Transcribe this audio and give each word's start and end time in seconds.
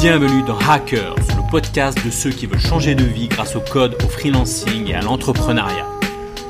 Bienvenue 0.00 0.42
dans 0.42 0.58
Hackers, 0.58 1.14
le 1.14 1.50
podcast 1.50 2.04
de 2.04 2.10
ceux 2.10 2.28
qui 2.28 2.44
veulent 2.44 2.60
changer 2.60 2.94
de 2.94 3.02
vie 3.02 3.28
grâce 3.28 3.56
au 3.56 3.60
code, 3.60 3.94
au 4.04 4.08
freelancing 4.08 4.90
et 4.90 4.94
à 4.94 5.00
l'entrepreneuriat. 5.00 5.86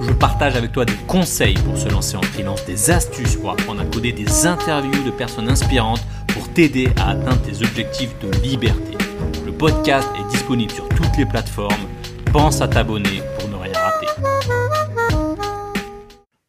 Je 0.03 0.13
partage 0.13 0.57
avec 0.57 0.73
toi 0.73 0.85
des 0.85 0.97
conseils 1.07 1.55
pour 1.55 1.79
se 1.79 1.89
lancer 1.89 2.17
en 2.17 2.23
freelance, 2.23 2.65
des 2.67 2.91
astuces 2.91 3.37
pour 3.37 3.53
apprendre 3.53 3.81
à 3.81 3.85
coder, 3.85 4.11
des 4.11 4.47
interviews 4.47 5.05
de 5.05 5.13
personnes 5.13 5.49
inspirantes 5.49 6.03
pour 6.35 6.53
t'aider 6.53 6.89
à 6.99 7.11
atteindre 7.11 7.41
tes 7.43 7.65
objectifs 7.65 8.19
de 8.19 8.31
liberté. 8.43 8.99
Le 9.47 9.53
podcast 9.53 10.09
est 10.19 10.29
disponible 10.29 10.73
sur 10.73 10.89
toutes 10.89 11.17
les 11.17 11.27
plateformes. 11.27 11.87
Pense 12.33 12.61
à 12.61 12.67
t'abonner 12.67 13.23
pour 13.39 13.49
ne 13.49 13.55
rien 13.55 13.73
rater. 13.75 14.07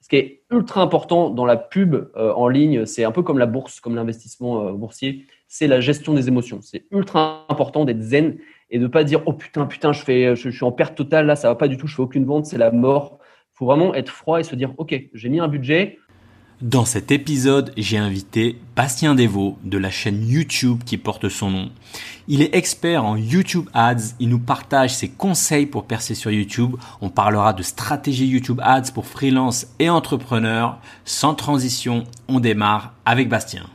Ce 0.01 0.09
qui 0.09 0.15
est 0.15 0.41
ultra 0.49 0.81
important 0.81 1.29
dans 1.29 1.45
la 1.45 1.57
pub 1.57 1.93
euh, 2.15 2.33
en 2.33 2.47
ligne, 2.47 2.85
c'est 2.85 3.03
un 3.03 3.11
peu 3.11 3.21
comme 3.21 3.37
la 3.37 3.45
bourse, 3.45 3.81
comme 3.81 3.95
l'investissement 3.95 4.67
euh, 4.67 4.71
boursier, 4.71 5.25
c'est 5.47 5.67
la 5.67 5.79
gestion 5.79 6.13
des 6.13 6.27
émotions. 6.27 6.59
C'est 6.61 6.85
ultra 6.91 7.45
important 7.49 7.85
d'être 7.85 8.01
zen 8.01 8.37
et 8.69 8.79
de 8.79 8.83
ne 8.83 8.87
pas 8.87 9.03
dire 9.03 9.21
oh 9.25 9.33
putain 9.33 9.65
putain 9.65 9.93
je 9.93 10.03
fais 10.03 10.35
je, 10.35 10.49
suis 10.49 10.65
en 10.65 10.71
perte 10.71 10.95
totale 10.95 11.25
là 11.25 11.35
ça 11.35 11.47
va 11.47 11.55
pas 11.55 11.67
du 11.67 11.77
tout 11.77 11.87
je 11.87 11.95
fais 11.95 12.01
aucune 12.01 12.25
vente 12.25 12.45
c'est 12.45 12.57
la 12.57 12.71
mort. 12.71 13.19
Faut 13.53 13.65
vraiment 13.65 13.95
être 13.95 14.11
froid 14.11 14.39
et 14.39 14.43
se 14.43 14.55
dire 14.55 14.73
ok 14.77 14.95
j'ai 15.13 15.29
mis 15.29 15.39
un 15.39 15.47
budget, 15.47 15.97
dans 16.61 16.85
cet 16.85 17.11
épisode, 17.11 17.71
j'ai 17.77 17.99
invité 17.99 18.57
Bastien 18.75 19.13
Devaux 19.13 19.59
de 19.63 19.77
la 19.77 19.91
chaîne 19.91 20.27
YouTube 20.27 20.81
qui 20.83 20.97
porte 20.97 21.29
son 21.29 21.51
nom. 21.51 21.69
Il 22.27 22.41
est 22.41 22.55
expert 22.55 23.05
en 23.05 23.15
YouTube 23.15 23.69
Ads, 23.75 24.15
il 24.19 24.29
nous 24.29 24.39
partage 24.39 24.95
ses 24.95 25.07
conseils 25.07 25.67
pour 25.67 25.85
percer 25.85 26.15
sur 26.15 26.31
YouTube. 26.31 26.75
On 26.99 27.11
parlera 27.11 27.53
de 27.53 27.61
stratégie 27.61 28.25
YouTube 28.25 28.59
Ads 28.63 28.91
pour 28.91 29.05
freelance 29.05 29.67
et 29.77 29.91
entrepreneurs. 29.91 30.79
Sans 31.05 31.35
transition, 31.35 32.05
on 32.27 32.39
démarre 32.39 32.95
avec 33.05 33.29
Bastien. 33.29 33.67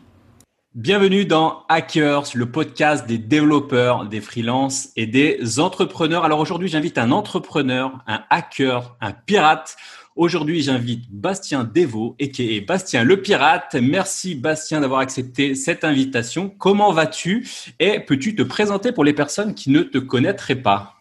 Bienvenue 0.74 1.26
dans 1.26 1.64
Hackers, 1.68 2.28
le 2.34 2.50
podcast 2.50 3.06
des 3.06 3.18
développeurs, 3.18 4.06
des 4.06 4.22
freelances 4.22 4.88
et 4.96 5.06
des 5.06 5.60
entrepreneurs. 5.60 6.24
Alors 6.24 6.40
aujourd'hui, 6.40 6.68
j'invite 6.68 6.96
un 6.96 7.10
entrepreneur, 7.10 8.02
un 8.06 8.24
hacker, 8.30 8.96
un 9.02 9.12
pirate 9.12 9.76
Aujourd'hui, 10.14 10.62
j'invite 10.62 11.10
Bastien 11.10 11.64
Devaux, 11.64 12.16
et 12.18 12.60
Bastien 12.60 13.02
le 13.02 13.22
Pirate. 13.22 13.76
Merci 13.80 14.34
Bastien 14.34 14.80
d'avoir 14.80 15.00
accepté 15.00 15.54
cette 15.54 15.84
invitation. 15.84 16.50
Comment 16.50 16.92
vas-tu? 16.92 17.46
Et 17.78 18.00
peux-tu 18.00 18.34
te 18.34 18.42
présenter 18.42 18.92
pour 18.92 19.04
les 19.04 19.14
personnes 19.14 19.54
qui 19.54 19.70
ne 19.70 19.80
te 19.80 19.96
connaîtraient 19.96 20.56
pas? 20.56 20.96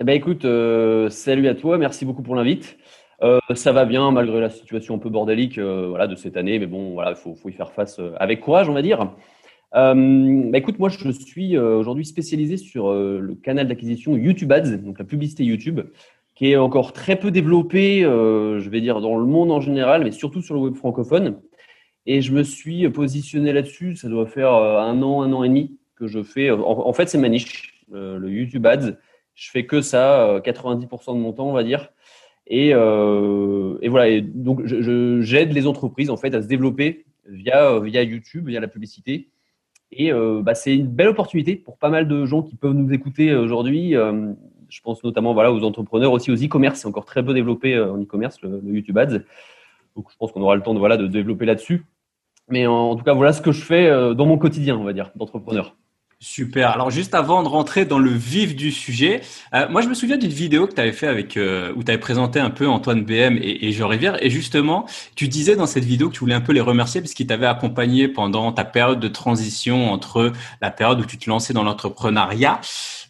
Eh 0.00 0.04
ben, 0.04 0.14
écoute, 0.14 0.44
euh, 0.44 1.10
salut 1.10 1.46
à 1.46 1.54
toi, 1.54 1.78
merci 1.78 2.04
beaucoup 2.04 2.22
pour 2.22 2.34
l'invite. 2.34 2.76
Euh, 3.22 3.38
ça 3.54 3.72
va 3.72 3.84
bien 3.84 4.10
malgré 4.10 4.40
la 4.40 4.50
situation 4.50 4.96
un 4.96 4.98
peu 4.98 5.08
bordélique 5.08 5.58
euh, 5.58 6.06
de 6.06 6.16
cette 6.16 6.36
année, 6.36 6.58
mais 6.58 6.66
bon, 6.66 7.00
il 7.02 7.14
faut, 7.14 7.36
y 7.48 7.52
faire 7.52 7.72
face 7.72 8.00
avec 8.18 8.40
courage, 8.40 8.68
on 8.68 8.74
va 8.74 8.82
dire. 8.82 9.12
Bah, 9.72 9.94
écoute, 10.58 10.78
moi, 10.78 10.88
je 10.88 11.10
suis 11.10 11.56
aujourd'hui 11.56 12.04
spécialisé 12.04 12.56
sur 12.56 12.92
le 12.92 13.34
canal 13.34 13.68
d'acquisition 13.68 14.16
YouTube 14.16 14.52
Ads, 14.52 14.76
donc 14.78 14.98
la 14.98 15.04
publicité 15.04 15.44
YouTube 15.44 15.80
qui 16.34 16.52
est 16.52 16.56
encore 16.56 16.92
très 16.92 17.16
peu 17.16 17.30
développé, 17.30 18.04
euh, 18.04 18.58
je 18.60 18.70
vais 18.70 18.80
dire, 18.80 19.00
dans 19.00 19.18
le 19.18 19.26
monde 19.26 19.52
en 19.52 19.60
général, 19.60 20.04
mais 20.04 20.12
surtout 20.12 20.42
sur 20.42 20.54
le 20.54 20.60
web 20.60 20.74
francophone. 20.74 21.40
Et 22.06 22.20
je 22.20 22.32
me 22.32 22.42
suis 22.42 22.88
positionné 22.88 23.52
là-dessus, 23.52 23.96
ça 23.96 24.08
doit 24.08 24.26
faire 24.26 24.54
euh, 24.54 24.80
un 24.80 25.02
an, 25.02 25.22
un 25.22 25.32
an 25.32 25.44
et 25.44 25.48
demi 25.48 25.78
que 25.94 26.06
je 26.06 26.22
fais. 26.22 26.50
En, 26.50 26.92
fait, 26.92 27.08
c'est 27.08 27.18
ma 27.18 27.28
niche, 27.28 27.84
euh, 27.94 28.18
le 28.18 28.30
YouTube 28.30 28.66
Ads. 28.66 28.96
Je 29.34 29.50
fais 29.50 29.66
que 29.66 29.80
ça, 29.80 30.40
90% 30.44 31.14
de 31.14 31.20
mon 31.20 31.32
temps, 31.32 31.48
on 31.48 31.52
va 31.52 31.62
dire. 31.62 31.90
Et, 32.46 32.70
et 32.70 33.88
voilà, 33.88 34.08
et 34.08 34.20
donc 34.20 34.62
j'aide 34.64 35.52
les 35.52 35.66
entreprises 35.66 36.10
en 36.10 36.16
fait 36.16 36.34
à 36.34 36.42
se 36.42 36.48
développer 36.48 37.04
via, 37.26 37.78
via 37.78 38.02
YouTube, 38.02 38.48
via 38.48 38.60
la 38.60 38.68
publicité. 38.68 39.28
Et 39.92 40.12
bah, 40.12 40.54
c'est 40.54 40.74
une 40.74 40.88
belle 40.88 41.08
opportunité 41.08 41.56
pour 41.56 41.78
pas 41.78 41.88
mal 41.88 42.08
de 42.08 42.26
gens 42.26 42.42
qui 42.42 42.56
peuvent 42.56 42.74
nous 42.74 42.92
écouter 42.92 43.34
aujourd'hui 43.34 43.96
je 44.72 44.80
pense 44.80 45.04
notamment 45.04 45.34
voilà, 45.34 45.52
aux 45.52 45.62
entrepreneurs, 45.64 46.12
aussi 46.12 46.30
aux 46.30 46.36
e-commerce. 46.36 46.80
C'est 46.80 46.88
encore 46.88 47.04
très 47.04 47.22
peu 47.22 47.34
développé 47.34 47.74
euh, 47.74 47.92
en 47.92 48.00
e-commerce, 48.00 48.40
le, 48.40 48.60
YouTube 48.64 48.96
Ads. 48.96 49.18
Donc, 49.94 50.10
je 50.10 50.16
pense 50.16 50.32
qu'on 50.32 50.40
aura 50.40 50.56
le 50.56 50.62
temps 50.62 50.72
de, 50.72 50.78
voilà, 50.78 50.96
de 50.96 51.06
développer 51.06 51.44
là-dessus. 51.44 51.84
Mais 52.48 52.66
en, 52.66 52.96
tout 52.96 53.04
cas, 53.04 53.12
voilà 53.12 53.34
ce 53.34 53.42
que 53.42 53.52
je 53.52 53.62
fais 53.62 53.86
euh, 53.86 54.14
dans 54.14 54.24
mon 54.24 54.38
quotidien, 54.38 54.76
on 54.78 54.84
va 54.84 54.94
dire, 54.94 55.12
d'entrepreneur. 55.14 55.76
Super. 56.24 56.70
Alors 56.70 56.90
juste 56.90 57.16
avant 57.16 57.42
de 57.42 57.48
rentrer 57.48 57.84
dans 57.84 57.98
le 57.98 58.10
vif 58.10 58.54
du 58.54 58.70
sujet, 58.70 59.22
euh, 59.54 59.68
moi 59.68 59.80
je 59.80 59.88
me 59.88 59.94
souviens 59.94 60.16
d'une 60.16 60.30
vidéo 60.30 60.68
que 60.68 60.72
tu 60.72 60.80
avais 60.80 60.92
fait 60.92 61.08
avec 61.08 61.36
où 61.36 61.82
tu 61.82 61.90
avais 61.90 61.98
présenté 61.98 62.38
un 62.38 62.50
peu 62.50 62.68
Antoine 62.68 63.04
BM 63.04 63.38
et, 63.38 63.66
et 63.66 63.72
Jean 63.72 63.88
Rivière 63.88 64.24
et 64.24 64.30
justement 64.30 64.86
tu 65.16 65.26
disais 65.26 65.56
dans 65.56 65.66
cette 65.66 65.84
vidéo 65.84 66.10
que 66.10 66.14
tu 66.14 66.20
voulais 66.20 66.36
un 66.36 66.40
peu 66.40 66.52
les 66.52 66.60
remercier 66.60 67.00
parce 67.00 67.12
qu'ils 67.12 67.26
t'avaient 67.26 67.46
accompagné 67.46 68.06
pendant 68.06 68.52
ta 68.52 68.64
période 68.64 69.00
de 69.00 69.08
transition 69.08 69.92
entre 69.92 70.30
la 70.60 70.70
période 70.70 71.00
où 71.00 71.04
tu 71.04 71.18
te 71.18 71.28
lançais 71.28 71.54
dans 71.54 71.64
l'entrepreneuriat 71.64 72.60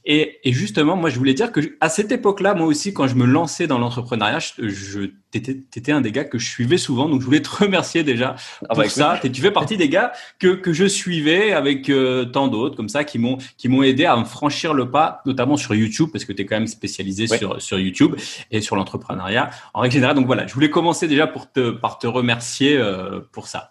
et, 0.05 0.41
et, 0.43 0.53
justement, 0.53 0.97
moi, 0.97 1.11
je 1.11 1.19
voulais 1.19 1.35
dire 1.35 1.53
que 1.53 1.61
à 1.81 1.89
cette 1.89 2.11
époque-là, 2.11 2.55
moi 2.55 2.67
aussi, 2.67 2.93
quand 2.93 3.07
je 3.07 3.15
me 3.15 3.25
lançais 3.25 3.69
dans 3.69 3.79
l'entrepreneuriat, 3.79 4.41
je, 4.41 4.69
je 4.69 5.01
t'étais 5.31 5.93
un 5.93 6.01
des 6.01 6.11
gars 6.11 6.25
que 6.25 6.39
je 6.39 6.49
suivais 6.49 6.77
souvent. 6.77 7.09
Donc, 7.09 7.21
je 7.21 7.27
voulais 7.27 7.41
te 7.41 7.49
remercier 7.63 8.03
déjà 8.03 8.35
ah 8.63 8.75
bah, 8.75 8.83
pour 8.83 8.91
ça. 8.91 9.21
tu 9.23 9.41
fais 9.41 9.53
partie 9.53 9.77
des 9.77 9.89
gars 9.89 10.13
que, 10.41 10.49
que 10.49 10.73
je 10.73 10.87
suivais 10.87 11.53
avec 11.53 11.89
euh, 11.89 12.25
tant 12.25 12.49
d'autres 12.49 12.77
comme 12.77 12.89
ça 12.89 13.05
qui 13.05 13.19
m'ont 13.19 13.39
qui 13.57 13.69
m'ont 13.69 13.83
aidé 13.83 14.05
à 14.05 14.17
me 14.17 14.25
franchir 14.25 14.75
le 14.75 14.91
pas, 14.91 15.23
notamment 15.25 15.57
sur 15.57 15.75
YouTube, 15.75 16.09
parce 16.13 16.25
que 16.25 16.33
tu 16.33 16.43
es 16.43 16.47
quand 16.47 16.57
même 16.57 16.67
spécialisé 16.67 17.29
sur 17.29 17.63
sur 17.63 17.79
YouTube 17.79 18.17
et 18.51 18.61
sur 18.61 18.75
l'entrepreneuriat 18.75 19.51
en 19.73 19.81
règle 19.81 19.95
générale. 19.95 20.17
Donc 20.17 20.27
voilà, 20.27 20.47
je 20.47 20.55
voulais 20.55 20.71
commencer 20.71 21.07
déjà 21.07 21.27
pour 21.29 21.51
te 21.51 21.71
par 21.71 21.99
te 21.99 22.09
remercier 22.09 22.77
euh, 22.77 23.21
pour 23.31 23.47
ça. 23.47 23.71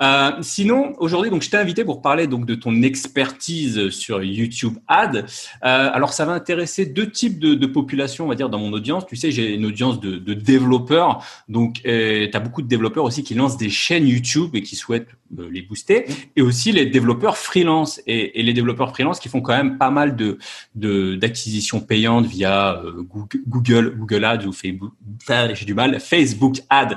Euh, 0.00 0.32
sinon, 0.42 0.94
aujourd'hui, 0.98 1.30
donc, 1.30 1.42
je 1.42 1.50
t'ai 1.50 1.56
invité 1.56 1.84
pour 1.84 2.02
parler 2.02 2.26
donc 2.26 2.46
de 2.46 2.54
ton 2.54 2.82
expertise 2.82 3.90
sur 3.90 4.22
YouTube 4.22 4.74
Ad. 4.86 5.16
Euh, 5.16 5.24
alors, 5.62 6.12
ça 6.12 6.24
va 6.24 6.32
intéresser 6.32 6.86
deux 6.86 7.10
types 7.10 7.38
de, 7.38 7.54
de 7.54 7.66
populations, 7.66 8.24
on 8.24 8.28
va 8.28 8.34
dire, 8.34 8.48
dans 8.48 8.58
mon 8.58 8.72
audience. 8.72 9.06
Tu 9.06 9.16
sais, 9.16 9.30
j'ai 9.30 9.54
une 9.54 9.66
audience 9.66 10.00
de, 10.00 10.16
de 10.16 10.34
développeurs. 10.34 11.24
Donc, 11.48 11.80
euh, 11.86 12.28
tu 12.30 12.36
as 12.36 12.40
beaucoup 12.40 12.62
de 12.62 12.68
développeurs 12.68 13.04
aussi 13.04 13.22
qui 13.22 13.34
lancent 13.34 13.56
des 13.56 13.70
chaînes 13.70 14.06
YouTube 14.06 14.54
et 14.54 14.62
qui 14.62 14.76
souhaitent 14.76 15.08
euh, 15.38 15.48
les 15.50 15.62
booster. 15.62 16.06
Et 16.36 16.42
aussi 16.42 16.72
les 16.72 16.86
développeurs 16.86 17.36
freelance 17.36 18.00
et, 18.06 18.40
et, 18.40 18.42
les 18.42 18.54
développeurs 18.54 18.90
freelance 18.90 19.20
qui 19.20 19.28
font 19.28 19.42
quand 19.42 19.56
même 19.56 19.76
pas 19.76 19.90
mal 19.90 20.16
de 20.16 20.38
d'acquisitions 20.74 21.80
payantes 21.80 22.24
via 22.24 22.82
euh, 22.82 23.02
Google, 23.46 23.94
Google 23.96 24.24
Ads 24.24 24.46
ou 24.46 24.52
Facebook. 24.52 24.92
J'ai 25.28 25.64
du 25.66 25.74
mal. 25.74 26.00
Facebook 26.00 26.60
Ads 26.70 26.96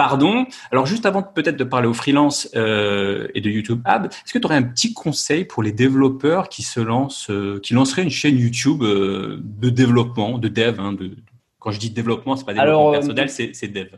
Pardon. 0.00 0.46
Alors 0.72 0.86
juste 0.86 1.04
avant 1.04 1.22
peut-être 1.22 1.58
de 1.58 1.64
parler 1.64 1.86
aux 1.86 1.92
freelance 1.92 2.50
euh, 2.56 3.28
et 3.34 3.42
de 3.42 3.50
YouTube 3.50 3.82
Ad, 3.84 4.06
est-ce 4.06 4.32
que 4.32 4.38
tu 4.38 4.46
aurais 4.46 4.56
un 4.56 4.62
petit 4.62 4.94
conseil 4.94 5.44
pour 5.44 5.62
les 5.62 5.72
développeurs 5.72 6.48
qui 6.48 6.62
se 6.62 6.80
lancent, 6.80 7.28
euh, 7.28 7.60
qui 7.62 7.74
lanceraient 7.74 8.04
une 8.04 8.08
chaîne 8.08 8.38
YouTube 8.38 8.82
euh, 8.82 9.42
de 9.42 9.68
développement, 9.68 10.38
de 10.38 10.48
dev 10.48 10.80
hein, 10.80 10.94
de, 10.94 11.10
Quand 11.58 11.70
je 11.70 11.78
dis 11.78 11.90
développement, 11.90 12.34
c'est 12.36 12.46
pas 12.46 12.54
développement 12.54 12.92
personnel, 12.92 13.28
c'est 13.28 13.68
dev. 13.68 13.88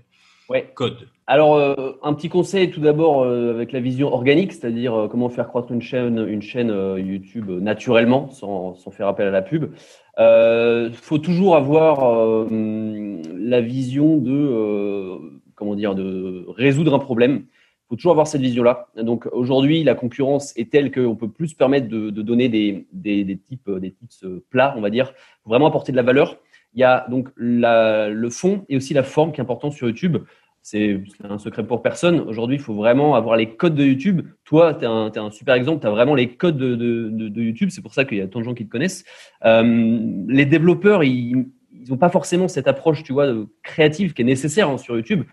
Ouais. 0.48 0.72
Code. 0.74 1.06
Alors 1.28 1.56
un 2.02 2.14
petit 2.14 2.28
conseil 2.28 2.72
tout 2.72 2.80
d'abord 2.80 3.24
avec 3.24 3.70
la 3.70 3.78
vision 3.78 4.12
organique, 4.12 4.52
c'est-à-dire 4.52 5.06
comment 5.08 5.28
faire 5.28 5.46
croître 5.46 5.70
une 5.70 5.80
chaîne, 5.80 6.26
une 6.28 6.42
chaîne 6.42 6.96
YouTube 6.98 7.48
naturellement, 7.48 8.28
sans, 8.28 8.74
sans, 8.74 8.90
faire 8.90 9.06
appel 9.06 9.28
à 9.28 9.30
la 9.30 9.42
pub. 9.42 9.72
Il 10.18 10.94
faut 10.94 11.18
toujours 11.18 11.54
avoir 11.54 12.44
la 12.50 13.60
vision 13.60 14.16
de 14.16 15.41
comment 15.62 15.76
dire, 15.76 15.94
de 15.94 16.44
résoudre 16.48 16.92
un 16.92 16.98
problème. 16.98 17.44
Il 17.44 17.88
faut 17.88 17.96
toujours 17.96 18.12
avoir 18.12 18.26
cette 18.26 18.40
vision-là. 18.40 18.88
Donc 18.96 19.28
aujourd'hui, 19.32 19.84
la 19.84 19.94
concurrence 19.94 20.52
est 20.56 20.72
telle 20.72 20.90
qu'on 20.90 21.14
peut 21.14 21.30
plus 21.30 21.48
se 21.48 21.54
permettre 21.54 21.88
de, 21.88 22.10
donner 22.10 22.48
des, 22.48 22.86
des, 22.92 23.38
types, 23.38 23.70
des 23.70 23.92
tips 23.92 24.24
plats, 24.50 24.74
on 24.76 24.80
va 24.80 24.90
dire, 24.90 25.12
faut 25.44 25.50
vraiment 25.50 25.66
apporter 25.66 25.92
de 25.92 25.96
la 25.96 26.02
valeur. 26.02 26.38
Il 26.74 26.80
y 26.80 26.84
a 26.84 27.06
donc 27.08 27.28
le 27.36 28.28
fond 28.30 28.64
et 28.68 28.76
aussi 28.76 28.92
la 28.92 29.04
forme 29.04 29.30
qui 29.30 29.40
est 29.40 29.42
important 29.42 29.70
sur 29.70 29.86
YouTube. 29.86 30.18
C'est 30.62 31.02
un 31.24 31.38
secret 31.38 31.66
pour 31.66 31.82
personne. 31.82 32.20
Aujourd'hui, 32.20 32.56
il 32.56 32.62
faut 32.62 32.74
vraiment 32.74 33.14
avoir 33.14 33.36
les 33.36 33.56
codes 33.56 33.74
de 33.74 33.84
YouTube. 33.84 34.22
Toi, 34.44 34.74
tu 34.74 34.84
es, 34.84 35.18
un 35.18 35.30
super 35.30 35.54
exemple. 35.54 35.80
Tu 35.80 35.86
as 35.86 35.90
vraiment 35.90 36.14
les 36.14 36.36
codes 36.36 36.56
de, 36.56 36.76
de, 36.76 37.42
YouTube. 37.42 37.70
C'est 37.70 37.82
pour 37.82 37.94
ça 37.94 38.04
qu'il 38.04 38.18
y 38.18 38.20
a 38.20 38.28
tant 38.28 38.38
de 38.38 38.44
gens 38.44 38.54
qui 38.54 38.64
te 38.64 38.70
connaissent. 38.70 39.04
Euh, 39.44 39.98
les 40.28 40.46
développeurs, 40.46 41.02
ils 41.02 41.46
n'ont 41.88 41.96
pas 41.96 42.10
forcément 42.10 42.46
cette 42.46 42.68
approche, 42.68 43.02
tu 43.02 43.12
vois, 43.12 43.34
créative 43.64 44.14
qui 44.14 44.22
est 44.22 44.24
nécessaire 44.24 44.70
hein, 44.70 44.78
sur 44.78 44.96
YouTube 44.96 45.24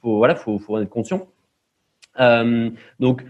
faut, 0.00 0.18
voilà, 0.18 0.34
faut, 0.34 0.60
en 0.68 0.80
être 0.80 0.88
conscient. 0.88 1.26
Euh, 2.20 2.70
donc, 2.98 3.24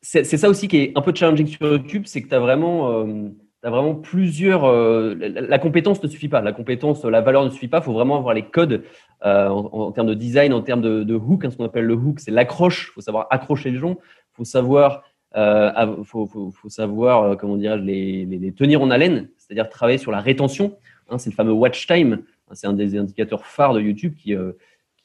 c'est 0.00 0.24
ça 0.24 0.48
aussi 0.48 0.68
qui 0.68 0.78
est 0.78 0.92
un 0.96 1.02
peu 1.02 1.12
challenging 1.14 1.46
sur 1.46 1.66
YouTube, 1.66 2.04
c'est 2.06 2.22
que 2.22 2.28
tu 2.28 2.34
as 2.34 2.38
vraiment, 2.38 2.90
euh, 2.90 3.28
vraiment 3.62 3.94
plusieurs. 3.94 4.64
Euh, 4.64 5.14
la, 5.16 5.58
compétence 5.58 6.02
ne 6.02 6.08
suffit 6.08 6.28
pas. 6.28 6.40
La 6.40 6.52
compétence, 6.52 7.04
la 7.04 7.20
valeur 7.20 7.44
ne 7.44 7.50
suffit 7.50 7.68
pas. 7.68 7.78
Il 7.78 7.84
faut 7.84 7.92
vraiment 7.92 8.16
avoir 8.16 8.32
les 8.32 8.44
codes 8.44 8.84
en, 9.22 9.92
termes 9.92 10.06
de 10.06 10.14
design, 10.14 10.52
en 10.52 10.62
termes 10.62 10.82
de, 10.82 11.14
hook. 11.14 11.44
Hein, 11.44 11.50
ce 11.50 11.56
qu'on 11.56 11.64
appelle 11.64 11.84
le 11.84 11.94
hook, 11.94 12.20
c'est 12.20 12.30
l'accroche. 12.30 12.88
Il 12.90 12.94
faut 12.94 13.00
savoir 13.00 13.26
accrocher 13.30 13.70
les 13.70 13.78
gens. 13.78 13.96
Il 14.00 14.36
faut 14.36 14.44
savoir, 14.44 15.02
faut, 16.04 16.52
savoir 16.68 17.36
comment 17.36 17.56
dirais 17.56 17.78
les, 17.78 18.24
les, 18.24 18.38
les, 18.38 18.52
tenir 18.52 18.80
en 18.80 18.90
haleine, 18.90 19.28
c'est-à-dire 19.36 19.68
travailler 19.68 19.98
sur 19.98 20.12
la 20.12 20.20
rétention. 20.20 20.76
Hein, 21.10 21.18
c'est 21.18 21.30
le 21.30 21.34
fameux 21.34 21.52
watch 21.52 21.86
time. 21.86 22.20
Hein, 22.48 22.54
c'est 22.54 22.68
un 22.68 22.72
des 22.72 22.96
indicateurs 22.96 23.44
phares 23.44 23.74
de 23.74 23.80
YouTube 23.80 24.14
qui, 24.16 24.34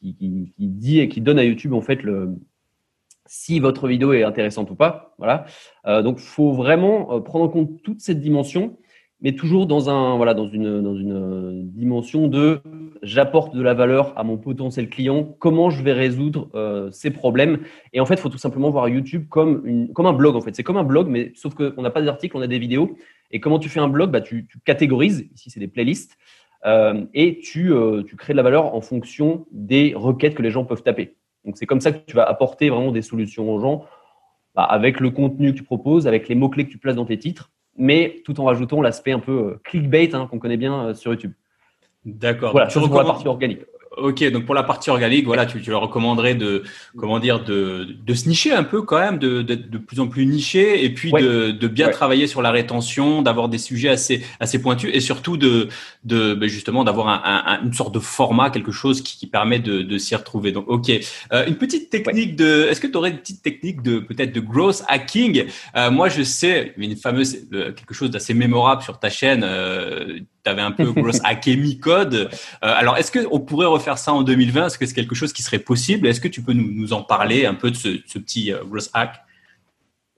qui, 0.03 0.53
dit 0.57 0.99
et 0.99 1.07
qui 1.07 1.21
donne 1.21 1.39
à 1.39 1.43
YouTube 1.43 1.73
en 1.73 1.81
fait 1.81 2.03
le 2.03 2.35
si 3.25 3.59
votre 3.61 3.87
vidéo 3.87 4.11
est 4.11 4.23
intéressante 4.23 4.69
ou 4.69 4.75
pas. 4.75 5.15
Voilà. 5.17 5.45
donc, 5.85 6.19
faut 6.19 6.51
vraiment 6.51 7.21
prendre 7.21 7.45
en 7.45 7.47
compte 7.47 7.81
toute 7.81 8.01
cette 8.01 8.19
dimension 8.19 8.77
mais 9.23 9.31
toujours 9.31 9.65
dans, 9.65 9.89
un, 9.89 10.17
voilà, 10.17 10.33
dans, 10.33 10.49
une, 10.49 10.81
dans 10.81 10.95
une 10.95 11.71
dimension 11.71 12.27
de 12.27 12.61
j'apporte 13.01 13.55
de 13.55 13.61
la 13.61 13.73
valeur 13.73 14.13
à 14.17 14.23
mon 14.23 14.37
potentiel 14.37 14.89
client, 14.89 15.23
comment 15.39 15.69
je 15.69 15.81
vais 15.81 15.93
résoudre 15.93 16.49
euh, 16.55 16.91
ces 16.91 17.09
problèmes. 17.09 17.59
Et 17.93 18.01
en 18.01 18.05
fait, 18.05 18.19
faut 18.19 18.29
tout 18.29 18.37
simplement 18.37 18.69
voir 18.69 18.89
YouTube 18.89 19.25
comme, 19.29 19.65
une, 19.65 19.93
comme 19.93 20.05
un 20.05 20.13
blog. 20.13 20.35
En 20.35 20.41
fait, 20.41 20.53
c'est 20.55 20.63
comme 20.63 20.77
un 20.77 20.83
blog, 20.83 21.07
mais 21.07 21.31
sauf 21.35 21.55
qu'on 21.55 21.81
n'a 21.81 21.89
pas 21.89 22.01
d'articles, 22.01 22.35
on 22.35 22.41
a 22.41 22.47
des 22.47 22.59
vidéos. 22.59 22.97
Et 23.31 23.39
comment 23.39 23.59
tu 23.59 23.69
fais 23.69 23.79
un 23.79 23.87
blog? 23.87 24.11
Bah, 24.11 24.19
tu 24.19 24.45
catégorises, 24.65 25.25
ici 25.33 25.49
c'est 25.49 25.61
des 25.61 25.69
playlists, 25.69 26.17
euh, 26.65 27.05
et 27.13 27.39
tu, 27.39 27.73
euh, 27.73 28.03
tu 28.03 28.15
crées 28.15 28.33
de 28.33 28.37
la 28.37 28.43
valeur 28.43 28.73
en 28.73 28.81
fonction 28.81 29.45
des 29.51 29.93
requêtes 29.95 30.35
que 30.35 30.41
les 30.41 30.51
gens 30.51 30.65
peuvent 30.65 30.83
taper. 30.83 31.15
Donc 31.45 31.57
c'est 31.57 31.65
comme 31.65 31.81
ça 31.81 31.91
que 31.91 31.99
tu 32.05 32.15
vas 32.15 32.23
apporter 32.23 32.69
vraiment 32.69 32.91
des 32.91 33.01
solutions 33.01 33.53
aux 33.53 33.59
gens, 33.59 33.85
bah, 34.55 34.63
avec 34.63 34.99
le 34.99 35.09
contenu 35.09 35.51
que 35.51 35.57
tu 35.57 35.63
proposes, 35.63 36.07
avec 36.07 36.29
les 36.29 36.35
mots-clés 36.35 36.65
que 36.65 36.71
tu 36.71 36.77
places 36.77 36.95
dans 36.95 37.05
tes 37.05 37.17
titres 37.17 37.51
mais 37.75 38.21
tout 38.23 38.39
en 38.39 38.45
rajoutant 38.45 38.81
l'aspect 38.81 39.13
un 39.13 39.19
peu 39.19 39.31
euh, 39.31 39.61
clickbait 39.63 40.13
hein, 40.13 40.27
qu'on 40.29 40.39
connaît 40.39 40.57
bien 40.57 40.93
sur 40.93 41.11
YouTube. 41.11 41.33
D'accord. 42.05 42.51
Voilà, 42.51 42.69
sur 42.69 42.81
la 42.81 43.03
partie 43.03 43.27
organique. 43.27 43.61
Ok, 43.97 44.23
donc 44.31 44.45
pour 44.45 44.55
la 44.55 44.63
partie 44.63 44.89
organique, 44.89 45.25
voilà, 45.25 45.45
tu, 45.45 45.61
tu 45.61 45.69
leur 45.69 45.81
recommanderais 45.81 46.33
de, 46.33 46.63
comment 46.97 47.19
dire, 47.19 47.43
de, 47.43 47.87
de 48.05 48.13
se 48.13 48.27
nicher 48.27 48.51
un 48.51 48.63
peu 48.63 48.81
quand 48.81 48.97
même, 48.97 49.19
d'être 49.19 49.69
de 49.69 49.77
plus 49.77 49.99
en 49.99 50.07
plus 50.07 50.25
niché, 50.25 50.83
et 50.83 50.89
puis 50.89 51.11
de, 51.11 51.51
de 51.51 51.67
bien 51.67 51.89
travailler 51.89 52.25
sur 52.25 52.41
la 52.41 52.51
rétention, 52.51 53.21
d'avoir 53.21 53.49
des 53.49 53.59
sujets 53.59 53.89
assez 53.89 54.23
assez 54.39 54.59
pointus, 54.61 54.89
et 54.93 54.99
surtout 54.99 55.37
de 55.37 55.69
de 56.05 56.33
ben 56.33 56.49
justement 56.49 56.83
d'avoir 56.83 57.07
un, 57.07 57.43
un, 57.45 57.63
une 57.63 57.73
sorte 57.73 57.93
de 57.93 57.99
format, 57.99 58.49
quelque 58.49 58.71
chose 58.71 59.01
qui, 59.01 59.17
qui 59.17 59.27
permet 59.27 59.59
de, 59.59 59.81
de 59.83 59.97
s'y 59.97 60.15
retrouver. 60.15 60.51
Donc, 60.51 60.65
ok, 60.67 60.91
euh, 61.31 61.45
une 61.45 61.55
petite 61.55 61.89
technique 61.89 62.35
de, 62.35 62.67
est-ce 62.69 62.81
que 62.81 62.87
tu 62.87 62.97
aurais 62.97 63.11
une 63.11 63.17
petite 63.17 63.43
technique 63.43 63.81
de 63.81 63.99
peut-être 63.99 64.33
de 64.33 64.39
growth 64.39 64.83
hacking? 64.87 65.45
Euh, 65.75 65.91
Moi, 65.91 66.09
je 66.09 66.23
sais 66.23 66.73
une 66.77 66.95
fameuse 66.95 67.37
euh, 67.53 67.71
quelque 67.71 67.93
chose 67.93 68.09
d'assez 68.09 68.33
mémorable 68.33 68.81
sur 68.81 68.99
ta 68.99 69.09
chaîne. 69.09 69.41
Tu 69.41 70.49
avais 70.49 70.61
un 70.61 70.71
peu 70.71 70.91
gross 70.91 71.19
hacké 71.23 71.53
code. 71.79 72.29
Alors, 72.61 72.97
est-ce 72.97 73.11
qu'on 73.11 73.39
pourrait 73.39 73.67
refaire 73.67 73.82
ça 73.97 74.13
en 74.13 74.23
2020 74.23 74.67
Est-ce 74.67 74.77
que 74.77 74.85
c'est 74.85 74.93
quelque 74.93 75.15
chose 75.15 75.33
qui 75.33 75.43
serait 75.43 75.59
possible? 75.59 76.07
Est-ce 76.07 76.21
que 76.21 76.27
tu 76.27 76.41
peux 76.41 76.53
nous, 76.53 76.93
en 76.93 77.03
parler 77.03 77.45
un 77.45 77.53
peu 77.53 77.71
de 77.71 77.75
ce, 77.75 78.17
petit 78.17 78.51
euh, 78.51 78.63
gross 78.63 78.89
hack? 78.93 79.21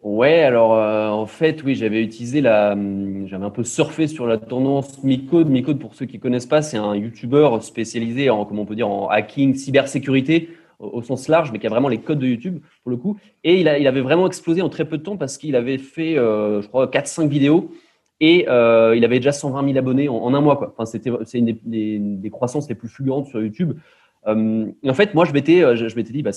Ouais, 0.02 0.44
alors 0.44 0.76
euh, 0.76 1.10
en 1.10 1.26
fait, 1.26 1.64
oui, 1.64 1.74
j'avais 1.74 2.04
utilisé 2.04 2.40
la, 2.40 2.74
hum, 2.74 3.28
j'avais 3.28 3.44
un 3.44 3.50
peu 3.50 3.64
surfé 3.64 4.08
sur 4.08 4.28
la 4.28 4.38
tendance 4.38 5.04
Micode. 5.04 5.50
Micode, 5.50 5.80
pour 5.80 5.96
ceux 5.96 6.06
qui 6.06 6.20
connaissent 6.20 6.46
pas, 6.46 6.62
c'est 6.62 6.78
un 6.78 6.96
YouTuber 6.96 7.50
spécialisé 7.62 8.30
en, 8.30 8.46
comment 8.46 8.62
on 8.62 8.66
peut 8.66 8.76
dire, 8.76 8.88
en 8.88 9.10
hacking, 9.10 9.56
cybersécurité 9.56 10.50
au, 10.80 11.02
sens 11.02 11.28
large, 11.28 11.52
mais 11.52 11.60
qui 11.60 11.68
a 11.68 11.70
vraiment 11.70 11.88
les 11.88 11.98
codes 12.00 12.20
de 12.20 12.28
YouTube 12.28 12.60
pour 12.84 12.92
le 12.92 12.98
coup. 12.98 13.18
Et 13.44 13.60
il, 13.60 13.68
a, 13.68 13.80
il 13.80 13.88
avait 13.88 14.02
vraiment 14.02 14.28
explosé 14.28 14.62
en 14.62 14.70
très 14.70 14.86
peu 14.86 14.98
de 14.98 15.04
temps 15.04 15.18
parce 15.18 15.38
qu'il 15.38 15.56
avait 15.56 15.78
fait, 15.78 16.18
euh, 16.18 16.62
je 16.62 16.68
crois, 16.68 16.88
4-5 16.88 17.28
vidéos 17.28 17.72
et 18.20 18.48
euh, 18.48 18.96
il 18.96 19.04
avait 19.04 19.18
déjà 19.18 19.32
120 19.32 19.66
000 19.66 19.78
abonnés 19.78 20.10
en, 20.10 20.34
un 20.34 20.42
mois. 20.42 20.74
Enfin, 20.78 20.86
c'est 20.86 21.38
une 21.38 21.58
des, 21.64 22.00
des, 22.00 22.30
croissances 22.30 22.70
les 22.70 22.76
plus 22.76 22.88
fulgurantes 22.88 23.28
sur 23.28 23.42
YouTube. 23.42 23.74
Euh, 24.28 24.72
en 24.88 24.94
fait, 24.94 25.14
moi, 25.14 25.26
je 25.26 25.34
m'étais, 25.34 25.64
euh, 25.64 25.76
je, 25.76 26.00
dit, 26.00 26.24
bah, 26.24 26.32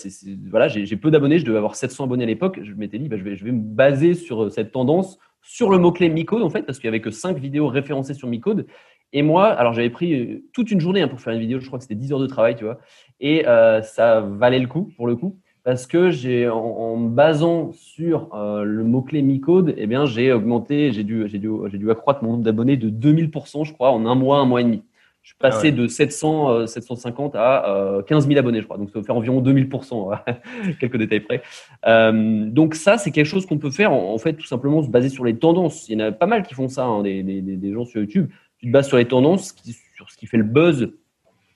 voilà, 0.50 0.68
j'ai, 0.68 0.96
peu 0.96 1.10
d'abonnés, 1.10 1.38
je 1.38 1.44
devais 1.44 1.58
avoir 1.58 1.76
700 1.76 2.04
abonnés 2.04 2.24
à 2.24 2.26
l'époque. 2.26 2.60
Je 2.62 2.72
m'étais 2.74 2.98
dit, 2.98 3.08
bah, 3.08 3.16
je, 3.16 3.22
vais, 3.22 3.36
je 3.36 3.44
vais 3.44 3.52
me 3.52 3.60
baser 3.60 4.14
sur 4.14 4.50
cette 4.50 4.72
tendance, 4.72 5.18
sur 5.42 5.70
le 5.70 5.78
mot-clé 5.78 6.08
Micode, 6.08 6.42
en 6.42 6.50
fait, 6.50 6.62
parce 6.62 6.78
qu'il 6.78 6.88
n'y 6.88 6.96
avait 6.96 7.00
que 7.00 7.10
5 7.10 7.38
vidéos 7.38 7.68
référencées 7.68 8.14
sur 8.14 8.28
Micode. 8.28 8.66
Et 9.14 9.22
moi, 9.22 9.46
alors 9.46 9.72
j'avais 9.72 9.88
pris 9.88 10.42
toute 10.52 10.70
une 10.70 10.80
journée 10.80 11.00
hein, 11.00 11.08
pour 11.08 11.18
faire 11.18 11.32
une 11.32 11.40
vidéo, 11.40 11.60
je 11.60 11.66
crois 11.66 11.78
que 11.78 11.84
c'était 11.84 11.94
10 11.94 12.12
heures 12.12 12.18
de 12.18 12.26
travail, 12.26 12.56
tu 12.56 12.64
vois, 12.64 12.78
et 13.20 13.44
ça 13.82 14.20
valait 14.20 14.58
le 14.58 14.66
coup, 14.66 14.92
pour 14.98 15.06
le 15.06 15.16
coup 15.16 15.38
parce 15.68 15.86
que 15.86 16.10
j'ai 16.10 16.48
en, 16.48 16.96
me 16.96 17.10
basant 17.10 17.72
sur 17.74 18.34
euh, 18.34 18.64
le 18.64 18.84
mot-clé 18.84 19.20
Micode, 19.20 19.74
eh 19.76 19.86
bien 19.86 20.06
j'ai 20.06 20.32
augmenté, 20.32 20.92
j'ai 20.92 21.04
dû, 21.04 21.28
j'ai 21.28 21.36
dû, 21.36 21.50
j'ai 21.66 21.76
dû 21.76 21.90
accroître 21.90 22.24
mon 22.24 22.30
nombre 22.30 22.42
d'abonnés 22.42 22.78
de 22.78 22.88
2000%, 22.88 23.66
je 23.66 23.74
crois, 23.74 23.90
en 23.90 24.06
un 24.06 24.14
mois, 24.14 24.38
un 24.38 24.46
mois 24.46 24.62
et 24.62 24.64
demi. 24.64 24.82
Je 25.20 25.28
suis 25.28 25.36
passé 25.38 25.68
ah 25.68 25.72
de 25.72 25.86
700, 25.86 26.66
750 26.68 27.34
euh, 27.34 27.38
à 27.38 27.68
euh, 27.68 28.02
15 28.02 28.28
000 28.28 28.38
abonnés, 28.38 28.62
je 28.62 28.64
crois. 28.64 28.78
Donc 28.78 28.88
ça 28.88 28.98
va 28.98 29.04
faire 29.04 29.14
environ 29.14 29.42
2000%, 29.42 30.18
quelques 30.80 30.96
détails 30.96 31.20
près. 31.20 31.42
Euh, 31.86 32.46
donc 32.46 32.74
ça, 32.74 32.96
c'est 32.96 33.10
quelque 33.10 33.26
chose 33.26 33.44
qu'on 33.44 33.58
peut 33.58 33.70
faire, 33.70 33.92
en, 33.92 34.16
fait, 34.16 34.32
tout 34.32 34.46
simplement 34.46 34.82
se 34.82 34.88
baser 34.88 35.10
sur 35.10 35.26
les 35.26 35.36
tendances. 35.36 35.86
Il 35.90 36.00
y 36.00 36.02
en 36.02 36.06
a 36.06 36.12
pas 36.12 36.24
mal 36.24 36.44
qui 36.44 36.54
font 36.54 36.70
ça, 36.70 36.86
hein, 36.86 37.02
des, 37.02 37.22
des, 37.22 37.42
des, 37.42 37.72
gens 37.74 37.84
sur 37.84 38.00
YouTube. 38.00 38.30
Tu 38.56 38.68
te 38.68 38.72
bases 38.72 38.88
sur 38.88 38.96
les 38.96 39.04
tendances, 39.04 39.54
sur 39.94 40.10
ce 40.10 40.16
qui 40.16 40.24
fait 40.24 40.38
le 40.38 40.44
buzz 40.44 40.94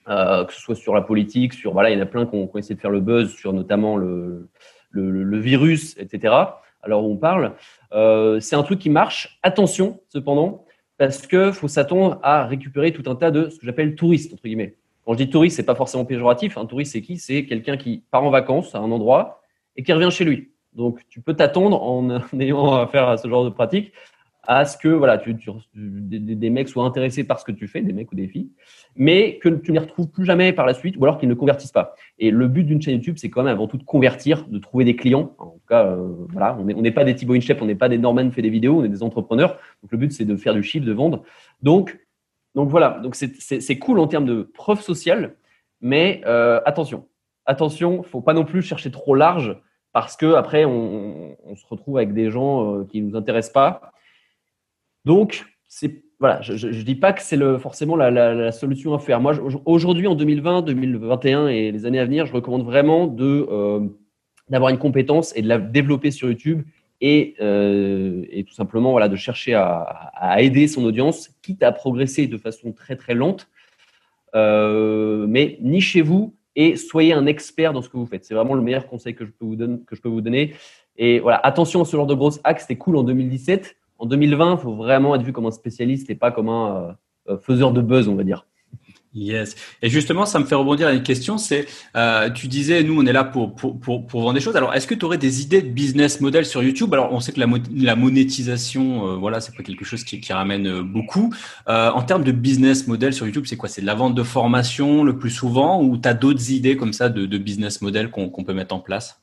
euh, 0.08 0.44
que 0.44 0.52
ce 0.52 0.60
soit 0.60 0.74
sur 0.74 0.94
la 0.94 1.02
politique, 1.02 1.52
sur 1.52 1.72
voilà, 1.72 1.90
il 1.90 1.96
y 1.96 2.00
en 2.00 2.02
a 2.02 2.06
plein 2.06 2.26
qui 2.26 2.34
ont, 2.34 2.50
essayé 2.56 2.74
de 2.74 2.80
faire 2.80 2.90
le 2.90 3.00
buzz 3.00 3.32
sur 3.32 3.52
notamment 3.52 3.96
le, 3.96 4.48
virus, 4.92 5.96
etc. 5.98 6.34
Alors 6.82 7.04
on 7.04 7.16
parle, 7.16 7.52
euh, 7.92 8.40
c'est 8.40 8.56
un 8.56 8.62
truc 8.62 8.80
qui 8.80 8.90
marche. 8.90 9.38
Attention, 9.42 10.00
cependant, 10.08 10.64
parce 10.98 11.26
que 11.26 11.52
faut 11.52 11.68
s'attendre 11.68 12.18
à 12.22 12.46
récupérer 12.46 12.92
tout 12.92 13.08
un 13.10 13.14
tas 13.14 13.30
de 13.30 13.48
ce 13.48 13.58
que 13.58 13.66
j'appelle 13.66 13.94
touristes 13.94 14.32
entre 14.32 14.42
guillemets. 14.42 14.76
Quand 15.04 15.14
je 15.14 15.18
dis 15.18 15.30
touriste, 15.30 15.56
c'est 15.56 15.64
pas 15.64 15.74
forcément 15.74 16.04
péjoratif. 16.04 16.56
Un 16.56 16.66
touriste, 16.66 16.92
c'est 16.92 17.00
qui? 17.00 17.18
C'est 17.18 17.44
quelqu'un 17.44 17.76
qui 17.76 18.04
part 18.10 18.24
en 18.24 18.30
vacances 18.30 18.74
à 18.74 18.78
un 18.78 18.90
endroit 18.90 19.42
et 19.76 19.82
qui 19.82 19.92
revient 19.92 20.10
chez 20.10 20.24
lui. 20.24 20.52
Donc, 20.74 21.00
tu 21.08 21.20
peux 21.20 21.34
t'attendre 21.34 21.82
en 21.82 22.20
ayant 22.38 22.74
affaire 22.74 23.08
à 23.08 23.16
ce 23.16 23.28
genre 23.28 23.44
de 23.44 23.50
pratique 23.50 23.92
à 24.44 24.64
ce 24.64 24.76
que 24.76 24.88
voilà, 24.88 25.18
tu, 25.18 25.36
tu 25.36 25.50
des, 25.74 26.18
des, 26.18 26.50
mecs 26.50 26.68
soient 26.68 26.84
intéressés 26.84 27.24
par 27.24 27.38
ce 27.38 27.44
que 27.44 27.52
tu 27.52 27.68
fais, 27.68 27.80
des 27.80 27.92
mecs 27.92 28.10
ou 28.10 28.16
des 28.16 28.26
filles, 28.26 28.50
mais 28.96 29.38
que 29.38 29.48
tu 29.48 29.70
ne 29.70 29.78
les 29.78 29.82
retrouves 29.84 30.08
plus 30.08 30.24
jamais 30.24 30.52
par 30.52 30.66
la 30.66 30.74
suite, 30.74 30.96
ou 30.96 31.04
alors 31.04 31.18
qu'ils 31.18 31.28
ne 31.28 31.34
convertissent 31.34 31.72
pas. 31.72 31.94
Et 32.18 32.30
le 32.30 32.48
but 32.48 32.64
d'une 32.64 32.82
chaîne 32.82 32.94
YouTube, 32.94 33.16
c'est 33.18 33.30
quand 33.30 33.44
même 33.44 33.52
avant 33.52 33.68
tout 33.68 33.78
de 33.78 33.84
convertir, 33.84 34.46
de 34.48 34.58
trouver 34.58 34.84
des 34.84 34.96
clients. 34.96 35.34
En 35.38 35.50
tout 35.50 35.60
cas, 35.68 35.86
euh, 35.86 36.08
voilà, 36.30 36.56
on 36.58 36.64
n'est 36.64 36.90
pas 36.90 37.04
des 37.04 37.14
Thibaut 37.14 37.34
Inchep, 37.34 37.62
on 37.62 37.66
n'est 37.66 37.76
pas 37.76 37.88
des 37.88 37.98
Norman 37.98 38.30
fait 38.32 38.42
des 38.42 38.50
vidéos, 38.50 38.80
on 38.80 38.84
est 38.84 38.88
des 38.88 39.04
entrepreneurs. 39.04 39.58
Donc 39.82 39.92
le 39.92 39.98
but, 39.98 40.12
c'est 40.12 40.24
de 40.24 40.36
faire 40.36 40.54
du 40.54 40.64
chiffre, 40.64 40.84
de 40.84 40.92
vendre. 40.92 41.22
Donc, 41.62 42.00
donc 42.56 42.68
voilà, 42.68 42.98
donc 43.02 43.14
c'est 43.14 43.78
cool 43.78 44.00
en 44.00 44.08
termes 44.08 44.26
de 44.26 44.42
preuve 44.42 44.80
sociale, 44.80 45.36
mais 45.80 46.20
euh, 46.26 46.60
attention, 46.66 47.06
attention, 47.46 48.02
faut 48.02 48.20
pas 48.20 48.34
non 48.34 48.44
plus 48.44 48.60
chercher 48.60 48.90
trop 48.90 49.14
large 49.14 49.56
parce 49.92 50.16
que 50.16 50.34
après 50.34 50.64
on, 50.64 51.36
on 51.44 51.56
se 51.56 51.66
retrouve 51.66 51.96
avec 51.96 52.12
des 52.12 52.30
gens 52.30 52.80
euh, 52.80 52.84
qui 52.84 53.00
nous 53.00 53.16
intéressent 53.16 53.52
pas 53.52 53.91
donc, 55.04 55.44
voilà, 56.20 56.40
je 56.40 56.68
ne 56.68 56.82
dis 56.82 56.94
pas 56.94 57.12
que 57.12 57.20
c'est 57.22 57.38
forcément 57.58 57.96
la, 57.96 58.52
solution 58.52 58.94
à 58.94 58.98
faire. 59.00 59.20
Moi, 59.20 59.34
aujourd'hui, 59.64 60.06
en 60.06 60.14
2020, 60.14 60.62
2021 60.62 61.48
et 61.48 61.72
les 61.72 61.84
années 61.84 61.98
à 61.98 62.04
venir, 62.04 62.26
je 62.26 62.32
recommande 62.32 62.64
vraiment 62.64 63.12
euh, 63.18 63.80
d'avoir 64.48 64.70
une 64.70 64.78
compétence 64.78 65.36
et 65.36 65.42
de 65.42 65.48
la 65.48 65.58
développer 65.58 66.10
sur 66.12 66.28
YouTube 66.28 66.62
et, 67.00 67.34
euh, 67.40 68.24
tout 68.46 68.54
simplement 68.54 68.92
voilà, 68.92 69.08
de 69.08 69.16
chercher 69.16 69.54
à, 69.54 70.36
aider 70.38 70.68
son 70.68 70.84
audience, 70.84 71.30
quitte 71.42 71.64
à 71.64 71.72
progresser 71.72 72.28
de 72.28 72.38
façon 72.38 72.72
très 72.72 72.94
très 72.94 73.14
lente. 73.14 73.48
Euh, 74.36 75.26
mais 75.28 75.58
nichez-vous 75.60 76.36
et 76.54 76.76
soyez 76.76 77.12
un 77.14 77.26
expert 77.26 77.72
dans 77.72 77.82
ce 77.82 77.88
que 77.88 77.96
vous 77.96 78.06
faites. 78.06 78.24
C'est 78.24 78.34
vraiment 78.34 78.54
le 78.54 78.62
meilleur 78.62 78.86
conseil 78.86 79.16
que 79.16 79.24
je 79.26 79.30
peux 79.32 80.08
vous 80.08 80.20
donner. 80.20 80.54
Et 80.96 81.18
voilà, 81.18 81.40
attention 81.42 81.82
à 81.82 81.84
ce 81.84 81.96
genre 81.96 82.06
de 82.06 82.14
grosses 82.14 82.40
hacks, 82.44 82.60
c'était 82.60 82.76
cool 82.76 82.96
en 82.96 83.02
2017 83.02 83.76
en 84.02 84.06
2020, 84.06 84.56
il 84.56 84.60
faut 84.60 84.74
vraiment 84.74 85.14
être 85.14 85.22
vu 85.22 85.32
comme 85.32 85.46
un 85.46 85.52
spécialiste 85.52 86.10
et 86.10 86.16
pas 86.16 86.32
comme 86.32 86.48
un 86.48 86.96
euh, 87.28 87.38
faiseur 87.38 87.72
de 87.72 87.80
buzz, 87.80 88.08
on 88.08 88.16
va 88.16 88.24
dire. 88.24 88.46
Yes. 89.14 89.54
Et 89.80 89.90
justement, 89.90 90.26
ça 90.26 90.40
me 90.40 90.44
fait 90.44 90.56
rebondir 90.56 90.88
à 90.88 90.92
une 90.92 91.04
question. 91.04 91.38
C'est, 91.38 91.66
euh, 91.96 92.28
tu 92.30 92.48
disais, 92.48 92.82
nous, 92.82 93.00
on 93.00 93.06
est 93.06 93.12
là 93.12 93.22
pour 93.22 93.54
pour 93.54 93.78
pour, 93.78 94.22
vendre 94.22 94.32
des 94.32 94.40
choses. 94.40 94.56
Alors, 94.56 94.74
est-ce 94.74 94.88
que 94.88 94.94
tu 94.94 95.04
aurais 95.04 95.18
des 95.18 95.42
idées 95.42 95.62
de 95.62 95.68
business 95.68 96.20
model 96.20 96.44
sur 96.46 96.64
YouTube? 96.64 96.92
Alors, 96.94 97.12
on 97.12 97.20
sait 97.20 97.30
que 97.30 97.38
la, 97.38 97.46
la 97.76 97.94
monétisation, 97.94 99.06
euh, 99.06 99.16
voilà, 99.16 99.40
c'est 99.40 99.54
pas 99.54 99.62
quelque 99.62 99.84
chose 99.84 100.02
qui, 100.02 100.20
qui 100.20 100.32
ramène 100.32 100.80
beaucoup. 100.80 101.32
En 101.68 102.02
termes 102.02 102.24
de 102.24 102.32
business 102.32 102.88
model 102.88 103.12
sur 103.12 103.26
YouTube, 103.26 103.44
c'est 103.46 103.56
quoi? 103.56 103.68
C'est 103.68 103.82
de 103.82 103.86
la 103.86 103.94
vente 103.94 104.16
de 104.16 104.22
formation 104.24 105.04
le 105.04 105.16
plus 105.16 105.30
souvent, 105.30 105.80
ou 105.80 105.96
tu 105.96 106.08
as 106.08 106.14
d'autres 106.14 106.50
idées 106.50 106.76
comme 106.76 106.92
ça 106.92 107.08
de, 107.08 107.38
business 107.38 107.82
model 107.82 108.10
qu'on 108.10 108.30
peut 108.30 108.54
mettre 108.54 108.74
en 108.74 108.80
place? 108.80 109.21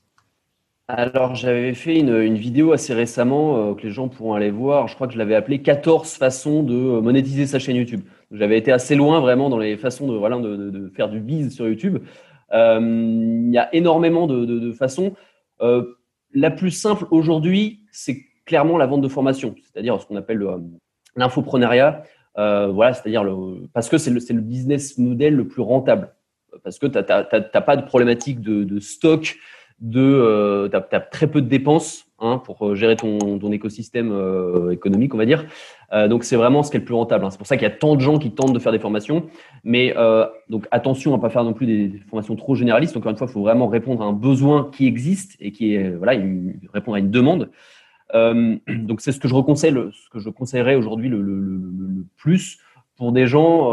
Alors, 0.92 1.36
j'avais 1.36 1.76
fait 1.76 2.00
une, 2.00 2.34
vidéo 2.34 2.72
assez 2.72 2.96
récemment 2.96 3.58
euh, 3.58 3.76
que 3.76 3.84
les 3.84 3.92
gens 3.92 4.08
pourront 4.08 4.34
aller 4.34 4.50
voir. 4.50 4.88
Je 4.88 4.96
crois 4.96 5.06
que 5.06 5.14
je 5.14 5.20
l'avais 5.20 5.36
appelé 5.36 5.62
14 5.62 6.16
façons 6.16 6.64
de 6.64 6.74
euh, 6.74 7.00
monétiser 7.00 7.46
sa 7.46 7.60
chaîne 7.60 7.76
YouTube. 7.76 8.02
J'avais 8.32 8.58
été 8.58 8.72
assez 8.72 8.96
loin 8.96 9.20
vraiment 9.20 9.52
dans 9.52 9.60
les 9.60 9.78
façons 9.78 10.08
de, 10.08 10.90
faire 10.96 11.10
du 11.10 11.20
biz 11.20 11.54
sur 11.54 11.68
YouTube. 11.68 12.00
Euh, 12.54 12.80
il 12.82 13.54
y 13.54 13.58
a 13.60 13.72
énormément 13.76 14.26
de, 14.26 14.72
façons. 14.72 15.14
La 16.34 16.50
plus 16.50 16.72
simple 16.72 17.06
aujourd'hui, 17.12 17.82
c'est 17.92 18.24
clairement 18.48 18.80
la 18.80 18.88
vente 18.88 19.02
de 19.02 19.08
formation, 19.08 19.54
c'est-à-dire 19.62 20.02
ce 20.02 20.08
qu'on 20.08 20.16
appelle 20.16 20.44
l'infoprenariat. 21.16 22.02
voilà, 22.36 22.94
c'est-à-dire 22.94 23.24
parce 23.74 23.90
que 23.90 24.00
c'est 24.00 24.10
le, 24.10 24.22
le 24.28 24.42
business 24.42 24.98
model 24.98 25.36
le 25.36 25.48
plus 25.48 25.62
rentable. 25.62 26.16
Parce 26.64 26.80
que 26.80 26.88
tu 26.88 26.98
n'as 26.98 27.62
pas 27.62 27.76
de 27.76 27.86
problématique 27.86 28.42
de, 28.42 28.80
stock 28.80 29.38
de, 29.82 30.02
euh, 30.02 30.70
tu 30.70 30.96
as, 30.96 31.00
très 31.00 31.28
peu 31.28 31.42
de 31.42 31.48
dépenses 31.48 32.06
hein, 32.20 32.42
pour 32.44 32.76
gérer 32.76 32.96
ton, 32.96 33.18
ton 33.40 33.52
écosystème 33.52 34.14
économique, 34.72 35.14
on 35.14 35.18
va 35.18 35.26
dire. 35.26 35.46
donc 36.10 36.24
c'est 36.24 36.36
vraiment 36.36 36.64
ce 36.64 36.72
qui 36.72 36.78
est 36.78 36.80
le 36.82 36.86
plus 36.86 36.96
rentable. 36.96 37.26
Hein. 37.26 37.30
C'est 37.32 37.38
pour 37.38 37.48
ça 37.48 37.56
qu'il 37.58 37.64
y 37.64 37.72
a 37.72 37.76
tant 37.76 37.96
de 37.96 38.02
gens 38.02 38.20
qui 38.20 38.32
tentent 38.32 38.54
de 38.54 38.60
faire 38.60 38.72
des 38.72 38.80
formations. 38.80 39.28
Mais 39.64 39.96
donc 40.50 40.68
attention 40.72 41.14
à 41.14 41.18
ne 41.18 41.22
pas 41.22 41.30
faire 41.30 41.44
non 41.44 41.54
plus 41.54 41.66
des, 41.66 42.00
formations 42.10 42.36
trop 42.36 42.56
généralistes. 42.56 42.98
Encore 42.98 43.12
une 43.12 43.18
fois, 43.18 43.28
il 43.30 43.34
faut 43.34 43.42
vraiment 43.42 43.68
répondre 43.68 44.02
à 44.02 44.06
un 44.06 44.14
besoin 44.14 44.70
qui 44.74 44.86
existe 44.86 45.36
et 45.40 45.52
qui 45.52 45.76
est 45.76 45.90
voilà, 45.92 46.20
répondre 46.74 46.96
à 46.96 47.00
une 47.00 47.12
demande. 47.12 47.50
donc 48.14 49.02
c'est 49.02 49.12
ce 49.12 49.20
que 49.20 49.28
je 49.28 49.36
reconseille, 49.36 49.74
ce 49.74 50.10
que 50.10 50.20
je 50.20 50.30
conseillerais 50.30 50.76
aujourd'hui 50.76 51.10
le, 51.10 51.22
le, 51.22 51.40
le, 51.40 52.06
plus 52.18 52.60
pour 52.98 53.14
des 53.14 53.28
gens 53.28 53.72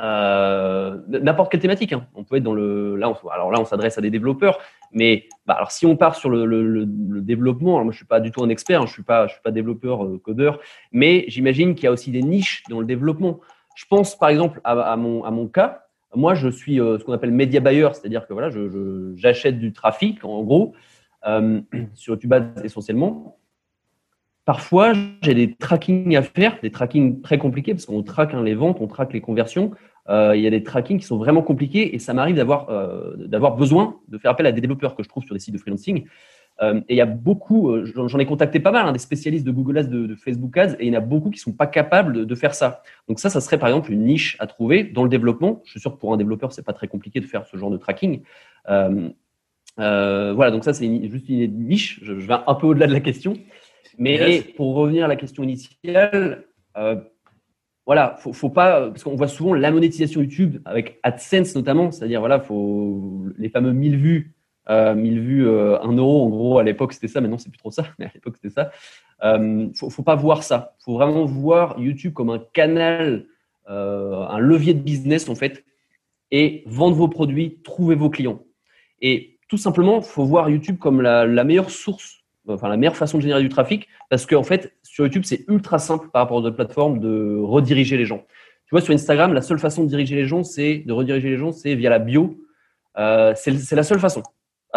euh, 0.00 0.98
n'importe 1.08 1.52
quelle 1.52 1.60
thématique. 1.60 1.92
Hein. 1.92 2.06
On 2.14 2.24
peut 2.24 2.36
être 2.36 2.42
dans 2.42 2.54
le. 2.54 2.96
Là, 2.96 3.12
alors 3.32 3.52
là, 3.52 3.60
on 3.60 3.64
s'adresse 3.64 3.96
à 3.96 4.00
des 4.00 4.10
développeurs, 4.10 4.58
mais 4.92 5.28
bah, 5.46 5.54
alors 5.54 5.70
si 5.70 5.86
on 5.86 5.96
part 5.96 6.16
sur 6.16 6.30
le, 6.30 6.44
le, 6.44 6.86
développement, 7.20 7.74
alors 7.74 7.84
moi 7.84 7.92
je 7.92 7.98
suis 7.98 8.06
pas 8.06 8.20
du 8.20 8.30
tout 8.30 8.42
un 8.42 8.48
expert, 8.48 8.82
hein, 8.82 8.86
je 8.86 8.92
suis 8.92 9.02
pas, 9.02 9.26
je 9.28 9.34
suis 9.34 9.42
pas 9.42 9.52
développeur 9.52 10.04
euh, 10.04 10.18
codeur, 10.18 10.58
mais 10.92 11.24
j'imagine 11.28 11.74
qu'il 11.74 11.84
y 11.84 11.86
a 11.86 11.92
aussi 11.92 12.10
des 12.10 12.22
niches 12.22 12.64
dans 12.68 12.80
le 12.80 12.86
développement. 12.86 13.40
Je 13.76 13.84
pense 13.86 14.16
par 14.16 14.28
exemple 14.28 14.60
à, 14.64 14.96
mon, 14.96 15.24
à 15.24 15.30
mon 15.30 15.46
cas. 15.46 15.80
Moi, 16.16 16.34
je 16.34 16.48
suis 16.48 16.80
euh, 16.80 16.98
ce 16.98 17.04
qu'on 17.04 17.12
appelle 17.12 17.32
media 17.32 17.60
buyer, 17.60 17.88
c'est-à-dire 17.92 18.26
que 18.26 18.32
voilà, 18.32 18.50
je, 18.50 19.12
j'achète 19.16 19.58
du 19.58 19.72
trafic 19.72 20.24
en 20.24 20.42
gros 20.42 20.74
sur 21.94 22.14
YouTube 22.14 22.34
essentiellement. 22.62 23.38
Parfois, 24.44 24.92
j'ai 25.22 25.34
des 25.34 25.54
tracking 25.54 26.16
à 26.16 26.22
faire, 26.22 26.58
des 26.62 26.70
tracking 26.70 27.22
très 27.22 27.38
compliqués 27.38 27.72
parce 27.72 27.86
qu'on 27.86 28.02
traque 28.02 28.34
hein, 28.34 28.42
les 28.42 28.54
ventes, 28.54 28.78
on 28.80 28.86
traque 28.86 29.14
les 29.14 29.22
conversions. 29.22 29.72
Euh, 30.10 30.36
il 30.36 30.42
y 30.42 30.46
a 30.46 30.50
des 30.50 30.62
trackings 30.62 30.98
qui 30.98 31.06
sont 31.06 31.16
vraiment 31.16 31.42
compliqués 31.42 31.94
et 31.94 31.98
ça 31.98 32.12
m'arrive 32.12 32.36
d'avoir 32.36 32.68
euh, 32.68 33.14
d'avoir 33.16 33.56
besoin 33.56 34.00
de 34.08 34.18
faire 34.18 34.30
appel 34.30 34.44
à 34.44 34.52
des 34.52 34.60
développeurs 34.60 34.96
que 34.96 35.02
je 35.02 35.08
trouve 35.08 35.24
sur 35.24 35.34
des 35.34 35.40
sites 35.40 35.54
de 35.54 35.58
freelancing. 35.58 36.04
Euh, 36.62 36.80
et 36.88 36.94
il 36.94 36.96
y 36.96 37.00
a 37.00 37.06
beaucoup, 37.06 37.74
j'en 37.84 38.18
ai 38.18 38.26
contacté 38.26 38.60
pas 38.60 38.70
mal, 38.70 38.86
hein, 38.86 38.92
des 38.92 38.98
spécialistes 38.98 39.46
de 39.46 39.50
Google 39.50 39.78
Ads, 39.78 39.84
de, 39.84 40.14
Facebook 40.14 40.56
Ads, 40.56 40.74
et 40.78 40.86
il 40.86 40.92
y 40.92 40.96
en 40.96 40.98
a 40.98 41.00
beaucoup 41.00 41.30
qui 41.30 41.40
sont 41.40 41.52
pas 41.52 41.66
capables 41.66 42.26
de, 42.26 42.34
faire 42.34 42.54
ça. 42.54 42.82
Donc 43.08 43.18
ça, 43.18 43.28
ça 43.28 43.40
serait 43.40 43.58
par 43.58 43.70
exemple 43.70 43.90
une 43.90 44.04
niche 44.04 44.36
à 44.40 44.46
trouver 44.46 44.84
dans 44.84 45.02
le 45.02 45.08
développement. 45.08 45.62
Je 45.64 45.70
suis 45.70 45.80
sûr 45.80 45.92
que 45.92 45.98
pour 45.98 46.12
un 46.12 46.16
développeur, 46.16 46.52
c'est 46.52 46.64
pas 46.64 46.74
très 46.74 46.86
compliqué 46.86 47.18
de 47.18 47.24
faire 47.24 47.46
ce 47.46 47.56
genre 47.56 47.70
de 47.70 47.78
tracking. 47.78 48.22
Voilà, 48.66 50.50
donc 50.50 50.64
ça 50.64 50.74
c'est 50.74 51.08
juste 51.10 51.28
une 51.30 51.66
niche. 51.66 52.00
Je 52.02 52.12
vais 52.12 52.34
un 52.46 52.54
peu 52.54 52.66
au-delà 52.66 52.86
de 52.86 52.92
la 52.92 53.00
question. 53.00 53.34
Mais 53.98 54.42
pour 54.56 54.74
revenir 54.74 55.04
à 55.04 55.08
la 55.08 55.16
question 55.16 55.42
initiale, 55.42 56.44
euh, 56.76 56.96
voilà, 57.86 58.16
faut, 58.18 58.32
faut 58.32 58.48
pas 58.48 58.88
parce 58.88 59.04
qu'on 59.04 59.16
voit 59.16 59.28
souvent 59.28 59.54
la 59.54 59.70
monétisation 59.70 60.20
YouTube 60.22 60.58
avec 60.64 60.98
AdSense 61.02 61.54
notamment, 61.54 61.90
c'est-à-dire 61.90 62.20
voilà, 62.20 62.40
faut 62.40 63.26
les 63.36 63.50
fameux 63.50 63.72
1000 63.72 63.96
vues, 63.96 64.34
euh, 64.70 64.94
1000 64.94 65.20
vues, 65.20 65.46
euh, 65.46 65.78
1 65.82 65.92
euro 65.96 66.24
en 66.24 66.28
gros 66.30 66.58
à 66.58 66.62
l'époque 66.62 66.94
c'était 66.94 67.08
ça, 67.08 67.20
maintenant 67.20 67.38
c'est 67.38 67.50
plus 67.50 67.58
trop 67.58 67.70
ça, 67.70 67.84
mais 67.98 68.06
à 68.06 68.10
l'époque 68.14 68.36
c'était 68.40 68.54
ça. 68.54 68.70
Euh, 69.22 69.68
faut, 69.74 69.90
faut 69.90 70.02
pas 70.02 70.14
voir 70.16 70.42
ça, 70.42 70.74
faut 70.78 70.94
vraiment 70.94 71.26
voir 71.26 71.78
YouTube 71.78 72.14
comme 72.14 72.30
un 72.30 72.42
canal, 72.52 73.26
euh, 73.68 74.26
un 74.28 74.38
levier 74.38 74.72
de 74.72 74.80
business 74.80 75.28
en 75.28 75.34
fait, 75.34 75.64
et 76.30 76.62
vendre 76.66 76.96
vos 76.96 77.08
produits, 77.08 77.58
trouver 77.62 77.96
vos 77.96 78.08
clients. 78.08 78.40
Et 79.02 79.38
tout 79.48 79.58
simplement, 79.58 80.00
faut 80.00 80.24
voir 80.24 80.48
YouTube 80.48 80.78
comme 80.78 81.02
la, 81.02 81.26
la 81.26 81.44
meilleure 81.44 81.70
source 81.70 82.23
enfin 82.48 82.68
la 82.68 82.76
meilleure 82.76 82.96
façon 82.96 83.18
de 83.18 83.22
générer 83.22 83.42
du 83.42 83.48
trafic 83.48 83.88
parce 84.10 84.26
qu'en 84.26 84.42
fait 84.42 84.74
sur 84.82 85.04
YouTube 85.04 85.22
c'est 85.24 85.44
ultra 85.48 85.78
simple 85.78 86.08
par 86.10 86.22
rapport 86.22 86.38
à 86.38 86.42
d'autres 86.42 86.56
plateformes 86.56 86.98
de 86.98 87.38
rediriger 87.40 87.96
les 87.96 88.04
gens. 88.04 88.24
Tu 88.66 88.70
vois 88.70 88.80
sur 88.80 88.94
Instagram 88.94 89.32
la 89.32 89.42
seule 89.42 89.58
façon 89.58 89.84
de 89.84 89.88
diriger 89.88 90.16
les 90.16 90.26
gens 90.26 90.44
c'est 90.44 90.78
de 90.78 90.92
rediriger 90.92 91.30
les 91.30 91.36
gens 91.36 91.52
c'est 91.52 91.74
via 91.74 91.90
la 91.90 91.98
bio. 91.98 92.38
Euh, 92.96 93.32
c'est 93.36 93.72
la 93.72 93.82
seule 93.82 93.98
façon. 93.98 94.22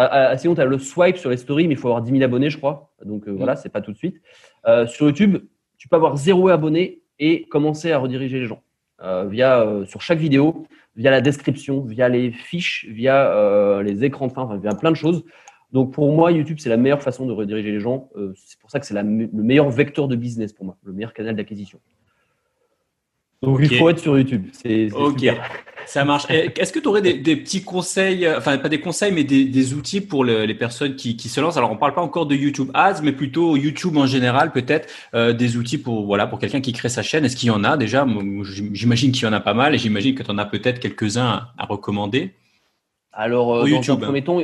Ah, 0.00 0.28
ah, 0.30 0.36
sinon 0.38 0.54
tu 0.54 0.60
as 0.60 0.64
le 0.64 0.78
swipe 0.78 1.16
sur 1.16 1.28
les 1.28 1.36
stories 1.36 1.66
mais 1.66 1.74
il 1.74 1.76
faut 1.76 1.88
avoir 1.88 2.02
10 2.02 2.12
000 2.12 2.22
abonnés 2.22 2.50
je 2.50 2.56
crois 2.56 2.92
donc 3.04 3.26
euh, 3.26 3.32
voilà 3.32 3.56
c'est 3.56 3.68
pas 3.68 3.80
tout 3.80 3.90
de 3.90 3.96
suite. 3.96 4.20
Euh, 4.66 4.86
sur 4.86 5.06
YouTube 5.06 5.38
tu 5.76 5.88
peux 5.88 5.96
avoir 5.96 6.16
zéro 6.16 6.48
abonné 6.48 7.00
et 7.18 7.42
commencer 7.46 7.90
à 7.90 7.98
rediriger 7.98 8.38
les 8.38 8.46
gens 8.46 8.62
euh, 9.02 9.26
via 9.26 9.66
sur 9.86 10.00
chaque 10.00 10.20
vidéo 10.20 10.66
via 10.94 11.10
la 11.10 11.20
description 11.20 11.80
via 11.80 12.08
les 12.08 12.30
fiches 12.30 12.86
via 12.88 13.82
les 13.82 14.04
écrans 14.04 14.28
de 14.28 14.32
fin 14.32 14.42
enfin, 14.42 14.56
via 14.56 14.72
plein 14.72 14.92
de 14.92 14.96
choses. 14.96 15.24
Donc 15.72 15.92
pour 15.92 16.12
moi, 16.12 16.32
YouTube, 16.32 16.58
c'est 16.60 16.70
la 16.70 16.76
meilleure 16.76 17.02
façon 17.02 17.26
de 17.26 17.32
rediriger 17.32 17.70
les 17.70 17.80
gens. 17.80 18.08
Euh, 18.16 18.32
c'est 18.36 18.58
pour 18.58 18.70
ça 18.70 18.80
que 18.80 18.86
c'est 18.86 18.94
le 18.94 19.28
meilleur 19.32 19.68
vecteur 19.68 20.08
de 20.08 20.16
business 20.16 20.52
pour 20.52 20.64
moi, 20.64 20.76
le 20.84 20.92
meilleur 20.92 21.12
canal 21.12 21.36
d'acquisition. 21.36 21.78
Donc 23.42 23.60
il 23.62 23.76
faut 23.76 23.88
être 23.88 24.00
sur 24.00 24.18
YouTube. 24.18 24.48
C'est 24.52 24.90
ok, 24.92 25.26
ça 25.86 26.04
marche. 26.04 26.26
Est-ce 26.28 26.72
que 26.72 26.80
tu 26.80 26.88
aurais 26.88 27.02
des, 27.02 27.36
petits 27.36 27.62
conseils, 27.62 28.26
euh, 28.26 28.38
enfin 28.38 28.58
pas 28.58 28.68
des 28.68 28.80
conseils, 28.80 29.12
mais 29.12 29.22
des, 29.22 29.74
outils 29.74 30.00
pour 30.00 30.24
les 30.24 30.54
personnes 30.54 30.96
qui, 30.96 31.16
se 31.16 31.40
lancent? 31.40 31.56
Alors 31.56 31.70
on 31.70 31.76
parle 31.76 31.94
pas 31.94 32.00
encore 32.00 32.26
de 32.26 32.34
YouTube 32.34 32.70
Ads, 32.74 33.02
mais 33.02 33.12
plutôt 33.12 33.56
YouTube 33.56 33.96
en 33.96 34.06
général, 34.06 34.50
peut-être 34.50 34.88
euh, 35.14 35.32
des 35.32 35.56
outils 35.56 35.78
pour 35.78 36.04
voilà 36.04 36.26
pour 36.26 36.40
quelqu'un 36.40 36.60
qui 36.60 36.72
crée 36.72 36.88
sa 36.88 37.02
chaîne. 37.02 37.24
Est-ce 37.24 37.36
qu'il 37.36 37.48
y 37.48 37.52
en 37.52 37.62
a 37.62 37.76
déjà? 37.76 38.06
J'imagine 38.72 39.12
qu'il 39.12 39.22
y 39.22 39.26
en 39.26 39.32
a 39.32 39.40
pas 39.40 39.54
mal, 39.54 39.74
et 39.74 39.78
j'imagine 39.78 40.14
que 40.14 40.24
tu 40.24 40.30
en 40.30 40.38
as 40.38 40.46
peut-être 40.46 40.80
quelques-uns 40.80 41.48
à 41.56 41.64
recommander. 41.66 42.34
Alors 43.12 43.58
dans 43.60 43.66
YouTube, 43.66 43.98
un 44.02 44.06
premier 44.06 44.24
temps, 44.24 44.40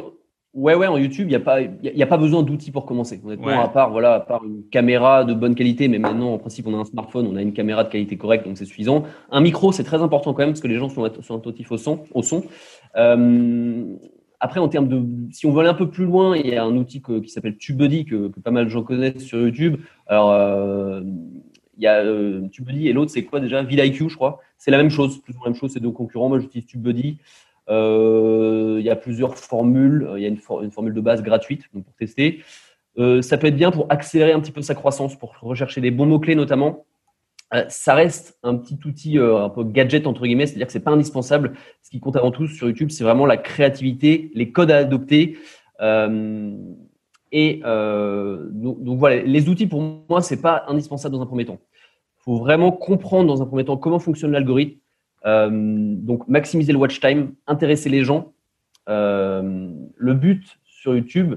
Ouais, 0.54 0.76
ouais, 0.76 0.87
en 0.87 0.96
YouTube, 0.96 1.26
il 1.26 1.30
n'y 1.30 1.34
a, 1.34 1.40
pas, 1.40 1.61
y 1.61 2.02
a 2.02 2.06
pas 2.06 2.16
besoin 2.16 2.44
d'outils 2.44 2.70
pour 2.70 2.87
commencer. 2.87 3.20
Honnêtement, 3.25 3.61
à, 3.61 3.68
part, 3.68 3.90
voilà, 3.90 4.14
à 4.14 4.20
part 4.20 4.44
une 4.44 4.62
caméra 4.70 5.25
de 5.25 5.34
bonne 5.34 5.56
qualité, 5.56 5.88
mais 5.88 5.99
maintenant, 5.99 6.32
en 6.32 6.38
principe, 6.38 6.68
on 6.68 6.75
a 6.75 6.78
un 6.78 6.84
smartphone, 6.84 7.26
on 7.26 7.34
a 7.34 7.42
une 7.42 7.52
caméra 7.52 7.82
de 7.82 7.88
qualité 7.88 8.16
correcte, 8.16 8.46
donc 8.46 8.56
c'est 8.56 8.64
suffisant. 8.64 9.02
Un 9.32 9.40
micro, 9.40 9.73
c'est 9.73 9.82
très 9.82 10.00
important 10.00 10.32
quand 10.32 10.42
même, 10.42 10.50
parce 10.50 10.61
que 10.61 10.68
les 10.68 10.78
gens 10.78 10.88
sont, 10.88 11.11
sont 11.23 11.37
attentifs 11.37 11.73
au 11.73 11.76
son. 11.76 12.04
Au 12.14 12.23
son. 12.23 12.44
Euh, 12.96 13.96
après, 14.38 14.61
en 14.61 14.68
termes 14.68 14.87
de, 14.87 15.02
si 15.32 15.46
on 15.46 15.52
veut 15.52 15.61
aller 15.61 15.70
un 15.70 15.75
peu 15.75 15.90
plus 15.90 16.04
loin, 16.04 16.37
il 16.37 16.46
y 16.46 16.54
a 16.54 16.62
un 16.64 16.76
outil 16.76 17.02
qui 17.02 17.28
s'appelle 17.30 17.56
TubeBuddy, 17.56 18.04
que, 18.04 18.28
que, 18.28 18.38
pas 18.38 18.52
mal 18.52 18.66
de 18.66 18.70
gens 18.70 18.84
connaissent 18.84 19.25
sur 19.25 19.40
YouTube. 19.40 19.78
Alors, 20.06 20.30
euh, 20.30 21.00
il 21.76 21.82
y 21.82 21.88
a 21.88 22.04
euh, 22.04 22.46
TubeBuddy 22.49 22.88
et 22.88 22.92
l'autre, 22.92 23.11
c'est 23.11 23.25
quoi 23.25 23.40
déjà? 23.40 23.62
VidIQ, 23.62 24.08
je 24.08 24.14
crois. 24.14 24.40
C'est 24.56 24.70
la 24.70 24.78
même 24.78 24.90
chose, 24.90 25.18
plus 25.18 25.34
ou 25.34 25.38
moins 25.38 25.46
la 25.46 25.50
même 25.50 25.58
chose, 25.58 25.73
c'est 25.73 25.80
deux 25.80 25.90
concurrents. 25.90 26.28
Moi, 26.28 26.38
j'utilise 26.38 26.66
TubeBuddy. 26.66 27.18
Euh, 27.71 28.76
il 28.78 28.85
y 28.85 28.90
a 28.90 28.97
plusieurs 28.97 29.37
formules. 29.37 30.09
Il 30.16 30.23
y 30.23 30.26
a 30.26 30.28
une, 30.28 30.38
formule 30.38 30.94
de 30.94 31.00
base 31.00 31.23
gratuite 31.23 31.64
donc 31.73 31.85
pour 31.85 31.94
tester. 31.94 32.42
Euh, 32.99 33.23
ça 33.23 33.38
peut 33.38 33.49
être 33.49 33.56
bien 33.56 33.71
pour 33.71 33.87
accélérer 33.90 34.33
un 34.33 34.40
petit 34.40 34.52
peu 34.52 34.62
sa 34.62 34.75
croissance, 34.75 35.16
pour 35.16 35.35
rechercher 35.40 35.80
des 35.80 35.90
bons 35.90 36.06
mots-clés 36.06 36.35
notamment. 36.35 36.85
Euh, 37.52 37.64
ça 37.68 37.94
reste 37.94 38.38
un 38.42 38.56
petit 38.56 38.78
outil 38.85 39.18
un 39.18 39.49
peu 39.49 39.64
gadget 39.64 40.06
entre 40.06 40.23
guillemets, 40.23 40.47
c'est-à-dire 40.47 40.66
que 40.66 40.73
c'est 40.73 40.80
pas 40.80 40.92
indispensable. 40.92 41.54
Ce 41.83 41.90
qui 41.90 42.00
compte 42.00 42.16
avant 42.16 42.30
tout 42.30 42.47
sur 42.47 42.68
YouTube, 42.68 42.90
c'est 42.90 43.04
vraiment 43.04 43.26
la 43.26 43.37
créativité, 43.37 44.30
les 44.35 44.52
codes 44.52 44.71
à 44.71 44.78
adopter. 44.78 45.38
et 47.33 47.61
donc, 47.62 48.83
donc, 48.83 48.99
voilà, 48.99 49.23
les 49.23 49.49
outils 49.49 49.66
pour 49.66 49.80
moi, 50.09 50.21
c'est 50.21 50.40
pas 50.40 50.64
indispensable 50.68 51.14
dans 51.14 51.23
un 51.23 51.26
premier 51.26 51.44
temps. 51.44 51.59
Il 52.18 52.23
faut 52.25 52.38
vraiment 52.38 52.73
comprendre 52.73 53.26
dans 53.26 53.42
un 53.42 53.47
premier 53.47 53.64
temps 53.64 53.76
comment 53.76 53.99
fonctionne 53.99 54.33
l'algorithme, 54.33 54.78
donc, 55.24 56.28
maximiser 56.28 56.72
le 56.72 56.78
watch 56.78 57.00
time, 57.00 57.34
intéresser 57.46 57.88
les 57.88 58.04
gens. 58.04 58.32
Euh, 58.88 59.70
le 59.96 60.14
but 60.14 60.58
sur 60.64 60.94
YouTube, 60.94 61.36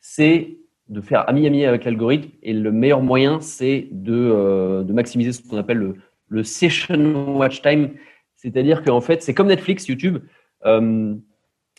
c'est 0.00 0.56
de 0.88 1.00
faire 1.00 1.28
ami-ami 1.28 1.64
avec 1.64 1.84
l'algorithme 1.84 2.30
et 2.42 2.52
le 2.52 2.72
meilleur 2.72 3.02
moyen, 3.02 3.40
c'est 3.40 3.88
de, 3.92 4.14
euh, 4.14 4.82
de, 4.82 4.92
maximiser 4.92 5.32
ce 5.32 5.46
qu'on 5.46 5.58
appelle 5.58 5.76
le, 5.76 5.96
le, 6.28 6.42
session 6.42 7.36
watch 7.36 7.62
time. 7.62 7.90
C'est-à-dire 8.36 8.82
qu'en 8.82 9.00
fait, 9.00 9.22
c'est 9.22 9.34
comme 9.34 9.48
Netflix, 9.48 9.86
YouTube. 9.86 10.18
Euh, 10.64 11.14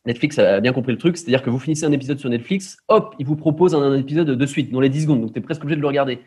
Netflix 0.06 0.40
a 0.40 0.62
bien 0.62 0.74
compris 0.74 0.94
le 0.94 0.98
truc, 0.98 1.18
c'est-à-dire 1.18 1.44
que 1.44 1.50
vous 1.50 1.60
finissez 1.60 1.86
un 1.86 1.92
épisode 1.92 2.20
sur 2.20 2.30
Netflix, 2.30 2.78
hop, 2.88 3.16
il 3.20 3.26
vous 3.26 3.36
propose 3.36 3.76
un, 3.76 3.82
un 3.82 3.98
épisode 3.98 4.28
de 4.28 4.46
suite, 4.46 4.72
dans 4.72 4.80
les 4.80 4.90
10 4.90 5.04
secondes. 5.04 5.22
Donc, 5.22 5.34
tu 5.34 5.40
es 5.40 5.42
presque 5.42 5.64
obligé 5.64 5.76
de 5.76 5.82
le 5.82 5.88
regarder. 5.88 6.20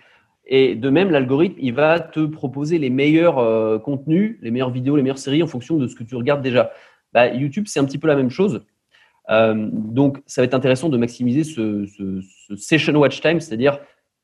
Et 0.47 0.75
de 0.75 0.91
même, 0.91 1.11
l'algorithme, 1.11 1.57
il 1.59 1.73
va 1.73 2.01
te 2.01 2.25
proposer 2.27 2.79
les 2.79 2.91
meilleurs 2.91 3.39
euh, 3.39 3.79
contenus, 3.79 4.37
les 4.43 4.51
meilleures 4.51 4.71
vidéos, 4.71 4.97
les 4.97 5.03
meilleures 5.03 5.19
séries 5.19 5.43
en 5.43 5.47
fonction 5.47 5.77
de 5.77 5.87
ce 5.87 5.95
que 5.95 6.05
tu 6.05 6.15
regardes 6.17 6.43
déjà. 6.43 6.73
Bah, 7.13 7.29
YouTube, 7.29 7.65
c'est 7.67 7.81
un 7.81 7.85
petit 7.85 7.99
peu 7.99 8.09
la 8.09 8.17
même 8.17 8.31
chose. 8.31 8.65
Euh, 9.31 9.69
donc, 9.73 10.19
ça 10.27 10.43
va 10.43 10.45
être 10.45 10.55
intéressant 10.55 10.91
de 10.91 10.99
maximiser 10.99 11.45
ce, 11.45 12.21
session 12.57 12.95
watch 12.95 13.21
time, 13.23 13.41
c'est-à-dire 13.41 13.79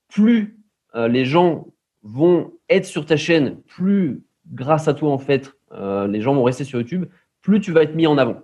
plus 0.08 0.58
euh, 0.94 1.08
les 1.08 1.24
gens 1.24 1.68
vont 2.02 2.52
être 2.68 2.84
sur 2.84 3.06
ta 3.06 3.16
chaîne, 3.16 3.56
plus 3.62 4.22
grâce 4.52 4.88
à 4.88 4.94
toi, 4.94 5.12
en 5.12 5.18
fait, 5.18 5.52
les 5.72 6.20
gens 6.20 6.34
vont 6.34 6.42
rester 6.42 6.64
sur 6.64 6.80
YouTube, 6.80 7.06
plus 7.42 7.60
tu 7.60 7.70
vas 7.70 7.82
être 7.82 7.94
mis 7.94 8.06
en 8.06 8.18
avant. 8.18 8.42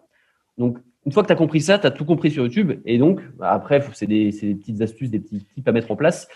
Donc, 0.56 0.78
une 1.04 1.12
fois 1.12 1.22
que 1.22 1.28
tu 1.28 1.32
as 1.32 1.36
compris 1.36 1.60
ça, 1.60 1.78
tu 1.78 1.86
as 1.86 1.90
tout 1.90 2.04
compris 2.04 2.30
sur 2.30 2.44
YouTube. 2.44 2.80
Et 2.84 2.98
donc, 2.98 3.20
bah, 3.36 3.50
après, 3.50 3.82
c'est 3.94 4.06
des, 4.06 4.30
des, 4.30 4.54
petites 4.54 4.80
astuces, 4.80 5.10
des 5.10 5.20
petits 5.20 5.44
tips 5.44 5.66
à 5.66 5.72
mettre 5.72 5.90
en 5.90 5.96
place. 5.96 6.28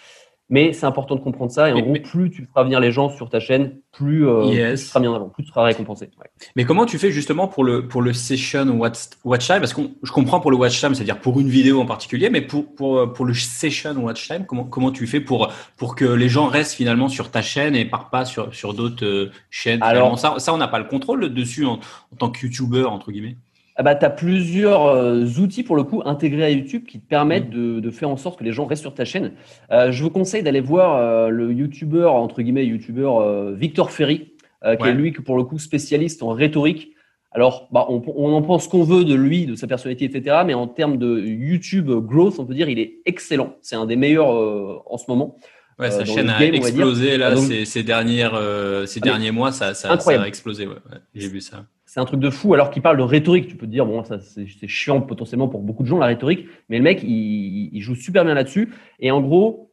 Mais 0.50 0.72
c'est 0.72 0.84
important 0.84 1.14
de 1.14 1.20
comprendre 1.20 1.52
ça. 1.52 1.70
Et 1.70 1.72
en 1.72 1.80
gros, 1.80 1.94
plus 2.02 2.30
tu 2.30 2.44
feras 2.44 2.64
venir 2.64 2.80
les 2.80 2.90
gens 2.90 3.08
sur 3.08 3.30
ta 3.30 3.38
chaîne, 3.38 3.76
plus, 3.92 4.28
euh, 4.28 4.72
tu 4.72 4.76
seras 4.76 4.98
mis 4.98 5.06
en 5.06 5.14
avant, 5.14 5.28
plus 5.28 5.44
tu 5.44 5.50
seras 5.50 5.62
récompensé. 5.62 6.10
Mais 6.56 6.64
comment 6.64 6.86
tu 6.86 6.98
fais 6.98 7.12
justement 7.12 7.46
pour 7.46 7.62
le, 7.62 7.86
pour 7.86 8.02
le 8.02 8.12
session 8.12 8.68
watch, 8.70 8.98
watch 9.24 9.46
time? 9.46 9.60
Parce 9.60 9.72
que 9.72 9.82
je 10.02 10.10
comprends 10.10 10.40
pour 10.40 10.50
le 10.50 10.56
watch 10.56 10.80
time, 10.80 10.94
c'est-à-dire 10.94 11.20
pour 11.20 11.38
une 11.38 11.48
vidéo 11.48 11.80
en 11.80 11.86
particulier, 11.86 12.30
mais 12.30 12.40
pour, 12.40 12.74
pour, 12.74 13.12
pour 13.12 13.24
le 13.24 13.34
session 13.34 13.92
watch 13.96 14.26
time, 14.26 14.44
comment, 14.44 14.64
comment 14.64 14.90
tu 14.90 15.06
fais 15.06 15.20
pour, 15.20 15.52
pour 15.76 15.94
que 15.94 16.04
les 16.04 16.28
gens 16.28 16.46
restent 16.46 16.74
finalement 16.74 17.08
sur 17.08 17.30
ta 17.30 17.42
chaîne 17.42 17.76
et 17.76 17.84
partent 17.84 18.10
pas 18.10 18.24
sur, 18.24 18.52
sur 18.52 18.74
d'autres 18.74 19.06
euh, 19.06 19.30
chaînes 19.50 19.82
Alors, 19.82 20.18
ça, 20.18 20.34
ça, 20.38 20.52
on 20.52 20.56
n'a 20.56 20.68
pas 20.68 20.80
le 20.80 20.86
contrôle 20.86 21.32
dessus 21.32 21.64
en, 21.64 21.74
en 22.12 22.16
tant 22.18 22.30
que 22.30 22.44
YouTuber, 22.44 22.84
entre 22.84 23.12
guillemets 23.12 23.36
ah 23.80 23.82
bah, 23.82 23.94
tu 23.94 24.04
as 24.04 24.10
plusieurs 24.10 24.88
euh, 24.88 25.24
outils 25.38 25.62
pour 25.62 25.74
le 25.74 25.84
coup 25.84 26.02
intégrés 26.04 26.44
à 26.44 26.50
YouTube 26.50 26.84
qui 26.84 27.00
te 27.00 27.08
permettent 27.08 27.48
mm. 27.48 27.80
de, 27.80 27.90
faire 27.90 28.10
en 28.10 28.18
sorte 28.18 28.38
que 28.38 28.44
les 28.44 28.52
gens 28.52 28.66
restent 28.66 28.82
sur 28.82 28.92
ta 28.92 29.06
chaîne. 29.06 29.32
Euh, 29.72 29.90
je 29.90 30.02
vous 30.02 30.10
conseille 30.10 30.42
d'aller 30.42 30.60
voir 30.60 30.96
euh, 30.96 31.30
le 31.30 31.50
YouTuber, 31.50 32.04
entre 32.04 32.42
guillemets, 32.42 32.66
YouTuber 32.66 33.10
Victor 33.54 33.90
Ferry, 33.90 34.34
qui 34.62 34.86
est 34.86 34.92
lui, 34.92 35.12
pour 35.12 35.38
le 35.38 35.44
coup, 35.44 35.58
spécialiste 35.58 36.22
en 36.22 36.28
rhétorique. 36.28 36.90
Alors, 37.32 37.70
bah, 37.72 37.86
on, 37.88 38.34
en 38.34 38.42
pense 38.42 38.68
qu'on 38.68 38.82
veut 38.82 39.06
de 39.06 39.14
lui, 39.14 39.46
de 39.46 39.54
sa 39.54 39.66
personnalité, 39.66 40.04
etc. 40.04 40.42
Mais 40.44 40.52
en 40.52 40.66
termes 40.66 40.98
de 40.98 41.18
YouTube 41.18 41.90
growth, 41.90 42.38
on 42.38 42.44
peut 42.44 42.52
dire 42.52 42.68
il 42.68 42.78
est 42.78 42.98
excellent. 43.06 43.54
C'est 43.62 43.76
un 43.76 43.86
des 43.86 43.96
meilleurs 43.96 44.28
en 44.28 44.98
ce 44.98 45.04
moment. 45.08 45.38
Ouais, 45.78 45.90
sa 45.90 46.04
chaîne 46.04 46.28
a 46.28 46.44
explosé 46.44 47.16
là, 47.16 47.34
ces, 47.34 47.82
dernières, 47.82 48.38
ces 48.84 49.00
ah, 49.00 49.04
derniers 49.04 49.30
mois, 49.30 49.52
ça, 49.52 49.72
ça, 49.72 49.88
a 49.92 50.26
explosé. 50.26 50.66
Ouais, 50.66 50.74
J'ai 51.14 51.28
vu 51.28 51.40
ça 51.40 51.64
c'est 51.90 51.98
un 51.98 52.04
truc 52.04 52.20
de 52.20 52.30
fou. 52.30 52.54
Alors 52.54 52.70
qu'il 52.70 52.82
parle 52.82 52.98
de 52.98 53.02
rhétorique, 53.02 53.48
tu 53.48 53.56
peux 53.56 53.66
te 53.66 53.72
dire, 53.72 53.84
bon, 53.84 54.04
ça 54.04 54.20
c'est 54.20 54.68
chiant 54.68 55.00
potentiellement 55.00 55.48
pour 55.48 55.60
beaucoup 55.60 55.82
de 55.82 55.88
gens 55.88 55.98
la 55.98 56.06
rhétorique, 56.06 56.46
mais 56.68 56.78
le 56.78 56.84
mec, 56.84 57.02
il, 57.02 57.80
joue 57.80 57.96
super 57.96 58.24
bien 58.24 58.34
là-dessus. 58.34 58.72
Et 59.00 59.10
en 59.10 59.20
gros, 59.20 59.72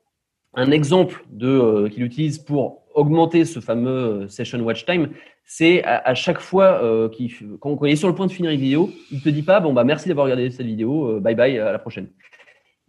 un 0.56 0.72
exemple 0.72 1.24
de 1.30 1.48
euh, 1.48 1.90
qu'il 1.90 2.04
utilise 2.04 2.40
pour 2.40 2.88
augmenter 2.96 3.46
ce 3.46 3.60
fameux 3.60 4.24
euh, 4.24 4.28
session 4.28 4.60
watch 4.62 4.84
time, 4.84 5.10
c'est 5.46 5.84
à, 5.84 6.16
chaque 6.16 6.40
fois 6.40 6.84
euh, 6.84 7.08
il 7.20 7.30
est 7.84 7.96
sur 7.96 8.08
le 8.08 8.16
point 8.16 8.26
de 8.26 8.32
finir 8.32 8.50
une 8.50 8.60
vidéo, 8.60 8.90
il 9.12 9.22
te 9.22 9.30
dit 9.30 9.44
pas, 9.44 9.60
bon 9.60 9.72
bah 9.72 9.84
merci 9.84 10.10
d'avoir 10.10 10.26
regardé 10.26 10.50
cette 10.50 10.66
vidéo, 10.66 11.20
bye 11.22 11.36
bye, 11.36 11.60
à 11.60 11.72
la 11.72 11.80
prochaine. 11.80 12.10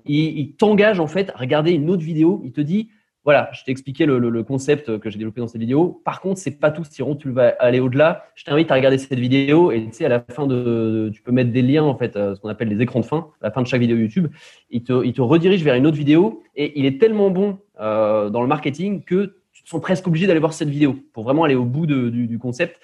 Il, 0.07 0.39
il 0.39 0.57
t'engage 0.57 1.01
en 1.01 1.07
fait 1.07 1.31
à 1.35 1.37
regarder 1.37 1.73
une 1.73 1.91
autre 1.91 2.03
vidéo. 2.03 2.41
Il 2.45 2.53
te 2.53 2.63
dit, 2.63 2.89
voilà, 3.29 3.51
je 3.53 3.63
t'ai 3.63 3.71
expliqué 3.73 4.07
le, 4.07 4.43
concept 4.43 4.97
que 5.01 5.11
j'ai 5.11 5.19
développé 5.19 5.43
dans 5.43 5.49
cette 5.49 5.61
vidéo. 5.61 6.01
Par 6.03 6.23
contre, 6.23 6.41
c'est 6.41 6.59
pas 6.59 6.71
tout. 6.71 6.83
Si 6.83 7.03
tu 7.19 7.31
vas 7.31 7.49
aller 7.59 7.79
au-delà, 7.79 8.25
je 8.35 8.43
t'invite 8.43 8.71
à 8.71 8.75
regarder 8.75 8.97
cette 8.97 9.19
vidéo 9.19 9.71
et 9.71 9.85
tu 9.85 9.93
sais, 9.93 10.07
à 10.07 10.09
la 10.09 10.21
fin 10.21 10.47
de, 10.47 11.11
tu 11.13 11.21
peux 11.21 11.31
mettre 11.31 11.53
des 11.53 11.61
liens 11.61 11.83
en 11.83 11.95
fait, 11.95 12.17
euh, 12.17 12.35
ce 12.35 12.41
qu'on 12.41 12.49
appelle 12.49 12.69
les 12.69 12.81
écrans 12.81 13.01
de 13.01 13.05
fin, 13.05 13.29
à 13.43 13.49
la 13.49 13.51
fin 13.51 13.61
de 13.61 13.67
chaque 13.67 13.83
vidéo 13.83 13.99
YouTube. 13.99 14.29
Il 14.71 14.83
te, 14.83 15.21
redirige 15.21 15.63
vers 15.63 15.75
une 15.75 15.87
autre 15.87 15.99
vidéo 15.99 16.43
et 16.57 16.81
il 16.81 16.87
est 16.87 16.99
tellement 16.99 17.29
bon 17.29 17.59
euh, 17.81 18.31
dans 18.31 18.41
le 18.41 18.49
marketing 18.49 19.05
que 19.05 19.37
tu 19.53 19.63
te 19.63 19.69
sens 19.69 19.83
presque 19.83 20.07
obligé 20.07 20.27
d'aller 20.27 20.41
voir 20.41 20.55
cette 20.55 20.71
vidéo 20.71 20.97
pour 21.13 21.25
vraiment 21.25 21.45
aller 21.45 21.55
au 21.55 21.67
bout 21.67 21.85
du, 21.85 22.39
concept. 22.39 22.81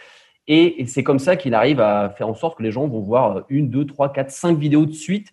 Et, 0.47 0.85
c'est 0.89 1.03
comme 1.03 1.21
ça 1.21 1.37
qu'il 1.37 1.55
arrive 1.55 1.81
à 1.81 2.11
faire 2.11 2.29
en 2.29 2.35
sorte 2.35 2.59
que 2.59 2.63
les 2.63 2.71
gens 2.71 2.87
vont 2.87 3.01
voir 3.01 3.45
une, 3.49 3.71
deux, 3.71 3.87
trois, 3.87 4.13
quatre, 4.13 4.31
cinq 4.31 4.59
vidéos 4.59 4.85
de 4.85 4.93
suite 4.93 5.29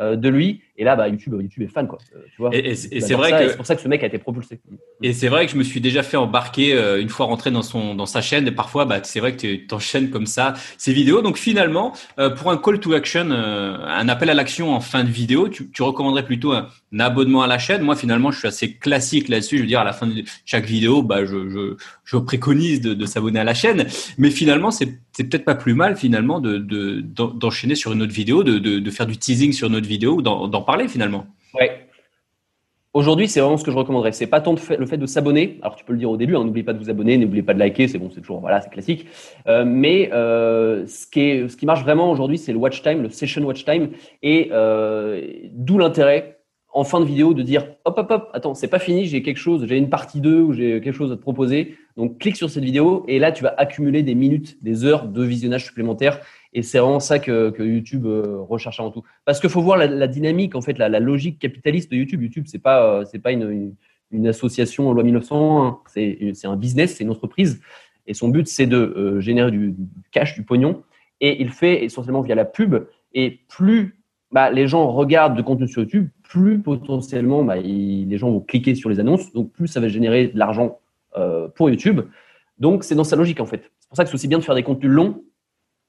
euh, 0.00 0.16
de 0.16 0.28
lui. 0.28 0.62
Et 0.78 0.84
là, 0.84 0.94
bah, 0.96 1.08
YouTube, 1.08 1.34
YouTube 1.40 1.62
est 1.62 1.72
fan, 1.72 1.86
quoi. 1.86 1.98
Euh, 2.14 2.20
tu 2.34 2.36
vois 2.42 2.50
et, 2.54 2.74
c'est 2.74 3.14
vrai 3.14 3.30
que 3.30 3.48
c'est 3.50 3.56
pour 3.56 3.66
ça 3.66 3.76
que 3.76 3.82
ce 3.82 3.88
mec 3.88 4.02
a 4.02 4.06
été 4.06 4.18
propulsé. 4.18 4.60
Et 5.02 5.12
c'est 5.12 5.28
vrai 5.28 5.46
que 5.46 5.52
je 5.52 5.56
me 5.56 5.62
suis 5.62 5.80
déjà 5.80 6.02
fait 6.02 6.16
embarquer 6.16 6.74
euh, 6.74 7.00
une 7.00 7.08
fois 7.08 7.26
rentré 7.26 7.50
dans 7.50 7.62
son 7.62 7.94
dans 7.94 8.06
sa 8.06 8.20
chaîne. 8.20 8.46
Et 8.46 8.52
parfois, 8.52 8.84
bah, 8.84 9.00
c'est 9.02 9.20
vrai 9.20 9.36
que 9.36 9.38
tu 9.38 9.66
enchaînes 9.72 10.10
comme 10.10 10.26
ça 10.26 10.54
ces 10.76 10.92
vidéos. 10.92 11.22
Donc 11.22 11.38
finalement, 11.38 11.92
pour 12.36 12.50
un 12.50 12.58
call 12.58 12.80
to 12.80 12.92
action, 12.92 13.30
un 13.30 14.08
appel 14.08 14.30
à 14.30 14.34
l'action 14.34 14.74
en 14.74 14.80
fin 14.80 15.04
de 15.04 15.10
vidéo, 15.10 15.48
tu, 15.48 15.70
tu 15.70 15.82
recommanderais 15.82 16.24
plutôt 16.24 16.52
un, 16.52 16.68
abonnement 16.98 17.42
à 17.42 17.46
la 17.46 17.58
chaîne? 17.58 17.82
Moi, 17.82 17.96
finalement, 17.96 18.30
je 18.30 18.38
suis 18.38 18.48
assez 18.48 18.72
classique 18.72 19.28
là-dessus. 19.28 19.56
Je 19.56 19.62
veux 19.62 19.68
dire, 19.68 19.80
à 19.80 19.84
la 19.84 19.92
fin 19.92 20.06
de 20.06 20.22
chaque 20.44 20.66
vidéo, 20.66 21.02
bah, 21.02 21.24
je, 21.24 21.48
je, 21.48 21.76
je 22.04 22.16
préconise 22.16 22.80
de, 22.80 22.94
de 22.94 23.06
s'abonner 23.06 23.40
à 23.40 23.44
la 23.44 23.54
chaîne. 23.54 23.86
Mais 24.18 24.30
finalement, 24.30 24.70
c'est 24.70 24.98
peut-être 25.16 25.44
pas 25.44 25.54
plus 25.54 25.74
mal 25.74 25.96
finalement 25.96 26.40
de 26.40 26.58
d'enchaîner 26.58 27.74
sur 27.74 27.92
une 27.92 28.02
autre 28.02 28.12
vidéo, 28.12 28.42
de, 28.42 28.58
de, 28.58 28.78
de 28.78 28.90
faire 28.90 29.06
du 29.06 29.16
teasing 29.16 29.52
sur 29.52 29.68
une 29.68 29.76
autre 29.76 29.88
vidéo 29.88 30.16
ou 30.16 30.22
d'en 30.22 30.65
parler 30.66 30.88
finalement. 30.88 31.26
Ouais. 31.54 31.86
Aujourd'hui, 32.96 33.28
c'est 33.28 33.40
vraiment 33.40 33.58
ce 33.58 33.64
que 33.64 33.70
je 33.70 33.76
recommanderais. 33.76 34.12
C'est 34.12 34.26
pas 34.26 34.40
tant 34.40 34.54
le 34.54 34.86
fait 34.86 34.96
de 34.96 35.04
s'abonner. 35.04 35.58
Alors, 35.60 35.76
tu 35.76 35.84
peux 35.84 35.92
le 35.92 35.98
dire 35.98 36.10
au 36.10 36.16
début. 36.16 36.34
Hein, 36.34 36.44
n'oubliez 36.44 36.64
pas 36.64 36.72
de 36.72 36.78
vous 36.78 36.88
abonner, 36.88 37.18
n'oubliez 37.18 37.42
pas 37.42 37.52
de 37.52 37.58
liker. 37.58 37.88
C'est 37.88 37.98
bon, 37.98 38.10
c'est 38.10 38.22
toujours 38.22 38.40
voilà, 38.40 38.62
c'est 38.62 38.70
classique. 38.70 39.06
Euh, 39.46 39.66
mais 39.66 40.10
euh, 40.14 40.86
ce 40.86 41.06
qui 41.06 41.20
est, 41.20 41.48
ce 41.48 41.58
qui 41.58 41.66
marche 41.66 41.82
vraiment 41.82 42.10
aujourd'hui, 42.10 42.38
c'est 42.38 42.52
le 42.52 42.58
watch 42.58 42.80
time, 42.80 43.02
le 43.02 43.10
session 43.10 43.42
watch 43.42 43.66
time, 43.66 43.90
et 44.22 44.48
euh, 44.50 45.20
d'où 45.52 45.76
l'intérêt 45.76 46.35
en 46.76 46.84
fin 46.84 47.00
de 47.00 47.06
vidéo 47.06 47.32
de 47.32 47.42
dire 47.42 47.64
hop 47.86 47.96
hop 47.96 48.10
hop 48.10 48.30
attends 48.34 48.52
c'est 48.52 48.68
pas 48.68 48.78
fini 48.78 49.06
j'ai 49.06 49.22
quelque 49.22 49.38
chose 49.38 49.64
j'ai 49.66 49.78
une 49.78 49.88
partie 49.88 50.20
2 50.20 50.40
ou 50.42 50.52
j'ai 50.52 50.82
quelque 50.82 50.94
chose 50.94 51.10
à 51.10 51.16
te 51.16 51.22
proposer. 51.22 51.76
Donc 51.96 52.18
clique 52.18 52.36
sur 52.36 52.50
cette 52.50 52.64
vidéo 52.64 53.02
et 53.08 53.18
là 53.18 53.32
tu 53.32 53.42
vas 53.42 53.54
accumuler 53.56 54.02
des 54.02 54.14
minutes 54.14 54.62
des 54.62 54.84
heures 54.84 55.08
de 55.08 55.24
visionnage 55.24 55.64
supplémentaires 55.64 56.20
et 56.52 56.62
c'est 56.62 56.78
vraiment 56.78 57.00
ça 57.00 57.18
que, 57.18 57.54
YouTube 57.58 58.04
euh, 58.04 58.40
recherche 58.42 58.78
avant 58.78 58.90
tout. 58.90 59.02
Parce 59.24 59.40
qu'il 59.40 59.48
faut 59.48 59.62
voir 59.62 59.78
la, 59.78 60.06
dynamique 60.06 60.54
en 60.54 60.60
fait 60.60 60.76
la, 60.76 61.00
logique 61.00 61.38
capitaliste 61.38 61.90
de 61.90 61.96
YouTube. 61.96 62.22
YouTube 62.22 62.44
c'est 62.46 62.58
pas 62.58 62.84
euh, 62.84 63.04
c'est 63.10 63.20
pas 63.20 63.32
une, 63.32 63.74
une, 64.10 64.26
association 64.26 64.90
en 64.90 64.92
loi 64.92 65.02
1901 65.02 65.78
c'est 65.86 66.32
c'est 66.34 66.46
un 66.46 66.56
business 66.56 66.96
c'est 66.96 67.04
une 67.04 67.10
entreprise. 67.10 67.62
Et 68.06 68.12
son 68.12 68.28
but 68.28 68.46
c'est 68.48 68.66
de 68.66 68.76
euh, 68.76 69.20
générer 69.20 69.50
du, 69.50 69.70
du 69.70 69.86
cash 70.12 70.34
du 70.34 70.42
pognon. 70.42 70.82
Et 71.22 71.40
il 71.40 71.48
fait 71.48 71.84
essentiellement 71.84 72.20
via 72.20 72.34
la 72.34 72.44
pub. 72.44 72.86
Et 73.14 73.40
plus 73.48 73.95
bah, 74.32 74.50
les 74.50 74.66
gens 74.66 74.90
regardent 74.90 75.36
de 75.36 75.42
contenu 75.42 75.68
sur 75.68 75.82
YouTube, 75.82 76.08
plus 76.22 76.58
potentiellement 76.60 77.44
bah, 77.44 77.56
les 77.56 78.18
gens 78.18 78.30
vont 78.30 78.40
cliquer 78.40 78.74
sur 78.74 78.88
les 78.88 79.00
annonces, 79.00 79.32
donc 79.32 79.52
plus 79.52 79.68
ça 79.68 79.80
va 79.80 79.88
générer 79.88 80.28
de 80.28 80.38
l'argent 80.38 80.80
euh, 81.16 81.48
pour 81.48 81.70
YouTube. 81.70 82.00
Donc 82.58 82.84
c'est 82.84 82.94
dans 82.94 83.04
sa 83.04 83.16
logique 83.16 83.40
en 83.40 83.46
fait. 83.46 83.70
C'est 83.80 83.88
pour 83.88 83.96
ça 83.96 84.04
que 84.04 84.10
c'est 84.10 84.14
aussi 84.14 84.28
bien 84.28 84.38
de 84.38 84.44
faire 84.44 84.54
des 84.54 84.62
contenus 84.62 84.90
longs. 84.90 85.22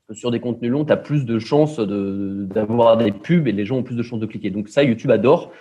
Parce 0.08 0.18
que 0.18 0.22
sur 0.22 0.32
des 0.32 0.40
contenus 0.40 0.72
longs, 0.72 0.86
tu 0.86 0.94
as 0.94 0.98
plus 0.98 1.26
de 1.26 1.38
chances 1.38 1.80
d'avoir 1.80 2.96
des 2.96 3.12
pubs 3.12 3.48
et 3.48 3.52
les 3.52 3.66
gens 3.66 3.78
ont 3.78 3.84
plus 3.84 3.96
de 3.96 4.04
chances 4.04 4.22
de 4.22 4.26
cliquer. 4.26 4.52
Donc 4.52 4.70
ça, 4.70 4.84
YouTube 4.84 5.12
adore. 5.12 5.52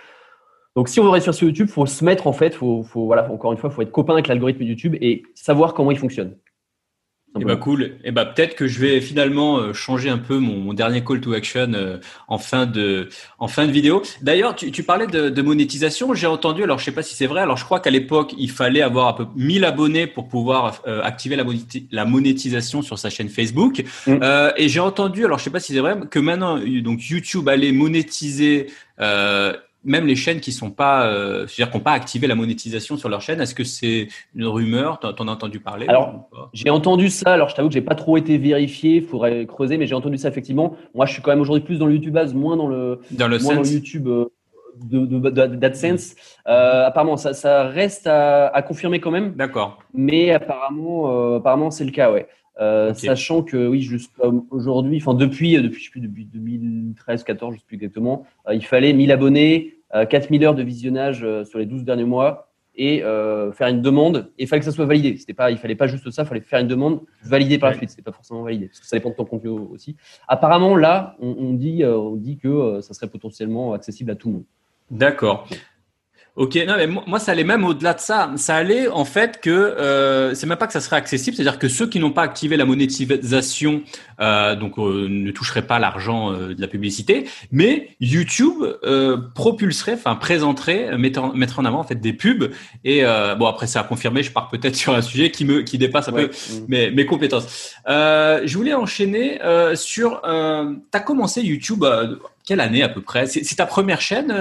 Donc 0.75 0.87
si 0.87 0.99
on 0.99 1.03
veut 1.03 1.09
réussir 1.09 1.33
sur 1.33 1.47
YouTube, 1.47 1.67
faut 1.67 1.85
se 1.85 2.05
mettre 2.05 2.27
en 2.27 2.33
fait, 2.33 2.53
faut, 2.53 2.83
faut, 2.83 3.07
voilà, 3.07 3.29
encore 3.31 3.51
une 3.51 3.57
fois, 3.57 3.69
faut 3.69 3.81
être 3.81 3.91
copain 3.91 4.13
avec 4.13 4.27
l'algorithme 4.27 4.61
YouTube 4.63 4.95
et 5.01 5.23
savoir 5.33 5.73
comment 5.73 5.91
il 5.91 5.97
fonctionne. 5.97 6.35
Et 7.35 7.41
eh 7.41 7.45
bah 7.45 7.55
cool. 7.55 7.83
Et 7.83 7.93
eh 8.05 8.11
bah 8.11 8.25
peut-être 8.25 8.55
que 8.55 8.67
je 8.67 8.79
vais 8.79 8.99
finalement 9.01 9.57
euh, 9.57 9.73
changer 9.73 10.09
un 10.09 10.17
peu 10.17 10.39
mon, 10.39 10.73
dernier 10.73 11.03
call 11.03 11.21
to 11.21 11.33
action 11.33 11.71
euh, 11.73 11.97
en 12.27 12.37
fin 12.37 12.65
de 12.65 13.09
en 13.37 13.47
fin 13.47 13.67
de 13.67 13.71
vidéo. 13.71 14.01
D'ailleurs, 14.21 14.55
tu, 14.55 14.71
tu 14.71 14.81
parlais 14.81 15.07
de, 15.07 15.29
de 15.29 15.41
monétisation. 15.41 16.13
J'ai 16.13 16.25
entendu. 16.25 16.63
Alors 16.63 16.79
je 16.79 16.85
sais 16.85 16.91
pas 16.91 17.03
si 17.03 17.15
c'est 17.15 17.27
vrai. 17.27 17.41
Alors 17.41 17.57
je 17.57 17.65
crois 17.65 17.79
qu'à 17.79 17.91
l'époque 17.91 18.33
il 18.37 18.49
fallait 18.49 18.81
avoir 18.81 19.09
un 19.09 19.13
peu 19.13 19.27
1000 19.35 19.65
abonnés 19.65 20.07
pour 20.07 20.29
pouvoir 20.29 20.81
euh, 20.87 21.03
activer 21.03 21.35
la, 21.35 21.43
la 21.91 22.05
monétisation 22.05 22.81
sur 22.81 22.97
sa 22.97 23.09
chaîne 23.09 23.29
Facebook. 23.29 23.83
Mm. 24.07 24.17
Euh, 24.23 24.51
et 24.57 24.67
j'ai 24.67 24.79
entendu. 24.79 25.25
Alors 25.25 25.37
je 25.37 25.43
sais 25.43 25.51
pas 25.51 25.59
si 25.59 25.73
c'est 25.73 25.79
vrai 25.79 25.95
que 26.09 26.19
maintenant 26.19 26.57
donc 26.81 27.07
YouTube 27.07 27.49
allait 27.49 27.71
monétiser 27.71 28.67
euh, 28.99 29.53
même 29.83 30.05
les 30.05 30.15
chaînes 30.15 30.39
qui 30.39 30.51
sont 30.51 30.71
pas, 30.71 31.07
euh, 31.07 31.47
c'est-à-dire 31.47 31.71
qui 31.71 31.77
n'ont 31.77 31.83
pas 31.83 31.91
activé 31.91 32.27
la 32.27 32.35
monétisation 32.35 32.97
sur 32.97 33.09
leur 33.09 33.21
chaîne, 33.21 33.39
est-ce 33.41 33.55
que 33.55 33.63
c'est 33.63 34.07
une 34.35 34.45
rumeur? 34.45 34.99
Tu 34.99 35.07
en 35.07 35.27
as 35.27 35.31
entendu 35.31 35.59
parler 35.59 35.85
Alors, 35.87 36.29
j'ai 36.53 36.69
entendu 36.69 37.09
ça. 37.09 37.33
Alors, 37.33 37.49
je 37.49 37.55
t'avoue 37.55 37.69
que 37.69 37.73
j'ai 37.73 37.81
pas 37.81 37.95
trop 37.95 38.17
été 38.17 38.37
vérifié. 38.37 38.95
Il 38.95 39.05
faudrait 39.05 39.45
creuser, 39.45 39.77
mais 39.77 39.87
j'ai 39.87 39.95
entendu 39.95 40.17
ça 40.17 40.29
effectivement. 40.29 40.75
Moi, 40.93 41.05
je 41.05 41.13
suis 41.13 41.21
quand 41.21 41.31
même 41.31 41.41
aujourd'hui 41.41 41.63
plus 41.63 41.77
dans 41.77 41.85
le 41.85 41.93
YouTube 41.93 42.17
Ads, 42.17 42.33
moins 42.33 42.57
dans 42.57 42.67
le, 42.67 42.99
dans 43.11 43.27
le, 43.27 43.39
moins 43.39 43.55
dans 43.55 43.61
le 43.61 43.69
YouTube. 43.69 44.07
Euh, 44.07 44.25
d'AdSense. 44.91 46.15
Euh, 46.47 46.85
apparemment, 46.85 47.17
ça, 47.17 47.33
ça 47.33 47.63
reste 47.63 48.07
à, 48.07 48.47
à, 48.47 48.61
confirmer 48.61 48.99
quand 48.99 49.11
même. 49.11 49.33
D'accord. 49.33 49.79
Mais 49.93 50.31
apparemment, 50.31 51.33
euh, 51.33 51.37
apparemment, 51.37 51.71
c'est 51.71 51.85
le 51.85 51.91
cas, 51.91 52.11
ouais. 52.11 52.27
Euh, 52.59 52.93
Sachant 52.93 53.43
que 53.43 53.67
oui, 53.67 53.81
jusqu'à 53.81 54.23
aujourd'hui, 54.49 54.97
enfin 54.97 55.13
depuis, 55.13 55.55
depuis, 55.61 55.79
je 55.79 55.85
sais 55.85 55.91
plus, 55.91 56.01
depuis 56.01 56.25
2013, 56.25 57.23
14, 57.23 57.53
je 57.53 57.59
sais 57.59 57.65
plus 57.67 57.75
exactement, 57.75 58.25
euh, 58.47 58.55
il 58.55 58.65
fallait 58.65 58.93
1000 58.93 59.11
abonnés, 59.11 59.77
4000 60.09 60.43
euh, 60.43 60.47
heures 60.47 60.55
de 60.55 60.63
visionnage 60.63 61.23
euh, 61.23 61.43
sur 61.45 61.59
les 61.59 61.65
12 61.65 61.83
derniers 61.83 62.03
mois 62.03 62.49
et 62.75 63.03
euh, 63.03 63.51
faire 63.51 63.67
une 63.67 63.81
demande. 63.81 64.31
Et 64.37 64.43
il 64.43 64.47
fallait 64.47 64.59
que 64.59 64.65
ça 64.65 64.71
soit 64.71 64.85
validé. 64.85 65.17
C'était 65.17 65.33
pas, 65.33 65.49
il 65.49 65.57
fallait 65.57 65.75
pas 65.75 65.87
juste 65.87 66.09
ça, 66.11 66.23
il 66.23 66.27
fallait 66.27 66.41
faire 66.41 66.59
une 66.59 66.67
demande 66.67 67.01
validée 67.23 67.57
par 67.57 67.71
la 67.71 67.77
suite. 67.77 67.89
C'était 67.89 68.03
pas 68.03 68.11
forcément 68.11 68.43
validé 68.43 68.67
parce 68.67 68.79
que 68.79 68.85
ça 68.85 68.95
dépend 68.97 69.09
de 69.09 69.15
ton 69.15 69.25
contenu 69.25 69.49
aussi. 69.49 69.95
Apparemment, 70.27 70.75
là, 70.75 71.15
on, 71.19 71.35
on 71.39 71.53
dit, 71.53 71.83
on 71.85 72.15
dit 72.15 72.37
que 72.37 72.81
ça 72.81 72.93
serait 72.93 73.07
potentiellement 73.07 73.73
accessible 73.73 74.11
à 74.11 74.15
tout 74.15 74.27
le 74.27 74.33
monde. 74.35 74.43
D'accord. 74.91 75.47
Ok, 76.37 76.55
non 76.67 76.75
mais 76.77 76.85
moi 76.85 77.17
ça 77.17 77.31
allait 77.31 77.43
même 77.43 77.65
au-delà 77.65 77.95
de 77.95 77.99
ça. 77.99 78.31
Ça 78.35 78.55
allait 78.55 78.87
en 78.87 79.05
fait 79.05 79.41
que 79.41 79.49
euh, 79.49 80.35
c'est 80.35 80.45
même 80.45 80.59
pas 80.59 80.67
que 80.67 80.73
ça 80.73 80.81
serait 80.81 80.95
accessible, 80.95 81.35
c'est-à-dire 81.35 81.57
que 81.57 81.67
ceux 81.67 81.87
qui 81.89 81.99
n'ont 81.99 82.11
pas 82.11 82.21
activé 82.21 82.57
la 82.57 82.65
monétisation 82.65 83.81
euh, 84.21 84.55
donc 84.55 84.77
euh, 84.77 85.07
ne 85.09 85.31
toucheraient 85.31 85.65
pas 85.65 85.79
l'argent 85.79 86.31
euh, 86.31 86.53
de 86.53 86.61
la 86.61 86.67
publicité, 86.67 87.27
mais 87.51 87.89
YouTube 87.99 88.53
euh, 88.83 89.17
propulserait, 89.33 89.93
enfin 89.93 90.13
présenterait, 90.13 90.95
mettre 90.99 91.23
en, 91.23 91.33
mettre 91.33 91.57
en 91.57 91.65
avant 91.65 91.79
en 91.79 91.83
fait 91.83 91.99
des 91.99 92.13
pubs. 92.13 92.51
Et 92.83 93.01
bon 93.01 93.47
après 93.47 93.65
ça 93.65 93.79
a 93.79 93.83
confirmé, 93.83 94.21
je 94.21 94.31
pars 94.31 94.49
peut-être 94.49 94.75
sur 94.83 94.93
un 94.93 95.01
sujet 95.01 95.31
qui 95.31 95.43
me 95.43 95.63
qui 95.63 95.79
dépasse 95.79 96.07
un 96.07 96.11
peu 96.11 96.29
mes, 96.67 96.91
mes 96.91 97.05
compétences. 97.07 97.73
je 97.87 98.53
voulais 98.55 98.75
enchaîner 98.75 99.39
sur. 99.73 100.21
tu 100.21 100.97
as 100.97 100.99
commencé 100.99 101.41
YouTube 101.41 101.83
quelle 102.45 102.59
année 102.59 102.83
à 102.83 102.89
peu 102.89 103.01
près? 103.01 103.25
C'est 103.25 103.55
ta 103.55 103.65
première 103.65 104.01
chaîne 104.01 104.31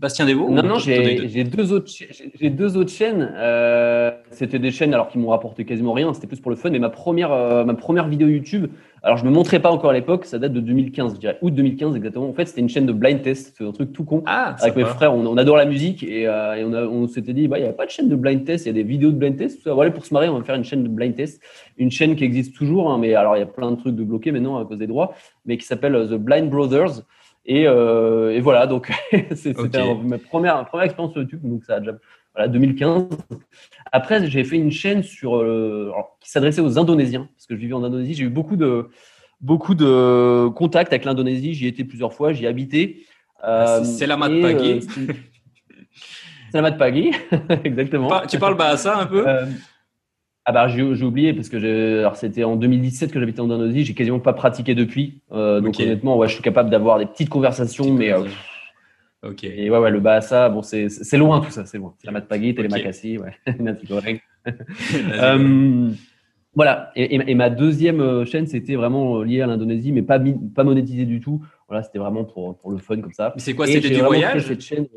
Bastien 0.00 0.24
Devaux 0.24 0.48
Non, 0.48 0.62
non, 0.62 0.78
j'ai 0.78 1.44
deux 1.44 1.74
autres, 1.74 1.92
j'ai 2.40 2.48
deux 2.48 2.78
autres 2.78 2.90
chaînes. 2.90 3.34
Euh, 3.36 4.10
c'était 4.30 4.58
des 4.58 4.70
chaînes 4.70 4.94
alors 4.94 5.08
qui 5.08 5.18
m'ont 5.18 5.28
rapporté 5.28 5.66
quasiment 5.66 5.92
rien. 5.92 6.14
C'était 6.14 6.26
plus 6.26 6.40
pour 6.40 6.50
le 6.50 6.56
fun. 6.56 6.70
Mais 6.70 6.78
ma 6.78 6.88
première, 6.88 7.32
euh, 7.32 7.64
ma 7.66 7.74
première 7.74 8.08
vidéo 8.08 8.26
YouTube, 8.28 8.68
alors 9.02 9.18
je 9.18 9.26
me 9.26 9.30
montrais 9.30 9.60
pas 9.60 9.70
encore 9.70 9.90
à 9.90 9.92
l'époque. 9.92 10.24
Ça 10.24 10.38
date 10.38 10.54
de 10.54 10.60
2015, 10.60 11.16
je 11.16 11.20
dirais 11.20 11.36
août 11.42 11.54
2015 11.54 11.96
exactement. 11.96 12.30
En 12.30 12.32
fait, 12.32 12.46
c'était 12.46 12.62
une 12.62 12.70
chaîne 12.70 12.86
de 12.86 12.94
blind 12.94 13.20
test. 13.20 13.54
C'est 13.58 13.64
un 13.64 13.72
truc 13.72 13.92
tout 13.92 14.04
con. 14.04 14.22
Ah, 14.24 14.56
avec 14.60 14.74
mes 14.74 14.84
frères, 14.84 15.14
on, 15.14 15.36
adore 15.36 15.58
la 15.58 15.66
musique 15.66 16.02
et, 16.02 16.26
euh, 16.26 16.66
on, 16.66 17.02
on 17.02 17.06
s'était 17.06 17.34
dit, 17.34 17.46
bah 17.46 17.58
il 17.58 17.66
y 17.66 17.68
a 17.68 17.72
pas 17.74 17.84
de 17.84 17.90
chaîne 17.90 18.08
de 18.08 18.16
blind 18.16 18.42
test. 18.42 18.64
Il 18.64 18.68
y 18.68 18.70
a 18.70 18.74
des 18.74 18.82
vidéos 18.82 19.10
de 19.10 19.16
blind 19.16 19.36
test. 19.36 19.68
Voilà, 19.68 19.90
pour 19.90 20.06
se 20.06 20.14
marrer, 20.14 20.30
on 20.30 20.38
va 20.38 20.44
faire 20.44 20.56
une 20.56 20.64
chaîne 20.64 20.82
de 20.82 20.88
blind 20.88 21.14
test. 21.14 21.42
Une 21.76 21.90
chaîne 21.90 22.16
qui 22.16 22.24
existe 22.24 22.56
toujours, 22.56 22.90
hein, 22.90 22.96
mais 22.98 23.14
alors 23.14 23.36
il 23.36 23.40
y 23.40 23.42
a 23.42 23.46
plein 23.46 23.70
de 23.70 23.76
trucs 23.76 23.96
de 23.96 24.04
bloqués 24.04 24.32
maintenant 24.32 24.56
à 24.56 24.64
cause 24.64 24.78
des 24.78 24.86
droits, 24.86 25.12
mais 25.44 25.58
qui 25.58 25.66
s'appelle 25.66 25.92
The 26.08 26.14
Blind 26.14 26.48
Brothers. 26.48 27.02
Et, 27.46 27.66
euh, 27.66 28.34
et 28.34 28.40
voilà, 28.40 28.66
donc 28.66 28.90
c'était 29.34 29.94
ma 30.02 30.18
première, 30.18 30.64
première 30.66 30.84
expérience 30.84 31.12
sur 31.12 31.22
YouTube, 31.22 31.40
donc 31.42 31.64
ça 31.64 31.76
a 31.76 31.80
déjà 31.80 31.92
voilà, 32.34 32.48
2015. 32.48 33.08
Après, 33.92 34.26
j'ai 34.28 34.44
fait 34.44 34.56
une 34.56 34.70
chaîne 34.70 35.02
sur, 35.02 35.36
euh, 35.36 35.92
qui 36.20 36.30
s'adressait 36.30 36.60
aux 36.60 36.78
Indonésiens, 36.78 37.28
parce 37.34 37.46
que 37.46 37.56
je 37.56 37.60
vivais 37.60 37.72
en 37.72 37.82
Indonésie. 37.82 38.14
J'ai 38.14 38.24
eu 38.24 38.30
beaucoup 38.30 38.56
de, 38.56 38.88
beaucoup 39.40 39.74
de 39.74 40.48
contacts 40.48 40.92
avec 40.92 41.04
l'Indonésie. 41.04 41.54
J'y 41.54 41.66
ai 41.66 41.68
été 41.68 41.84
plusieurs 41.84 42.12
fois, 42.12 42.32
j'y 42.32 42.44
ai 42.44 42.48
habité. 42.48 43.06
Euh, 43.44 43.82
c'est 43.84 44.06
la 44.06 44.16
mat 44.18 44.28
Pagi. 44.40 44.82
c'est 44.82 46.54
la 46.54 46.62
mat 46.62 46.72
Pagi, 46.72 47.10
exactement. 47.64 48.10
Tu 48.28 48.38
parles 48.38 48.56
bahasa 48.56 48.98
un 48.98 49.06
peu? 49.06 49.24
Ah 50.50 50.52
bah 50.52 50.66
j'ai 50.66 50.82
oublié 50.82 51.32
parce 51.32 51.48
que 51.48 52.00
alors 52.00 52.16
c'était 52.16 52.42
en 52.42 52.56
2017 52.56 53.12
que 53.12 53.20
j'habitais 53.20 53.40
en 53.40 53.48
Indonésie, 53.48 53.84
j'ai 53.84 53.94
quasiment 53.94 54.18
pas 54.18 54.32
pratiqué 54.32 54.74
depuis. 54.74 55.20
Euh, 55.30 55.60
donc 55.60 55.78
honnêtement, 55.78 56.18
ouais, 56.18 56.26
je 56.26 56.34
suis 56.34 56.42
capable 56.42 56.70
d'avoir 56.70 56.98
des 56.98 57.06
petites 57.06 57.28
conversations, 57.28 57.92
mais 57.92 58.12
euh, 58.12 58.24
ok. 59.22 59.44
Et 59.44 59.70
ouais, 59.70 59.78
ouais, 59.78 59.92
le 59.92 60.00
bahasa, 60.00 60.48
bon, 60.48 60.62
c'est 60.62 60.88
loin 61.16 61.40
tout 61.40 61.52
ça, 61.52 61.66
c'est 61.66 61.78
loin. 61.78 61.94
La 62.02 62.10
matpagi, 62.10 62.50
okay. 62.50 62.66
makassi, 62.66 63.18
ouais, 63.18 63.32
euh, 65.12 65.90
voilà. 66.56 66.90
Et, 66.96 67.30
et, 67.30 67.34
ma 67.36 67.48
deuxième 67.48 68.24
chaîne, 68.24 68.48
c'était 68.48 68.74
vraiment 68.74 69.22
lié 69.22 69.42
à 69.42 69.46
l'Indonésie, 69.46 69.92
mais 69.92 70.02
pas 70.02 70.18
pas 70.52 70.64
monétisé 70.64 71.04
du 71.04 71.20
tout. 71.20 71.44
Voilà, 71.68 71.84
c'était 71.84 72.00
vraiment 72.00 72.24
pour 72.24 72.58
pour 72.58 72.72
le 72.72 72.78
fun 72.78 73.00
comme 73.00 73.12
ça. 73.12 73.32
Mais 73.36 73.40
c'est 73.40 73.54
quoi 73.54 73.68
C'était 73.68 73.90
du 73.90 74.00
voyage 74.00 74.46
cette 74.46 74.62
chaîne, 74.62 74.88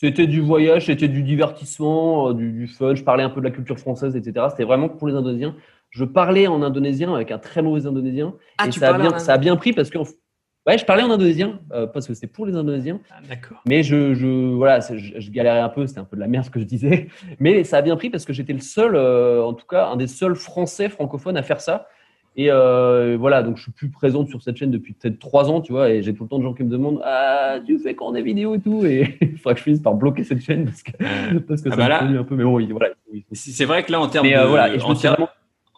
c'était 0.00 0.26
du 0.26 0.40
voyage, 0.40 0.86
c'était 0.86 1.08
du 1.08 1.22
divertissement, 1.22 2.30
euh, 2.30 2.32
du, 2.32 2.66
fun. 2.66 2.94
Je 2.94 3.04
parlais 3.04 3.22
un 3.22 3.28
peu 3.28 3.40
de 3.40 3.44
la 3.44 3.50
culture 3.50 3.78
française, 3.78 4.16
etc. 4.16 4.46
C'était 4.48 4.64
vraiment 4.64 4.88
pour 4.88 5.08
les 5.08 5.14
Indonésiens. 5.14 5.54
Je 5.90 6.04
parlais 6.04 6.46
en 6.46 6.62
indonésien 6.62 7.14
avec 7.14 7.30
un 7.30 7.38
très 7.38 7.60
mauvais 7.60 7.86
indonésien. 7.86 8.32
Ah, 8.56 8.66
et 8.66 8.72
ça, 8.72 8.94
a 8.94 8.98
bien, 8.98 9.18
ça 9.18 9.34
a 9.34 9.38
bien 9.38 9.56
pris 9.56 9.74
parce 9.74 9.90
que 9.90 9.98
ouais, 9.98 10.78
je 10.78 10.86
parlais 10.86 11.02
en 11.02 11.10
indonésien 11.10 11.60
euh, 11.72 11.86
parce 11.86 12.06
que 12.06 12.14
c'était 12.14 12.28
pour 12.28 12.46
les 12.46 12.56
Indonésiens. 12.56 13.00
Ah, 13.10 13.20
d'accord. 13.28 13.60
Mais 13.66 13.82
je, 13.82 14.14
je 14.14 14.54
voilà, 14.54 14.80
je, 14.80 15.30
galérais 15.30 15.60
un 15.60 15.68
peu. 15.68 15.86
C'était 15.86 16.00
un 16.00 16.04
peu 16.04 16.16
de 16.16 16.22
la 16.22 16.28
merde 16.28 16.46
ce 16.46 16.50
que 16.50 16.60
je 16.60 16.64
disais. 16.64 17.08
Mais 17.38 17.62
ça 17.64 17.76
a 17.76 17.82
bien 17.82 17.96
pris 17.96 18.08
parce 18.08 18.24
que 18.24 18.32
j'étais 18.32 18.54
le 18.54 18.60
seul, 18.60 18.94
euh, 18.94 19.44
en 19.44 19.52
tout 19.52 19.66
cas, 19.66 19.88
un 19.88 19.96
des 19.96 20.06
seuls 20.06 20.34
Français 20.34 20.88
francophones 20.88 21.36
à 21.36 21.42
faire 21.42 21.60
ça. 21.60 21.88
Et 22.36 22.50
euh, 22.50 23.16
voilà, 23.18 23.42
donc 23.42 23.56
je 23.56 23.62
suis 23.62 23.72
plus 23.72 23.90
présente 23.90 24.28
sur 24.28 24.40
cette 24.40 24.56
chaîne 24.56 24.70
depuis 24.70 24.92
peut-être 24.92 25.18
trois 25.18 25.50
ans, 25.50 25.60
tu 25.60 25.72
vois, 25.72 25.90
et 25.90 26.02
j'ai 26.02 26.14
tout 26.14 26.22
le 26.22 26.28
temps 26.28 26.38
de 26.38 26.44
gens 26.44 26.54
qui 26.54 26.62
me 26.62 26.70
demandent 26.70 27.00
Ah, 27.04 27.58
tu 27.66 27.78
fais 27.78 27.94
quand 27.94 28.12
des 28.12 28.22
vidéos 28.22 28.54
et 28.54 28.60
tout 28.60 28.84
Et 28.86 29.16
il 29.20 29.36
faudra 29.36 29.54
que 29.54 29.58
je 29.58 29.64
finisse 29.64 29.82
par 29.82 29.94
bloquer 29.94 30.22
cette 30.22 30.40
chaîne 30.40 30.64
parce 30.64 30.82
que, 30.82 30.92
parce 31.38 31.62
que 31.62 31.68
ah 31.70 31.76
ça 31.76 31.88
bah 31.88 32.02
un 32.02 32.24
peu. 32.24 32.36
Mais 32.36 32.44
bon, 32.44 32.60
voilà. 32.70 32.94
C'est 33.32 33.64
vrai 33.64 33.82
que 33.82 33.90
là, 33.90 34.00
en 34.00 34.08
termes 34.08 34.28
de. 34.28 34.46
voilà, 34.46 34.72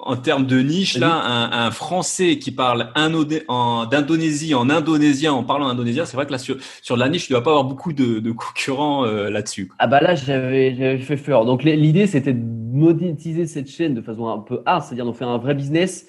en, 0.05 0.17
termes, 0.17 0.47
de 0.47 0.59
niche, 0.61 0.99
là, 0.99 1.15
un, 1.15 1.67
un, 1.67 1.71
Français 1.71 2.39
qui 2.39 2.51
parle 2.51 2.89
d'Indonésie 2.97 4.55
en 4.55 4.69
indonésien 4.69 5.33
en 5.33 5.45
parlant 5.45 5.69
indonésien, 5.69 6.05
c'est 6.05 6.17
vrai 6.17 6.27
que 6.27 6.33
là, 6.33 6.39
sur, 6.39 6.57
sur 6.83 6.97
la 6.97 7.09
niche, 7.09 7.29
tu 7.29 7.33
ne 7.33 7.39
dois 7.39 7.45
pas 7.45 7.51
avoir 7.51 7.65
beaucoup 7.65 7.93
de, 7.93 8.19
de 8.19 8.33
concurrents 8.33 9.07
euh, 9.07 9.31
là-dessus. 9.31 9.71
Ah, 9.79 9.87
bah 9.87 10.01
là, 10.01 10.17
j'avais 10.17 10.99
fait 10.99 11.17
peur. 11.17 11.45
Donc, 11.45 11.63
l'idée, 11.63 12.07
c'était 12.07 12.35
de 12.35 12.45
monétiser 12.73 13.47
cette 13.47 13.71
chaîne 13.71 13.95
de 13.95 14.03
façon 14.03 14.29
un 14.29 14.39
peu 14.39 14.61
hard, 14.67 14.83
c'est-à-dire 14.83 15.05
d'en 15.05 15.13
faire 15.13 15.29
un 15.29 15.39
vrai 15.39 15.55
business 15.55 16.07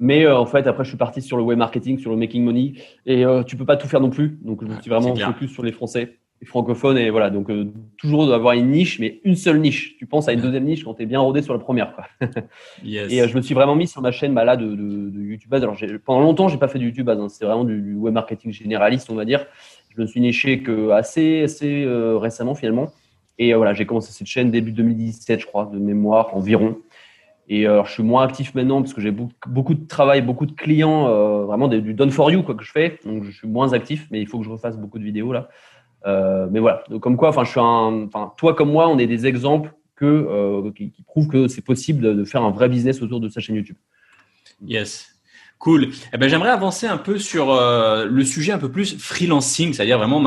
mais 0.00 0.24
euh, 0.24 0.38
en 0.38 0.46
fait, 0.46 0.66
après, 0.66 0.84
je 0.84 0.90
suis 0.90 0.98
parti 0.98 1.22
sur 1.22 1.36
le 1.36 1.42
web 1.42 1.58
marketing, 1.58 1.98
sur 1.98 2.10
le 2.10 2.16
making 2.16 2.44
money, 2.44 2.74
et 3.06 3.24
euh, 3.24 3.42
tu 3.42 3.56
peux 3.56 3.64
pas 3.64 3.76
tout 3.76 3.88
faire 3.88 4.00
non 4.00 4.10
plus. 4.10 4.38
Donc, 4.42 4.62
je 4.62 4.68
me 4.68 4.80
suis 4.80 4.90
vraiment 4.90 5.14
focus 5.14 5.50
sur 5.50 5.62
les 5.64 5.72
Français, 5.72 6.18
les 6.40 6.46
francophones, 6.46 6.98
et 6.98 7.10
voilà. 7.10 7.30
Donc, 7.30 7.50
euh, 7.50 7.66
toujours 7.96 8.32
avoir 8.32 8.54
une 8.54 8.70
niche, 8.70 9.00
mais 9.00 9.20
une 9.24 9.34
seule 9.34 9.58
niche. 9.60 9.96
Tu 9.98 10.06
penses 10.06 10.28
à 10.28 10.32
une 10.32 10.40
deuxième 10.40 10.64
niche 10.64 10.84
quand 10.84 10.94
tu 10.94 11.02
es 11.02 11.06
bien 11.06 11.20
rodé 11.20 11.42
sur 11.42 11.52
la 11.52 11.58
première. 11.58 11.94
Quoi. 11.94 12.04
Et 12.84 13.26
je 13.26 13.36
me 13.36 13.42
suis 13.42 13.54
vraiment 13.54 13.74
mis 13.74 13.88
sur 13.88 14.00
ma 14.00 14.12
chaîne 14.12 14.34
bah, 14.34 14.44
là, 14.44 14.56
de, 14.56 14.66
de, 14.66 15.10
de 15.10 15.20
YouTube 15.20 15.52
Alors, 15.52 15.76
pendant 16.04 16.20
longtemps, 16.20 16.48
j'ai 16.48 16.58
pas 16.58 16.68
fait 16.68 16.78
du 16.78 16.86
YouTube 16.86 17.08
Hein. 17.08 17.28
C'était 17.28 17.46
vraiment 17.46 17.64
du, 17.64 17.94
web 17.94 18.14
marketing 18.14 18.52
généraliste, 18.52 19.10
on 19.10 19.14
va 19.14 19.24
dire. 19.24 19.46
Je 19.96 20.00
me 20.00 20.06
suis 20.06 20.20
niché 20.20 20.62
que 20.62 20.90
assez, 20.90 21.42
assez 21.42 21.84
récemment 22.20 22.54
finalement. 22.54 22.92
Et 23.40 23.54
voilà, 23.54 23.72
j'ai 23.72 23.86
commencé 23.86 24.12
cette 24.12 24.26
chaîne 24.26 24.50
début 24.50 24.72
2017, 24.72 25.40
je 25.40 25.46
crois, 25.46 25.68
de 25.72 25.78
mémoire 25.78 26.36
environ. 26.36 26.76
Et 27.48 27.66
euh, 27.66 27.82
je 27.84 27.92
suis 27.92 28.02
moins 28.02 28.24
actif 28.24 28.54
maintenant 28.54 28.82
parce 28.82 28.92
que 28.92 29.00
j'ai 29.00 29.10
beaucoup 29.10 29.74
de 29.74 29.86
travail, 29.86 30.20
beaucoup 30.20 30.44
de 30.44 30.52
clients, 30.52 31.08
euh, 31.08 31.44
vraiment 31.46 31.66
du 31.68 31.94
done 31.94 32.10
for 32.10 32.30
you 32.30 32.42
quoi 32.42 32.54
que 32.54 32.62
je 32.62 32.70
fais. 32.70 32.98
Donc 33.04 33.24
je 33.24 33.30
suis 33.30 33.48
moins 33.48 33.72
actif, 33.72 34.06
mais 34.10 34.20
il 34.20 34.28
faut 34.28 34.38
que 34.38 34.44
je 34.44 34.50
refasse 34.50 34.76
beaucoup 34.76 34.98
de 34.98 35.04
vidéos 35.04 35.32
là. 35.32 35.48
Euh, 36.06 36.46
mais 36.50 36.60
voilà, 36.60 36.84
donc, 36.90 37.02
comme 37.02 37.16
quoi, 37.16 37.30
enfin, 37.30 37.44
je 37.44 37.50
suis 37.50 37.60
un, 37.60 38.06
enfin, 38.06 38.32
toi 38.36 38.54
comme 38.54 38.70
moi, 38.70 38.88
on 38.88 38.98
est 38.98 39.06
des 39.06 39.26
exemples 39.26 39.72
que 39.96 40.70
qui, 40.76 40.92
prouvent 41.06 41.26
que 41.26 41.48
c'est 41.48 41.64
possible 41.64 42.16
de, 42.16 42.24
faire 42.24 42.42
un 42.42 42.50
vrai 42.50 42.68
business 42.68 43.02
autour 43.02 43.18
de 43.18 43.28
sa 43.28 43.40
chaîne 43.40 43.56
YouTube. 43.56 43.76
Yes. 44.64 45.17
Cool. 45.58 45.88
Eh 46.12 46.18
ben, 46.18 46.28
j'aimerais 46.28 46.50
avancer 46.50 46.86
un 46.86 46.98
peu 46.98 47.18
sur 47.18 47.52
euh, 47.52 48.04
le 48.04 48.24
sujet 48.24 48.52
un 48.52 48.58
peu 48.58 48.70
plus 48.70 48.96
freelancing, 48.96 49.72
c'est-à-dire 49.72 49.98
vraiment 49.98 50.24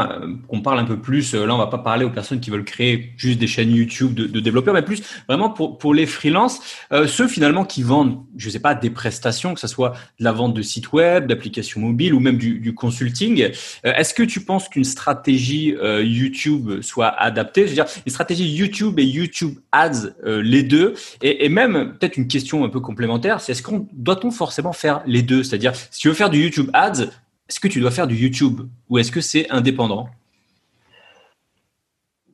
qu'on 0.49 0.59
parle 0.59 0.79
un 0.79 0.83
peu 0.83 0.99
plus. 0.99 1.33
Euh, 1.33 1.45
là, 1.45 1.55
on 1.55 1.57
va 1.57 1.67
pas 1.67 1.77
parler 1.77 2.03
aux 2.03 2.09
personnes 2.09 2.41
qui 2.41 2.49
veulent 2.49 2.65
créer 2.65 3.13
juste 3.15 3.39
des 3.39 3.47
chaînes 3.47 3.71
YouTube 3.71 4.13
de, 4.13 4.39
développeurs, 4.41 4.73
mais 4.73 4.81
plus 4.81 5.01
vraiment 5.29 5.49
pour 5.49 5.77
pour 5.77 5.93
les 5.93 6.05
freelances, 6.05 6.59
euh, 6.91 7.07
ceux 7.07 7.29
finalement 7.29 7.63
qui 7.63 7.81
vendent, 7.81 8.17
je 8.35 8.49
sais 8.49 8.59
pas, 8.59 8.75
des 8.75 8.89
prestations, 8.89 9.53
que 9.53 9.61
ce 9.61 9.67
soit 9.67 9.93
de 10.19 10.25
la 10.25 10.33
vente 10.33 10.53
de 10.53 10.61
sites 10.61 10.91
web, 10.91 11.27
d'applications 11.27 11.79
mobiles 11.79 12.13
ou 12.13 12.19
même 12.19 12.37
du, 12.37 12.59
du 12.59 12.73
consulting. 12.73 13.51
Est-ce 13.85 14.13
que 14.13 14.23
tu 14.23 14.41
penses 14.41 14.67
qu'une 14.67 14.83
stratégie 14.83 15.75
YouTube 16.03 16.81
soit 16.81 17.07
adaptée? 17.07 17.63
Je 17.63 17.67
veux 17.69 17.75
dire, 17.75 17.85
une 18.05 18.11
stratégie 18.11 18.51
YouTube 18.53 18.99
et 18.99 19.05
YouTube 19.05 19.59
Ads, 19.71 20.09
les 20.25 20.63
deux, 20.63 20.95
et, 21.21 21.45
et 21.45 21.49
même 21.49 21.93
peut-être 21.97 22.17
une 22.17 22.27
question 22.27 22.65
un 22.65 22.69
peu 22.69 22.81
complémentaire, 22.81 23.39
c'est 23.39 23.53
est-ce 23.53 23.63
qu'on 23.63 23.87
doit-on 23.93 24.31
forcément 24.31 24.73
faire 24.73 25.01
les 25.05 25.20
deux 25.21 25.43
C'est-à-dire, 25.43 25.75
si 25.75 25.99
tu 25.99 26.07
veux 26.07 26.13
faire 26.13 26.29
du 26.29 26.41
YouTube 26.41 26.69
Ads, 26.73 27.05
est-ce 27.49 27.59
que 27.59 27.67
tu 27.67 27.79
dois 27.79 27.91
faire 27.91 28.07
du 28.07 28.15
YouTube 28.15 28.61
ou 28.89 28.97
est-ce 28.97 29.11
que 29.11 29.21
c'est 29.21 29.49
indépendant? 29.49 30.07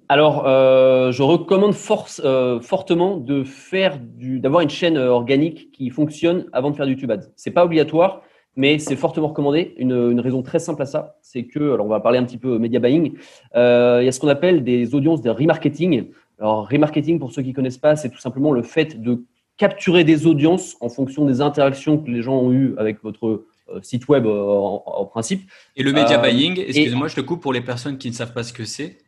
Alors, 0.10 0.48
euh, 0.48 1.12
je 1.12 1.22
recommande 1.22 1.74
force, 1.74 2.22
euh, 2.24 2.62
fortement 2.62 3.18
de 3.18 3.44
faire 3.44 4.00
du, 4.00 4.40
d'avoir 4.40 4.62
une 4.62 4.70
chaîne 4.70 4.96
euh, 4.96 5.10
organique 5.10 5.72
qui 5.74 5.90
fonctionne 5.90 6.46
avant 6.54 6.72
de 6.72 6.78
faire 6.78 6.86
du 6.86 6.94
YouTube 6.94 7.12
Ads. 7.12 7.28
C'est 7.36 7.52
pas 7.52 7.66
obligatoire, 7.66 8.22
mais 8.56 8.80
c'est 8.80 8.96
fortement 8.96 9.28
recommandé. 9.28 9.74
Une, 9.78 10.20
raison 10.22 10.44
très 10.44 10.60
simple 10.60 10.82
à 10.82 10.86
ça, 10.86 11.18
c'est 11.22 11.44
que, 11.44 11.74
alors 11.74 11.86
on 11.86 11.90
va 11.90 12.00
parler 12.00 12.20
un 12.20 12.24
petit 12.24 12.38
peu 12.38 12.58
media 12.58 12.80
buying. 12.80 13.14
il 13.56 14.04
y 14.06 14.08
a 14.08 14.12
ce 14.12 14.20
qu'on 14.20 14.30
appelle 14.30 14.64
des 14.64 14.96
audiences 14.96 15.22
de 15.22 15.30
remarketing. 15.30 16.06
Alors, 16.40 16.70
remarketing, 16.70 17.20
pour 17.20 17.34
ceux 17.34 17.42
qui 17.42 17.52
connaissent 17.52 17.78
pas, 17.78 17.98
c'est 17.98 18.10
tout 18.10 18.20
simplement 18.20 18.54
le 18.54 18.62
fait 18.62 19.02
de 19.02 19.26
capturer 19.58 20.04
des 20.04 20.26
audiences 20.28 20.78
en 20.80 20.90
fonction 20.90 21.26
des 21.26 21.42
interactions 21.42 21.98
que 21.98 22.10
les 22.10 22.22
gens 22.22 22.38
ont 22.38 22.52
eues 22.52 22.76
avec 22.78 23.04
votre 23.04 23.46
euh, 23.70 23.82
site 23.82 24.08
web 24.08 24.26
euh, 24.26 24.40
en, 24.40 25.06
principe. 25.06 25.50
Et 25.76 25.84
le 25.84 25.92
media 25.92 26.20
euh, 26.20 26.22
buying, 26.22 26.60
excusez-moi, 26.60 27.08
je 27.08 27.16
te 27.16 27.22
coupe 27.22 27.42
pour 27.42 27.54
les 27.54 27.62
personnes 27.62 27.98
qui 27.98 28.10
ne 28.10 28.14
savent 28.14 28.34
pas 28.34 28.44
ce 28.44 28.54
que 28.54 28.66
c'est. 28.66 29.00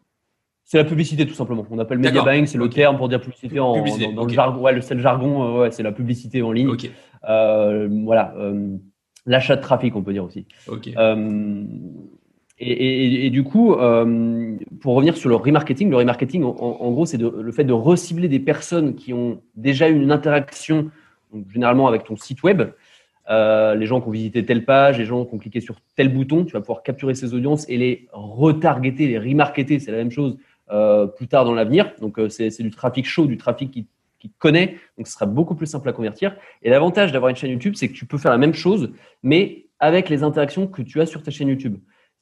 C'est 0.65 0.77
la 0.77 0.83
publicité 0.83 1.25
tout 1.25 1.33
simplement. 1.33 1.65
On 1.71 1.79
appelle 1.79 1.97
media 1.97 2.23
buying, 2.23 2.45
c'est 2.45 2.57
le 2.57 2.69
terme 2.69 2.97
pour 2.97 3.09
dire 3.09 3.21
publicité 3.21 3.59
en, 3.59 3.83
dans, 4.13 4.25
le 4.25 4.33
jargon. 4.33 4.62
Ouais, 4.62 4.79
c'est 4.81 4.93
le 4.93 5.01
jargon, 5.01 5.59
ouais, 5.59 5.71
c'est 5.71 5.81
la 5.81 5.91
publicité 5.91 6.41
en 6.41 6.51
ligne. 6.51 6.69
voilà, 7.23 8.35
l'achat 9.25 9.55
de 9.55 9.62
trafic, 9.62 9.95
on 9.95 10.03
peut 10.03 10.13
dire 10.13 10.25
aussi. 10.25 10.45
Et, 12.62 13.30
du 13.30 13.43
coup, 13.43 13.74
euh, 13.74 14.58
pour 14.82 14.95
revenir 14.95 15.15
sur 15.15 15.30
le 15.30 15.36
remarketing, 15.36 15.89
le 15.89 15.95
remarketing, 15.95 16.43
en, 16.43 16.91
gros, 16.91 17.06
c'est 17.06 17.17
le 17.17 17.52
fait 17.54 17.63
de 17.63 17.72
recibler 17.72 18.28
des 18.28 18.39
personnes 18.39 18.95
qui 18.95 19.13
ont 19.13 19.41
déjà 19.56 19.88
eu 19.88 19.95
une 19.95 20.12
interaction, 20.12 20.91
généralement 21.50 21.88
avec 21.88 22.04
ton 22.04 22.17
site 22.17 22.43
web. 22.43 22.63
Euh, 23.30 23.76
les 23.76 23.86
gens 23.86 24.02
qui 24.02 24.10
ont 24.10 24.12
visité 24.12 24.43
telle 24.43 24.65
page, 24.65 24.98
les 24.98 25.06
gens 25.06 25.24
qui 25.24 25.36
ont 25.36 25.38
cliqué 25.38 25.62
sur 25.62 25.76
tel 25.95 26.10
bouton, 26.10 26.43
tu 26.43 26.54
vas 26.54 26.60
pouvoir 26.60 26.84
capturer 26.84 27.15
ces 27.15 27.34
audiences 27.34 27.69
et 27.69 27.78
les 27.78 28.08
retargeter, 28.12 29.08
les 29.08 29.19
remarketer, 29.19 29.80
c'est 29.80 29.91
la 29.91 29.98
même 29.98 30.12
chose 30.12 30.38
euh, 30.72 31.08
plus 31.08 31.28
tard 31.28 31.45
dans 31.45 31.54
l'avenir. 31.54 31.93
Donc, 32.02 32.19
c'est 32.30 32.62
du 32.62 32.72
trafic 32.72 33.06
chaud, 33.06 33.26
du 33.26 33.38
trafic 33.38 33.72
qui 33.72 34.32
connaît, 34.38 34.76
donc 34.98 35.08
ce 35.08 35.13
sera 35.13 35.26
beaucoup 35.26 35.56
plus 35.56 35.67
simple 35.67 35.88
à 35.88 35.93
convertir. 35.93 36.36
Et 36.62 36.69
l'avantage 36.69 37.13
d'avoir 37.13 37.30
une 37.30 37.38
chaîne 37.38 37.52
YouTube, 37.52 37.76
c'est 37.78 37.88
que 37.88 37.93
tu 37.93 38.06
peux 38.06 38.17
faire 38.17 38.32
la 38.32 38.38
même 38.38 38.54
chose, 38.54 38.91
mais 39.24 39.67
avec 39.80 40.10
les 40.10 40.24
interactions 40.24 40.67
que 40.67 40.82
tu 40.82 41.00
as 41.00 41.06
sur 41.06 41.24
ta 41.24 41.32
chaîne 41.32 41.48
YouTube. 41.48 41.78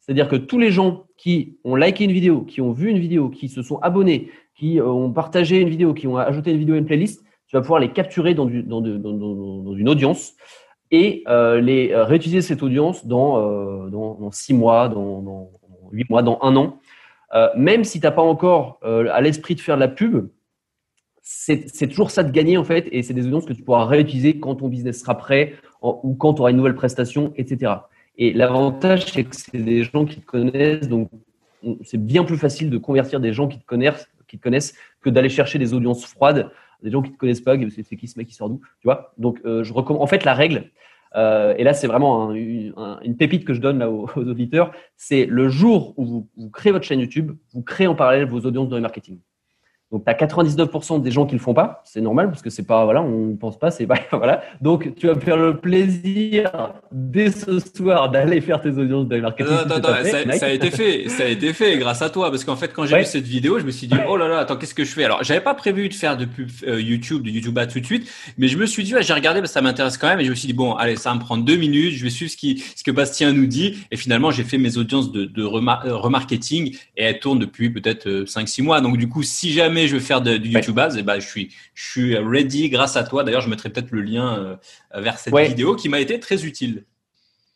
C'est-à-dire 0.07 0.29
que 0.29 0.37
tous 0.37 0.57
les 0.57 0.71
gens 0.71 1.03
qui 1.17 1.57
ont 1.65 1.75
liké 1.75 2.05
une 2.05 2.13
vidéo, 2.13 2.41
qui 2.41 2.61
ont 2.61 2.71
vu 2.71 2.89
une 2.89 2.99
vidéo, 2.99 3.29
qui 3.29 3.49
se 3.49 3.61
sont 3.61 3.77
abonnés, 3.79 4.31
qui 4.55 4.79
euh, 4.79 4.87
ont 4.87 5.11
partagé 5.11 5.59
une 5.59 5.67
vidéo, 5.67 5.93
qui 5.93 6.07
ont 6.07 6.15
ajouté 6.15 6.51
une 6.51 6.57
vidéo 6.57 6.75
à 6.75 6.77
une 6.77 6.85
playlist, 6.85 7.23
tu 7.47 7.55
vas 7.55 7.61
pouvoir 7.61 7.81
les 7.81 7.91
capturer 7.91 8.33
dans, 8.33 8.47
une 8.47 9.89
audience 9.89 10.33
et 10.91 11.23
euh, 11.27 11.59
les 11.59 11.91
euh, 11.91 12.05
réutiliser 12.05 12.41
cette 12.41 12.63
audience 12.63 13.05
dans, 13.05 13.89
dans, 13.89 14.31
six 14.31 14.53
mois, 14.53 14.87
dans, 14.87 15.51
huit 15.91 16.09
mois, 16.09 16.23
dans 16.23 16.39
un 16.41 16.55
an. 16.55 16.79
même 17.57 17.83
si 17.83 17.99
tu 17.99 18.05
n'as 18.05 18.11
pas 18.11 18.21
encore 18.21 18.79
à 18.83 19.19
l'esprit 19.19 19.55
de 19.55 19.61
faire 19.61 19.75
de 19.75 19.81
la 19.81 19.87
pub, 19.89 20.29
c'est 21.21 21.87
toujours 21.89 22.11
ça 22.11 22.23
de 22.23 22.31
gagner 22.31 22.57
en 22.57 22.63
fait, 22.63 22.87
et 22.93 23.03
c'est 23.03 23.13
des 23.13 23.25
audiences 23.27 23.45
que 23.45 23.53
tu 23.53 23.63
pourras 23.63 23.85
réutiliser 23.85 24.39
quand 24.39 24.55
ton 24.55 24.69
business 24.69 25.01
sera 25.01 25.17
prêt 25.17 25.53
ou 25.81 26.15
quand 26.15 26.35
tu 26.35 26.41
auras 26.41 26.51
une 26.51 26.57
nouvelle 26.57 26.75
prestation, 26.75 27.33
etc. 27.35 27.73
Et 28.17 28.33
l'avantage, 28.33 29.05
c'est 29.05 29.23
que 29.23 29.35
c'est 29.35 29.57
des 29.57 29.83
gens 29.83 30.05
qui 30.05 30.19
te 30.19 30.25
connaissent, 30.25 30.89
donc 30.89 31.09
c'est 31.83 32.03
bien 32.03 32.23
plus 32.23 32.37
facile 32.37 32.69
de 32.69 32.77
convertir 32.77 33.19
des 33.19 33.33
gens 33.33 33.47
qui 33.47 33.59
te 33.59 33.65
connaissent, 33.65 34.07
que 35.01 35.09
d'aller 35.09 35.29
chercher 35.29 35.59
des 35.59 35.73
audiences 35.73 36.05
froides, 36.05 36.49
des 36.83 36.91
gens 36.91 37.01
qui 37.01 37.11
te 37.11 37.17
connaissent 37.17 37.41
pas, 37.41 37.55
c'est 37.69 37.95
qui 37.95 38.07
ce 38.07 38.17
mec 38.17 38.27
qui 38.27 38.33
sort 38.33 38.49
d'où, 38.49 38.59
tu 38.79 38.85
vois. 38.85 39.13
Donc, 39.17 39.39
euh, 39.45 39.63
je 39.63 39.73
recommande. 39.73 40.03
En 40.03 40.07
fait, 40.07 40.25
la 40.25 40.33
règle, 40.33 40.71
euh, 41.15 41.55
et 41.57 41.63
là, 41.63 41.73
c'est 41.73 41.87
vraiment 41.87 42.31
une 42.33 43.17
pépite 43.17 43.45
que 43.45 43.53
je 43.53 43.61
donne 43.61 43.83
aux, 43.83 44.07
auditeurs, 44.15 44.71
c'est 44.95 45.25
le 45.25 45.49
jour 45.49 45.93
où 45.97 46.27
vous, 46.35 46.49
créez 46.49 46.71
votre 46.71 46.85
chaîne 46.85 46.99
YouTube, 46.99 47.31
vous 47.53 47.61
créez 47.61 47.87
en 47.87 47.95
parallèle 47.95 48.27
vos 48.27 48.41
audiences 48.41 48.69
de 48.69 48.75
remarketing. 48.75 49.19
Donc, 49.89 50.03
tu 50.03 50.11
as 50.11 50.15
99% 50.15 51.01
des 51.01 51.11
gens 51.11 51.25
qui 51.25 51.33
le 51.33 51.39
font 51.39 51.53
pas. 51.53 51.81
C'est 51.85 52.01
normal 52.01 52.27
parce 52.27 52.41
que 52.41 52.49
c'est 52.49 52.67
pas, 52.67 52.83
voilà, 52.83 53.01
on 53.01 53.27
ne 53.27 53.35
pense 53.37 53.57
pas, 53.57 53.71
c'est 53.71 53.87
pas, 53.87 53.95
voilà. 54.11 54.43
Donc, 54.59 54.95
tu 54.95 55.07
vas 55.07 55.15
me 55.15 55.21
faire 55.21 55.37
le 55.37 55.55
plaisir 55.55 56.73
dès 56.91 57.31
ce 57.31 57.59
soir 57.59 58.11
d'aller 58.11 58.41
faire 58.41 58.59
tes 58.59 58.71
audiences 58.71 59.07
de 59.07 59.17
marketing. 59.17 59.53
Non, 59.53 59.59
attends, 59.59 59.75
attends, 59.75 60.09
ça, 60.37 60.45
a 60.45 60.49
été 60.49 60.71
fait, 60.71 61.07
ça 61.07 61.23
a 61.23 61.27
été 61.27 61.53
fait 61.53 61.77
grâce 61.77 62.01
à 62.01 62.09
toi 62.09 62.29
parce 62.29 62.43
qu'en 62.43 62.57
fait, 62.57 62.73
quand 62.73 62.85
j'ai 62.85 62.97
vu 62.97 63.05
cette 63.05 63.25
vidéo, 63.27 63.59
je 63.59 63.63
me 63.63 63.71
suis 63.71 63.87
dit, 63.87 63.95
oh 64.09 64.17
là 64.17 64.27
là, 64.27 64.39
attends, 64.39 64.57
qu'est-ce 64.57 64.75
que 64.75 64.83
je 64.83 64.91
fais? 64.91 65.05
Alors, 65.05 65.23
j'avais 65.23 65.39
pas 65.39 65.53
prévu 65.53 65.87
de 65.87 65.93
faire 65.93 66.17
de 66.17 66.25
pub 66.25 66.49
euh, 66.67 66.81
YouTube, 66.81 67.23
de 67.23 67.29
YouTube 67.29 67.57
tout 67.71 67.79
de 67.79 67.85
suite, 67.85 68.09
mais 68.37 68.49
je 68.49 68.57
me 68.57 68.65
suis 68.65 68.83
dit, 68.83 68.93
j'ai 68.99 69.13
regardé 69.13 69.39
parce 69.39 69.51
que 69.51 69.53
ça 69.53 69.61
m'intéresse 69.61 69.97
quand 69.97 70.07
même 70.07 70.19
et 70.19 70.25
je 70.25 70.29
me 70.29 70.35
suis 70.35 70.47
dit, 70.47 70.53
bon, 70.53 70.73
allez, 70.73 70.97
ça 70.97 71.11
va 71.11 71.15
me 71.15 71.21
prendre 71.21 71.45
deux 71.45 71.55
minutes, 71.55 71.93
je 71.93 72.03
vais 72.03 72.09
suivre 72.09 72.29
ce, 72.29 72.35
qui, 72.35 72.61
ce 72.75 72.83
que 72.83 72.91
Bastien 72.91 73.31
nous 73.31 73.47
dit 73.47 73.77
et 73.89 73.95
finalement, 73.95 74.31
j'ai 74.31 74.43
fait 74.43 74.57
mes 74.57 74.77
audiences 74.77 75.13
de, 75.13 75.23
de 75.23 75.43
euh, 75.43 75.95
remarketing 75.95 76.75
et 76.97 77.03
elles 77.03 77.19
tournent 77.19 77.39
depuis 77.39 77.69
peut-être 77.69 78.05
5-6 78.07 78.61
euh, 78.61 78.63
mois. 78.65 78.81
Donc, 78.81 78.97
du 78.97 79.07
coup, 79.07 79.23
si 79.23 79.53
jamais 79.53 79.76
je 79.85 79.93
veux 79.93 79.99
faire 79.99 80.21
de, 80.21 80.37
du 80.37 80.49
YouTube 80.49 80.79
Ads, 80.79 80.97
et 80.97 81.03
ben, 81.03 81.19
je 81.19 81.27
suis, 81.27 81.53
je 81.75 81.89
suis 81.91 82.17
ready 82.17 82.69
grâce 82.69 82.97
à 82.97 83.03
toi. 83.03 83.23
D'ailleurs, 83.23 83.41
je 83.41 83.49
mettrai 83.49 83.69
peut-être 83.69 83.91
le 83.91 84.01
lien 84.01 84.57
euh, 84.95 85.01
vers 85.01 85.19
cette 85.19 85.35
vidéo 85.35 85.75
qui 85.75 85.89
m'a 85.89 85.99
été 85.99 86.19
très 86.19 86.45
utile. 86.45 86.85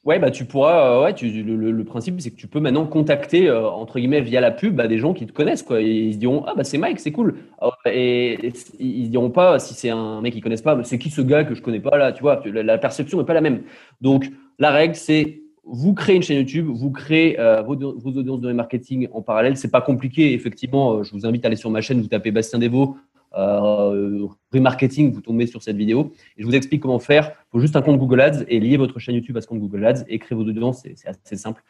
Ouais, 0.03 0.17
bah 0.17 0.31
tu 0.31 0.45
pourras. 0.45 0.97
Euh, 0.97 1.03
ouais, 1.03 1.13
tu, 1.13 1.29
le, 1.43 1.83
principe, 1.83 2.19
c'est 2.21 2.31
que 2.31 2.35
tu 2.35 2.47
peux 2.47 2.59
maintenant 2.59 2.87
contacter 2.87 3.47
euh, 3.47 3.69
entre 3.69 3.99
guillemets 3.99 4.21
via 4.21 4.41
la 4.41 4.49
pub 4.49 4.75
bah, 4.75 4.87
des 4.87 4.97
gens 4.97 5.13
qui 5.13 5.27
te 5.27 5.31
connaissent 5.31 5.61
quoi. 5.61 5.79
Et 5.79 5.91
ils 5.91 6.13
se 6.13 6.17
diront 6.17 6.43
ah 6.47 6.53
bah 6.55 6.63
c'est 6.63 6.79
Mike, 6.79 6.99
c'est 6.99 7.11
cool. 7.11 7.35
Et, 7.85 8.51
ils 8.79 9.05
se 9.05 9.11
diront 9.11 9.29
pas 9.29 9.59
si 9.59 9.75
c'est 9.75 9.91
un 9.91 10.21
mec 10.21 10.33
qu'ils 10.33 10.41
connaissent 10.41 10.63
pas, 10.63 10.83
c'est 10.83 10.97
qui 10.97 11.11
ce 11.11 11.21
gars 11.21 11.43
que 11.43 11.53
je 11.53 11.61
connais 11.61 11.79
pas 11.79 11.97
là, 11.97 12.13
tu 12.13 12.23
vois. 12.23 12.41
La, 12.45 12.79
perception 12.79 13.19
n'est 13.19 13.25
pas 13.25 13.35
la 13.35 13.41
même. 13.41 13.61
Donc 14.01 14.25
la 14.57 14.71
règle 14.71 14.95
c'est 14.95 15.41
vous 15.63 15.93
créez 15.93 16.15
une 16.15 16.23
chaîne 16.23 16.37
YouTube, 16.37 16.67
vous 16.67 16.91
créez 16.91 17.37
vos, 17.65 17.75
vos, 17.75 18.11
audiences 18.17 18.41
de 18.41 18.47
remarketing 18.47 19.07
en 19.13 19.21
parallèle. 19.21 19.57
C'est 19.57 19.71
pas 19.71 19.81
compliqué, 19.81 20.33
effectivement. 20.33 21.03
Je 21.03 21.11
vous 21.11 21.25
invite 21.25 21.45
à 21.45 21.47
aller 21.47 21.55
sur 21.55 21.69
ma 21.69 21.81
chaîne, 21.81 22.01
vous 22.01 22.07
tapez 22.07 22.31
Bastien 22.31 22.59
Devaux, 22.59 22.97
euh, 23.33 24.27
remarketing, 24.53 25.13
vous 25.13 25.21
tombez 25.21 25.47
sur 25.47 25.63
cette 25.63 25.77
vidéo. 25.77 26.13
Et 26.37 26.41
je 26.41 26.47
vous 26.47 26.55
explique 26.55 26.81
comment 26.81 26.99
faire. 26.99 27.31
Il 27.47 27.51
faut 27.51 27.59
juste 27.59 27.75
un 27.75 27.81
compte 27.81 27.97
Google 27.97 28.21
Ads 28.21 28.43
et 28.47 28.59
lier 28.59 28.77
votre 28.77 28.99
chaîne 28.99 29.15
YouTube 29.15 29.37
à 29.37 29.41
ce 29.41 29.47
compte 29.47 29.59
Google 29.59 29.85
Ads 29.85 30.03
et 30.07 30.19
créer 30.19 30.35
vos 30.35 30.43
audiences. 30.43 30.83
C'est 30.95 31.07
assez 31.07 31.37
simple. 31.37 31.63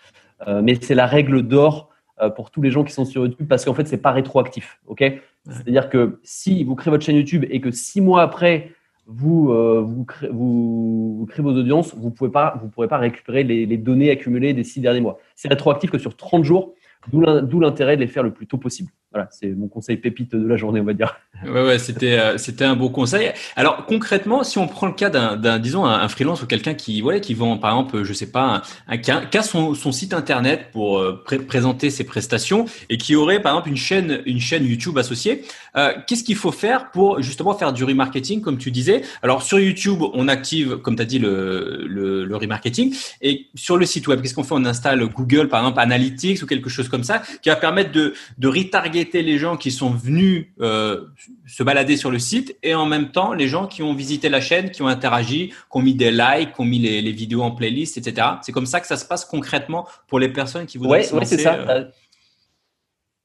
Euh, 0.47 0.61
mais 0.63 0.77
c'est 0.81 0.95
la 0.95 1.05
règle 1.05 1.43
d'or 1.43 1.89
euh, 2.21 2.29
pour 2.29 2.49
tous 2.51 2.61
les 2.61 2.71
gens 2.71 2.83
qui 2.83 2.93
sont 2.93 3.05
sur 3.05 3.25
YouTube 3.25 3.47
parce 3.47 3.65
qu'en 3.65 3.73
fait, 3.73 3.87
c'est 3.87 3.97
pas 3.97 4.11
rétroactif. 4.11 4.79
ok? 4.87 5.03
C'est-à-dire 5.49 5.89
que 5.89 6.19
si 6.23 6.63
vous 6.63 6.75
créez 6.75 6.91
votre 6.91 7.05
chaîne 7.05 7.15
YouTube 7.15 7.45
et 7.49 7.61
que 7.61 7.71
six 7.71 8.01
mois 8.01 8.21
après, 8.21 8.71
vous, 9.07 9.51
euh, 9.51 9.81
vous, 9.81 10.05
créez, 10.05 10.29
vos 10.31 11.25
audiences, 11.51 11.95
vous 11.95 12.09
ne 12.09 12.13
pouvez 12.13 12.31
pas, 12.31 12.61
pourrez 12.73 12.87
pas 12.87 12.97
récupérer 12.97 13.43
les, 13.43 13.65
les, 13.65 13.77
données 13.77 14.09
accumulées 14.09 14.53
des 14.53 14.63
six 14.63 14.79
derniers 14.79 15.01
mois. 15.01 15.19
C'est 15.35 15.49
rétroactif 15.49 15.91
que 15.91 15.97
sur 15.97 16.15
30 16.15 16.43
jours, 16.43 16.73
d'où 17.11 17.59
l'intérêt 17.59 17.95
de 17.95 18.01
les 18.01 18.07
faire 18.07 18.23
le 18.23 18.31
plus 18.31 18.47
tôt 18.47 18.57
possible. 18.57 18.91
Voilà, 19.11 19.27
c'est 19.29 19.49
mon 19.49 19.67
conseil 19.67 19.97
pépite 19.97 20.33
de 20.35 20.47
la 20.47 20.55
journée, 20.55 20.79
on 20.79 20.85
va 20.85 20.93
dire. 20.93 21.19
Ouais, 21.45 21.65
ouais, 21.65 21.79
c'était 21.79 22.17
euh, 22.17 22.37
c'était 22.37 22.63
un 22.63 22.77
beau 22.77 22.89
conseil. 22.89 23.31
Alors 23.57 23.85
concrètement, 23.85 24.43
si 24.43 24.57
on 24.57 24.67
prend 24.67 24.87
le 24.87 24.93
cas 24.93 25.09
d'un 25.09 25.59
disons 25.59 25.85
un, 25.85 26.07
freelance 26.07 26.43
ou 26.43 26.45
quelqu'un 26.45 26.75
qui 26.75 27.01
ouais 27.01 27.19
qui 27.19 27.33
vend 27.33 27.57
par 27.57 27.71
exemple, 27.71 28.03
je 28.03 28.13
sais 28.13 28.31
pas, 28.31 28.61
un, 28.87 28.97
qui, 28.97 29.11
a, 29.11 29.43
son, 29.43 29.73
son 29.73 29.91
site 29.91 30.13
internet 30.13 30.67
pour 30.71 30.99
euh, 30.99 31.23
présenter 31.47 31.89
ses 31.89 32.05
prestations 32.05 32.65
et 32.89 32.97
qui 32.97 33.15
aurait 33.15 33.41
par 33.41 33.53
exemple 33.53 33.69
une 33.69 33.77
chaîne 33.77 34.21
une 34.25 34.39
chaîne 34.39 34.65
YouTube 34.65 34.97
associée, 34.97 35.43
euh, 35.75 35.93
qu'est-ce 36.07 36.23
qu'il 36.23 36.37
faut 36.37 36.51
faire 36.51 36.91
pour 36.91 37.21
justement 37.21 37.53
faire 37.53 37.73
du 37.73 37.83
remarketing 37.83 38.39
comme 38.39 38.57
tu 38.57 38.71
disais? 38.71 39.01
Alors 39.23 39.41
sur 39.41 39.59
YouTube, 39.59 40.03
on 40.13 40.29
active 40.29 40.77
comme 40.77 40.95
tu 40.95 41.01
as 41.01 41.05
dit 41.05 41.19
le, 41.19 41.85
le, 42.01 42.25
le 42.25 42.35
remarketing 42.35 42.95
et 43.21 43.47
sur 43.55 43.77
le 43.77 43.85
site 43.85 44.07
web, 44.07 44.21
qu'est-ce 44.21 44.33
qu'on 44.33 44.43
fait? 44.43 44.55
On 44.55 44.65
installe 44.65 45.05
Google 45.07 45.47
par 45.47 45.61
exemple 45.61 45.79
Analytics 45.79 46.41
ou 46.43 46.45
quelque 46.45 46.69
chose 46.69 46.89
comme 46.89 47.03
ça 47.03 47.21
qui 47.41 47.49
va 47.49 47.55
permettre 47.55 47.91
de 47.91 48.13
de 48.37 48.47
retargeter 48.47 49.21
les 49.21 49.37
gens 49.37 49.57
qui 49.57 49.71
sont 49.71 49.91
venus 49.91 50.47
euh, 50.61 51.01
se 51.47 51.63
balader 51.63 51.97
sur 51.97 52.11
le 52.11 52.19
site 52.19 52.57
et 52.63 52.75
en 52.75 52.85
même 52.85 53.11
temps 53.11 53.33
les 53.33 53.47
gens 53.47 53.67
qui 53.67 53.83
ont 53.83 53.93
visité 53.93 54.29
la 54.29 54.41
chaîne, 54.41 54.71
qui 54.71 54.81
ont 54.81 54.87
interagi, 54.87 55.49
qui 55.49 55.55
ont 55.71 55.81
mis 55.81 55.93
des 55.93 56.11
likes, 56.11 56.53
qui 56.53 56.61
ont 56.61 56.65
mis 56.65 56.79
les, 56.79 57.11
vidéos 57.11 57.41
en 57.41 57.51
playlist, 57.51 57.97
etc. 57.97 58.27
C'est 58.41 58.51
comme 58.51 58.65
ça 58.65 58.79
que 58.79 58.87
ça 58.87 58.97
se 58.97 59.05
passe 59.05 59.25
concrètement 59.25 59.87
pour 60.07 60.19
les 60.19 60.29
personnes 60.29 60.65
qui 60.65 60.77
voudraient 60.77 61.03
se 61.03 61.13
lancer. 61.13 61.37
c'est 61.37 61.43
ça. 61.43 61.55
Euh, 61.55 61.85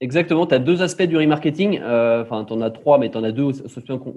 Exactement, 0.02 0.46
tu 0.46 0.54
as 0.54 0.58
deux 0.58 0.82
aspects 0.82 1.04
du 1.04 1.16
remarketing. 1.16 1.80
Euh, 1.82 2.20
enfin, 2.22 2.44
tu 2.44 2.52
en 2.52 2.60
as 2.60 2.70
trois, 2.70 2.98
mais 2.98 3.10
tu 3.10 3.16
en 3.16 3.24
as 3.24 3.32
deux 3.32 3.50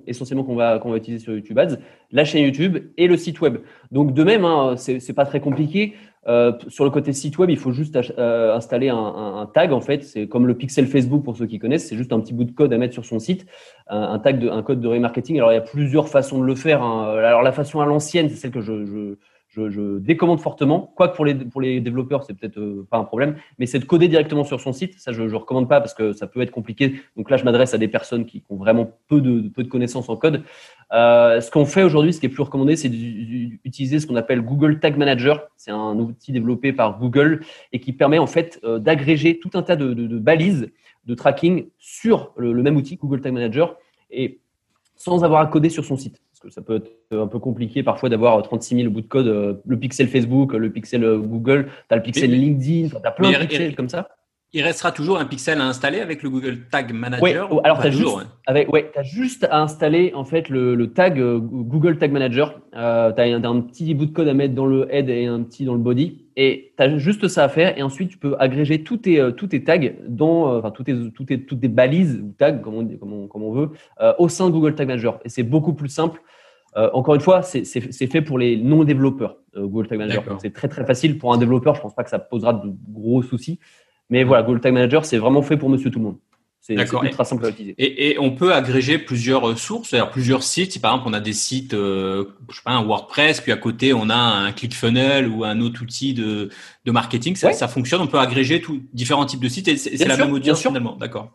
essentiellement 0.07 0.43
qu'on 0.43 0.55
va, 0.55 0.77
qu'on 0.77 0.91
va 0.91 0.97
utiliser 0.97 1.23
sur 1.23 1.33
YouTube 1.33 1.57
Ads 1.57 1.77
la 2.11 2.25
chaîne 2.25 2.43
YouTube 2.43 2.89
et 2.97 3.07
le 3.07 3.15
site 3.15 3.39
web. 3.39 3.59
Donc, 3.89 4.13
de 4.13 4.23
même, 4.25 4.43
hein, 4.43 4.75
c'est 4.75 5.13
pas 5.13 5.25
très 5.25 5.39
compliqué. 5.39 5.95
Euh, 6.27 6.51
sur 6.67 6.83
le 6.83 6.91
côté 6.91 7.13
site 7.13 7.37
web, 7.37 7.49
il 7.49 7.57
faut 7.57 7.71
juste 7.71 7.97
euh, 8.17 8.53
installer 8.53 8.89
un, 8.89 9.49
tag 9.53 9.71
en 9.71 9.79
fait. 9.79 10.03
C'est 10.03 10.27
comme 10.27 10.47
le 10.47 10.57
pixel 10.57 10.85
Facebook 10.85 11.23
pour 11.23 11.37
ceux 11.37 11.45
qui 11.45 11.59
connaissent. 11.59 11.87
C'est 11.87 11.95
juste 11.95 12.11
un 12.11 12.19
petit 12.19 12.33
bout 12.33 12.43
de 12.43 12.51
code 12.51 12.73
à 12.73 12.77
mettre 12.77 12.93
sur 12.93 13.05
son 13.05 13.19
site, 13.19 13.45
un, 13.87 14.19
tag, 14.19 14.45
un 14.51 14.61
code 14.61 14.81
de 14.81 14.87
remarketing. 14.89 15.37
Alors 15.37 15.53
il 15.53 15.55
y 15.55 15.59
a 15.59 15.61
plusieurs 15.61 16.09
façons 16.09 16.39
de 16.39 16.45
le 16.45 16.55
faire. 16.55 16.83
Hein. 16.83 17.15
Alors 17.17 17.41
la 17.41 17.53
façon 17.53 17.79
à 17.79 17.85
l'ancienne, 17.85 18.27
c'est 18.29 18.35
celle 18.35 18.51
que 18.51 18.59
je, 18.59 19.15
décommande 19.57 20.39
fortement. 20.39 20.93
Quoique 20.95 21.15
pour 21.15 21.25
les, 21.25 21.35
pour 21.35 21.61
développeurs, 21.61 22.23
c'est 22.23 22.33
peut-être 22.33 22.59
euh, 22.59 22.87
pas 22.89 22.97
un 22.97 23.03
problème, 23.03 23.35
mais 23.57 23.65
c'est 23.65 23.79
de 23.79 23.85
coder 23.85 24.07
directement 24.07 24.43
sur 24.43 24.61
son 24.61 24.73
site. 24.73 24.99
Ça, 24.99 25.11
je 25.11 25.23
ne 25.23 25.33
recommande 25.33 25.67
pas 25.67 25.81
parce 25.81 25.93
que 25.93 26.13
ça 26.13 26.27
peut 26.27 26.41
être 26.41 26.51
compliqué. 26.51 27.01
Donc 27.17 27.29
là, 27.29 27.37
je 27.37 27.43
m'adresse 27.43 27.73
à 27.73 27.77
des 27.77 27.87
personnes 27.87 28.25
qui, 28.25 28.43
ont 28.49 28.57
vraiment 28.57 28.91
peu 29.07 29.21
de, 29.21 29.49
peu 29.49 29.63
de 29.63 29.67
connaissances 29.67 30.09
en 30.09 30.15
code. 30.15 30.43
Euh, 30.93 31.41
ce 31.41 31.49
qu'on 31.51 31.65
fait 31.65 31.83
aujourd'hui, 31.83 32.13
ce 32.13 32.19
qui 32.19 32.27
est 32.27 32.29
plus 32.29 32.43
recommandé, 32.43 32.75
c'est 32.75 32.89
d'utiliser 32.89 33.99
ce 33.99 34.07
qu'on 34.07 34.15
appelle 34.15 34.41
Google 34.41 34.79
Tag 34.79 34.97
Manager. 34.97 35.47
C'est 35.57 35.71
un 35.71 35.97
outil 35.97 36.31
développé 36.31 36.71
par 36.71 36.99
Google 36.99 37.41
et 37.73 37.79
qui 37.79 37.93
permet 37.93 38.19
en 38.19 38.27
fait 38.27 38.59
euh, 38.63 38.79
d'agréger 38.79 39.39
tout 39.39 39.51
un 39.55 39.63
tas 39.63 39.75
de, 39.75 39.93
balises 40.19 40.71
de 41.05 41.15
tracking 41.15 41.67
sur 41.79 42.33
le, 42.37 42.53
le 42.53 42.63
même 42.63 42.75
outil, 42.75 42.97
Google 42.97 43.21
Tag 43.21 43.33
Manager, 43.33 43.77
et 44.11 44.39
sans 44.95 45.23
avoir 45.23 45.41
à 45.41 45.47
coder 45.47 45.69
sur 45.69 45.85
son 45.85 45.97
site 45.97 46.21
parce 46.39 46.53
que 46.53 46.53
ça 46.53 46.61
peut 46.61 46.77
être 46.77 46.91
un 47.11 47.27
peu 47.27 47.39
compliqué 47.39 47.83
parfois 47.83 48.07
d'avoir 48.07 48.41
36 48.41 48.75
000 48.77 48.89
bouts 48.89 49.01
de 49.01 49.07
code, 49.07 49.27
euh, 49.27 49.55
le 49.65 49.77
pixel 49.77 50.07
Facebook, 50.07 50.53
le 50.53 50.71
pixel 50.71 51.03
euh, 51.03 51.17
Google, 51.17 51.65
tu 51.65 51.93
as 51.93 51.97
le 51.97 52.01
pixel 52.01 52.31
LinkedIn, 52.31 52.89
tu 52.89 52.95
as 53.03 53.11
plein 53.11 53.31
de 53.31 53.45
pixels 53.45 53.75
comme 53.75 53.89
ça. 53.89 54.07
Il 54.51 54.63
restera 54.63 54.91
toujours 54.91 55.19
un 55.19 55.25
pixel 55.25 55.61
à 55.61 55.65
installer 55.65 55.99
avec 55.99 56.23
le 56.23 56.29
Google 56.31 56.61
Tag 56.71 56.91
Manager. 56.91 57.21
Oui, 57.21 57.59
alors 57.63 57.81
tu 57.81 57.87
as, 57.87 57.91
juste, 57.91 58.17
ouais, 58.47 58.91
as 58.95 59.03
juste 59.03 59.47
à 59.51 59.61
installer 59.61 60.11
en 60.15 60.25
fait 60.25 60.49
le, 60.49 60.87
tag 60.87 61.19
euh, 61.19 61.37
Google 61.39 61.99
Tag 61.99 62.11
Manager. 62.11 62.59
Euh, 62.75 63.11
tu 63.11 63.21
as 63.21 63.25
un, 63.25 63.61
petit 63.61 63.93
bout 63.93 64.07
de 64.07 64.11
code 64.11 64.27
à 64.27 64.33
mettre 64.33 64.55
dans 64.55 64.65
le 64.65 64.91
head 64.91 65.07
et 65.07 65.27
un 65.27 65.43
petit 65.43 65.65
dans 65.65 65.73
le 65.73 65.79
body. 65.79 66.28
Et 66.41 66.73
tu 66.77 66.83
as 66.83 66.97
juste 66.97 67.27
ça 67.27 67.43
à 67.43 67.49
faire. 67.49 67.77
Et 67.77 67.83
ensuite, 67.83 68.09
tu 68.09 68.17
peux 68.17 68.37
agréger 68.39 68.81
tous 68.81 68.97
tes, 68.97 69.19
euh, 69.19 69.31
tous 69.31 69.47
tes 69.47 69.61
tags, 69.61 69.77
dans, 70.07 70.57
enfin, 70.57 70.71
tous 70.71 70.83
tes, 70.83 70.95
tous 71.11 71.25
tes, 71.25 71.43
toutes 71.43 71.59
tes 71.59 71.67
balises 71.67 72.21
ou 72.23 72.33
tags, 72.37 72.53
comme 72.53 72.75
on, 72.75 72.87
comme 72.97 73.13
on, 73.13 73.27
comme 73.27 73.43
on 73.43 73.51
veut, 73.51 73.69
au 74.17 74.29
sein 74.29 74.47
de 74.47 74.51
Google 74.53 74.73
Tag 74.73 74.87
Manager. 74.87 75.19
Et 75.25 75.29
c'est 75.29 75.43
beaucoup 75.43 75.73
plus 75.73 75.89
simple. 75.89 76.21
encore 76.93 77.15
une 77.15 77.21
fois, 77.21 77.41
c'est 77.41 78.07
fait 78.07 78.21
pour 78.21 78.39
les 78.39 78.55
non-développeurs, 78.55 79.37
Google 79.53 79.87
Tag 79.87 79.97
Manager. 79.97 80.23
C'est 80.39 80.53
très 80.53 80.69
très 80.69 80.85
facile 80.85 81.17
pour 81.17 81.33
un 81.33 81.37
développeur. 81.37 81.75
Je 81.75 81.81
pense 81.81 81.93
pas 81.93 82.05
que 82.05 82.09
ça 82.09 82.19
posera 82.19 82.53
de 82.53 82.71
gros 82.89 83.21
soucis. 83.21 83.59
Mais 84.09 84.23
voilà, 84.23 84.43
Google 84.43 84.61
Tag 84.61 84.73
Manager, 84.73 85.03
c'est 85.03 85.17
vraiment 85.17 85.41
fait 85.41 85.57
pour 85.57 85.69
monsieur 85.69 85.91
tout 85.91 85.99
le 85.99 86.05
monde. 86.05 86.17
C'est 86.77 87.03
ultra 87.03 87.25
simple 87.25 87.45
à 87.45 87.49
utiliser. 87.49 87.75
Et, 87.77 88.11
et, 88.11 88.19
on 88.19 88.31
peut 88.31 88.53
agréger 88.53 88.99
plusieurs 88.99 89.49
euh, 89.49 89.55
sources, 89.55 89.89
c'est-à-dire 89.89 90.11
plusieurs 90.11 90.43
sites. 90.43 90.73
Si 90.73 90.79
par 90.79 90.93
exemple 90.93 91.09
on 91.09 91.13
a 91.13 91.19
des 91.19 91.33
sites, 91.33 91.73
euh, 91.73 92.25
je 92.49 92.57
sais 92.57 92.61
pas, 92.63 92.71
un 92.71 92.83
WordPress, 92.83 93.41
puis 93.41 93.51
à 93.51 93.57
côté 93.57 93.93
on 93.93 94.09
a 94.09 94.15
un 94.15 94.51
ClickFunnels 94.51 95.27
ou 95.27 95.43
un 95.43 95.61
autre 95.61 95.81
outil 95.81 96.13
de, 96.13 96.49
de 96.85 96.91
marketing, 96.91 97.35
ça, 97.35 97.53
ça 97.53 97.67
fonctionne. 97.67 98.01
On 98.01 98.07
peut 98.07 98.19
agréger 98.19 98.61
différents 98.93 99.25
types 99.25 99.41
de 99.41 99.49
sites 99.49 99.67
et 99.67 99.77
c'est 99.77 100.07
la 100.07 100.17
même 100.17 100.33
audience 100.33 100.61
finalement. 100.61 100.95
D'accord. 100.95 101.31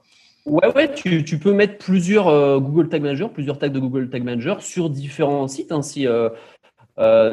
Ouais, 0.47 0.71
ouais, 0.77 0.93
tu, 0.93 1.25
tu, 1.25 1.39
peux 1.39 1.55
mettre 1.55 1.79
plusieurs 1.79 2.29
euh, 2.29 2.61
Google 2.61 2.91
Tag 2.91 3.01
Manager, 3.01 3.31
plusieurs 3.31 3.59
tags 3.59 3.71
de 3.71 3.79
Google 3.79 4.11
Tag 4.11 4.23
Manager 4.23 4.63
sur 4.63 4.91
différents 4.91 5.49
sites. 5.49 5.73
Hein, 5.73 5.81
si, 5.81 6.07
euh, 6.07 6.29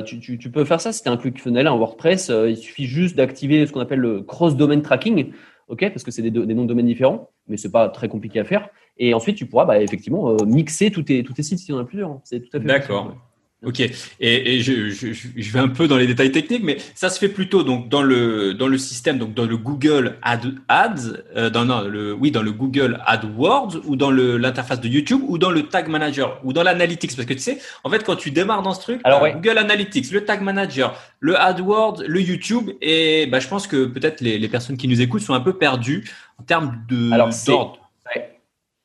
tu, 0.04 0.20
tu, 0.20 0.38
tu, 0.38 0.50
peux 0.50 0.64
faire 0.64 0.80
ça 0.80 0.94
si 0.94 1.04
tu 1.04 1.10
as 1.10 1.12
un 1.12 1.18
ClickFunnels, 1.18 1.68
un 1.68 1.76
WordPress. 1.76 2.32
Il 2.48 2.56
suffit 2.56 2.86
juste 2.86 3.18
d'activer 3.18 3.68
ce 3.68 3.74
qu'on 3.74 3.82
appelle 3.82 4.00
le 4.00 4.22
cross-domain 4.22 4.80
tracking, 4.80 5.34
ok, 5.71 5.89
parce 5.89 6.03
que 6.03 6.12
c'est 6.12 6.21
des, 6.21 6.31
noms 6.31 6.63
de 6.63 6.67
domaines 6.67 6.86
différents, 6.86 7.29
mais 7.47 7.57
c'est 7.57 7.71
pas 7.71 7.89
très 7.89 8.10
compliqué 8.10 8.39
à 8.39 8.43
faire. 8.43 8.69
Et 8.97 9.13
ensuite, 9.13 9.38
tu 9.38 9.45
pourras 9.45 9.65
bah, 9.65 9.81
effectivement 9.81 10.31
euh, 10.31 10.45
mixer 10.45 10.91
tous 10.91 11.03
tes, 11.03 11.23
tous 11.23 11.34
tes 11.34 11.43
sites 11.43 11.60
si 11.60 11.71
y 11.71 11.73
en 11.73 11.79
a 11.79 11.86
plusieurs. 11.86 12.12
Hein. 12.12 12.21
C'est 12.23 12.41
tout 12.41 12.55
à 12.55 12.60
fait. 12.60 12.67
D'accord. 12.67 13.15
Ok, 13.63 13.80
et, 13.80 13.91
et 14.19 14.62
je, 14.62 14.89
je, 14.89 15.13
je, 15.13 15.52
vais 15.52 15.60
un 15.60 15.67
peu 15.67 15.88
dans 15.88 15.97
les 15.97 16.08
détails 16.08 16.32
techniques, 16.32 16.63
mais 16.63 16.78
ça 16.95 17.12
se 17.12 17.19
fait 17.19 17.30
plutôt 17.30 17.62
donc 17.62 17.89
dans 17.89 18.02
le 18.02 18.56
dans 18.56 18.67
le 18.67 18.80
système, 18.80 19.19
donc 19.19 19.36
dans 19.36 19.45
le 19.45 19.56
Google 19.56 20.17
Ad, 20.24 20.56
Ads, 20.67 21.21
euh, 21.36 21.52
dans 21.52 21.65
non, 21.65 21.82
le 21.82 22.12
oui 22.12 22.32
dans 22.32 22.41
le 22.41 22.52
Google 22.54 23.00
AdWords 23.06 23.82
ou 23.86 23.95
dans 23.95 24.10
le 24.10 24.38
l'interface 24.38 24.82
de 24.82 24.88
YouTube 24.88 25.21
ou 25.28 25.38
dans 25.38 25.52
le 25.52 25.67
Tag 25.67 25.89
Manager 25.89 26.41
ou 26.43 26.54
dans 26.54 26.63
l'Analytics, 26.63 27.15
parce 27.15 27.28
que 27.28 27.36
tu 27.36 27.39
sais, 27.39 27.60
en 27.84 27.91
fait, 27.91 28.04
quand 28.04 28.15
tu 28.15 28.32
démarres 28.32 28.63
dans 28.63 28.74
ce 28.74 28.82
truc, 28.82 29.02
Alors, 29.04 29.30
Google 29.30 29.60
Analytics, 29.60 30.10
le 30.10 30.26
Tag 30.26 30.41
Manager, 30.41 31.00
le 31.19 31.39
AdWords, 31.39 32.02
le 32.08 32.19
YouTube, 32.19 32.71
et 32.82 33.28
bah, 33.28 33.39
je 33.39 33.47
pense 33.47 33.67
que 33.67 33.86
peut-être 33.86 34.21
les, 34.21 34.39
les 34.39 34.50
personnes 34.50 34.76
qui 34.76 34.88
nous 34.88 35.02
écoutent 35.02 35.21
sont 35.21 35.36
un 35.36 35.39
peu 35.39 35.54
perdues 35.54 36.10
en 36.39 36.43
termes 36.43 36.82
de 36.89 37.12
d'ordre. 37.45 37.78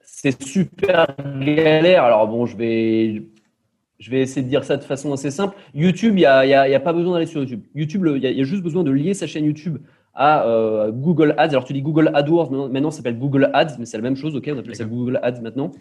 C'est 0.03 0.43
super 0.43 1.07
galère. 1.41 2.05
Alors 2.05 2.27
bon, 2.27 2.47
je 2.47 2.57
vais 2.57 3.23
je 3.99 4.11
vais 4.11 4.21
essayer 4.21 4.43
de 4.43 4.49
dire 4.49 4.65
ça 4.65 4.77
de 4.77 4.85
façon 4.85 5.13
assez 5.13 5.31
simple. 5.31 5.57
YouTube, 5.75 6.15
il 6.17 6.21
n'y 6.21 6.25
a, 6.25 6.81
pas 6.81 6.93
besoin 6.93 7.15
d'aller 7.15 7.27
sur 7.27 7.41
YouTube. 7.41 7.63
YouTube, 7.75 8.07
il 8.17 8.23
y, 8.23 8.41
a 8.41 8.45
juste 8.45 8.63
besoin 8.63 8.83
de 8.83 8.91
lier 8.91 9.15
sa 9.15 9.27
chaîne 9.27 9.45
YouTube 9.45 9.79
à 10.15 10.47
euh, 10.47 10.91
Google 10.93 11.35
Ads. 11.39 11.51
Alors, 11.51 11.65
tu 11.65 11.73
dis 11.73 11.83
Google 11.83 12.11
AdWords, 12.15 12.51
maintenant, 12.71 12.91
ça 12.91 12.99
s'appelle 12.99 13.19
Google 13.19 13.51
Ads, 13.53 13.77
mais 13.79 13.87
c'est 13.87 13.97
la 13.97 14.03
même 14.03 14.17
chose, 14.17 14.35
ok? 14.37 14.51
On 14.55 14.59
appelle 14.59 14.77
ça 14.77 14.85
Google 14.85 15.19
Ads 15.23 15.41
maintenant. 15.41 15.73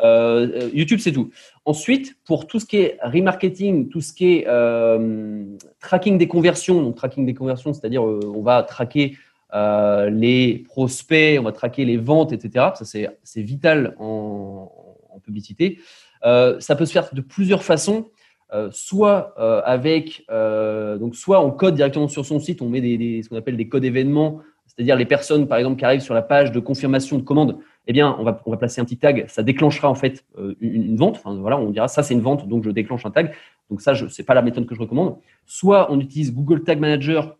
Euh, 0.00 0.48
euh, 0.54 0.70
YouTube, 0.72 1.00
c'est 1.00 1.12
tout. 1.12 1.30
Ensuite, 1.64 2.16
pour 2.24 2.46
tout 2.46 2.58
ce 2.58 2.66
qui 2.66 2.78
est 2.78 2.98
remarketing, 3.02 3.88
tout 3.88 4.00
ce 4.00 4.12
qui 4.12 4.34
est 4.34 4.44
euh, 4.48 5.44
tracking 5.80 6.18
des 6.18 6.28
conversions, 6.28 6.82
donc 6.82 6.96
tracking 6.96 7.26
des 7.26 7.34
conversions, 7.34 7.72
c'est-à-dire 7.72 8.02
on 8.02 8.42
va 8.42 8.62
traquer 8.62 9.16
les 9.54 10.64
prospects, 10.66 11.38
on 11.38 11.42
va 11.42 11.52
traquer 11.52 11.84
les 11.84 11.98
ventes, 11.98 12.32
etc. 12.32 12.68
Ça, 12.74 12.84
c'est 12.84 13.42
vital 13.42 13.94
en, 13.98 14.72
en 15.10 15.18
publicité. 15.20 15.78
Euh, 16.24 16.60
ça 16.60 16.76
peut 16.76 16.86
se 16.86 16.92
faire 16.92 17.12
de 17.12 17.20
plusieurs 17.20 17.62
façons. 17.62 18.10
Euh, 18.54 18.68
soit 18.70 19.34
euh, 19.38 19.62
avec, 19.64 20.26
donc 20.28 21.16
soit 21.16 21.42
on 21.42 21.50
code 21.50 21.74
directement 21.74 22.08
sur 22.08 22.26
son 22.26 22.38
site, 22.38 22.60
on 22.60 22.68
met 22.68 22.80
ce 23.22 23.28
qu'on 23.28 23.36
appelle 23.36 23.56
des 23.56 23.66
codes 23.66 23.84
événements, 23.84 24.40
c'est-à-dire 24.66 24.96
les 24.96 25.06
personnes 25.06 25.48
par 25.48 25.56
exemple 25.56 25.78
qui 25.78 25.86
arrivent 25.86 26.02
sur 26.02 26.12
la 26.12 26.20
page 26.20 26.52
de 26.52 26.60
confirmation 26.60 27.16
de 27.16 27.22
commande, 27.22 27.58
eh 27.86 27.94
bien 27.94 28.14
on 28.18 28.24
va, 28.24 28.42
on 28.44 28.50
va 28.50 28.58
placer 28.58 28.82
un 28.82 28.84
petit 28.84 28.98
tag, 28.98 29.24
ça 29.28 29.42
déclenchera 29.42 29.88
en 29.88 29.94
fait 29.94 30.26
une, 30.60 30.96
vente. 30.96 31.16
Enfin, 31.16 31.34
voilà, 31.36 31.58
on 31.58 31.70
dira 31.70 31.88
ça 31.88 32.02
c'est 32.02 32.12
une 32.12 32.20
vente, 32.20 32.46
donc 32.46 32.62
je 32.62 32.70
déclenche 32.70 33.06
un 33.06 33.10
tag. 33.10 33.32
Donc 33.70 33.80
ça, 33.80 33.94
ce 33.94 34.04
n'est 34.04 34.26
pas 34.26 34.34
la 34.34 34.42
méthode 34.42 34.66
que 34.66 34.74
je 34.74 34.80
recommande. 34.80 35.16
Soit 35.46 35.90
on 35.90 35.98
utilise 35.98 36.34
Google 36.34 36.62
Tag 36.62 36.78
Manager, 36.78 37.38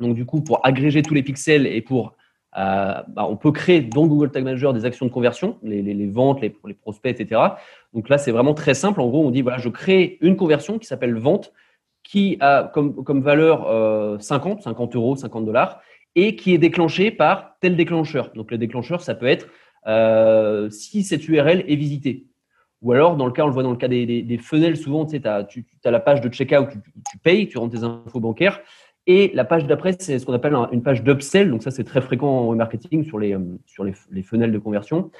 donc 0.00 0.14
du 0.14 0.24
coup 0.24 0.40
pour 0.40 0.64
agréger 0.66 1.02
tous 1.02 1.12
les 1.12 1.22
pixels 1.22 1.66
et 1.66 1.82
pour 1.82 2.14
bah, 2.54 3.26
on 3.28 3.36
peut 3.36 3.52
créer 3.52 3.80
dans 3.80 4.06
Google 4.06 4.30
Tag 4.30 4.44
Manager 4.44 4.72
des 4.72 4.84
actions 4.84 5.06
de 5.06 5.10
conversion, 5.10 5.58
les, 5.62 6.06
ventes, 6.06 6.40
les, 6.40 6.50
prospects, 6.50 7.20
etc. 7.20 7.40
Donc 7.92 8.08
là, 8.08 8.18
c'est 8.18 8.32
vraiment 8.32 8.54
très 8.54 8.74
simple. 8.74 9.00
En 9.00 9.08
gros, 9.08 9.26
on 9.26 9.30
dit 9.30 9.42
voilà, 9.42 9.58
je 9.58 9.68
crée 9.68 10.18
une 10.20 10.36
conversion 10.36 10.78
qui 10.78 10.86
s'appelle 10.86 11.14
vente, 11.14 11.52
qui 12.02 12.38
a 12.40 12.70
comme, 12.72 13.20
valeur 13.20 13.68
euh, 13.68 14.18
50, 14.18 14.62
50 14.62 14.96
euros, 14.96 15.16
50 15.16 15.44
dollars, 15.44 15.80
et 16.14 16.36
qui 16.36 16.54
est 16.54 16.58
déclenchée 16.58 17.10
par 17.10 17.56
tel 17.60 17.76
déclencheur. 17.76 18.30
Donc 18.34 18.50
le 18.50 18.58
déclencheur, 18.58 19.02
ça 19.02 19.14
peut 19.14 19.26
être 19.26 19.48
euh, 19.86 20.70
si 20.70 21.02
cette 21.02 21.28
URL 21.28 21.64
est 21.68 21.76
visitée. 21.76 22.26
Ou 22.80 22.92
alors, 22.92 23.16
dans 23.16 23.26
le 23.26 23.32
cas, 23.32 23.42
on 23.42 23.48
le 23.48 23.52
voit 23.52 23.64
dans 23.64 23.72
le 23.72 23.76
cas 23.76 23.88
des, 23.88 24.22
des, 24.22 24.38
funnels, 24.38 24.76
souvent, 24.76 25.04
tu 25.04 25.16
sais, 25.16 25.26
as, 25.26 25.44
tu 25.44 25.66
as 25.84 25.90
la 25.90 25.98
page 25.98 26.20
de 26.20 26.28
checkout, 26.28 26.68
tu, 26.70 26.78
tu 27.10 27.18
payes, 27.18 27.48
tu 27.48 27.58
rentres 27.58 27.76
tes 27.76 27.84
infos 27.84 28.20
bancaires. 28.20 28.60
Et 29.08 29.30
la 29.32 29.44
page 29.44 29.66
d'après, 29.66 29.96
c'est 29.98 30.18
ce 30.18 30.26
qu'on 30.26 30.34
appelle 30.34 30.54
une 30.70 30.82
page 30.82 31.02
d'upsell. 31.02 31.50
Donc 31.50 31.62
ça, 31.62 31.70
c'est 31.70 31.82
très 31.82 32.02
fréquent 32.02 32.28
en 32.28 32.54
marketing 32.54 33.04
sur 33.04 33.18
les, 33.18 33.34
euh, 33.34 33.40
sur 33.66 33.82
les, 33.82 34.22
funnels 34.22 34.52
de 34.52 34.58
conversion. 34.58 35.10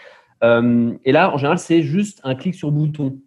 Euh, 0.45 0.93
et 1.07 1.11
là, 1.11 1.33
en 1.33 1.39
général, 1.39 1.59
c'est 1.59 1.81
juste 1.81 2.21
un 2.23 2.35
clic 2.35 2.55
sur 2.55 2.71
bouton. 2.71 3.19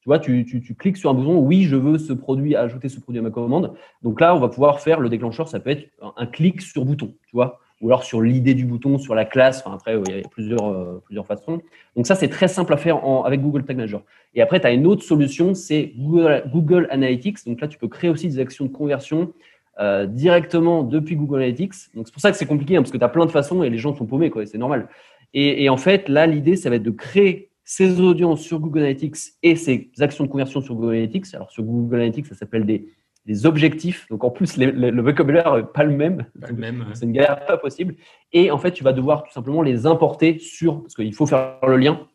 Tu 0.00 0.08
vois, 0.08 0.18
tu, 0.18 0.44
tu, 0.44 0.74
cliques 0.74 0.96
sur 0.96 1.10
un 1.10 1.14
bouton, 1.14 1.38
oui, 1.38 1.62
je 1.62 1.76
veux 1.76 1.96
ce 1.96 2.12
produit, 2.12 2.56
ajouter 2.56 2.88
ce 2.88 2.98
produit 2.98 3.20
à 3.20 3.22
ma 3.22 3.30
commande. 3.30 3.74
Donc 4.02 4.20
là, 4.20 4.34
on 4.34 4.40
va 4.40 4.48
pouvoir 4.48 4.80
faire 4.80 4.98
le 4.98 5.08
déclencheur, 5.08 5.46
ça 5.46 5.60
peut 5.60 5.70
être 5.70 5.90
un 6.16 6.26
clic 6.26 6.62
sur 6.62 6.86
bouton, 6.86 7.14
tu 7.26 7.36
vois, 7.36 7.60
ou 7.82 7.88
alors 7.88 8.02
sur 8.02 8.22
l'idée 8.22 8.54
du 8.54 8.64
bouton, 8.64 8.96
sur 8.96 9.14
la 9.14 9.26
classe. 9.26 9.62
Enfin, 9.64 9.76
après, 9.76 10.00
il 10.06 10.16
y 10.16 10.20
a 10.20 10.28
plusieurs, 10.28 10.64
euh, 10.64 11.02
plusieurs 11.04 11.26
façons. 11.26 11.60
Donc 11.96 12.06
ça, 12.06 12.14
c'est 12.14 12.28
très 12.28 12.48
simple 12.48 12.72
à 12.72 12.78
faire 12.78 13.04
avec 13.26 13.42
Google 13.42 13.64
Tag 13.64 13.76
Manager. 13.76 14.02
Et 14.34 14.40
après, 14.40 14.58
tu 14.58 14.66
as 14.66 14.72
une 14.72 14.86
autre 14.86 15.02
solution, 15.02 15.54
c'est 15.54 15.92
Google, 15.96 16.44
Google 16.50 16.88
Analytics. 16.90 17.44
Donc 17.46 17.60
là, 17.60 17.68
tu 17.68 17.78
peux 17.78 17.88
créer 17.88 18.08
aussi 18.08 18.26
des 18.26 18.38
actions 18.38 18.64
de 18.64 18.72
conversion 18.72 19.34
euh, 19.78 20.06
directement 20.06 20.82
depuis 20.82 21.16
Google 21.16 21.38
Analytics. 21.38 21.94
Donc 21.94 22.06
c'est 22.06 22.12
pour 22.12 22.20
ça 22.20 22.30
que 22.30 22.36
c'est 22.36 22.46
compliqué, 22.46 22.76
hein, 22.76 22.82
parce 22.82 22.90
que 22.90 22.98
tu 22.98 23.04
as 23.04 23.08
plein 23.08 23.24
de 23.24 23.30
façons 23.30 23.62
et 23.62 23.70
les 23.70 23.78
gens 23.78 23.94
sont 23.94 24.06
paumés, 24.06 24.30
quoi, 24.30 24.44
c'est 24.44 24.58
normal. 24.58 24.88
Et, 25.32 25.68
en 25.68 25.76
fait, 25.76 26.08
là, 26.08 26.26
l'idée, 26.26 26.56
ça 26.56 26.70
va 26.70 26.76
être 26.76 26.82
de 26.82 26.90
créer 26.90 27.50
ces 27.64 28.00
audiences 28.00 28.40
sur 28.42 28.58
Google 28.58 28.80
Analytics 28.80 29.16
et 29.44 29.54
ces 29.54 29.90
actions 30.00 30.24
de 30.24 30.28
conversion 30.28 30.60
sur 30.60 30.74
Google 30.74 30.94
Analytics. 30.94 31.34
Alors, 31.34 31.50
sur 31.52 31.62
Google 31.62 31.96
Analytics, 31.96 32.26
ça 32.26 32.34
s'appelle 32.34 32.66
des, 32.66 32.88
des, 33.26 33.46
objectifs. 33.46 34.08
Donc, 34.10 34.24
en 34.24 34.30
plus, 34.30 34.56
le 34.56 35.02
vocabulaire 35.02 35.56
n'est 35.56 35.62
pas 35.62 35.84
le 35.84 35.94
même. 35.96 36.26
même. 36.56 36.86
C'est 36.94 37.04
une 37.04 37.12
galère 37.12 37.46
pas 37.46 37.58
possible. 37.58 37.94
Et 38.32 38.50
en 38.50 38.58
fait, 38.58 38.72
tu 38.72 38.82
vas 38.82 38.92
devoir 38.92 39.22
tout 39.22 39.32
simplement 39.32 39.62
les 39.62 39.86
importer 39.86 40.40
sur, 40.40 40.82
parce 40.82 40.94
qu'il 40.94 41.14
faut 41.14 41.26
faire 41.26 41.58
le 41.64 41.76
lien 41.76 42.08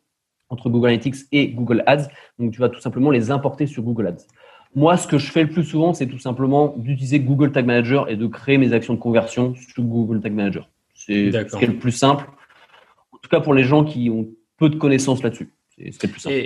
entre 0.50 0.68
Google 0.68 0.88
Analytics 0.88 1.16
et 1.32 1.48
Google 1.48 1.82
Ads. 1.86 2.08
Donc, 2.38 2.52
tu 2.52 2.60
vas 2.60 2.68
tout 2.68 2.80
simplement 2.80 3.10
les 3.10 3.30
importer 3.30 3.66
sur 3.66 3.82
Google 3.82 4.08
Ads. 4.08 4.26
Moi, 4.76 4.96
ce 4.96 5.08
que 5.08 5.18
je 5.18 5.32
fais 5.32 5.42
le 5.42 5.50
plus 5.50 5.64
souvent, 5.64 5.92
c'est 5.92 6.06
tout 6.06 6.20
simplement 6.20 6.74
d'utiliser 6.76 7.18
Google 7.18 7.50
Tag 7.50 7.66
Manager 7.66 8.08
et 8.08 8.14
de 8.14 8.26
créer 8.28 8.58
mes 8.58 8.72
actions 8.72 8.94
de 8.94 9.00
conversion 9.00 9.54
sur 9.56 9.82
Google 9.82 10.20
Tag 10.20 10.32
Manager. 10.32 10.68
C'est 10.94 11.32
ce 11.32 11.56
qui 11.56 11.64
est 11.64 11.68
le 11.68 11.78
plus 11.78 11.92
simple 11.92 12.26
tout 13.26 13.36
cas 13.36 13.40
pour 13.40 13.54
les 13.54 13.64
gens 13.64 13.84
qui 13.84 14.08
ont 14.08 14.28
peu 14.56 14.68
de 14.68 14.76
connaissances 14.76 15.22
là-dessus. 15.22 15.50
C'est 15.90 16.08
plus 16.08 16.20
simple. 16.20 16.36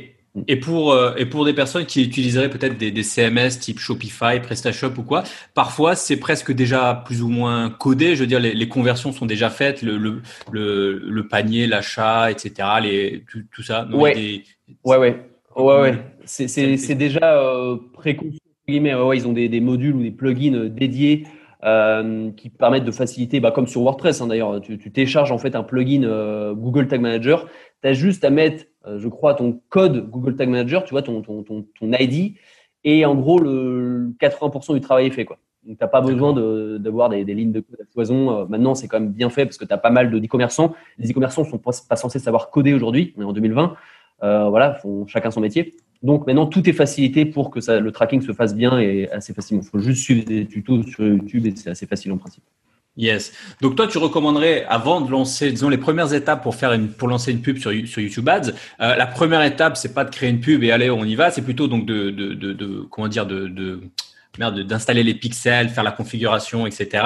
Et, 0.47 0.57
pour, 0.57 0.93
euh, 0.93 1.15
et 1.17 1.27
pour 1.27 1.45
des 1.45 1.53
personnes 1.53 1.87
qui 1.87 2.05
utiliseraient 2.05 2.51
peut-être 2.51 2.79
des, 2.79 2.93
des, 2.93 3.03
CMS 3.03 3.59
type 3.61 3.81
Shopify, 3.81 4.39
PrestaShop 4.41 4.93
ou 4.97 5.03
quoi, 5.03 5.25
parfois 5.55 5.97
c'est 5.97 6.19
presque 6.19 6.53
déjà 6.53 7.03
plus 7.05 7.21
ou 7.21 7.29
moins 7.29 7.69
codé. 7.69 8.15
Je 8.15 8.21
veux 8.21 8.29
dire, 8.29 8.39
les, 8.39 8.55
les 8.55 8.69
conversions 8.69 9.13
sont 9.13 9.27
déjà 9.27 9.51
faites, 9.51 9.83
le, 9.83 9.99
le, 9.99 10.23
le, 10.53 11.29
panier, 11.29 11.67
l'achat, 11.67 12.31
etc. 12.31 12.69
Les, 12.81 13.25
tout, 13.29 13.43
tout 13.53 13.63
ça. 13.63 13.89
ouais. 13.93 14.15
Des... 14.15 14.45
ouais, 14.85 14.99
ouais, 14.99 15.27
ouais, 15.61 15.81
ouais. 15.81 15.95
C'est 16.25 16.95
déjà 16.95 17.39
euh, 17.39 17.77
préconçu. 17.93 18.39
Ouais, 18.69 19.17
ils 19.17 19.27
ont 19.27 19.33
des, 19.33 19.49
des, 19.49 19.61
modules 19.61 19.97
ou 19.97 20.03
des 20.03 20.13
plugins 20.13 20.69
dédiés 20.69 21.25
euh, 21.63 22.31
qui 22.39 22.49
permettent 22.49 22.87
de 22.87 22.91
faciliter, 22.91 23.39
bah, 23.39 23.51
comme 23.51 23.67
sur 23.67 23.83
WordPress 23.83 24.23
hein, 24.23 24.29
d'ailleurs, 24.29 24.63
tu, 24.63 24.79
tu, 24.79 24.91
télécharges 24.91 25.31
en 25.31 25.37
fait 25.37 25.55
un 25.55 25.63
plugin 25.63 26.05
euh, 26.05 26.55
Google 26.55 26.89
Tag 26.89 27.03
Manager, 27.03 27.47
tu 27.83 27.89
as 27.89 27.93
juste 27.93 28.25
à 28.25 28.31
mettre, 28.31 28.65
euh, 28.87 28.99
je 28.99 29.09
crois, 29.09 29.35
ton 29.35 29.61
code 29.69 30.09
Google 30.09 30.37
Tag 30.37 30.49
Manager, 30.49 30.85
tu 30.85 30.93
vois, 30.93 31.03
ton, 31.03 31.21
ton, 31.21 31.43
ton, 31.43 31.67
ton 31.79 31.93
ID, 31.93 32.37
et 32.85 33.05
en 33.05 33.15
gros, 33.15 33.39
le 33.39 34.11
80% 34.19 34.73
du 34.73 34.81
travail 34.81 35.09
est 35.09 35.11
fait. 35.11 35.27
Quoi. 35.27 35.37
Donc, 35.67 35.77
tu 35.77 35.85
n'as 35.85 35.89
pas 35.89 36.01
besoin 36.01 36.33
d'avoir 36.79 37.11
des, 37.11 37.27
des, 37.27 37.35
lignes 37.35 37.53
de 37.53 37.61
code 37.61 37.79
à 37.79 37.85
foison. 37.93 38.47
maintenant, 38.49 38.75
c'est 38.75 38.89
quand 38.89 38.99
même 38.99 39.13
bien 39.13 39.29
fait 39.29 39.45
parce 39.45 39.59
que 39.59 39.67
tu 39.67 39.75
as 39.75 39.79
pas 39.79 39.91
mal 39.91 40.11
de 40.11 40.17
e-commerçants. 40.17 40.75
Les 40.97 41.11
e-commerçants 41.11 41.45
sont 41.45 41.59
pas, 41.59 41.73
pas 41.87 41.97
censés 41.97 42.21
savoir 42.21 42.49
coder 42.49 42.73
aujourd'hui, 42.73 43.13
on 43.19 43.21
est 43.21 43.27
en 43.27 43.35
2020. 43.35 43.77
Euh, 44.23 44.49
voilà, 44.49 44.75
font 44.75 45.07
chacun 45.07 45.31
son 45.31 45.41
métier. 45.41 45.75
Donc 46.03 46.27
maintenant, 46.27 46.47
tout 46.47 46.69
est 46.69 46.73
facilité 46.73 47.25
pour 47.25 47.51
que 47.51 47.61
ça, 47.61 47.79
le 47.79 47.93
tracking 47.93 48.23
se 48.23 48.33
fasse 48.33 48.55
bien 48.55 48.79
et 48.79 49.09
assez 49.11 49.35
facilement. 49.35 49.63
Il 49.63 49.69
faut 49.69 49.81
juste 49.81 50.03
suivre 50.03 50.25
des 50.25 50.47
tutos 50.47 50.83
sur 50.85 51.05
YouTube 51.07 51.47
et 51.47 51.55
c'est 51.55 51.71
assez 51.71 51.87
facile 51.87 52.13
en 52.13 52.19
principe. 52.19 52.43
Yes. 52.97 53.33
Donc 53.61 53.77
toi, 53.77 53.87
tu 53.87 53.99
recommanderais 53.99 54.65
avant 54.69 55.01
de 55.01 55.11
lancer, 55.11 55.51
disons, 55.51 55.69
les 55.69 55.79
premières 55.79 56.13
étapes 56.13 56.43
pour 56.43 56.55
faire 56.55 56.79
pour 56.99 57.09
lancer 57.09 57.33
une 57.33 57.41
pub 57.41 57.59
sur, 57.59 57.71
sur 57.87 58.03
YouTube 58.03 58.29
Ads. 58.29 58.53
Euh, 58.81 58.97
la 58.97 59.07
première 59.07 59.43
étape, 59.43 59.77
c'est 59.77 59.95
pas 59.95 60.05
de 60.05 60.11
créer 60.11 60.29
une 60.29 60.41
pub 60.41 60.63
et 60.65 60.71
aller, 60.71 60.91
on 60.91 61.05
y 61.05 61.15
va. 61.15 61.31
C'est 61.31 61.43
plutôt 61.43 61.69
donc 61.69 61.87
de, 61.87 62.11
de, 62.11 62.35
de, 62.35 62.87
comment 62.91 63.09
dire, 63.09 63.27
de 63.27 63.81
merde, 64.41 64.61
d'installer 64.61 65.05
les 65.05 65.15
pixels, 65.15 65.69
faire 65.69 65.85
la 65.85 65.93
configuration, 65.93 66.67
etc. 66.67 67.05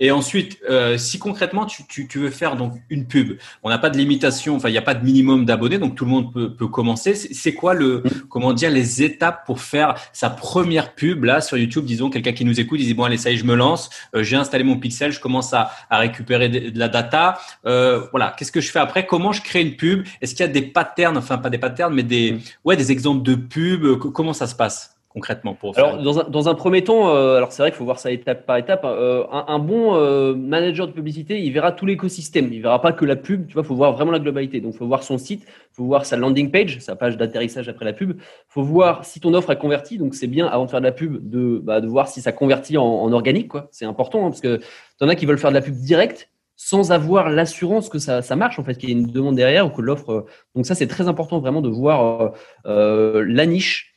Et 0.00 0.10
ensuite, 0.12 0.58
euh, 0.70 0.96
si 0.96 1.18
concrètement 1.18 1.66
tu, 1.66 1.84
tu, 1.86 2.06
tu, 2.06 2.18
veux 2.20 2.30
faire 2.30 2.56
donc 2.56 2.74
une 2.88 3.06
pub, 3.06 3.38
on 3.62 3.68
n'a 3.68 3.78
pas 3.78 3.90
de 3.90 3.98
limitation, 3.98 4.54
enfin 4.56 4.68
il 4.68 4.72
n'y 4.72 4.78
a 4.78 4.82
pas 4.82 4.94
de 4.94 5.04
minimum 5.04 5.44
d'abonnés, 5.44 5.78
donc 5.78 5.96
tout 5.96 6.04
le 6.04 6.10
monde 6.10 6.32
peut, 6.32 6.54
peut 6.54 6.68
commencer. 6.68 7.14
C'est 7.14 7.54
quoi 7.54 7.74
le, 7.74 8.04
comment 8.30 8.52
dire, 8.52 8.70
les 8.70 9.02
étapes 9.02 9.44
pour 9.44 9.60
faire 9.60 9.96
sa 10.12 10.30
première 10.30 10.94
pub 10.94 11.24
là 11.24 11.40
sur 11.40 11.58
YouTube? 11.58 11.84
Disons 11.84 12.08
quelqu'un 12.08 12.32
qui 12.32 12.44
nous 12.44 12.60
écoute, 12.60 12.78
il 12.80 12.86
dit 12.86 12.94
bon 12.94 13.04
allez 13.04 13.18
ça 13.18 13.30
y 13.30 13.34
est, 13.34 13.36
je 13.36 13.44
me 13.44 13.56
lance, 13.56 13.90
euh, 14.14 14.22
j'ai 14.22 14.36
installé 14.36 14.62
mon 14.62 14.78
pixel, 14.78 15.10
je 15.10 15.20
commence 15.20 15.52
à, 15.52 15.72
à 15.90 15.98
récupérer 15.98 16.48
de, 16.48 16.78
la 16.78 16.88
data. 16.88 17.38
Euh, 17.66 18.06
voilà, 18.12 18.34
qu'est-ce 18.38 18.52
que 18.52 18.60
je 18.60 18.70
fais 18.70 18.78
après? 18.78 19.06
Comment 19.06 19.32
je 19.32 19.42
crée 19.42 19.60
une 19.60 19.74
pub? 19.76 20.06
Est-ce 20.22 20.36
qu'il 20.36 20.46
y 20.46 20.48
a 20.48 20.52
des 20.52 20.62
patterns, 20.62 21.18
enfin 21.18 21.38
pas 21.38 21.50
des 21.50 21.58
patterns, 21.58 21.92
mais 21.92 22.04
des, 22.04 22.38
ouais, 22.64 22.76
des 22.76 22.92
exemples 22.92 23.24
de 23.24 23.34
pub 23.34 23.98
Comment 23.98 24.32
ça 24.32 24.46
se 24.46 24.54
passe? 24.54 24.95
Concrètement 25.16 25.54
pour 25.54 25.78
Alors, 25.78 25.96
dans 26.02 26.18
un, 26.20 26.24
dans 26.24 26.50
un, 26.50 26.54
premier 26.54 26.84
temps, 26.84 27.08
euh, 27.08 27.38
alors 27.38 27.50
c'est 27.50 27.62
vrai 27.62 27.70
qu'il 27.70 27.78
faut 27.78 27.86
voir 27.86 27.98
ça 27.98 28.10
étape 28.10 28.44
par 28.44 28.58
étape. 28.58 28.84
Hein. 28.84 28.90
Euh, 28.90 29.24
un, 29.32 29.46
un, 29.48 29.58
bon 29.58 29.94
euh, 29.94 30.34
manager 30.34 30.86
de 30.86 30.92
publicité, 30.92 31.40
il 31.40 31.50
verra 31.54 31.72
tout 31.72 31.86
l'écosystème. 31.86 32.52
Il 32.52 32.60
verra 32.60 32.82
pas 32.82 32.92
que 32.92 33.06
la 33.06 33.16
pub. 33.16 33.46
Tu 33.46 33.54
vois, 33.54 33.64
faut 33.64 33.74
voir 33.74 33.94
vraiment 33.94 34.10
la 34.10 34.18
globalité. 34.18 34.60
Donc, 34.60 34.74
faut 34.74 34.86
voir 34.86 35.02
son 35.02 35.16
site, 35.16 35.46
faut 35.72 35.84
voir 35.84 36.04
sa 36.04 36.18
landing 36.18 36.50
page, 36.50 36.80
sa 36.80 36.96
page 36.96 37.16
d'atterrissage 37.16 37.66
après 37.66 37.86
la 37.86 37.94
pub. 37.94 38.20
Faut 38.48 38.62
voir 38.62 39.06
si 39.06 39.18
ton 39.18 39.32
offre 39.32 39.48
a 39.48 39.56
converti. 39.56 39.96
Donc, 39.96 40.14
c'est 40.14 40.26
bien 40.26 40.46
avant 40.48 40.66
de 40.66 40.70
faire 40.70 40.80
de 40.80 40.86
la 40.86 40.92
pub 40.92 41.26
de, 41.26 41.62
bah, 41.64 41.80
de 41.80 41.86
voir 41.86 42.08
si 42.08 42.20
ça 42.20 42.32
convertit 42.32 42.76
en, 42.76 42.84
en 42.84 43.10
organique. 43.10 43.48
Quoi, 43.48 43.68
c'est 43.70 43.86
important 43.86 44.26
hein, 44.26 44.28
parce 44.28 44.42
que 44.42 44.60
t'en 44.98 45.08
as 45.08 45.14
qui 45.14 45.24
veulent 45.24 45.38
faire 45.38 45.50
de 45.50 45.56
la 45.56 45.62
pub 45.62 45.76
directe 45.76 46.28
sans 46.56 46.92
avoir 46.92 47.30
l'assurance 47.30 47.88
que 47.88 47.98
ça, 47.98 48.20
ça, 48.20 48.36
marche, 48.36 48.58
en 48.58 48.64
fait, 48.64 48.74
qu'il 48.74 48.90
y 48.90 48.92
ait 48.92 48.96
une 48.96 49.06
demande 49.06 49.36
derrière 49.36 49.66
ou 49.66 49.70
que 49.70 49.80
l'offre. 49.80 50.26
Donc 50.54 50.66
ça, 50.66 50.74
c'est 50.74 50.86
très 50.86 51.08
important 51.08 51.38
vraiment 51.38 51.62
de 51.62 51.68
voir 51.70 52.32
euh, 52.66 53.24
la 53.26 53.46
niche, 53.46 53.95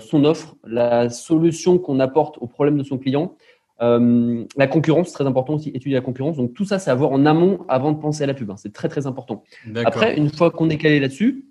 son 0.00 0.24
offre, 0.24 0.56
la 0.66 1.08
solution 1.10 1.78
qu'on 1.78 2.00
apporte 2.00 2.38
au 2.40 2.46
problème 2.46 2.76
de 2.78 2.82
son 2.82 2.98
client, 2.98 3.36
euh, 3.82 4.44
la 4.56 4.66
concurrence, 4.66 5.12
très 5.12 5.26
important 5.26 5.54
aussi, 5.54 5.70
étudier 5.70 5.94
la 5.94 6.00
concurrence. 6.00 6.36
Donc 6.36 6.54
tout 6.54 6.64
ça, 6.64 6.78
c'est 6.78 6.90
à 6.90 6.94
voir 6.94 7.10
en 7.12 7.26
amont 7.26 7.64
avant 7.68 7.92
de 7.92 7.98
penser 7.98 8.22
à 8.22 8.26
la 8.26 8.34
pub. 8.34 8.50
Hein. 8.50 8.56
C'est 8.56 8.72
très 8.72 8.88
très 8.88 9.06
important. 9.06 9.42
Après, 9.84 10.16
une 10.16 10.30
fois 10.30 10.50
qu'on 10.50 10.70
est 10.70 10.76
calé 10.78 11.00
là-dessus, 11.00 11.46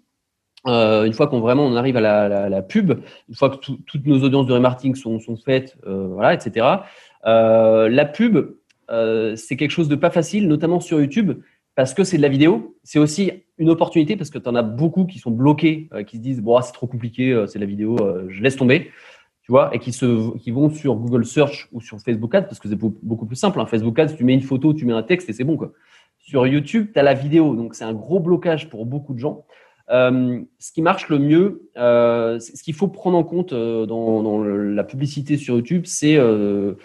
euh, 0.66 1.03
une 1.03 1.11
fois 1.11 1.28
qu'on 1.28 1.41
vraiment 1.41 1.66
on 1.66 1.76
arrive 1.76 1.97
à 1.97 2.01
la, 2.49 2.61
pub, 2.61 3.01
une 3.28 3.36
fois 3.36 3.49
que 3.49 3.57
toutes 3.57 4.05
nos 4.05 4.24
audiences 4.24 4.47
de 4.47 4.53
remarketing 4.53 4.95
sont, 4.95 5.20
sont 5.20 5.36
faites, 5.36 5.76
euh, 5.86 6.07
voilà, 6.07 6.34
etc. 6.34 6.66
la 7.26 8.05
pub, 8.05 8.55
c'est 9.36 9.57
quelque 9.57 9.72
chose 9.72 9.89
de 9.89 9.95
pas 9.95 10.09
facile, 10.09 10.47
notamment 10.47 10.80
sur 10.80 11.01
YouTube, 11.01 11.41
parce 11.76 11.93
que 11.93 12.03
c'est 12.03 12.17
de 12.17 12.21
la 12.21 12.30
vidéo. 12.30 12.76
C'est 12.84 12.99
aussi 12.99 13.32
une 13.57 13.69
opportunité 13.69 14.15
parce 14.15 14.30
que 14.30 14.39
tu 14.39 14.49
en 14.49 14.55
as 14.55 14.63
beaucoup 14.63 15.05
qui 15.05 15.19
sont 15.19 15.32
bloqués, 15.32 15.89
qui 16.07 16.17
se 16.17 16.21
disent 16.21 16.41
bon, 16.41 16.57
ah, 16.57 16.61
c'est 16.61 16.74
trop 16.74 16.88
compliqué, 16.88 17.45
c'est 17.47 17.59
de 17.59 17.63
la 17.63 17.69
vidéo, 17.69 17.97
je 18.30 18.41
laisse 18.41 18.55
tomber 18.55 18.91
tu 19.43 19.51
vois, 19.51 19.76
et 19.76 19.80
qui, 19.80 19.91
se, 19.91 20.38
qui 20.38 20.51
vont 20.51 20.69
sur 20.69 20.95
Google 20.95 21.26
Search 21.26 21.67
ou 21.74 21.82
sur 21.82 21.99
Facebook 21.99 22.34
Ads, 22.34 22.43
parce 22.43 22.59
que 22.59 22.69
c'est 22.69 22.78
beaucoup 22.78 23.26
plus 23.26 23.36
simple. 23.36 23.59
Hein. 23.59 23.65
Facebook 23.65 23.99
Ads, 23.99 24.15
tu 24.15 24.24
mets 24.24 24.34
une 24.34 24.41
photo, 24.41 24.74
tu 24.74 24.86
mets 24.86 24.93
un 24.93 25.03
texte 25.03 25.30
et 25.30 25.34
c'est 25.34 25.43
bon. 25.43 25.57
Quoi. 25.57 25.74
Sur 26.17 26.47
YouTube, 26.47 26.91
tu 26.93 26.99
as 26.99 27.03
la 27.03 27.13
vidéo, 27.13 27.53
donc 27.53 27.76
c'est 27.76 27.84
un 27.84 27.93
gros 27.93 28.21
blocage 28.21 28.69
pour 28.69 28.86
beaucoup 28.86 29.13
de 29.13 29.19
gens. 29.19 29.45
Euh, 29.89 30.41
ce 30.59 30.71
qui 30.71 30.82
marche 30.82 31.09
le 31.09 31.19
mieux, 31.19 31.69
euh, 31.76 32.39
ce 32.39 32.63
qu'il 32.63 32.74
faut 32.74 32.88
prendre 32.88 33.17
en 33.17 33.26
compte 33.26 33.51
euh, 33.51 33.86
dans, 33.86 34.24
dans 34.24 34.41
la 34.41 34.84
publicité 34.86 35.36
sur 35.36 35.55
YouTube, 35.55 35.84
c'est 35.86 36.15
euh, 36.15 36.76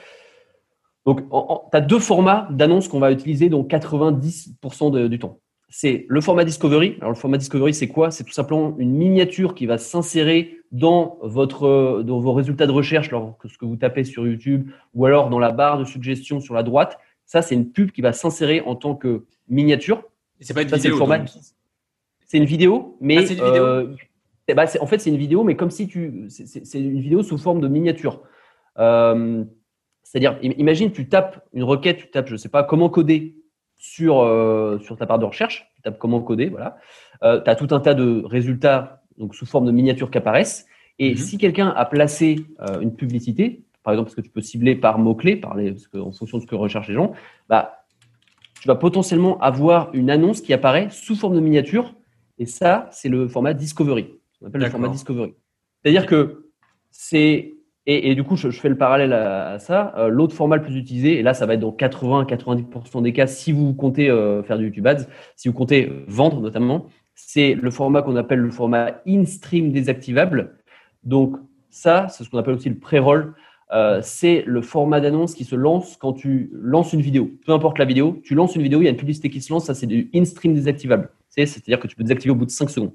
donc 1.06 1.28
tu 1.28 1.76
as 1.76 1.80
deux 1.80 1.98
formats 1.98 2.48
d'annonces 2.50 2.88
qu'on 2.88 3.00
va 3.00 3.12
utiliser 3.12 3.48
dans 3.48 3.62
90% 3.62 5.08
du 5.08 5.18
temps 5.18 5.40
c'est 5.68 6.06
le 6.08 6.20
format 6.20 6.44
Discovery. 6.44 6.96
Alors, 7.00 7.10
le 7.10 7.16
format 7.16 7.36
Discovery, 7.36 7.74
c'est 7.74 7.88
quoi? 7.88 8.10
C'est 8.10 8.24
tout 8.24 8.32
simplement 8.32 8.74
une 8.78 8.92
miniature 8.92 9.54
qui 9.54 9.66
va 9.66 9.76
s'insérer 9.76 10.58
dans, 10.72 11.18
votre, 11.22 12.02
dans 12.02 12.20
vos 12.20 12.32
résultats 12.32 12.66
de 12.66 12.72
recherche, 12.72 13.10
lorsque 13.10 13.48
ce 13.48 13.58
que 13.58 13.66
vous 13.66 13.76
tapez 13.76 14.04
sur 14.04 14.26
YouTube, 14.26 14.70
ou 14.94 15.04
alors 15.04 15.28
dans 15.28 15.38
la 15.38 15.52
barre 15.52 15.78
de 15.78 15.84
suggestion 15.84 16.40
sur 16.40 16.54
la 16.54 16.62
droite. 16.62 16.98
Ça, 17.26 17.42
c'est 17.42 17.54
une 17.54 17.70
pub 17.70 17.90
qui 17.90 18.00
va 18.00 18.14
s'insérer 18.14 18.62
en 18.62 18.74
tant 18.74 18.94
que 18.94 19.24
miniature. 19.48 20.02
C'est 20.40 20.54
pas 20.54 20.62
une 20.62 20.68
vidéo. 20.68 21.06
C'est 22.26 22.38
une 22.38 22.44
vidéo, 22.44 22.96
mais. 23.00 23.18
Ah, 23.18 23.26
c'est 23.26 23.34
une 23.34 23.44
vidéo. 23.44 23.64
Euh, 23.64 23.94
bah, 24.54 24.64
en 24.80 24.86
fait, 24.86 24.98
c'est 24.98 25.10
une 25.10 25.16
vidéo, 25.18 25.44
mais 25.44 25.54
comme 25.54 25.70
si 25.70 25.86
tu. 25.86 26.26
C'est 26.28 26.78
une 26.78 27.00
vidéo 27.00 27.22
sous 27.22 27.36
forme 27.36 27.60
de 27.60 27.68
miniature. 27.68 28.22
Euh, 28.78 29.44
c'est-à-dire, 30.08 30.38
imagine, 30.40 30.90
tu 30.90 31.06
tapes 31.06 31.44
une 31.52 31.64
requête, 31.64 31.98
tu 31.98 32.10
tapes, 32.10 32.28
je 32.28 32.36
sais 32.36 32.48
pas, 32.48 32.64
comment 32.64 32.88
coder 32.88 33.36
sur, 33.76 34.20
euh, 34.20 34.78
sur 34.78 34.96
ta 34.96 35.04
barre 35.04 35.18
de 35.18 35.26
recherche. 35.26 35.70
Tu 35.74 35.82
tapes 35.82 35.98
comment 35.98 36.22
coder, 36.22 36.48
voilà. 36.48 36.78
Euh, 37.22 37.42
tu 37.42 37.50
as 37.50 37.54
tout 37.56 37.68
un 37.72 37.80
tas 37.80 37.92
de 37.92 38.22
résultats 38.24 39.02
donc 39.18 39.34
sous 39.34 39.44
forme 39.44 39.66
de 39.66 39.70
miniatures 39.70 40.10
qui 40.10 40.16
apparaissent. 40.16 40.64
Et 40.98 41.10
mhm. 41.10 41.16
si 41.18 41.36
quelqu'un 41.36 41.68
a 41.68 41.84
placé 41.84 42.46
euh, 42.62 42.80
une 42.80 42.96
publicité, 42.96 43.66
par 43.82 43.92
exemple, 43.92 44.06
parce 44.06 44.14
que 44.14 44.22
tu 44.22 44.30
peux 44.30 44.40
cibler 44.40 44.76
par 44.76 44.98
mots-clés, 44.98 45.36
par 45.36 45.54
en 45.58 46.12
fonction 46.12 46.38
de 46.38 46.42
ce 46.42 46.46
que 46.46 46.54
recherchent 46.54 46.88
les 46.88 46.94
gens, 46.94 47.12
bah, 47.50 47.84
tu 48.62 48.66
vas 48.66 48.76
potentiellement 48.76 49.38
avoir 49.40 49.90
une 49.92 50.08
annonce 50.08 50.40
qui 50.40 50.54
apparaît 50.54 50.88
sous 50.88 51.16
forme 51.16 51.34
de 51.34 51.40
miniature. 51.40 51.94
Et 52.38 52.46
ça, 52.46 52.88
c'est 52.92 53.10
le 53.10 53.28
format 53.28 53.52
Discovery. 53.52 54.08
On 54.40 54.46
appelle 54.46 54.62
le 54.62 54.70
format 54.70 54.88
Discovery. 54.88 55.34
C'est-à-dire 55.82 56.06
que 56.06 56.48
c'est 56.90 57.57
et, 57.90 58.14
du 58.14 58.22
coup, 58.22 58.36
je, 58.36 58.50
fais 58.50 58.68
le 58.68 58.76
parallèle 58.76 59.14
à, 59.14 59.58
ça. 59.58 59.94
Euh, 59.96 60.08
l'autre 60.08 60.34
format 60.34 60.56
le 60.56 60.62
plus 60.62 60.76
utilisé, 60.76 61.18
et 61.18 61.22
là, 61.22 61.32
ça 61.32 61.46
va 61.46 61.54
être 61.54 61.60
dans 61.60 61.72
80-90% 61.72 63.02
des 63.02 63.14
cas, 63.14 63.26
si 63.26 63.50
vous 63.50 63.72
comptez 63.72 64.10
euh, 64.10 64.42
faire 64.42 64.58
du 64.58 64.64
YouTube 64.64 64.86
Ads, 64.86 65.06
si 65.36 65.48
vous 65.48 65.54
comptez 65.54 65.90
vendre 66.06 66.42
notamment, 66.42 66.84
c'est 67.14 67.54
le 67.54 67.70
format 67.70 68.02
qu'on 68.02 68.16
appelle 68.16 68.40
le 68.40 68.50
format 68.50 69.00
in-stream 69.06 69.72
désactivable. 69.72 70.58
Donc, 71.02 71.36
ça, 71.70 72.08
c'est 72.10 72.24
ce 72.24 72.28
qu'on 72.28 72.36
appelle 72.36 72.56
aussi 72.56 72.68
le 72.68 72.76
pré-roll. 72.78 73.34
Euh, 73.72 74.00
c'est 74.02 74.44
le 74.46 74.60
format 74.60 75.00
d'annonce 75.00 75.32
qui 75.34 75.44
se 75.44 75.56
lance 75.56 75.96
quand 75.96 76.12
tu 76.12 76.50
lances 76.52 76.92
une 76.92 77.00
vidéo. 77.00 77.30
Peu 77.46 77.52
importe 77.52 77.78
la 77.78 77.86
vidéo, 77.86 78.20
tu 78.22 78.34
lances 78.34 78.54
une 78.54 78.62
vidéo, 78.62 78.82
il 78.82 78.84
y 78.84 78.88
a 78.88 78.90
une 78.90 78.96
publicité 78.96 79.30
qui 79.30 79.40
se 79.40 79.50
lance, 79.50 79.64
ça 79.64 79.74
c'est 79.74 79.86
du 79.86 80.10
in-stream 80.14 80.54
désactivable. 80.54 81.10
C'est-à-dire 81.28 81.78
que 81.80 81.86
tu 81.86 81.96
peux 81.96 82.02
désactiver 82.02 82.32
au 82.32 82.34
bout 82.34 82.46
de 82.46 82.50
5 82.50 82.68
secondes. 82.68 82.92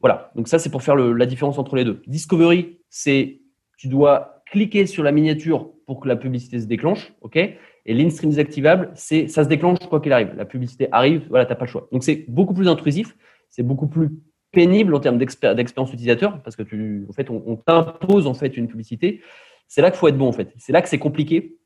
Voilà, 0.00 0.30
donc 0.34 0.48
ça 0.48 0.58
c'est 0.58 0.70
pour 0.70 0.82
faire 0.82 0.96
la 0.96 1.26
différence 1.26 1.58
entre 1.58 1.76
les 1.76 1.84
deux. 1.84 2.02
Discovery, 2.06 2.78
c'est 2.88 3.40
tu 3.80 3.88
dois 3.88 4.42
cliquer 4.44 4.84
sur 4.84 5.02
la 5.02 5.10
miniature 5.10 5.70
pour 5.86 6.00
que 6.00 6.08
la 6.08 6.16
publicité 6.16 6.60
se 6.60 6.66
déclenche, 6.66 7.14
ok? 7.22 7.36
Et 7.36 7.94
l'instream 7.94 8.28
désactivable, 8.28 8.90
c'est 8.94 9.26
ça 9.26 9.42
se 9.42 9.48
déclenche 9.48 9.78
quoi 9.88 10.00
qu'il 10.00 10.12
arrive. 10.12 10.34
La 10.36 10.44
publicité 10.44 10.88
arrive, 10.92 11.26
voilà, 11.30 11.46
t'as 11.46 11.54
pas 11.54 11.64
le 11.64 11.70
choix. 11.70 11.88
Donc 11.90 12.04
c'est 12.04 12.26
beaucoup 12.28 12.52
plus 12.52 12.68
intrusif, 12.68 13.16
c'est 13.48 13.62
beaucoup 13.62 13.88
plus 13.88 14.10
pénible 14.52 14.94
en 14.94 15.00
termes 15.00 15.16
d'expérience 15.16 15.92
utilisateur 15.94 16.42
parce 16.42 16.56
que 16.56 16.62
tu, 16.62 17.06
en 17.08 17.12
fait, 17.14 17.30
on, 17.30 17.56
t'impose 17.56 18.26
en 18.26 18.34
fait 18.34 18.54
une 18.58 18.68
publicité. 18.68 19.22
C'est 19.66 19.80
là 19.80 19.90
qu'il 19.90 19.98
faut 19.98 20.08
être 20.08 20.18
bon 20.18 20.28
en 20.28 20.32
fait. 20.32 20.52
C'est 20.58 20.74
là 20.74 20.82
que 20.82 20.88
c'est 20.90 20.98
compliqué 20.98 21.56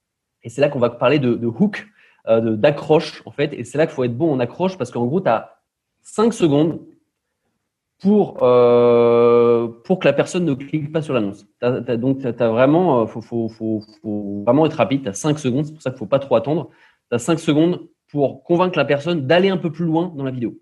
et 0.44 0.50
c'est 0.50 0.60
là 0.60 0.68
qu'on 0.68 0.78
va 0.78 0.90
parler 0.90 1.18
de, 1.18 1.44
hook, 1.44 1.84
euh, 2.28 2.54
d'accroche 2.54 3.22
en 3.26 3.32
fait. 3.32 3.52
Et 3.54 3.64
c'est 3.64 3.76
là 3.76 3.86
qu'il 3.86 3.94
faut 3.96 4.04
être 4.04 4.16
bon 4.16 4.32
en 4.32 4.38
accroche 4.38 4.78
parce 4.78 4.92
qu'en 4.92 5.04
gros, 5.04 5.20
tu 5.20 5.28
as 5.28 5.58
5 6.02 6.32
secondes 6.32 6.80
pour, 8.04 8.42
euh, 8.42 9.66
pour 9.82 9.98
que 9.98 10.04
la 10.04 10.12
personne 10.12 10.44
ne 10.44 10.52
clique 10.52 10.92
pas 10.92 11.00
sur 11.00 11.14
l'annonce. 11.14 11.46
Donc, 11.62 12.18
tu 12.20 12.26
as 12.26 12.48
vraiment, 12.50 13.00
euh, 13.00 13.06
faut, 13.06 13.22
faut, 13.22 13.48
faut, 13.48 13.82
faut, 14.02 14.42
vraiment 14.44 14.66
être 14.66 14.74
rapide. 14.74 15.04
Tu 15.04 15.08
as 15.08 15.14
5 15.14 15.38
secondes, 15.38 15.64
c'est 15.64 15.72
pour 15.72 15.80
ça 15.80 15.88
qu'il 15.88 15.94
ne 15.94 15.98
faut 16.00 16.06
pas 16.06 16.18
trop 16.18 16.36
attendre. 16.36 16.68
Tu 17.10 17.14
as 17.14 17.18
5 17.18 17.38
secondes 17.38 17.88
pour 18.08 18.44
convaincre 18.44 18.76
la 18.76 18.84
personne 18.84 19.26
d'aller 19.26 19.48
un 19.48 19.56
peu 19.56 19.72
plus 19.72 19.86
loin 19.86 20.12
dans 20.14 20.22
la 20.22 20.30
vidéo. 20.30 20.54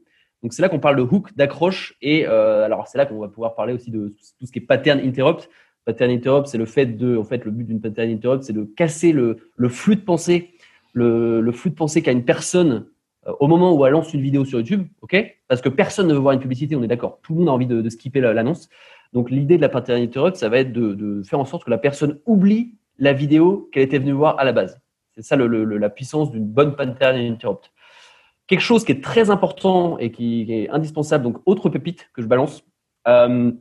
Donc, 0.44 0.52
c'est 0.52 0.62
là 0.62 0.68
qu'on 0.68 0.78
parle 0.78 0.94
de 0.94 1.02
hook, 1.02 1.34
d'accroche. 1.34 1.96
Et 2.00 2.28
euh, 2.28 2.64
alors, 2.64 2.86
c'est 2.86 2.96
là 2.96 3.06
qu'on 3.06 3.18
va 3.18 3.26
pouvoir 3.26 3.56
parler 3.56 3.72
aussi 3.72 3.90
de 3.90 4.14
tout 4.38 4.46
ce 4.46 4.52
qui 4.52 4.60
est 4.60 4.62
pattern 4.62 5.00
interrupt. 5.00 5.50
Pattern 5.84 6.12
interrupt, 6.12 6.46
c'est 6.46 6.58
le 6.58 6.66
fait 6.66 6.86
de, 6.86 7.16
en 7.16 7.24
fait, 7.24 7.44
le 7.44 7.50
but 7.50 7.64
d'une 7.64 7.80
pattern 7.80 8.08
interrupt, 8.08 8.44
c'est 8.44 8.52
de 8.52 8.62
casser 8.62 9.10
le, 9.10 9.50
le 9.56 9.68
flux 9.68 9.96
de 9.96 10.02
pensée, 10.02 10.50
le, 10.92 11.40
le 11.40 11.50
flux 11.50 11.70
de 11.70 11.74
pensée 11.74 12.02
qu'a 12.02 12.12
une 12.12 12.24
personne 12.24 12.86
au 13.26 13.46
moment 13.46 13.72
où 13.72 13.86
elle 13.86 13.92
lance 13.92 14.12
une 14.14 14.20
vidéo 14.20 14.44
sur 14.44 14.58
YouTube, 14.58 14.86
ok 15.00 15.36
Parce 15.48 15.60
que 15.60 15.68
personne 15.68 16.08
ne 16.08 16.14
veut 16.14 16.18
voir 16.18 16.34
une 16.34 16.40
publicité, 16.40 16.74
on 16.74 16.82
est 16.82 16.88
d'accord. 16.88 17.20
Tout 17.22 17.34
le 17.34 17.40
monde 17.40 17.48
a 17.48 17.52
envie 17.52 17.66
de, 17.66 17.88
skipper 17.88 18.20
l'annonce. 18.20 18.68
Donc 19.12 19.30
l'idée 19.30 19.56
de 19.56 19.62
la 19.62 19.68
pattern 19.68 20.00
interrupt, 20.00 20.36
ça 20.36 20.48
va 20.48 20.58
être 20.58 20.72
de, 20.72 21.22
faire 21.22 21.38
en 21.38 21.44
sorte 21.44 21.64
que 21.64 21.70
la 21.70 21.78
personne 21.78 22.18
oublie 22.26 22.74
la 22.98 23.12
vidéo 23.12 23.68
qu'elle 23.72 23.84
était 23.84 23.98
venue 23.98 24.12
voir 24.12 24.38
à 24.38 24.44
la 24.44 24.52
base. 24.52 24.80
C'est 25.14 25.22
ça 25.22 25.36
la 25.36 25.90
puissance 25.90 26.30
d'une 26.30 26.46
bonne 26.46 26.74
pattern 26.74 27.16
interrupt. 27.16 27.70
Quelque 28.46 28.60
chose 28.60 28.84
qui 28.84 28.92
est 28.92 29.02
très 29.02 29.30
important 29.30 29.98
et 29.98 30.10
qui, 30.10 30.46
est 30.50 30.68
indispensable, 30.70 31.24
donc 31.24 31.38
autre 31.46 31.68
pépite 31.68 32.10
que 32.14 32.22
je 32.22 32.26
balance, 32.26 32.64
euh, 33.06 33.52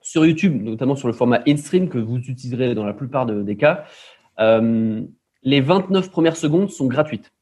sur 0.00 0.24
YouTube, 0.24 0.62
notamment 0.62 0.96
sur 0.96 1.08
le 1.08 1.14
format 1.14 1.42
in-stream 1.46 1.88
que 1.88 1.98
vous 1.98 2.16
utiliserez 2.16 2.74
dans 2.74 2.84
la 2.84 2.94
plupart 2.94 3.26
des 3.26 3.56
cas, 3.56 3.84
euh, 4.38 5.02
les 5.42 5.60
29 5.60 6.10
premières 6.10 6.36
secondes 6.36 6.70
sont 6.70 6.86
gratuites. 6.86 7.32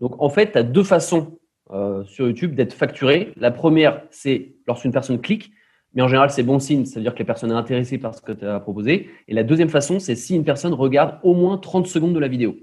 Donc, 0.00 0.20
en 0.20 0.28
fait, 0.28 0.52
tu 0.52 0.58
as 0.58 0.62
deux 0.62 0.84
façons 0.84 1.38
euh, 1.70 2.04
sur 2.04 2.26
YouTube 2.26 2.54
d'être 2.54 2.72
facturé. 2.72 3.32
La 3.36 3.50
première, 3.50 4.02
c'est 4.10 4.54
lorsqu'une 4.66 4.92
personne 4.92 5.20
clique, 5.20 5.52
mais 5.94 6.02
en 6.02 6.08
général, 6.08 6.30
c'est 6.30 6.42
bon 6.42 6.58
signe, 6.58 6.84
c'est-à-dire 6.84 7.14
que 7.14 7.20
la 7.20 7.24
personne 7.24 7.50
est 7.50 7.54
intéressée 7.54 7.98
par 7.98 8.14
ce 8.14 8.20
que 8.20 8.32
tu 8.32 8.44
as 8.44 8.60
proposé. 8.60 9.08
Et 9.28 9.34
la 9.34 9.42
deuxième 9.42 9.68
façon, 9.68 9.98
c'est 9.98 10.14
si 10.14 10.36
une 10.36 10.44
personne 10.44 10.74
regarde 10.74 11.18
au 11.22 11.34
moins 11.34 11.58
30 11.58 11.86
secondes 11.86 12.14
de 12.14 12.18
la 12.18 12.28
vidéo. 12.28 12.56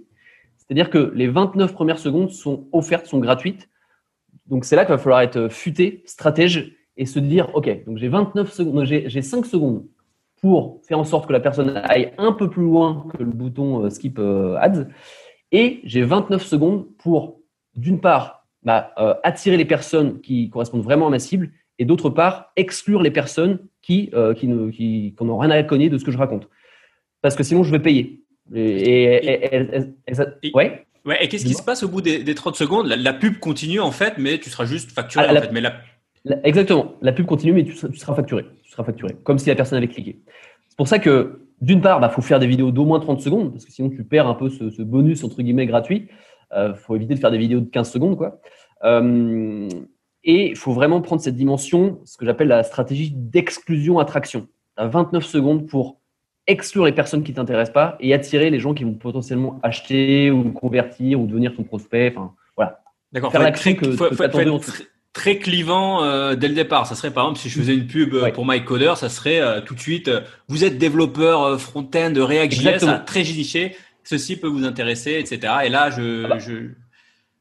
C'est-à-dire 0.57 0.89
que 0.89 1.11
les 1.15 1.27
29 1.27 1.73
premières 1.73 1.99
secondes 1.99 2.31
sont 2.31 2.67
offertes, 2.71 3.07
sont 3.07 3.19
gratuites. 3.19 3.69
Donc, 4.47 4.65
c'est 4.65 4.75
là 4.75 4.85
qu'il 4.85 4.93
va 4.93 4.97
falloir 4.97 5.21
être 5.21 5.49
futé, 5.49 6.03
stratège 6.05 6.77
et 6.95 7.05
se 7.05 7.19
dire, 7.19 7.49
OK, 7.55 7.85
donc 7.85 7.97
j'ai 7.97 8.07
29 8.07 8.51
secondes, 8.51 8.85
j'ai 8.85 9.21
5 9.21 9.45
secondes 9.45 9.85
pour 10.43 10.81
faire 10.83 10.99
en 10.99 11.05
sorte 11.05 11.27
que 11.27 11.33
la 11.33 11.39
personne 11.39 11.81
aille 11.85 12.11
un 12.17 12.33
peu 12.33 12.49
plus 12.49 12.63
loin 12.63 13.07
que 13.13 13.23
le 13.23 13.31
bouton 13.31 13.85
euh, 13.85 13.89
skip 13.89 14.19
euh, 14.19 14.57
ads. 14.59 14.87
Et 15.53 15.79
j'ai 15.85 16.01
29 16.01 16.43
secondes 16.43 16.87
pour, 16.97 17.39
d'une 17.75 18.01
part, 18.01 18.47
bah, 18.63 18.91
euh, 18.97 19.13
attirer 19.23 19.55
les 19.55 19.65
personnes 19.65 20.19
qui 20.19 20.49
correspondent 20.49 20.83
vraiment 20.83 21.07
à 21.07 21.09
ma 21.11 21.19
cible, 21.19 21.51
et 21.79 21.85
d'autre 21.85 22.09
part, 22.09 22.51
exclure 22.55 23.01
les 23.01 23.11
personnes 23.11 23.59
qui, 23.81 24.09
euh, 24.13 24.33
qui, 24.33 24.47
n'ont 24.47 25.37
rien 25.37 25.51
à 25.51 25.63
connaître 25.63 25.93
de 25.93 25.97
ce 25.99 26.03
que 26.03 26.11
je 26.11 26.17
raconte. 26.17 26.49
Parce 27.21 27.35
que 27.35 27.43
sinon, 27.43 27.63
je 27.63 27.71
vais 27.71 27.79
payer. 27.79 28.23
Et, 28.53 29.21
ouais. 30.53 30.85
Ouais, 31.05 31.23
et 31.23 31.27
qu'est-ce 31.27 31.45
qui 31.45 31.53
se 31.53 31.63
passe 31.63 31.83
au 31.83 31.87
bout 31.87 32.01
des, 32.01 32.35
30 32.35 32.55
secondes? 32.55 32.87
La, 32.87 33.13
pub 33.13 33.37
continue 33.39 33.79
en 33.79 33.91
fait, 33.91 34.15
mais 34.17 34.39
tu 34.39 34.49
seras 34.49 34.65
juste 34.65 34.91
facturé. 34.91 35.25
Ah, 35.27 35.33
en 35.33 35.41
fait, 35.41 35.51
mais 35.51 35.61
la... 35.61 35.75
exactement. 36.43 36.95
La 37.01 37.11
pub 37.11 37.25
continue, 37.25 37.53
mais 37.53 37.63
tu, 37.63 37.73
tu, 37.73 37.97
seras 37.97 38.15
facturé. 38.15 38.45
Tu 38.63 38.71
seras 38.71 38.83
facturé, 38.83 39.15
comme 39.23 39.37
si 39.37 39.49
la 39.49 39.55
personne 39.55 39.77
avait 39.77 39.87
cliqué. 39.87 40.19
C'est 40.69 40.77
pour 40.77 40.87
ça 40.87 40.99
que 40.99 41.42
d'une 41.63 41.79
part, 41.79 41.99
il 41.99 42.01
bah, 42.01 42.09
faut 42.09 42.21
faire 42.21 42.39
des 42.39 42.47
vidéos 42.47 42.71
d'au 42.71 42.83
moins 42.83 42.99
30 42.99 43.21
secondes, 43.21 43.51
parce 43.51 43.63
que 43.63 43.71
sinon 43.71 43.89
tu 43.89 44.03
perds 44.03 44.27
un 44.27 44.33
peu 44.33 44.49
ce, 44.49 44.81
bonus 44.81 45.23
entre 45.23 45.41
guillemets 45.41 45.65
gratuit. 45.65 46.09
Il 46.51 46.57
euh, 46.57 46.75
faut 46.75 46.95
éviter 46.95 47.15
de 47.15 47.19
faire 47.19 47.31
des 47.31 47.37
vidéos 47.37 47.61
de 47.61 47.69
15 47.69 47.89
secondes. 47.89 48.17
Quoi. 48.17 48.41
Euh, 48.83 49.69
et 50.25 50.49
il 50.49 50.57
faut 50.57 50.73
vraiment 50.73 51.01
prendre 51.01 51.21
cette 51.21 51.37
dimension, 51.37 52.01
ce 52.03 52.17
que 52.17 52.25
j'appelle 52.25 52.49
la 52.49 52.63
stratégie 52.63 53.11
d'exclusion-attraction. 53.15 54.47
Tu 54.77 54.83
as 54.83 54.87
29 54.87 55.23
secondes 55.23 55.67
pour 55.67 56.01
exclure 56.47 56.83
les 56.83 56.91
personnes 56.91 57.23
qui 57.23 57.31
ne 57.31 57.37
t'intéressent 57.37 57.73
pas 57.73 57.95
et 58.01 58.13
attirer 58.13 58.49
les 58.49 58.59
gens 58.59 58.73
qui 58.73 58.83
vont 58.83 58.95
potentiellement 58.95 59.59
acheter 59.63 60.31
ou 60.31 60.51
convertir 60.51 61.21
ou 61.21 61.27
devenir 61.27 61.55
ton 61.55 61.63
prospect. 61.63 62.13
Enfin, 62.13 62.33
voilà. 62.57 62.81
D'accord. 63.13 63.31
Faire 63.31 63.41
l'action 63.41 63.73
que, 63.75 63.85
que, 63.85 64.15
que 64.15 64.27
très 64.27 64.45
très 65.13 65.37
clivant 65.37 66.03
euh, 66.03 66.35
dès 66.35 66.47
le 66.47 66.55
départ. 66.55 66.87
Ça 66.87 66.95
serait 66.95 67.11
par 67.11 67.25
exemple 67.25 67.39
si 67.39 67.49
je 67.49 67.59
faisais 67.59 67.75
une 67.75 67.87
pub 67.87 68.13
euh, 68.15 68.31
pour 68.31 68.45
MyCoder, 68.45 68.93
ça 68.97 69.09
serait 69.09 69.39
euh, 69.39 69.61
tout 69.61 69.75
de 69.75 69.79
suite 69.79 70.11
vous 70.47 70.65
êtes 70.65 70.77
développeur 70.77 71.59
front-end 71.59 72.13
React.js, 72.15 73.05
très 73.05 73.23
giché, 73.23 73.75
ceci 74.03 74.37
peut 74.37 74.47
vous 74.47 74.65
intéresser, 74.65 75.13
etc. 75.13 75.53
Et 75.65 75.69
là, 75.69 75.89
je, 75.91 76.25
ah 76.25 76.27
bah, 76.27 76.39
je... 76.39 76.53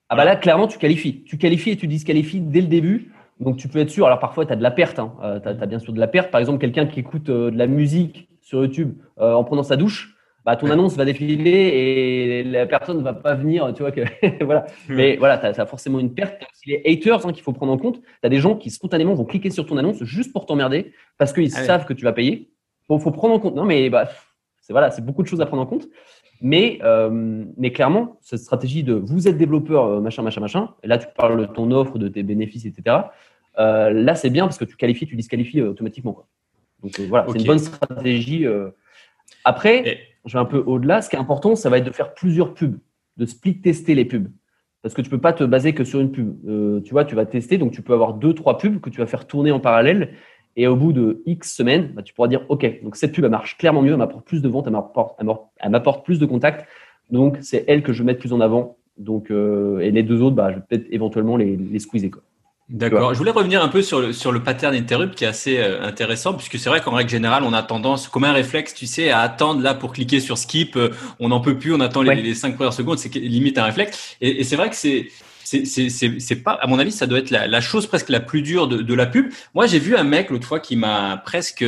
Ah 0.09 0.17
bah 0.17 0.27
là, 0.27 0.37
clairement, 0.37 0.69
tu 0.69 0.79
qualifies. 0.79 1.25
Tu 1.25 1.39
qualifies 1.39 1.71
et 1.71 1.77
tu 1.77 1.87
disqualifies 1.87 2.41
dès 2.41 2.61
le 2.61 2.67
début. 2.67 3.13
Donc 3.41 3.57
tu 3.57 3.67
peux 3.67 3.79
être 3.79 3.91
sûr. 3.91 4.07
Alors 4.07 4.19
parfois, 4.19 4.45
tu 4.45 4.53
as 4.53 4.57
de 4.57 4.63
la 4.63 4.71
perte. 4.71 4.99
Hein. 4.99 5.15
tu 5.43 5.49
as, 5.49 5.67
bien 5.67 5.79
sûr 5.79 5.95
de 5.95 5.99
la 5.99 6.07
perte. 6.07 6.31
Par 6.31 6.39
exemple, 6.39 6.59
quelqu'un 6.59 6.85
qui 6.87 7.01
écoute 7.01 7.25
de 7.25 7.51
la 7.57 7.67
musique 7.67 8.29
sur 8.43 8.61
YouTube 8.63 8.93
en 9.17 9.43
prenant 9.43 9.63
sa 9.63 9.77
douche 9.77 10.12
bah, 10.45 10.57
ton 10.57 10.71
annonce 10.71 10.97
va 10.97 11.05
défiler 11.05 11.51
et 11.51 12.45
la 12.45 12.67
personne 12.67 12.99
ne 12.99 13.03
va 13.03 13.13
pas 13.13 13.35
venir, 13.35 13.73
tu 13.75 13.83
vois. 13.83 13.93
Que, 13.93 14.01
voilà. 14.45 14.67
Mais 14.89 15.17
voilà, 15.17 15.39
tu 15.39 15.61
as, 15.61 15.67
forcément 15.67 16.01
une 16.01 16.15
perte. 16.15 16.43
Les 16.67 16.83
haters 16.85 17.25
hein, 17.27 17.33
qu'il 17.33 17.43
faut 17.43 17.53
prendre 17.53 17.73
en 17.73 17.79
compte. 17.79 18.01
Tu 18.03 18.09
as 18.25 18.29
des 18.29 18.41
gens 18.41 18.57
qui 18.57 18.71
spontanément 18.71 19.15
vont 19.15 19.25
cliquer 19.25 19.51
sur 19.51 19.67
ton 19.67 19.77
annonce 19.77 20.03
juste 20.03 20.33
pour 20.33 20.47
t'emmerder 20.47 20.93
parce 21.17 21.33
qu'ils 21.33 21.53
ah 21.55 21.65
savent 21.65 21.87
que 21.87 21.93
tu 21.93 22.05
vas 22.05 22.13
payer. 22.13 22.51
Il 22.91 22.99
faut, 22.99 23.11
prendre 23.13 23.35
en 23.35 23.39
compte. 23.39 23.55
Non, 23.55 23.65
mais 23.65 23.89
bah, 23.89 24.09
c'est 24.61 24.73
voilà, 24.73 24.91
c'est 24.91 25.05
beaucoup 25.05 25.23
de 25.23 25.29
choses 25.29 25.41
à 25.41 25.47
prendre 25.47 25.63
en 25.63 25.67
compte. 25.67 25.89
Mais, 26.41 26.81
euh, 26.83 27.45
mais 27.57 27.71
clairement, 27.71 28.19
cette 28.21 28.41
stratégie 28.41 28.83
de 28.83 28.95
vous 28.95 29.29
êtes 29.29 29.39
développeur, 29.39 29.85
euh, 29.85 30.01
machin, 30.01 30.23
machin, 30.23 30.41
machin, 30.41 30.75
et 30.83 30.89
là 30.89 30.99
tu 30.99 31.07
parles 31.17 31.41
de 31.41 31.47
ton 31.47 31.71
offre, 31.71 31.99
de 31.99 32.09
tes 32.09 32.25
bénéfices, 32.25 32.65
etc. 32.65 32.97
Euh, 33.61 33.91
là, 33.91 34.17
c'est 34.17 34.31
bien 34.31 34.47
parce 34.47 34.59
que 34.59 34.65
tu 34.65 34.77
qualifies, 34.77 35.07
tu 35.07 35.15
disqualifies 35.15 35.63
automatiquement. 35.63 36.13
Quoi. 36.13 36.27
Donc 36.83 36.99
voilà, 37.09 37.27
c'est 37.29 37.39
une 37.39 37.47
bonne 37.47 37.61
stratégie. 37.61 38.45
Après, 39.45 40.12
je 40.25 40.35
vais 40.35 40.41
un 40.41 40.45
peu 40.45 40.63
au-delà. 40.67 41.03
Ce 41.03 41.11
qui 41.11 41.17
est 41.17 41.19
important, 41.19 41.57
ça 41.57 41.71
va 41.71 41.79
être 41.79 41.85
de 41.85 41.91
faire 41.91 42.15
plusieurs 42.15 42.55
pubs, 42.55 42.79
de 43.17 43.27
split 43.27 43.61
tester 43.61 43.95
les 43.95 44.05
pubs. 44.05 44.29
Parce 44.83 44.95
que 44.95 45.03
tu 45.03 45.11
peux 45.11 45.21
pas 45.21 45.33
te 45.33 45.45
baser 45.45 45.75
que 45.75 45.85
sur 45.85 46.01
une 46.01 46.11
pub. 46.11 46.37
Euh, 46.49 46.81
tu 46.81 46.93
vois, 46.93 47.05
tu 47.05 47.15
vas 47.15 47.25
tester, 47.25 47.57
donc 47.57 47.73
tu 47.73 47.83
peux 47.83 47.93
avoir 47.93 48.15
deux, 48.15 48.35
trois 48.35 48.59
pubs 48.59 48.81
que 48.81 48.91
tu 48.91 48.99
vas 48.99 49.07
faire 49.07 49.27
tourner 49.27 49.53
en 49.53 49.61
parallèle. 49.61 50.15
Et 50.57 50.67
au 50.67 50.77
bout 50.77 50.93
de 50.93 51.23
X 51.25 51.55
semaines, 51.55 51.93
bah, 51.95 52.03
tu 52.03 52.13
pourras 52.13 52.29
dire, 52.29 52.45
OK, 52.49 52.83
donc 52.83 52.97
cette 52.97 53.13
pub, 53.13 53.25
elle 53.25 53.31
marche 53.31 53.57
clairement 53.57 53.81
mieux, 53.81 53.93
elle 53.93 53.99
m'apporte 53.99 54.27
plus 54.27 54.43
de 54.43 54.49
ventes, 54.49 54.67
elle 54.67 55.71
m'apporte 55.71 56.05
plus 56.05 56.19
de 56.19 56.27
contacts. 56.27 56.67
Donc, 57.11 57.39
c'est 57.41 57.65
elle 57.69 57.83
que 57.83 57.93
je 57.93 58.03
vais 58.03 58.07
mettre 58.07 58.21
plus 58.21 58.33
en 58.33 58.41
avant. 58.41 58.77
Donc, 58.99 59.31
euh, 59.31 59.79
et 59.79 59.91
les 59.91 60.03
deux 60.03 60.21
autres, 60.21 60.37
bah, 60.37 60.51
je 60.51 60.57
vais 60.57 60.63
peut-être 60.69 60.87
éventuellement 60.91 61.37
les, 61.37 61.57
les 61.57 61.79
squeezer. 61.79 62.11
Quoi. 62.11 62.23
D'accord. 62.73 63.13
Je 63.13 63.19
voulais 63.19 63.31
revenir 63.31 63.63
un 63.63 63.69
peu 63.69 63.83
sur 63.83 64.01
le, 64.01 64.15
sur 64.15 64.33
le 64.33 64.43
pattern 64.43 64.75
interrupt 64.75 65.15
qui 65.15 65.25
est 65.25 65.29
assez 65.29 65.59
euh, 65.59 65.83
intéressant 65.83 66.33
puisque 66.33 66.59
c'est 66.59 66.71
vrai 66.71 66.81
qu'en 66.81 66.93
règle 66.93 67.11
générale, 67.11 67.43
on 67.45 67.53
a 67.53 67.63
tendance, 67.63 68.09
comme 68.09 68.25
un 68.25 68.33
réflexe, 68.33 68.73
tu 68.73 68.87
sais, 68.87 69.11
à 69.11 69.21
attendre 69.21 69.61
là 69.61 69.75
pour 69.75 69.93
cliquer 69.93 70.21
sur 70.21 70.39
skip. 70.39 70.75
Euh, 70.77 70.89
on 71.21 71.29
n'en 71.29 71.41
peut 71.41 71.59
plus, 71.59 71.75
on 71.75 71.81
attend 71.81 72.01
les, 72.01 72.15
les, 72.15 72.35
cinq 72.35 72.57
premières 72.57 72.73
secondes, 72.73 72.99
c'est 72.99 73.15
limite 73.15 73.59
un 73.59 73.65
réflexe. 73.65 74.17
Et, 74.23 74.41
et 74.41 74.45
c'est 74.45 74.57
vrai 74.57 74.71
que 74.71 74.77
c'est 74.77 75.09
c'est 75.45 76.43
pas, 76.43 76.53
à 76.53 76.67
mon 76.67 76.79
avis, 76.79 76.93
ça 76.93 77.07
doit 77.07 77.19
être 77.19 77.29
la, 77.29 77.47
la 77.47 77.61
chose 77.61 77.87
presque 77.87 78.09
la 78.09 78.21
plus 78.21 78.41
dure 78.41 78.69
de, 78.69 78.81
de 78.81 78.95
la 78.95 79.05
pub. 79.05 79.27
Moi, 79.53 79.67
j'ai 79.67 79.79
vu 79.79 79.95
un 79.95 80.03
mec 80.03 80.31
l'autre 80.31 80.47
fois 80.47 80.61
qui 80.61 80.77
m'a 80.77 81.19
presque 81.27 81.63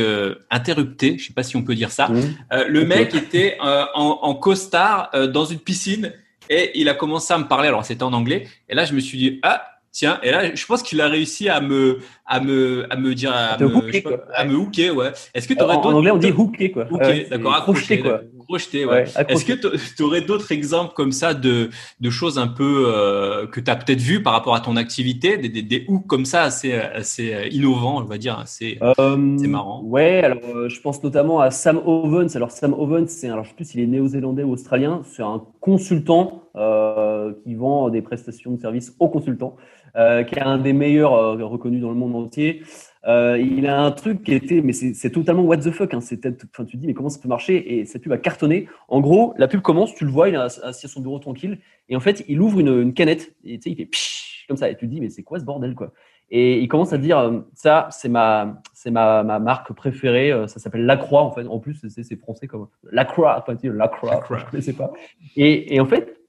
interrupté. 0.49 1.19
Je 1.19 1.27
sais 1.27 1.33
pas 1.33 1.43
si 1.43 1.55
on 1.55 1.61
peut 1.61 1.75
dire 1.75 1.91
ça. 1.91 2.07
Mmh. 2.07 2.21
Euh, 2.51 2.65
le 2.67 2.83
mec 2.83 3.13
était 3.13 3.59
en, 3.61 3.85
en 4.23 4.33
costard 4.33 5.11
dans 5.31 5.45
une 5.45 5.59
piscine 5.59 6.13
et 6.49 6.71
il 6.73 6.89
a 6.89 6.95
commencé 6.95 7.31
à 7.31 7.37
me 7.37 7.47
parler. 7.47 7.67
Alors 7.67 7.85
c'était 7.85 8.01
en 8.01 8.13
anglais. 8.13 8.47
Et 8.69 8.73
là, 8.73 8.85
je 8.85 8.93
me 8.95 8.99
suis 8.99 9.19
dit 9.19 9.39
ah 9.43 9.74
Tiens, 9.95 10.19
et 10.23 10.31
là, 10.31 10.53
je 10.53 10.65
pense 10.65 10.83
qu'il 10.83 10.99
a 10.99 11.07
réussi 11.07 11.47
à 11.47 11.61
me, 11.61 11.99
à 12.25 12.41
me, 12.41 12.85
à 12.89 12.97
me 12.97 13.15
dire, 13.15 13.31
à, 13.33 13.57
me, 13.57 13.73
hooker, 13.73 14.03
quoi. 14.03 14.25
à 14.33 14.43
me 14.43 14.57
hooker, 14.57 14.89
ouais. 14.89 15.13
Est-ce 15.33 15.47
que 15.47 15.53
tu 15.53 15.63
aurais 15.63 15.77
d'autres. 15.77 15.87
En 15.87 15.93
anglais, 15.93 16.11
on 16.11 16.17
dit 16.17 16.33
hooker, 16.35 16.73
quoi. 16.73 16.85
Hooker, 16.91 17.27
d'accord, 17.29 17.55
accrocher, 17.55 18.01
quoi. 18.01 18.19
Projeter, 18.45 18.85
ouais. 18.85 19.05
Est-ce 19.29 19.45
que 19.45 19.53
tu 19.53 20.03
aurais 20.03 20.19
d'autres 20.19 20.51
exemples 20.51 20.93
comme 20.93 21.13
ça 21.13 21.33
de, 21.33 21.69
de 22.01 22.09
choses 22.09 22.37
un 22.37 22.47
peu, 22.47 22.91
euh, 22.93 23.47
que 23.47 23.61
tu 23.61 23.71
as 23.71 23.77
peut-être 23.77 24.01
vu 24.01 24.21
par 24.21 24.33
rapport 24.33 24.53
à 24.53 24.59
ton 24.59 24.75
activité, 24.75 25.37
des, 25.37 25.47
des, 25.47 25.61
des 25.61 25.85
hooks 25.87 26.07
comme 26.07 26.25
ça 26.25 26.43
assez, 26.43 26.73
assez 26.73 27.33
euh, 27.33 27.47
innovants, 27.47 28.01
on 28.01 28.03
va 28.03 28.17
dire, 28.17 28.37
assez, 28.37 28.77
euh, 28.99 29.15
marrant. 29.15 29.81
Ouais, 29.83 30.21
alors, 30.25 30.39
euh, 30.53 30.67
je 30.67 30.81
pense 30.81 31.01
notamment 31.03 31.39
à 31.39 31.51
Sam 31.51 31.79
Owens. 31.85 32.35
Alors, 32.35 32.51
Sam 32.51 32.73
Owens, 32.73 33.07
c'est, 33.07 33.29
alors, 33.29 33.45
je 33.45 33.49
sais 33.51 33.55
plus 33.55 33.65
s'il 33.65 33.79
est 33.79 33.87
néo-zélandais 33.87 34.43
ou 34.43 34.51
australien. 34.51 35.03
C'est 35.05 35.23
un 35.23 35.41
consultant, 35.61 36.41
euh, 36.55 37.33
qui 37.43 37.53
vend 37.53 37.89
des 37.89 38.01
prestations 38.01 38.51
de 38.51 38.61
services 38.61 38.95
aux 38.99 39.09
consultants. 39.09 39.57
Euh, 39.97 40.23
qui 40.23 40.35
est 40.35 40.41
un 40.41 40.57
des 40.57 40.73
meilleurs 40.73 41.13
euh, 41.13 41.45
reconnus 41.45 41.81
dans 41.81 41.89
le 41.89 41.95
monde 41.95 42.15
entier. 42.17 42.63
Euh, 43.07 43.39
il 43.39 43.65
a 43.65 43.81
un 43.81 43.91
truc 43.91 44.23
qui 44.23 44.33
était, 44.33 44.59
mais 44.59 44.73
c'est 44.73 45.09
totalement 45.09 45.43
what 45.43 45.57
the 45.57 45.71
fuck. 45.71 45.93
Hein. 45.93 45.99
Enfin, 45.99 46.65
tu 46.65 46.71
te 46.71 46.77
dis, 46.77 46.87
mais 46.87 46.93
comment 46.93 47.07
ça 47.07 47.21
peut 47.21 47.29
marcher? 47.29 47.79
Et 47.79 47.85
cette 47.85 48.01
pub 48.01 48.11
a 48.11 48.17
cartonné. 48.17 48.67
En 48.89 48.99
gros, 48.99 49.33
la 49.37 49.47
pub 49.47 49.61
commence, 49.61 49.95
tu 49.95 50.03
le 50.03 50.11
vois, 50.11 50.27
il 50.27 50.35
est 50.35 50.37
assis 50.37 50.85
à 50.85 50.89
son 50.89 50.99
bureau 50.99 51.19
tranquille, 51.19 51.59
et 51.87 51.95
en 51.95 52.01
fait, 52.01 52.25
il 52.27 52.41
ouvre 52.41 52.59
une, 52.59 52.81
une 52.81 52.93
canette, 52.93 53.35
et 53.45 53.57
tu 53.57 53.63
sais, 53.63 53.69
il 53.69 53.77
fait 53.77 53.85
psh, 53.85 54.45
comme 54.49 54.57
ça, 54.57 54.69
et 54.69 54.75
tu 54.75 54.85
te 54.85 54.91
dis, 54.91 54.99
mais 54.99 55.09
c'est 55.09 55.23
quoi 55.23 55.39
ce 55.39 55.45
bordel, 55.45 55.75
quoi? 55.75 55.93
Et 56.29 56.59
il 56.59 56.67
commence 56.67 56.91
à 56.91 56.97
dire, 56.97 57.43
ça, 57.53 57.87
c'est 57.91 58.09
ma, 58.09 58.61
c'est 58.73 58.91
ma, 58.91 59.23
ma 59.23 59.39
marque 59.39 59.71
préférée. 59.73 60.33
Ça 60.47 60.59
s'appelle 60.59 60.85
Lacroix, 60.85 61.21
en 61.21 61.31
fait. 61.31 61.45
En 61.45 61.59
plus, 61.59 61.85
c'est 61.87 62.19
français 62.19 62.47
comme 62.47 62.67
Lacroix, 62.91 63.37
enfin, 63.37 63.55
Lacroix, 63.63 64.09
Lacroix. 64.09 64.39
je 64.39 64.45
connaissais 64.45 64.73
pas. 64.73 64.91
Et, 65.37 65.75
et 65.75 65.79
en 65.79 65.85
fait, 65.85 66.19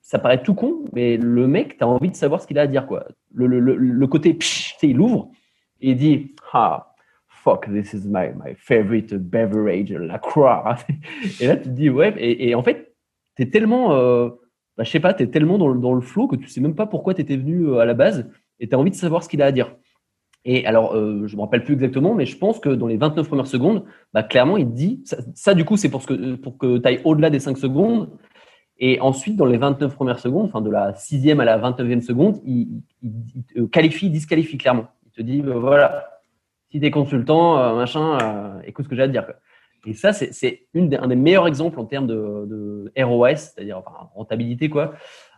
ça 0.00 0.18
paraît 0.18 0.42
tout 0.42 0.54
con, 0.54 0.84
mais 0.92 1.16
le 1.16 1.46
mec, 1.46 1.78
tu 1.78 1.84
as 1.84 1.88
envie 1.88 2.10
de 2.10 2.16
savoir 2.16 2.40
ce 2.40 2.46
qu'il 2.46 2.58
a 2.58 2.62
à 2.62 2.66
dire. 2.66 2.86
Quoi. 2.86 3.06
Le, 3.34 3.46
le, 3.46 3.76
le, 3.76 4.06
côté, 4.06 4.34
psh, 4.34 4.76
il 4.82 5.00
ouvre 5.00 5.30
et 5.80 5.90
il 5.90 5.96
dit 5.96 6.34
Ah, 6.52 6.94
fuck, 7.28 7.66
this 7.72 7.92
is 7.92 8.06
my, 8.06 8.28
my 8.34 8.54
favorite 8.56 9.14
beverage, 9.14 9.92
la 9.92 10.18
croix. 10.18 10.76
et 11.40 11.46
là, 11.46 11.56
tu 11.56 11.64
te 11.64 11.68
dis 11.68 11.90
Ouais, 11.90 12.14
et, 12.18 12.54
en 12.54 12.62
fait, 12.62 12.94
tu 13.36 13.42
es 13.42 13.50
tellement, 13.50 13.92
euh, 13.92 14.30
bah, 14.76 14.84
je 14.84 14.90
sais 14.90 15.00
pas, 15.00 15.14
tu 15.14 15.22
es 15.22 15.26
tellement 15.26 15.58
dans, 15.58 15.74
dans 15.74 15.94
le 15.94 16.00
flow 16.00 16.26
que 16.26 16.36
tu 16.36 16.48
sais 16.48 16.60
même 16.60 16.74
pas 16.74 16.86
pourquoi 16.86 17.14
tu 17.14 17.20
étais 17.20 17.36
venu 17.36 17.66
euh, 17.66 17.78
à 17.78 17.84
la 17.84 17.94
base 17.94 18.30
et 18.60 18.68
tu 18.68 18.74
as 18.74 18.78
envie 18.78 18.90
de 18.90 18.96
savoir 18.96 19.22
ce 19.22 19.28
qu'il 19.28 19.42
a 19.42 19.46
à 19.46 19.52
dire. 19.52 19.76
Et 20.46 20.66
alors, 20.66 20.94
euh, 20.94 21.26
je 21.26 21.36
me 21.36 21.40
rappelle 21.40 21.64
plus 21.64 21.74
exactement, 21.74 22.14
mais 22.14 22.26
je 22.26 22.36
pense 22.36 22.60
que 22.60 22.68
dans 22.68 22.86
les 22.86 22.98
29 22.98 23.26
premières 23.26 23.46
secondes, 23.46 23.84
bah, 24.12 24.22
clairement, 24.22 24.58
il 24.58 24.72
dit, 24.72 25.02
ça, 25.34 25.54
du 25.54 25.64
coup, 25.64 25.76
c'est 25.76 25.88
pour, 25.88 26.04
que, 26.04 26.34
pour 26.34 26.58
que 26.58 26.78
tu 26.78 26.86
ailles 26.86 27.00
au-delà 27.04 27.30
des 27.30 27.40
5 27.40 27.56
secondes, 27.56 28.10
et 28.78 29.00
ensuite, 29.00 29.36
dans 29.36 29.46
les 29.46 29.56
29 29.56 29.94
premières 29.94 30.18
secondes, 30.18 30.46
enfin 30.46 30.60
de 30.60 30.70
la 30.70 30.92
6e 30.92 31.40
à 31.40 31.44
la 31.44 31.58
29e 31.58 32.00
seconde, 32.00 32.40
il, 32.44 32.82
il, 33.02 33.68
qualifie, 33.68 34.10
disqualifie 34.10 34.58
clairement. 34.58 34.88
Il 35.06 35.12
te 35.12 35.22
dit, 35.22 35.42
euh, 35.44 35.58
voilà, 35.58 36.08
si 36.70 36.80
tu 36.80 36.86
es 36.86 36.90
consultant, 36.90 37.58
euh, 37.58 37.76
machin, 37.76 38.18
euh, 38.20 38.60
écoute 38.66 38.86
ce 38.86 38.90
que 38.90 38.96
j'ai 38.96 39.02
à 39.02 39.06
te 39.06 39.12
dire. 39.12 39.26
Et 39.86 39.92
ça, 39.92 40.12
c'est 40.12 40.66
un 40.74 41.06
des 41.06 41.16
meilleurs 41.16 41.46
exemples 41.46 41.78
en 41.78 41.84
termes 41.84 42.06
de, 42.06 42.46
de 42.94 43.04
ROS, 43.04 43.36
c'est-à-dire 43.36 43.78
enfin, 43.78 44.08
rentabilité, 44.14 44.68
quoi, 44.70 44.94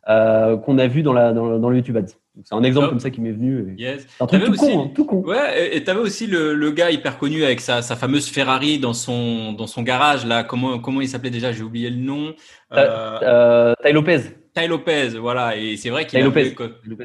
euh, 0.09 0.57
qu'on 0.57 0.79
a 0.79 0.87
vu 0.87 1.03
dans, 1.03 1.13
la, 1.13 1.33
dans, 1.33 1.59
dans 1.59 1.71
le 1.71 1.77
YouTube 1.77 1.97
Ads. 1.97 2.17
C'est 2.45 2.55
un 2.55 2.63
exemple 2.63 2.91
comme 2.91 3.01
ça 3.01 3.11
qui 3.11 3.21
m'est 3.21 3.33
venu. 3.33 3.75
Yes. 3.79 4.07
Un 4.21 4.27
truc 4.27 4.45
tout 4.45 4.53
con, 4.53 4.81
hein, 4.81 4.91
tout 4.95 5.05
con. 5.07 5.23
Ouais, 5.23 5.75
et 5.75 5.83
tu 5.83 5.91
avais 5.91 6.01
aussi 6.01 6.27
le, 6.27 6.55
le, 6.55 6.71
gars 6.71 6.91
hyper 6.91 7.17
connu 7.17 7.45
avec 7.45 7.61
sa, 7.61 7.81
sa, 7.81 7.97
fameuse 7.97 8.29
Ferrari 8.29 8.79
dans 8.79 8.93
son, 8.93 9.53
dans 9.53 9.67
son 9.67 9.83
garage, 9.83 10.27
là. 10.27 10.45
Comment, 10.45 10.79
comment 10.79 11.01
il 11.01 11.09
s'appelait 11.09 11.31
déjà? 11.31 11.53
J'ai 11.53 11.63
oublié 11.63 11.89
le 11.89 11.97
nom. 11.97 12.35
Euh, 12.73 13.19
euh, 13.23 13.75
Ty 13.83 13.93
Lopez. 13.93 14.21
Ty 14.55 14.69
Lopez, 14.69 15.09
voilà. 15.19 15.57
Et 15.57 15.79
c'est 15.79 15.89
vrai 15.89 16.07
qu'il 16.07 16.19
a. 16.19 16.25
Lopez. 16.25 16.55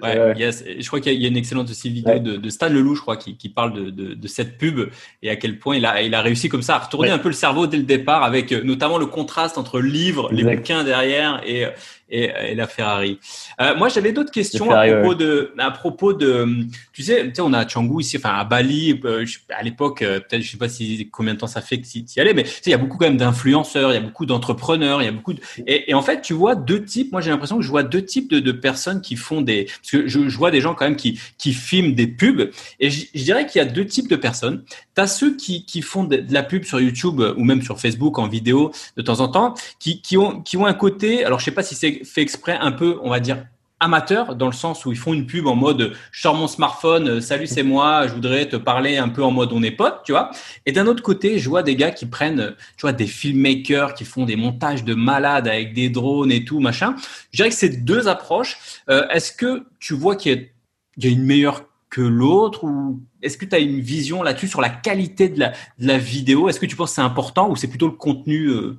Ouais, 0.01 0.33
Yes. 0.37 0.65
Je 0.77 0.85
crois 0.87 0.99
qu'il 0.99 1.21
y 1.21 1.25
a 1.25 1.27
une 1.29 1.37
excellente 1.37 1.69
aussi 1.69 1.89
vidéo 1.89 2.19
de, 2.19 2.35
de, 2.35 2.49
Stan 2.49 2.69
Leloup, 2.69 2.95
je 2.95 3.01
crois, 3.01 3.15
qui, 3.15 3.37
qui 3.37 3.47
parle 3.47 3.73
de, 3.73 3.89
de, 3.89 4.13
de, 4.13 4.27
cette 4.27 4.57
pub 4.57 4.89
et 5.21 5.29
à 5.29 5.37
quel 5.37 5.59
point 5.59 5.77
il 5.77 5.85
a, 5.85 6.01
il 6.01 6.13
a 6.13 6.21
réussi 6.21 6.49
comme 6.49 6.61
ça 6.61 6.75
à 6.75 6.79
retourner 6.79 7.09
un 7.09 7.19
peu 7.19 7.29
le 7.29 7.33
cerveau 7.33 7.67
dès 7.67 7.77
le 7.77 7.83
départ 7.83 8.23
avec 8.23 8.51
euh, 8.51 8.63
notamment 8.63 8.97
le 8.97 9.05
contraste 9.05 9.57
entre 9.57 9.79
le 9.79 9.87
livre, 9.87 10.29
les 10.31 10.43
bouquins 10.43 10.83
derrière 10.83 11.41
et, 11.45 11.65
et, 12.11 12.31
et 12.49 12.55
la 12.55 12.67
Ferrari. 12.67 13.19
Euh, 13.59 13.75
moi, 13.75 13.89
j'avais 13.89 14.11
d'autres 14.11 14.31
questions 14.31 14.69
à 14.71 14.85
propos 14.87 15.15
de, 15.15 15.53
à 15.57 15.71
propos 15.71 16.13
de, 16.13 16.47
tu 16.93 17.03
sais, 17.03 17.27
tu 17.27 17.35
sais, 17.35 17.41
on 17.41 17.53
a 17.53 17.65
Canggu 17.65 18.01
ici, 18.01 18.17
enfin 18.17 18.33
à 18.33 18.43
Bali, 18.43 18.99
euh, 19.05 19.25
à 19.49 19.63
l'époque, 19.63 20.01
euh, 20.01 20.19
peut-être, 20.19 20.41
je 20.41 20.51
sais 20.51 20.57
pas 20.57 20.69
si 20.69 21.09
combien 21.11 21.33
de 21.33 21.39
temps 21.39 21.47
ça 21.47 21.61
fait 21.61 21.79
que 21.79 21.87
tu 21.87 21.99
y 21.99 22.19
allais, 22.19 22.33
mais 22.33 22.43
tu 22.43 22.49
sais, 22.49 22.61
il 22.67 22.71
y 22.71 22.75
a 22.75 22.77
beaucoup 22.77 22.97
quand 22.97 23.05
même 23.05 23.17
d'influenceurs, 23.17 23.91
il 23.91 23.95
y 23.95 23.97
a 23.97 24.01
beaucoup 24.01 24.25
d'entrepreneurs, 24.25 25.01
il 25.01 25.05
y 25.05 25.07
a 25.07 25.11
beaucoup 25.11 25.33
de, 25.33 25.39
et, 25.65 25.89
et, 25.89 25.93
en 25.93 26.01
fait, 26.01 26.21
tu 26.21 26.33
vois 26.33 26.55
deux 26.55 26.83
types. 26.83 27.11
Moi, 27.11 27.21
j'ai 27.21 27.31
l'impression 27.31 27.57
que 27.57 27.63
je 27.63 27.69
vois 27.69 27.83
deux 27.83 28.03
types 28.03 28.29
de, 28.29 28.39
de, 28.39 28.51
personnes 28.51 29.01
qui 29.01 29.15
font 29.15 29.41
des, 29.41 29.65
parce 29.65 29.91
que 29.91 30.07
je, 30.07 30.29
je, 30.29 30.37
vois 30.37 30.51
des 30.51 30.61
gens 30.61 30.75
quand 30.75 30.85
même 30.85 30.95
qui 30.95 31.19
qui 31.37 31.53
filment 31.53 31.93
des 31.93 32.07
pubs, 32.07 32.51
et 32.79 32.89
je, 32.89 33.05
je 33.15 33.23
dirais 33.23 33.45
qu'il 33.45 33.59
y 33.59 33.61
a 33.61 33.67
deux 33.67 33.85
types 33.85 34.09
de 34.09 34.15
personnes. 34.15 34.63
T'as 34.93 35.07
ceux 35.07 35.35
qui 35.35 35.65
qui 35.65 35.81
font 35.81 36.03
de, 36.03 36.17
de 36.17 36.33
la 36.33 36.43
pub 36.43 36.63
sur 36.63 36.79
YouTube 36.79 37.21
ou 37.37 37.43
même 37.43 37.61
sur 37.61 37.79
Facebook 37.79 38.19
en 38.19 38.27
vidéo 38.27 38.71
de 38.97 39.01
temps 39.01 39.19
en 39.19 39.27
temps, 39.27 39.53
qui 39.79 40.01
qui 40.01 40.17
ont 40.17 40.41
qui 40.41 40.57
ont 40.57 40.65
un 40.65 40.73
côté, 40.73 41.23
alors 41.23 41.39
je 41.39 41.45
sais 41.45 41.51
pas 41.51 41.63
si 41.63 41.75
c'est 41.75 42.00
fait 42.03 42.21
exprès 42.21 42.57
un 42.59 42.71
peu, 42.71 42.99
on 43.01 43.09
va 43.09 43.19
dire, 43.19 43.45
amateur 43.81 44.35
dans 44.35 44.45
le 44.45 44.53
sens 44.53 44.85
où 44.85 44.91
ils 44.91 44.97
font 44.97 45.13
une 45.13 45.25
pub 45.25 45.47
en 45.47 45.55
mode 45.55 45.93
je 46.11 46.21
sors 46.21 46.35
mon 46.35 46.47
smartphone, 46.47 47.09
euh, 47.09 47.21
salut 47.21 47.47
c'est 47.47 47.63
moi, 47.63 48.07
je 48.07 48.13
voudrais 48.13 48.47
te 48.47 48.55
parler 48.55 48.97
un 48.97 49.09
peu 49.09 49.23
en 49.23 49.31
mode 49.31 49.51
on 49.51 49.63
est 49.63 49.71
potes, 49.71 50.01
tu 50.05 50.11
vois. 50.11 50.31
Et 50.65 50.71
d'un 50.71 50.85
autre 50.85 51.03
côté, 51.03 51.39
je 51.39 51.49
vois 51.49 51.63
des 51.63 51.75
gars 51.75 51.91
qui 51.91 52.05
prennent, 52.05 52.55
tu 52.77 52.81
vois, 52.81 52.93
des 52.93 53.07
filmmakers 53.07 53.95
qui 53.95 54.05
font 54.05 54.25
des 54.25 54.35
montages 54.35 54.85
de 54.85 54.93
malades 54.93 55.47
avec 55.47 55.73
des 55.73 55.89
drones 55.89 56.31
et 56.31 56.45
tout 56.45 56.59
machin. 56.59 56.95
Je 57.31 57.37
dirais 57.37 57.49
que 57.49 57.55
c'est 57.55 57.83
deux 57.83 58.07
approches. 58.07 58.57
Euh, 58.89 59.07
est-ce 59.09 59.33
que 59.33 59.65
tu 59.79 59.95
vois 59.95 60.15
qu'il 60.15 60.49
y, 60.97 61.07
a 61.07 61.09
une 61.09 61.23
meilleure 61.23 61.65
que 61.89 62.01
l'autre 62.01 62.63
ou 62.63 63.01
est-ce 63.21 63.37
que 63.37 63.45
tu 63.45 63.55
as 63.55 63.59
une 63.59 63.81
vision 63.81 64.21
là-dessus 64.23 64.47
sur 64.47 64.61
la 64.61 64.69
qualité 64.69 65.27
de 65.27 65.43
la, 65.79 65.97
vidéo? 65.97 66.47
Est-ce 66.47 66.59
que 66.59 66.67
tu 66.67 66.75
penses 66.75 66.91
que 66.91 66.95
c'est 66.95 67.01
important 67.01 67.49
ou 67.49 67.55
c'est 67.55 67.67
plutôt 67.67 67.87
le 67.87 67.93
contenu 67.93 68.47
euh, 68.47 68.77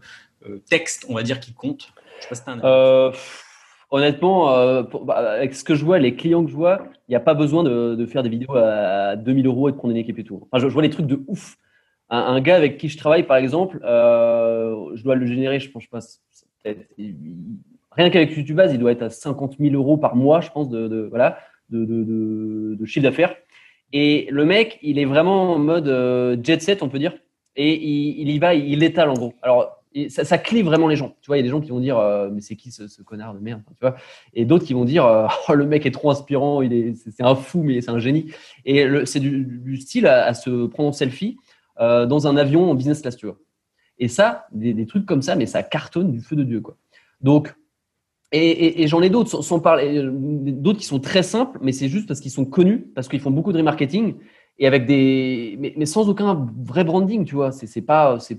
texte, 0.71 1.05
on 1.09 1.15
va 1.15 1.25
dire, 1.25 1.41
qui 1.41 1.53
compte? 1.53 1.93
Honnêtement, 3.91 4.49
avec 4.49 5.55
ce 5.55 5.65
que 5.65 5.75
je 5.75 5.85
vois, 5.85 5.99
les 5.99 6.15
clients 6.15 6.45
que 6.45 6.51
je 6.51 6.57
vois, 6.57 6.83
il 7.09 7.13
n'y 7.13 7.17
a 7.17 7.21
pas 7.21 7.35
besoin 7.35 7.63
de, 7.63 8.07
faire 8.07 8.23
des 8.23 8.29
vidéos 8.29 8.57
à 8.57 9.17
2000 9.17 9.47
euros 9.47 9.69
et 9.69 9.73
de 9.73 9.77
prendre 9.77 9.93
une 9.93 10.01
équipe 10.01 10.19
et 10.19 10.25
tout. 10.25 10.47
Enfin, 10.51 10.63
je, 10.63 10.67
vois 10.73 10.83
des 10.83 10.91
trucs 10.91 11.07
de 11.07 11.23
ouf. 11.27 11.57
Un, 12.11 12.41
gars 12.41 12.57
avec 12.57 12.77
qui 12.77 12.89
je 12.89 12.99
travaille, 12.99 13.23
par 13.23 13.37
exemple, 13.37 13.79
je 13.83 15.03
dois 15.03 15.15
le 15.15 15.27
générer, 15.27 15.61
je 15.61 15.71
pense, 15.71 15.85
je 16.65 16.75
rien 17.91 18.11
qu'avec 18.11 18.37
YouTube 18.37 18.57
Base, 18.57 18.73
il 18.73 18.79
doit 18.79 18.93
être 18.93 19.03
à 19.03 19.11
50 19.11 19.57
000 19.59 19.75
euros 19.75 19.97
par 19.97 20.17
mois, 20.17 20.41
je 20.41 20.51
pense, 20.51 20.69
de, 20.69 21.07
voilà, 21.11 21.39
de 21.71 22.85
chiffre 22.85 23.05
d'affaires. 23.05 23.35
Et 23.93 24.27
le 24.31 24.45
mec, 24.45 24.79
il 24.83 24.99
est 24.99 25.05
vraiment 25.05 25.53
en 25.53 25.59
mode 25.59 25.89
euh, 25.89 26.37
jet 26.43 26.61
set, 26.63 26.83
on 26.83 26.89
peut 26.89 26.99
dire. 26.99 27.15
Et 27.57 27.75
il, 27.75 28.31
y 28.31 28.39
va, 28.39 28.55
il 28.55 28.83
étale 28.83 29.11
en 29.11 29.15
gros. 29.15 29.35
Alors, 29.43 29.82
ça, 30.09 30.25
ça 30.25 30.39
clive 30.39 30.67
vraiment 30.67 30.89
les 30.89 30.97
gens. 30.97 31.17
Tu 31.21 31.27
vois, 31.27 31.37
il 31.37 31.41
y 31.41 31.43
a 31.43 31.45
des 31.45 31.51
gens 31.51 31.61
qui 31.61 31.71
vont 31.71 31.81
dire, 31.81 31.99
euh, 31.99 32.31
mais 32.33 32.41
c'est 32.41 32.57
qui 32.57 32.71
ce, 32.71 33.03
connard 33.03 33.35
de 33.35 33.41
merde 33.41 33.63
tu 33.67 33.75
vois 33.81 33.97
Et 34.35 34.45
d'autres 34.45 34.65
qui 34.65 34.75
vont 34.75 34.85
dire, 34.85 35.05
euh, 35.05 35.27
oh, 35.49 35.55
le 35.55 35.67
mec 35.67 35.87
est 35.87 35.91
trop 35.91 36.11
inspirant, 36.11 36.63
il 36.63 36.73
est, 36.73 36.95
c'est 36.95 37.23
un 37.23 37.35
fou, 37.35 37.63
mais 37.63 37.81
c'est 37.81 37.91
un 37.91 37.99
génie. 37.99 38.33
Et 38.65 38.87
c'est 39.05 39.21
du, 39.21 39.77
style 39.77 40.07
à, 40.07 40.35
se 40.35 40.67
prendre 40.67 40.91
en 40.91 40.93
selfie 40.93 41.37
dans 41.79 42.27
un 42.27 42.37
avion 42.37 42.71
en 42.71 42.75
business 42.75 43.01
class, 43.01 43.17
tu 43.17 43.27
vois. 43.27 43.39
Et 43.99 44.09
ça, 44.09 44.47
des, 44.53 44.87
trucs 44.87 45.07
comme 45.07 45.23
ça, 45.23 45.37
mais 45.37 45.47
ça 45.47 45.63
cartonne 45.63 46.13
du 46.13 46.21
feu 46.21 46.37
de 46.37 46.45
Dieu, 46.45 46.61
quoi. 46.61 46.77
Donc, 47.21 47.55
et, 48.33 48.87
j'en 48.89 49.03
ai 49.03 49.11
d'autres, 49.11 49.43
sans 49.43 49.61
parler, 49.61 49.99
euh, 49.99 50.11
d'autres 50.11 50.79
qui 50.79 50.87
sont 50.87 51.01
très 51.01 51.23
simples, 51.23 51.59
mais 51.63 51.73
c'est 51.73 51.89
juste 51.89 52.09
parce 52.09 52.19
qu'ils 52.19 52.31
sont 52.31 52.47
connus, 52.47 52.91
parce 52.95 53.07
qu'ils 53.07 53.21
font 53.21 53.31
beaucoup 53.31 53.53
de 53.53 53.59
remarketing 53.59 54.15
et 54.63 54.67
avec 54.69 54.87
des, 54.87 55.59
mais, 55.59 55.87
sans 55.87 56.09
aucun 56.09 56.49
vrai 56.65 56.85
branding, 56.85 57.25
tu 57.25 57.35
vois. 57.35 57.51
C'est 57.51 57.83
pas, 57.83 58.21
c'est, 58.21 58.39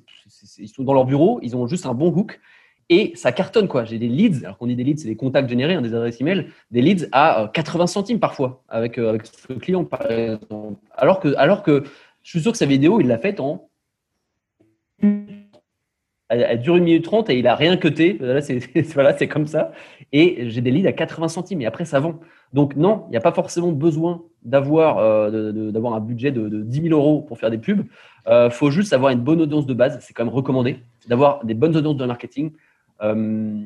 ils 0.58 0.70
sont 0.70 0.84
dans 0.84 0.94
leur 0.94 1.04
bureau, 1.04 1.42
ils 1.44 1.54
ont 1.58 1.68
juste 1.68 1.86
un 1.86 1.94
bon 1.94 2.14
hook 2.16 2.40
et 2.88 3.12
ça 3.16 3.34
cartonne 3.34 3.68
quoi. 3.68 3.84
J'ai 3.84 4.00
des 4.00 4.08
leads, 4.08 4.46
alors 4.46 4.58
qu'on 4.58 4.68
dit 4.68 4.78
des 4.78 4.86
leads, 4.86 5.02
c'est 5.02 5.10
des 5.10 5.18
contacts 5.18 5.50
générés, 5.50 5.74
hein, 5.74 5.82
des 5.82 5.94
adresses 5.94 6.22
email, 6.22 6.48
des 6.72 6.82
leads 6.82 7.10
à 7.12 7.52
80 7.54 7.84
euh, 7.84 7.88
centimes 7.88 8.20
parfois 8.22 8.64
avec 8.70 8.98
euh, 9.00 9.10
avec 9.10 9.26
ce 9.26 9.52
client. 9.52 9.86
Alors 10.96 11.20
que, 11.20 11.36
alors 11.36 11.62
que 11.62 11.84
je 12.22 12.30
suis 12.30 12.40
sûr 12.40 12.54
que 12.54 12.58
sa 12.58 12.68
vidéo, 12.68 13.02
il 13.02 13.08
l'a 13.08 13.18
faite 13.18 13.42
en 13.42 13.68
elle, 16.34 16.62
dure 16.62 16.76
une 16.76 16.84
minute 16.84 17.04
trente 17.04 17.30
et 17.30 17.38
il 17.38 17.48
a 17.48 17.56
rien 17.56 17.78
cuté. 17.78 18.20
C'est 18.42 18.60
voilà, 18.94 19.18
c'est 19.18 19.28
comme 19.28 19.48
ça. 19.48 19.72
Et 20.12 20.50
j'ai 20.50 20.62
des 20.62 20.72
leads 20.72 20.88
à 20.88 20.92
80 20.92 21.28
centimes 21.28 21.62
et 21.62 21.66
après 21.66 21.86
ça 21.86 22.00
vend. 22.00 22.20
Donc 22.54 22.76
non, 22.76 23.06
il 23.08 23.12
n'y 23.12 23.18
a 23.18 23.22
pas 23.22 23.32
forcément 23.32 23.72
besoin 23.72 24.22
d'avoir 24.44 24.98
euh, 25.00 25.72
d'avoir 25.72 25.94
un 25.94 26.00
budget 26.00 26.32
de, 26.32 26.50
de, 26.50 26.62
10 26.62 26.90
000 26.90 27.00
euros 27.00 27.22
pour 27.22 27.40
faire 27.40 27.50
des 27.50 27.58
pubs. 27.58 27.86
Il 28.26 28.32
euh, 28.32 28.50
faut 28.50 28.70
juste 28.70 28.94
avoir 28.94 29.12
une 29.12 29.22
bonne 29.22 29.42
audience 29.42 29.66
de 29.66 29.74
base. 29.74 29.98
C'est 30.02 30.14
quand 30.14 30.26
même 30.26 30.34
recommandé 30.34 30.78
d'avoir 31.08 31.44
des 31.46 31.54
bonnes 31.54 31.76
audiences 31.76 31.98
de 31.98 32.06
marketing. 32.06 32.52
Euh, 33.02 33.64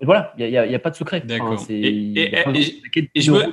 et 0.00 0.04
voilà, 0.04 0.34
il 0.38 0.48
n'y 0.48 0.56
a, 0.56 0.78
pas 0.78 0.90
de 0.90 0.96
secret. 0.96 1.20
D'accord. 1.20 1.60
et, 1.68 2.32
je 3.14 3.30
me, 3.30 3.44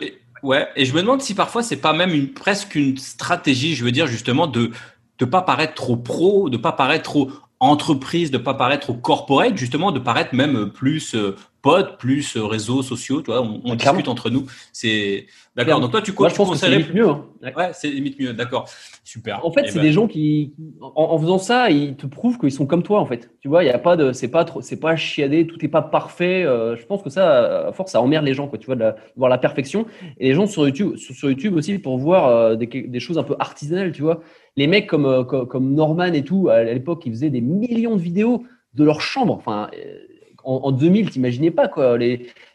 ouais, 0.42 0.68
et 0.76 0.86
je 0.86 0.96
me 0.96 1.02
demande 1.02 1.22
si 1.22 1.36
parfois 1.36 1.62
c'est 1.62 1.78
pas 1.78 1.94
même 1.94 2.12
une, 2.12 2.30
presque 2.30 2.76
une 2.76 2.98
stratégie, 2.98 3.76
je 3.76 3.84
veux 3.84 3.92
dire 3.92 4.08
justement 4.08 4.48
de 4.48 4.72
de 5.20 5.26
pas 5.26 5.42
paraître 5.42 5.74
trop 5.74 5.98
pro, 5.98 6.50
de 6.50 6.58
pas 6.58 6.72
paraître 6.72 7.04
trop 7.04 7.30
entreprise, 7.60 8.32
de 8.32 8.38
pas 8.38 8.54
paraître 8.54 8.88
trop 8.88 8.94
corporate, 8.94 9.58
justement, 9.58 9.92
de 9.92 10.00
paraître 10.00 10.34
même 10.34 10.72
plus 10.72 11.14
euh, 11.14 11.36
potes, 11.62 11.98
plus 11.98 12.38
euh, 12.38 12.46
réseaux 12.46 12.82
sociaux. 12.82 13.22
Tu 13.22 13.32
vois, 13.32 13.42
on, 13.42 13.76
discute 13.76 14.08
entre 14.08 14.30
nous. 14.30 14.46
C'est 14.72 15.28
d'accord. 15.58 15.82
Donc 15.82 15.92
toi, 15.92 16.02
tu, 16.02 16.14
Moi, 16.18 16.30
je 16.30 16.36
pense 16.36 16.52
que 16.52 16.56
c'est 16.56 16.70
limite 16.70 16.94
mieux. 16.94 17.10
Hein. 17.10 17.26
Ouais, 17.58 17.72
c'est 17.74 17.90
limite 17.90 18.18
mieux. 18.18 18.32
D'accord. 18.32 18.70
Super. 19.04 19.46
En 19.46 19.52
fait, 19.52 19.64
eh 19.66 19.72
c'est 19.72 19.76
ben. 19.76 19.82
des 19.82 19.92
gens 19.92 20.08
qui, 20.08 20.54
en, 20.80 21.20
faisant 21.20 21.38
ça, 21.38 21.70
ils 21.70 21.98
te 21.98 22.08
prouvent 22.08 22.38
qu'ils 22.38 22.54
sont 22.54 22.66
comme 22.66 22.84
toi. 22.84 23.02
En 23.02 23.06
fait, 23.06 23.30
tu 23.42 23.50
vois, 23.50 23.66
il 23.66 23.68
y 23.68 23.72
a 23.72 23.80
pas 23.80 23.98
de, 23.98 24.14
c'est 24.14 24.30
pas 24.30 24.46
trop, 24.46 24.62
c'est 24.62 24.80
pas 24.80 24.96
chiadé, 24.96 25.46
tout 25.46 25.64
est 25.66 25.70
pas 25.70 25.82
parfait. 25.82 26.46
Euh, 26.46 26.78
je 26.78 26.86
pense 26.86 27.04
que 27.04 27.10
ça, 27.10 27.68
à 27.68 27.74
force, 27.74 27.92
ça 27.92 28.00
emmerde 28.00 28.24
les 28.24 28.34
gens. 28.34 28.48
Quoi, 28.48 28.58
tu 28.58 28.68
vois, 28.68 28.76
de, 28.76 28.94
voir 29.18 29.30
la 29.30 29.38
perfection. 29.38 29.86
Et 30.18 30.30
les 30.30 30.34
gens 30.34 30.48
sur 30.48 30.66
YouTube, 30.66 30.96
sur, 30.96 31.30
YouTube 31.30 31.56
aussi, 31.56 31.78
pour 31.78 31.98
voir 31.98 32.56
des, 32.56 32.68
des 32.68 33.00
choses 33.02 33.18
un 33.18 33.24
peu 33.24 33.36
artisanales. 33.38 33.92
Tu 33.92 34.02
vois 34.02 34.22
les 34.60 34.68
mecs 34.68 34.88
comme, 34.88 35.06
euh, 35.06 35.24
comme, 35.24 35.74
Norman 35.74 36.14
et 36.14 36.24
tout, 36.24 36.50
à 36.50 36.64
l'époque, 36.64 37.04
ils 37.06 37.12
faisaient 37.12 37.30
des 37.30 37.42
millions 37.42 37.96
de 37.96 38.02
vidéos 38.02 38.44
de 38.74 38.84
leur 38.84 39.02
chambre. 39.02 39.34
Enfin, 39.34 39.70
euh, 39.74 39.98
en, 40.44 40.62
en 40.66 40.72
2000, 40.72 41.10
t'imaginais 41.10 41.52
pas 41.52 41.68
quoi. 41.68 41.98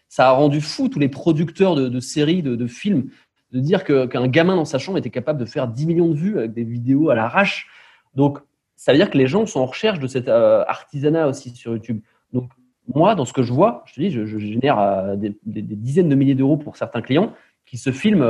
Ça 0.09 0.29
a 0.29 0.31
rendu 0.31 0.61
fou 0.61 0.89
tous 0.89 1.01
les 1.01 1.09
producteurs 1.09 1.75
de, 1.75 2.01
séries, 2.01 2.43
de, 2.43 2.67
films, 2.67 3.11
de 3.51 3.59
dire 3.59 3.83
qu'un 3.83 4.29
gamin 4.29 4.55
dans 4.55 4.65
sa 4.65 4.79
chambre 4.79 4.99
était 4.99 5.11
capable 5.11 5.41
de 5.41 5.45
faire 5.45 5.67
10 5.67 5.87
millions 5.87 6.09
de 6.09 6.15
vues 6.15 6.39
avec 6.39 6.53
des 6.53 6.63
vidéos 6.63 7.11
à 7.11 7.17
l'arrache. 7.17 7.69
Donc, 8.15 8.39
ça 8.77 8.93
veut 8.93 8.99
dire 8.99 9.11
que 9.11 9.19
les 9.19 9.27
gens 9.27 9.45
sont 9.47 9.61
en 9.61 9.67
recherche 9.67 9.99
de 9.99 10.07
cet 10.07 10.29
euh, 10.29 10.63
artisanat 10.69 11.27
aussi 11.27 11.51
sur 11.51 11.73
YouTube. 11.73 12.01
Donc, 12.33 12.51
moi, 12.95 13.17
dans 13.17 13.25
ce 13.25 13.33
que 13.33 13.43
je 13.43 13.53
vois, 13.53 13.83
je 13.87 13.95
te 13.95 14.01
dis, 14.01 14.11
je, 14.11 14.39
génère 14.39 15.17
des, 15.17 15.35
dizaines 15.45 16.09
de 16.09 16.15
milliers 16.15 16.35
d'euros 16.35 16.59
pour 16.59 16.77
certains 16.77 17.01
clients 17.01 17.33
qui 17.67 17.79
se 17.79 17.91
filment, 17.91 18.23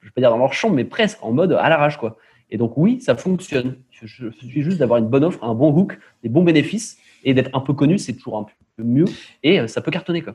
je 0.00 0.06
vais 0.06 0.12
pas 0.12 0.22
dire 0.22 0.30
dans 0.30 0.38
leur 0.38 0.54
chambre, 0.54 0.74
mais 0.74 0.84
presque 0.84 1.22
en 1.22 1.32
mode 1.32 1.52
à 1.52 1.68
l'arrache, 1.68 1.98
quoi. 1.98 2.16
Et 2.50 2.58
donc 2.58 2.72
oui, 2.76 3.00
ça 3.00 3.16
fonctionne. 3.16 3.76
Il 4.02 4.08
suffit 4.08 4.62
juste 4.62 4.78
d'avoir 4.78 4.98
une 4.98 5.08
bonne 5.08 5.24
offre, 5.24 5.42
un 5.44 5.54
bon 5.54 5.72
hook, 5.72 5.98
des 6.22 6.28
bons 6.28 6.42
bénéfices 6.42 6.98
et 7.24 7.34
d'être 7.34 7.50
un 7.54 7.60
peu 7.60 7.74
connu, 7.74 7.98
c'est 7.98 8.14
toujours 8.14 8.38
un 8.38 8.44
peu 8.44 8.52
mieux 8.82 9.04
et 9.42 9.60
euh, 9.60 9.66
ça 9.66 9.82
peut 9.82 9.90
cartonner 9.90 10.22
quoi. 10.22 10.34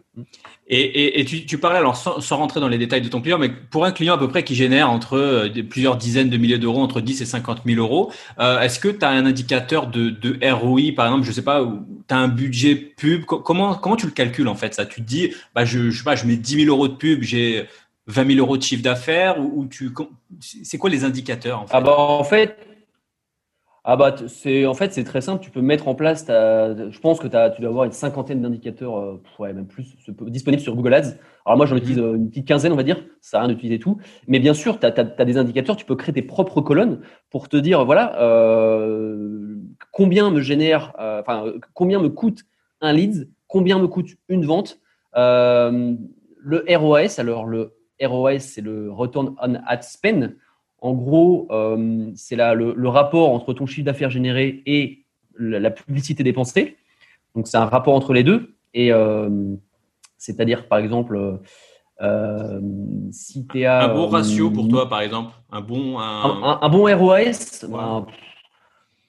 Et, 0.67 1.19
et, 1.19 1.25
tu, 1.25 1.57
parlais 1.57 1.79
alors 1.79 1.95
sans, 1.95 2.37
rentrer 2.37 2.59
dans 2.59 2.67
les 2.67 2.77
détails 2.77 3.01
de 3.01 3.09
ton 3.09 3.21
client, 3.21 3.39
mais 3.39 3.49
pour 3.49 3.85
un 3.85 3.91
client 3.91 4.13
à 4.13 4.17
peu 4.17 4.27
près 4.27 4.43
qui 4.43 4.53
génère 4.53 4.89
entre 4.89 5.17
euh, 5.17 5.49
plusieurs 5.67 5.97
dizaines 5.97 6.29
de 6.29 6.37
milliers 6.37 6.59
d'euros, 6.59 6.81
entre 6.81 7.01
10 7.01 7.21
et 7.21 7.25
50 7.25 7.61
000 7.65 7.79
euros, 7.79 8.11
euh, 8.39 8.61
est-ce 8.61 8.79
que 8.79 8.87
tu 8.87 9.03
as 9.03 9.09
un 9.09 9.25
indicateur 9.25 9.87
de, 9.87 10.09
de, 10.09 10.37
ROI 10.47 10.93
par 10.95 11.07
exemple, 11.07 11.25
je 11.25 11.31
sais 11.31 11.43
pas, 11.43 11.67
tu 12.07 12.13
as 12.13 12.17
un 12.17 12.27
budget 12.27 12.75
pub, 12.75 13.25
comment 13.25 13.75
comment 13.75 13.95
tu 13.95 14.05
le 14.05 14.11
calcules 14.11 14.47
en 14.47 14.55
fait 14.55 14.73
ça? 14.73 14.85
Tu 14.85 15.01
te 15.01 15.07
dis, 15.07 15.31
bah 15.53 15.65
je, 15.65 15.89
je 15.89 15.97
sais 15.97 16.03
pas, 16.03 16.15
je 16.15 16.25
mets 16.25 16.37
10 16.37 16.65
000 16.65 16.75
euros 16.75 16.87
de 16.87 16.95
pub, 16.95 17.23
j'ai 17.23 17.65
20 18.07 18.33
000 18.33 18.39
euros 18.39 18.57
de 18.57 18.63
chiffre 18.63 18.83
d'affaires 18.83 19.39
ou, 19.39 19.65
tu 19.65 19.91
c'est 20.39 20.77
quoi 20.77 20.89
les 20.89 21.03
indicateurs 21.03 21.61
en 21.61 21.67
fait? 21.67 21.75
Ah 21.75 21.81
bah 21.81 21.97
en 21.97 22.23
fait 22.23 22.57
ah 23.87 23.97
bah 23.97 24.15
c'est 24.27 24.65
en 24.65 24.73
fait 24.73 24.93
c'est 24.93 25.03
très 25.03 25.21
simple. 25.21 25.43
Tu 25.43 25.51
peux 25.51 25.61
mettre 25.61 25.87
en 25.87 25.93
place 25.93 26.25
je 26.27 26.99
pense 26.99 27.19
que 27.19 27.27
as, 27.35 27.51
tu 27.51 27.61
dois 27.61 27.69
avoir 27.69 27.85
une 27.85 27.91
cinquantaine 27.91 28.41
d'indicateurs 28.41 28.97
euh, 28.97 29.21
ouais, 29.37 29.53
même 29.53 29.67
plus 29.67 29.95
disponibles 30.21 30.61
sur 30.61 30.75
Google 30.75 30.95
Ads. 30.95 31.17
Alors 31.45 31.55
moi 31.55 31.67
j'en 31.67 31.77
utilise 31.77 31.99
euh, 31.99 32.15
une 32.15 32.29
petite 32.29 32.47
quinzaine 32.47 32.73
on 32.73 32.75
va 32.75 32.83
dire. 32.83 32.97
Ça 33.21 33.31
sert 33.31 33.39
à 33.41 33.43
rien 33.43 33.53
d'utiliser 33.53 33.77
tout. 33.77 33.99
Mais 34.27 34.39
bien 34.39 34.55
sûr 34.55 34.79
tu 34.79 34.87
as, 34.87 34.91
des 34.91 35.37
indicateurs. 35.37 35.75
Tu 35.75 35.85
peux 35.85 35.95
créer 35.95 36.13
tes 36.13 36.23
propres 36.23 36.61
colonnes 36.61 37.01
pour 37.29 37.47
te 37.47 37.57
dire 37.57 37.85
voilà 37.85 38.19
euh, 38.23 39.55
combien 39.91 40.31
me 40.31 40.41
génère 40.41 40.93
enfin 40.97 41.45
combien 41.75 42.01
me 42.01 42.09
coûte 42.09 42.41
un 42.81 42.91
lead 42.91 43.29
combien 43.47 43.77
me 43.77 43.87
coûte 43.87 44.09
une 44.29 44.45
vente. 44.45 44.79
Le 45.13 46.63
ROAS 46.75 47.19
alors 47.19 47.45
le 47.45 47.74
ROS, 48.01 48.39
c'est 48.39 48.61
le 48.61 48.91
Return 48.91 49.35
on 49.41 49.55
Ad 49.65 49.83
Spend. 49.83 50.35
En 50.79 50.93
gros, 50.93 51.47
euh, 51.51 52.11
c'est 52.15 52.35
le, 52.35 52.73
le, 52.75 52.89
rapport 52.89 53.31
entre 53.31 53.53
ton 53.53 53.65
chiffre 53.65 53.85
d'affaires 53.85 54.09
généré 54.09 54.61
et 54.65 55.05
la, 55.37 55.71
publicité 55.71 56.23
dépensée. 56.23 56.77
Donc, 57.33 57.47
c'est 57.47 57.57
un 57.57 57.65
rapport 57.65 57.95
entre 57.95 58.13
les 58.13 58.23
deux. 58.23 58.55
Et 58.73 58.91
euh, 58.91 59.55
c'est-à-dire, 60.17 60.67
par 60.67 60.79
exemple, 60.79 61.39
euh, 62.01 62.61
si 63.11 63.47
tu 63.47 63.65
as. 63.65 63.85
Un 63.85 63.95
bon 63.95 64.07
ratio 64.07 64.51
pour 64.51 64.67
toi, 64.67 64.87
par 64.87 65.01
exemple 65.01 65.33
Un 65.51 65.61
bon, 65.61 65.97
un... 65.97 66.69
bon 66.69 66.95
ROS 66.95 67.65
ben, 67.67 68.05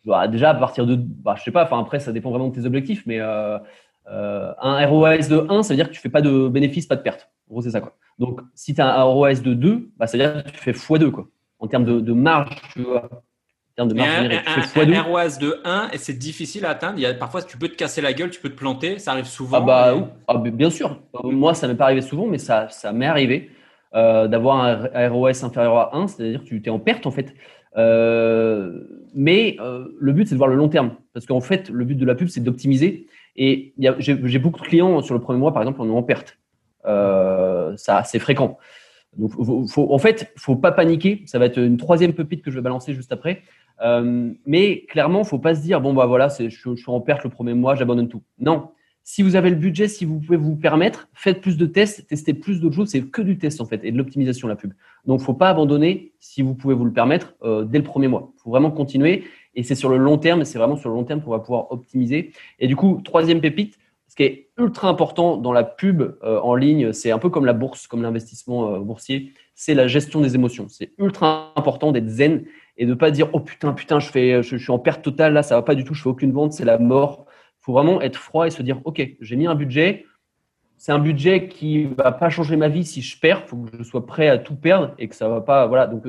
bah, 0.05 0.29
Déjà, 0.29 0.51
à 0.51 0.55
partir 0.55 0.87
de. 0.87 0.97
Bah, 0.97 1.35
je 1.37 1.43
sais 1.43 1.51
pas, 1.51 1.65
enfin, 1.65 1.81
après, 1.81 2.01
ça 2.01 2.13
dépend 2.13 2.31
vraiment 2.31 2.49
de 2.49 2.55
tes 2.55 2.65
objectifs, 2.65 3.03
mais 3.07 3.21
un 3.21 3.61
ROS 4.07 5.29
de 5.29 5.47
1, 5.51 5.63
ça 5.63 5.75
veut 5.75 5.77
dire 5.77 5.89
que 5.89 5.95
tu 5.95 6.01
fais 6.01 6.09
pas 6.09 6.23
de 6.23 6.49
bénéfices, 6.49 6.87
pas 6.87 6.97
de 6.97 7.03
pertes. 7.03 7.29
En 7.49 7.55
gros, 7.55 7.63
c'est 7.63 7.71
ça. 7.71 7.81
Quoi. 7.81 7.95
Donc, 8.19 8.41
si 8.55 8.75
tu 8.75 8.81
as 8.81 8.99
un 8.99 9.03
ROAS 9.03 9.41
de 9.43 9.55
2, 9.55 9.91
bah, 9.97 10.07
ça 10.07 10.17
veut 10.17 10.25
dire 10.25 10.45
que 10.45 10.51
tu 10.51 10.59
fais 10.59 10.73
x2 10.73 11.11
quoi, 11.11 11.29
en 11.59 11.67
termes 11.67 11.85
de, 11.85 12.13
marge, 12.13 12.57
tu 12.73 12.83
vois. 12.83 13.05
En 13.05 13.75
termes 13.77 13.89
de 13.89 13.95
marge 13.95 14.23
générée, 14.23 14.43
tu 14.45 14.61
fais 14.61 14.85
x2. 14.85 14.95
Un 14.95 15.03
ROAS 15.03 15.39
de 15.39 15.61
1, 15.65 15.91
et 15.93 15.99
c'est 15.99 16.15
difficile 16.19 16.65
à 16.65 16.71
atteindre. 16.71 16.99
Il 16.99 17.03
y 17.03 17.07
a, 17.07 17.15
parfois, 17.15 17.43
tu 17.43 17.59
peux 17.59 17.69
te 17.69 17.77
casser 17.77 18.01
la 18.01 18.13
gueule, 18.13 18.31
tu 18.31 18.41
peux 18.41 18.49
te 18.49 18.57
planter. 18.57 18.99
Ça 18.99 19.13
arrive 19.13 19.27
souvent. 19.27 19.59
Ah, 19.59 19.61
bah, 19.61 20.09
ah, 20.29 20.39
bien 20.39 20.71
sûr. 20.71 20.99
Moi, 21.25 21.55
ça 21.55 21.67
ne 21.67 21.73
m'est 21.73 21.79
pas 21.79 21.85
arrivé 21.85 22.01
souvent, 22.01 22.27
mais 22.27 22.39
ça, 22.39 22.69
ça 22.69 22.93
m'est 22.93 23.07
arrivé 23.07 23.51
euh, 23.95 24.29
d'avoir 24.29 24.63
un 24.65 25.09
ROS 25.09 25.45
inférieur 25.45 25.77
à 25.77 25.97
1, 25.97 26.09
c'est-à-dire 26.09 26.43
que 26.43 26.49
tu 26.49 26.63
es 26.65 26.71
en 26.71 26.79
perte 26.79 27.07
en 27.07 27.11
fait. 27.11 27.35
Euh, 27.77 28.81
mais 29.15 29.57
euh, 29.61 29.89
le 29.99 30.13
but, 30.13 30.27
c'est 30.27 30.35
de 30.35 30.39
voir 30.39 30.49
le 30.49 30.57
long 30.57 30.69
terme. 30.69 30.93
Parce 31.13 31.27
qu'en 31.27 31.41
fait, 31.41 31.69
le 31.71 31.85
but 31.85 31.97
de 31.97 32.07
la 32.07 32.15
pub, 32.15 32.29
c'est 32.29 32.43
d'optimiser. 32.43 33.07
Et 33.37 33.75
j'ai 33.99 34.39
beaucoup 34.39 34.61
de 34.61 34.67
clients 34.67 35.03
sur 35.03 35.15
le 35.15 35.21
premier 35.21 35.39
mois, 35.39 35.53
par 35.53 35.63
exemple, 35.63 35.81
on 35.83 35.89
est 35.89 35.97
en 35.97 36.03
perte. 36.03 36.39
Euh, 36.87 37.77
ça, 37.77 38.03
c'est 38.05 38.19
fréquent. 38.19 38.59
Donc, 39.17 39.33
faut, 39.69 39.93
en 39.93 39.99
fait, 39.99 40.33
faut 40.37 40.57
pas 40.57 40.73
paniquer. 40.73 41.23
Ça 41.27 41.39
va 41.39 41.47
être 41.47 41.59
une 41.59 41.77
troisième 41.77 42.13
pépite 42.13 42.43
que 42.43 42.51
je 42.51 42.57
vais 42.57 42.63
balancer 42.63 42.95
juste 42.95 43.13
après. 43.13 43.43
Euh, 43.83 44.33
mais 44.47 44.85
clairement, 44.87 45.25
faut 45.25 45.39
pas 45.39 45.55
se 45.55 45.61
dire 45.61 45.81
bon 45.81 45.93
bah 45.93 46.07
voilà, 46.07 46.29
je, 46.29 46.49
je, 46.49 46.75
suis 46.75 46.91
en 46.91 47.01
perte 47.01 47.25
le 47.25 47.31
premier 47.31 47.55
mois, 47.55 47.75
j'abandonne 47.75 48.09
tout. 48.09 48.23
Non. 48.39 48.71
Si 49.09 49.23
vous 49.23 49.37
avez 49.37 49.51
le 49.51 49.57
budget, 49.57 49.87
si 49.87 50.05
vous 50.05 50.19
pouvez 50.19 50.37
vous 50.37 50.57
permettre, 50.57 51.09
faites 51.15 51.41
plus 51.41 51.57
de 51.57 51.67
tests, 51.67 52.09
testez 52.09 52.35
plus 52.35 52.61
d'autres 52.61 52.75
choses. 52.75 52.89
C'est 52.89 53.03
que 53.03 53.23
du 53.23 53.39
test 53.39 53.61
en 53.61 53.65
fait 53.65 53.85
et 53.85 53.93
de 53.93 53.97
l'optimisation 53.97 54.49
la 54.49 54.57
pub. 54.57 54.73
Donc, 55.05 55.21
faut 55.21 55.35
pas 55.35 55.49
abandonner 55.49 56.13
si 56.19 56.43
vous 56.43 56.55
pouvez 56.55 56.75
vous 56.75 56.85
le 56.85 56.93
permettre 56.93 57.35
euh, 57.45 57.65
dès 57.65 57.79
le 57.79 57.85
premier 57.85 58.09
mois. 58.09 58.33
Faut 58.43 58.51
vraiment 58.51 58.73
continuer 58.73 59.25
et 59.55 59.63
c'est 59.63 59.77
sur 59.77 59.91
le 59.91 59.97
long 59.97 60.19
terme. 60.19 60.45
C'est 60.45 60.59
vraiment 60.59 60.77
sur 60.77 60.89
le 60.89 60.97
long 60.97 61.05
terme 61.05 61.23
qu'on 61.23 61.31
va 61.31 61.39
pouvoir 61.39 61.71
optimiser. 61.71 62.33
Et 62.59 62.67
du 62.67 62.75
coup, 62.75 63.01
troisième 63.05 63.41
pépite, 63.41 63.79
ce 64.17 64.25
qui 64.25 64.29
est 64.31 64.49
ultra 64.57 64.89
important 64.89 65.37
dans 65.37 65.53
la 65.53 65.63
pub 65.63 66.01
euh, 66.23 66.41
en 66.41 66.55
ligne, 66.55 66.95
c'est 66.95 67.11
un 67.11 67.19
peu 67.19 67.29
comme 67.29 67.45
la 67.45 67.53
bourse, 67.53 67.87
comme 67.87 68.01
l'investissement 68.01 68.75
euh, 68.75 68.79
boursier, 68.81 69.35
c'est 69.55 69.75
la 69.75 69.89
gestion 69.89 70.23
des 70.23 70.35
émotions. 70.35 70.69
C'est 70.71 70.93
ultra 70.97 71.53
important 71.55 71.93
d'être 71.93 72.09
zen 72.09 72.47
et 72.79 72.87
de 72.87 72.95
pas 72.95 73.11
dire 73.11 73.29
oh 73.35 73.41
putain 73.41 73.75
putain 73.75 74.01
je 74.01 74.09
fais 74.09 74.43
je, 74.43 74.57
suis 74.57 74.71
en 74.73 74.79
perte 74.79 75.03
totale 75.03 75.35
là 75.35 75.43
ça 75.43 75.55
va 75.55 75.63
pas 75.63 75.75
du 75.75 75.85
tout 75.85 75.93
je 75.93 76.03
fais 76.03 76.09
aucune 76.09 76.33
vente 76.33 76.55
c'est 76.55 76.65
la 76.65 76.79
mort. 76.79 77.27
Faut 77.59 77.75
vraiment 77.75 78.01
être 78.01 78.17
froid 78.17 78.47
et 78.47 78.51
se 78.51 78.63
dire 78.63 78.81
ok 78.85 79.07
j'ai 79.21 79.37
mis 79.37 79.47
un 79.47 79.55
budget 79.55 80.07
c'est 80.79 80.93
un 80.93 80.99
budget 80.99 81.49
qui 81.49 81.85
va 81.85 82.13
pas 82.13 82.31
changer 82.31 82.57
ma 82.57 82.69
vie 82.69 82.85
si 82.85 83.03
je 83.03 83.19
perds. 83.19 83.47
Faut 83.47 83.57
que 83.57 83.77
je 83.77 83.83
sois 83.83 84.07
prêt 84.07 84.29
à 84.29 84.39
tout 84.39 84.57
perdre 84.57 84.95
et 84.99 85.09
que 85.09 85.15
ça 85.15 85.29
va 85.29 85.41
pas. 85.41 85.67
Voilà. 85.67 85.87
Donc, 85.87 86.05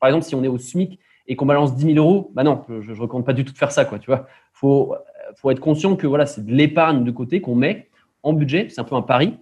par 0.00 0.08
exemple, 0.08 0.24
si 0.24 0.34
on 0.34 0.42
est 0.42 0.48
au 0.48 0.58
SMIC 0.58 0.98
et 1.26 1.36
qu'on 1.36 1.46
balance 1.46 1.74
10 1.74 1.94
000 1.94 1.98
euros, 1.98 2.30
bah 2.34 2.42
non, 2.42 2.64
je 2.68 2.92
ne 2.92 2.98
recommande 2.98 3.26
pas 3.26 3.34
du 3.34 3.44
tout 3.44 3.52
de 3.52 3.58
faire 3.58 3.72
ça, 3.72 3.84
quoi. 3.84 3.98
Tu 3.98 4.06
vois, 4.06 4.26
faut, 4.52 4.94
faut 5.36 5.50
être 5.50 5.60
conscient 5.60 5.96
que 5.96 6.06
voilà, 6.06 6.26
c'est 6.26 6.44
de 6.44 6.52
l'épargne 6.52 7.04
de 7.04 7.10
côté 7.10 7.40
qu'on 7.40 7.54
met 7.54 7.88
en 8.22 8.32
budget. 8.32 8.68
C'est 8.70 8.80
un 8.80 8.84
peu 8.84 8.94
un 8.94 9.02
pari. 9.02 9.34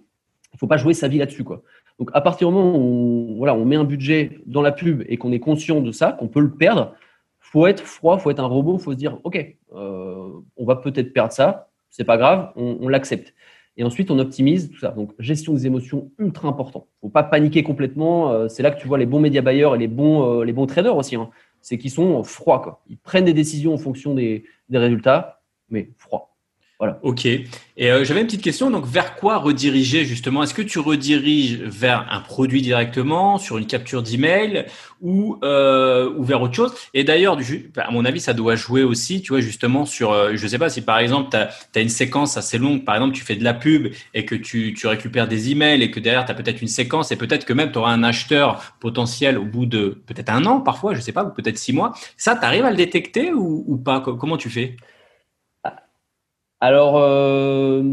Il 0.53 0.57
faut 0.57 0.67
pas 0.67 0.77
jouer 0.77 0.93
sa 0.93 1.07
vie 1.07 1.17
là-dessus, 1.17 1.43
quoi. 1.43 1.63
Donc, 1.99 2.09
à 2.13 2.21
partir 2.21 2.49
du 2.49 2.53
moment 2.53 2.77
où 2.77 3.35
voilà, 3.37 3.55
on 3.55 3.63
met 3.63 3.77
un 3.77 3.85
budget 3.85 4.39
dans 4.45 4.61
la 4.61 4.71
pub 4.71 5.03
et 5.07 5.17
qu'on 5.17 5.31
est 5.31 5.39
conscient 5.39 5.79
de 5.79 5.91
ça, 5.91 6.11
qu'on 6.11 6.27
peut 6.27 6.41
le 6.41 6.51
perdre, 6.51 6.93
faut 7.39 7.67
être 7.67 7.81
froid, 7.81 8.17
faut 8.17 8.31
être 8.31 8.39
un 8.39 8.47
robot, 8.47 8.77
faut 8.77 8.91
se 8.91 8.97
dire, 8.97 9.19
ok, 9.23 9.55
euh, 9.75 10.29
on 10.57 10.65
va 10.65 10.75
peut-être 10.75 11.13
perdre 11.13 11.31
ça, 11.31 11.69
c'est 11.89 12.03
pas 12.03 12.17
grave, 12.17 12.51
on, 12.57 12.77
on 12.81 12.89
l'accepte. 12.89 13.33
Et 13.77 13.83
ensuite, 13.83 14.09
on 14.09 14.19
optimise 14.19 14.71
tout 14.71 14.79
ça. 14.79 14.91
Donc, 14.91 15.11
gestion 15.19 15.53
des 15.53 15.67
émotions, 15.67 16.11
ultra 16.17 16.47
important. 16.47 16.87
faut 17.01 17.09
pas 17.09 17.23
paniquer 17.23 17.63
complètement. 17.63 18.31
Euh, 18.31 18.47
c'est 18.47 18.63
là 18.63 18.71
que 18.71 18.79
tu 18.79 18.87
vois 18.87 18.97
les 18.97 19.05
bons 19.05 19.19
médias 19.19 19.41
buyers 19.41 19.71
et 19.75 19.77
les 19.77 19.87
bons, 19.87 20.39
euh, 20.39 20.45
les 20.45 20.53
bons 20.53 20.65
traders 20.65 20.95
aussi. 20.95 21.15
Hein. 21.15 21.29
C'est 21.61 21.77
qu'ils 21.77 21.91
sont 21.91 22.23
froids. 22.23 22.61
Quoi. 22.61 22.81
Ils 22.87 22.97
prennent 22.97 23.25
des 23.25 23.33
décisions 23.33 23.73
en 23.73 23.77
fonction 23.77 24.13
des, 24.13 24.45
des 24.69 24.77
résultats, 24.77 25.41
mais 25.75 25.89
froids. 25.97 26.35
Voilà. 26.77 26.99
Ok. 27.03 27.25
Et 27.25 27.47
euh, 27.79 28.03
j'avais 28.03 28.19
une 28.19 28.25
petite 28.25 28.41
question. 28.41 28.69
Donc, 28.69 28.85
vers 28.85 29.15
quoi 29.15 29.37
rediriger 29.37 30.03
justement? 30.03 30.43
Est-ce 30.43 30.53
que 30.53 30.61
tu 30.61 30.79
rediriges 30.79 31.61
vers 31.61 32.05
un 32.11 32.19
produit 32.19 32.61
directement, 32.61 33.37
sur 33.37 33.57
une 33.57 33.65
capture 33.65 34.03
d'email, 34.03 34.65
ou 34.99 35.39
euh, 35.43 36.13
ou 36.17 36.23
vers 36.25 36.41
autre 36.41 36.53
chose? 36.53 36.73
Et 36.93 37.05
d'ailleurs, 37.05 37.37
à 37.77 37.91
mon 37.91 38.03
avis, 38.03 38.19
ça 38.19 38.33
doit 38.33 38.57
jouer 38.57 38.83
aussi, 38.83 39.21
tu 39.21 39.31
vois, 39.31 39.39
justement 39.39 39.85
sur. 39.85 40.11
Euh, 40.11 40.31
je 40.35 40.47
sais 40.47 40.57
pas 40.57 40.69
si 40.69 40.81
par 40.81 40.99
exemple, 40.99 41.29
tu 41.31 41.37
as, 41.37 41.81
une 41.81 41.87
séquence 41.87 42.35
assez 42.35 42.57
longue. 42.57 42.83
Par 42.83 42.95
exemple, 42.95 43.15
tu 43.15 43.23
fais 43.23 43.37
de 43.37 43.43
la 43.45 43.53
pub 43.53 43.93
et 44.13 44.25
que 44.25 44.35
tu, 44.35 44.73
tu 44.73 44.87
récupères 44.87 45.29
des 45.29 45.51
emails 45.51 45.81
et 45.81 45.91
que 45.91 46.01
derrière, 46.01 46.25
tu 46.25 46.31
as 46.33 46.35
peut-être 46.35 46.61
une 46.61 46.67
séquence 46.67 47.09
et 47.13 47.15
peut-être 47.15 47.45
que 47.45 47.53
même 47.53 47.71
tu 47.71 47.77
auras 47.77 47.93
un 47.93 48.03
acheteur 48.03 48.75
potentiel 48.81 49.37
au 49.37 49.45
bout 49.45 49.65
de 49.65 50.01
peut-être 50.07 50.29
un 50.29 50.45
an, 50.45 50.59
parfois, 50.59 50.93
je 50.93 50.99
sais 50.99 51.13
pas, 51.13 51.23
ou 51.23 51.29
peut-être 51.29 51.57
six 51.57 51.71
mois. 51.71 51.93
Ça, 52.17 52.35
tu 52.35 52.43
arrives 52.43 52.65
à 52.65 52.69
le 52.69 52.77
détecter 52.77 53.31
ou 53.31 53.77
pas? 53.77 54.01
Comment 54.01 54.35
tu 54.35 54.49
fais? 54.49 54.75
Alors, 56.65 56.97
euh, 56.97 57.83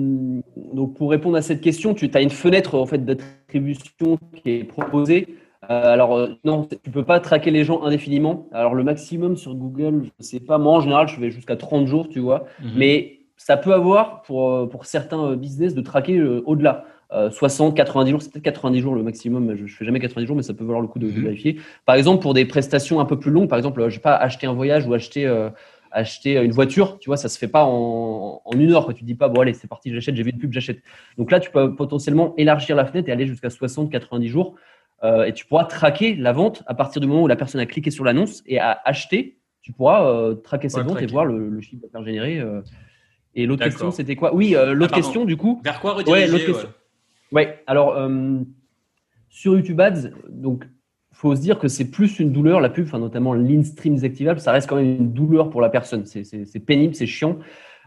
donc 0.72 0.94
pour 0.96 1.10
répondre 1.10 1.36
à 1.36 1.42
cette 1.42 1.60
question, 1.60 1.92
tu 1.92 2.10
as 2.14 2.22
une 2.22 2.30
fenêtre 2.30 2.74
en 2.74 2.86
fait 2.86 3.04
d'attribution 3.04 4.18
qui 4.34 4.50
est 4.50 4.64
proposée. 4.64 5.36
Euh, 5.68 5.92
alors 5.92 6.16
euh, 6.16 6.28
non, 6.42 6.66
tu 6.82 6.90
peux 6.90 7.04
pas 7.04 7.20
traquer 7.20 7.50
les 7.50 7.64
gens 7.64 7.82
indéfiniment. 7.82 8.48
Alors 8.50 8.74
le 8.74 8.82
maximum 8.82 9.36
sur 9.36 9.54
Google, 9.54 10.04
je 10.18 10.24
sais 10.24 10.40
pas. 10.40 10.56
Moi 10.56 10.72
en 10.72 10.80
général, 10.80 11.06
je 11.06 11.20
vais 11.20 11.30
jusqu'à 11.30 11.56
30 11.56 11.86
jours, 11.86 12.08
tu 12.08 12.18
vois. 12.18 12.46
Mhm. 12.62 12.70
Mais 12.76 13.18
ça 13.36 13.58
peut 13.58 13.74
avoir 13.74 14.22
pour 14.22 14.66
pour 14.70 14.86
certains 14.86 15.36
business 15.36 15.74
de 15.74 15.82
traquer 15.82 16.22
au-delà. 16.22 16.86
60, 17.30 17.76
90 17.76 18.10
jours, 18.10 18.22
c'est 18.22 18.32
peut-être 18.32 18.44
90 18.44 18.80
jours 18.80 18.94
le 18.94 19.02
maximum. 19.02 19.54
Je, 19.54 19.64
ne 19.64 19.68
fais 19.68 19.84
jamais 19.84 20.00
90 20.00 20.26
jours, 20.26 20.34
mais 20.34 20.42
ça 20.42 20.54
peut 20.54 20.64
valoir 20.64 20.80
le 20.80 20.88
coup 20.88 20.98
de, 20.98 21.08
de, 21.08 21.12
mhm. 21.12 21.24
vérifier. 21.24 21.60
Par 21.84 21.94
exemple, 21.94 22.22
pour 22.22 22.32
des 22.32 22.46
prestations 22.46 23.00
un 23.00 23.04
peu 23.04 23.18
plus 23.18 23.30
longues, 23.30 23.50
par 23.50 23.58
exemple, 23.58 23.86
je 23.90 23.96
vais 23.96 24.00
pas 24.00 24.16
acheter 24.16 24.46
un 24.46 24.54
voyage 24.54 24.86
ou 24.86 24.94
acheter 24.94 25.26
acheter 25.93 26.36
une 26.36 26.53
voiture, 26.53 26.99
tu 26.99 27.09
vois, 27.09 27.16
ça 27.16 27.28
se 27.28 27.38
fait 27.38 27.49
pas 27.49 27.64
en, 27.64 28.43
une 28.55 28.72
heure. 28.72 28.86
Quand 28.86 28.93
tu 28.93 29.05
dis 29.05 29.14
pas, 29.14 29.28
bon, 29.28 29.40
allez, 29.40 29.55
c'est 29.55 29.68
parti, 29.68 29.93
j'achète, 29.93 30.16
j'ai 30.16 30.22
vu 30.22 30.30
une 30.30 30.38
pub, 30.38 30.53
j'achète. 30.53 30.82
Donc 31.18 31.30
là, 31.30 31.40
tu 31.40 31.51
peux 31.51 31.74
potentiellement 31.74 32.34
élargir 32.36 32.76
la 32.76 32.84
fenêtre 32.84 33.09
et 33.09 33.12
aller 33.12 33.26
jusqu'à 33.26 33.51
60, 33.51 33.90
90 33.90 34.28
jours. 34.28 34.55
Euh, 35.05 35.24
et 35.24 35.32
tu 35.32 35.47
pourras 35.47 35.64
traquer 35.64 36.14
la 36.14 36.32
vente 36.32 36.62
à 36.66 36.74
partir 36.74 37.01
du 37.01 37.09
moment 37.09 37.22
où 37.22 37.26
la 37.26 37.36
personne 37.36 37.61
a 37.61 37.66
cliqué 37.66 37.90
sur 37.90 38.05
l'annonce 38.05 38.43
et 38.47 38.59
a 38.59 38.80
acheté. 38.84 39.38
Tu 39.61 39.72
pourras 39.72 40.09
euh, 40.09 40.34
traquer 40.34 40.68
cette 40.68 40.84
vente 40.84 41.03
et 41.03 41.07
voir 41.07 41.24
le, 41.24 41.61
chiffre 41.61 41.82
d'affaires 41.82 42.05
généré. 42.05 42.38
Euh. 42.38 42.62
Et 43.34 43.47
l'autre 43.47 43.64
question, 43.64 43.90
c'était 43.90 44.16
quoi? 44.16 44.34
Oui, 44.34 44.55
l'autre 44.72 44.93
ah, 44.95 44.97
question, 44.97 45.24
du 45.24 45.36
coup. 45.36 45.61
Vers 45.64 45.80
quoi 45.80 45.95
rediriger 45.95 46.32
Ouais, 46.32 46.45
question. 46.45 46.68
Ouais, 47.32 47.62
alors 47.66 47.97
sur 49.32 49.55
YouTube 49.57 49.80
Ads, 49.80 50.11
donc 50.28 50.66
faut 51.12 51.36
se 51.36 51.40
dire 51.40 51.58
que 51.58 51.68
c'est 51.68 51.90
plus 51.90 52.18
une 52.18 52.32
douleur, 52.32 52.60
la 52.60 52.70
pub, 52.70 52.86
enfin, 52.86 52.98
notamment 52.98 53.34
l'in-stream 53.34 53.94
désactivable, 53.94 54.40
ça 54.40 54.52
reste 54.52 54.68
quand 54.68 54.76
même 54.76 54.96
une 54.96 55.12
douleur 55.12 55.50
pour 55.50 55.60
la 55.60 55.68
personne. 55.68 56.04
C'est 56.06 56.66
pénible, 56.66 56.94
c'est 56.94 57.06
chiant. 57.06 57.38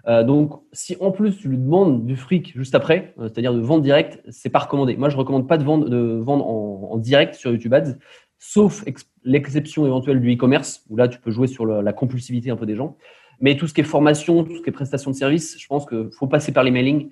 Euh, 0.07 0.23
donc, 0.23 0.61
si 0.71 0.95
en 0.99 1.11
plus 1.11 1.37
tu 1.37 1.49
lui 1.49 1.57
demandes 1.57 2.05
du 2.05 2.15
fric 2.15 2.53
juste 2.55 2.75
après, 2.75 3.15
euh, 3.19 3.27
c'est-à-dire 3.27 3.53
de 3.53 3.59
vendre 3.59 3.81
direct, 3.81 4.21
c'est 4.29 4.49
pas 4.49 4.59
recommandé. 4.59 4.95
Moi, 4.95 5.09
je 5.09 5.17
recommande 5.17 5.47
pas 5.47 5.57
de 5.57 5.63
vendre, 5.63 5.89
de 5.89 6.21
vendre 6.23 6.47
en, 6.47 6.97
direct 6.97 7.33
sur 7.33 7.51
YouTube 7.51 7.73
Ads, 7.73 7.97
sauf 8.37 8.85
l'exception 9.23 9.85
éventuelle 9.85 10.21
du 10.21 10.33
e-commerce, 10.33 10.85
où 10.89 10.95
là, 10.95 11.07
tu 11.07 11.19
peux 11.19 11.31
jouer 11.31 11.47
sur 11.47 11.65
la 11.65 11.93
compulsivité 11.93 12.51
un 12.51 12.55
peu 12.55 12.65
des 12.65 12.75
gens. 12.75 12.95
Mais 13.41 13.57
tout 13.57 13.67
ce 13.67 13.73
qui 13.73 13.81
est 13.81 13.83
formation, 13.83 14.43
tout 14.43 14.55
ce 14.55 14.61
qui 14.61 14.69
est 14.69 14.73
prestation 14.73 15.11
de 15.11 15.15
service, 15.15 15.59
je 15.59 15.67
pense 15.67 15.85
qu'il 15.85 16.09
faut 16.17 16.27
passer 16.27 16.53
par 16.53 16.63
l'emailing. 16.63 17.09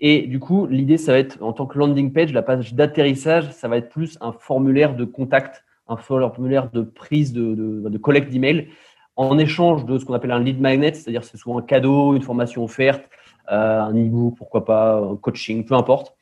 Et 0.00 0.26
du 0.26 0.38
coup, 0.40 0.66
l'idée, 0.66 0.98
ça 0.98 1.12
va 1.12 1.18
être, 1.18 1.42
en 1.42 1.52
tant 1.52 1.66
que 1.66 1.78
landing 1.78 2.12
page, 2.12 2.32
la 2.32 2.42
page 2.42 2.74
d'atterrissage, 2.74 3.50
ça 3.50 3.68
va 3.68 3.78
être 3.78 3.88
plus 3.88 4.18
un 4.20 4.32
formulaire 4.32 4.94
de 4.94 5.04
contact 5.04 5.64
un 5.88 5.96
formulaire 5.96 6.70
de 6.70 6.82
prise 6.82 7.32
de, 7.32 7.54
de, 7.54 7.98
collecte 7.98 8.30
d'emails 8.30 8.68
en 9.16 9.38
échange 9.38 9.86
de 9.86 9.98
ce 9.98 10.04
qu'on 10.04 10.14
appelle 10.14 10.32
un 10.32 10.42
lead 10.42 10.60
magnet, 10.60 10.92
c'est-à-dire 10.92 11.24
c'est 11.24 11.36
souvent 11.36 11.58
un 11.58 11.62
cadeau, 11.62 12.14
une 12.14 12.22
formation 12.22 12.64
offerte, 12.64 13.08
euh, 13.50 13.80
un 13.80 13.94
e-book, 13.94 14.34
pourquoi 14.36 14.64
pas, 14.64 14.98
un 14.98 15.16
coaching, 15.16 15.64
peu 15.64 15.74
importe. 15.74 16.14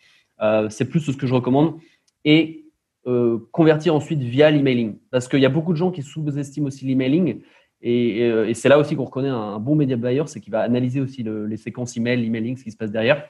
Euh, 0.42 0.68
c'est 0.68 0.88
plus 0.88 1.00
ce 1.00 1.16
que 1.16 1.26
je 1.26 1.34
recommande. 1.34 1.78
Et 2.24 2.66
euh, 3.06 3.38
convertir 3.52 3.94
ensuite 3.94 4.20
via 4.20 4.50
l'emailing. 4.50 4.96
Parce 5.10 5.28
qu'il 5.28 5.40
y 5.40 5.46
a 5.46 5.50
beaucoup 5.50 5.72
de 5.72 5.78
gens 5.78 5.90
qui 5.90 6.02
sous-estiment 6.02 6.68
aussi 6.68 6.84
l'emailing. 6.84 7.40
Et, 7.82 8.52
c'est 8.54 8.70
là 8.70 8.78
aussi 8.78 8.96
qu'on 8.96 9.04
reconnaît 9.04 9.28
un, 9.28 9.58
bon 9.58 9.74
media 9.74 9.96
buyer, 9.96 10.22
c'est 10.26 10.40
qu'il 10.40 10.52
va 10.52 10.60
analyser 10.60 11.02
aussi 11.02 11.22
les 11.22 11.56
séquences 11.58 11.96
email, 11.98 12.22
l'emailing, 12.22 12.56
ce 12.56 12.64
qui 12.64 12.70
se 12.70 12.78
passe 12.78 12.90
derrière. 12.90 13.28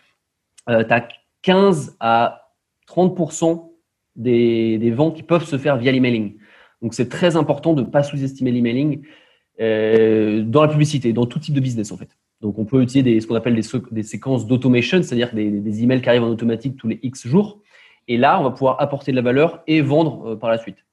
Tu 0.67 0.73
as 0.73 1.09
15 1.43 1.97
à 2.01 2.51
30% 2.89 3.71
des, 4.17 4.91
ventes 4.91 5.17
qui 5.17 5.23
peuvent 5.23 5.45
se 5.45 5.59
faire 5.59 5.77
via 5.77 5.93
l'emailing. 5.93 6.37
Donc, 6.83 6.95
c'est 6.95 7.09
très 7.09 7.37
important 7.37 7.75
de 7.75 7.83
ne 7.83 7.87
pas 7.87 8.03
sous-estimer 8.03 8.51
l'emailing 8.51 9.03
euh, 9.61 10.43
dans 10.43 10.63
la 10.63 10.69
publicité, 10.69 11.13
dans 11.13 11.27
tout 11.27 11.39
type 11.39 11.55
de 11.55 11.61
business 11.61 11.93
en 11.93 11.97
fait. 11.97 12.09
Donc, 12.41 12.59
on 12.59 12.65
peut 12.65 12.83
utiliser 12.83 13.03
des, 13.03 13.21
ce 13.21 13.27
qu'on 13.27 13.37
appelle 13.37 13.55
des, 13.55 14.03
séquences 14.03 14.47
d'automation, 14.47 15.03
c'est-à-dire 15.03 15.35
des, 15.35 15.51
des, 15.51 15.83
emails 15.83 16.03
qui 16.03 16.09
arrivent 16.09 16.25
en 16.25 16.29
automatique 16.29 16.77
tous 16.77 16.89
les 16.89 17.01
X 17.03 17.27
jours. 17.27 17.61
Et 18.07 18.19
là, 18.19 18.39
on 18.39 18.43
va 18.43 18.51
pouvoir 18.51 18.81
apporter 18.81 19.13
de 19.13 19.17
la 19.17 19.23
valeur 19.23 19.63
et 19.67 19.81
vendre 19.81 20.33
euh, 20.33 20.37
par 20.37 20.51
la 20.51 20.59
suite. 20.59 20.85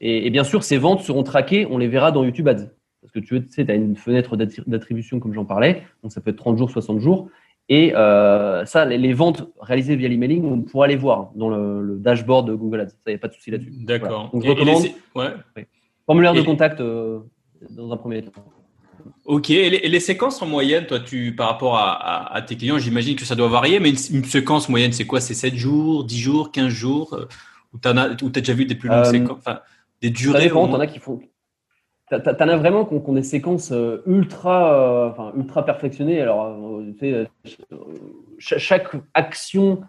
Et, 0.00 0.28
bien 0.28 0.44
sûr, 0.44 0.62
ces 0.62 0.76
ventes 0.76 1.00
seront 1.00 1.22
traquées, 1.22 1.66
on 1.70 1.78
les 1.78 1.88
verra 1.88 2.12
dans 2.12 2.22
YouTube 2.22 2.48
Ads. 2.48 2.68
Parce 3.00 3.12
que 3.12 3.20
tu 3.20 3.40
sais, 3.48 3.64
tu 3.64 3.70
as 3.70 3.74
une 3.74 3.96
fenêtre 3.96 4.36
d'attribution 4.36 5.20
comme 5.20 5.32
j'en 5.32 5.44
parlais, 5.44 5.82
donc 6.02 6.12
ça 6.12 6.20
peut 6.20 6.30
être 6.30 6.36
30 6.36 6.58
jours, 6.58 6.70
60 6.70 7.00
jours. 7.00 7.30
Et 7.68 7.94
euh, 7.96 8.64
ça, 8.64 8.84
les, 8.84 9.12
ventes 9.12 9.48
réalisées 9.60 9.96
via 9.96 10.08
l'emailing, 10.08 10.44
on 10.44 10.60
pourra 10.62 10.86
les 10.86 10.96
voir 10.96 11.30
dans 11.34 11.48
le, 11.48 11.96
dashboard 11.98 12.46
de 12.46 12.54
Google 12.54 12.80
Ads. 12.80 12.92
Il 13.06 13.10
n'y 13.10 13.14
a 13.16 13.18
pas 13.18 13.28
de 13.28 13.34
souci 13.34 13.50
là-dessus. 13.50 13.72
D'accord. 13.80 14.30
Donc, 14.32 14.44
je 14.44 14.50
recommande. 14.50 14.84
Formulaire 16.06 16.34
de 16.34 16.42
contact 16.42 16.80
euh, 16.80 17.18
dans 17.70 17.90
un 17.90 17.96
premier 17.96 18.22
temps. 18.22 18.30
Ok. 19.24 19.50
Et 19.50 19.88
les, 19.88 20.00
séquences 20.00 20.40
en 20.40 20.46
moyenne, 20.46 20.86
toi, 20.86 21.00
tu, 21.00 21.34
par 21.34 21.48
rapport 21.48 21.76
à, 21.76 22.40
tes 22.46 22.56
clients, 22.56 22.78
j'imagine 22.78 23.16
que 23.16 23.24
ça 23.24 23.34
doit 23.34 23.48
varier, 23.48 23.80
mais 23.80 23.90
une, 23.90 24.24
séquence 24.24 24.68
moyenne, 24.68 24.92
c'est 24.92 25.06
quoi? 25.06 25.20
C'est 25.20 25.34
7 25.34 25.56
jours, 25.56 26.04
10 26.04 26.18
jours, 26.18 26.52
15 26.52 26.68
jours? 26.68 27.14
Euh, 27.14 27.26
Ou 27.72 27.78
tu 27.78 27.88
as, 27.88 28.40
déjà 28.40 28.52
vu 28.52 28.66
des 28.66 28.76
plus 28.76 28.88
longues 28.88 29.04
séquences? 29.06 29.38
Enfin, 29.38 29.60
Des 30.00 30.10
durées 30.10 30.38
Ça 30.38 30.44
dépend. 30.44 30.72
as 30.78 30.86
qui 30.86 31.00
font 31.00 31.20
T'en 32.08 32.48
as 32.48 32.56
vraiment 32.56 32.84
qui 32.84 32.94
ont, 32.94 33.12
des 33.12 33.24
séquences 33.24 33.72
euh, 33.72 34.00
ultra, 34.06 34.74
euh, 34.74 35.10
enfin, 35.10 35.32
ultra 35.36 35.64
perfectionnées. 35.64 36.20
Alors, 36.20 36.56
euh, 37.02 37.24
chaque 38.38 38.92
action 39.12 39.80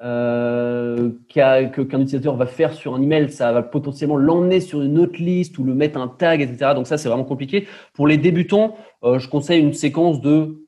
qu'un 0.00 1.20
utilisateur 1.74 2.36
va 2.36 2.46
faire 2.46 2.72
sur 2.72 2.94
un 2.94 3.02
email, 3.02 3.32
ça 3.32 3.50
va 3.50 3.64
potentiellement 3.64 4.16
l'emmener 4.16 4.60
sur 4.60 4.82
une 4.82 5.00
autre 5.00 5.20
liste 5.20 5.58
ou 5.58 5.64
le 5.64 5.74
mettre 5.74 5.98
un 5.98 6.06
tag, 6.06 6.40
etc. 6.40 6.74
Donc 6.76 6.86
ça, 6.86 6.96
c'est 6.96 7.08
vraiment 7.08 7.24
compliqué. 7.24 7.66
Pour 7.92 8.06
les 8.06 8.18
débutants, 8.18 8.76
je 9.02 9.28
conseille 9.28 9.60
une 9.60 9.74
séquence 9.74 10.20
de 10.20 10.64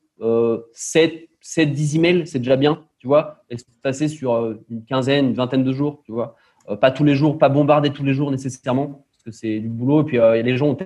7, 0.73 1.29
7, 1.39 1.71
10 1.71 1.95
emails, 1.95 2.27
c'est 2.27 2.39
déjà 2.39 2.57
bien, 2.57 2.83
tu 2.99 3.07
vois, 3.07 3.45
et 3.49 3.55
passer 3.81 4.09
sur 4.09 4.57
une 4.69 4.83
quinzaine, 4.83 5.27
une 5.27 5.35
vingtaine 5.35 5.63
de 5.63 5.71
jours, 5.71 6.01
tu 6.05 6.11
vois. 6.11 6.35
pas 6.81 6.91
tous 6.91 7.05
les 7.05 7.15
jours, 7.15 7.37
pas 7.37 7.47
bombarder 7.47 7.91
tous 7.91 8.03
les 8.03 8.13
jours 8.13 8.31
nécessairement 8.31 9.05
parce 9.23 9.37
que 9.37 9.39
c'est 9.39 9.59
du 9.59 9.69
boulot. 9.69 10.01
Et 10.01 10.05
puis, 10.05 10.19
euh, 10.19 10.41
les 10.41 10.57
gens 10.57 10.77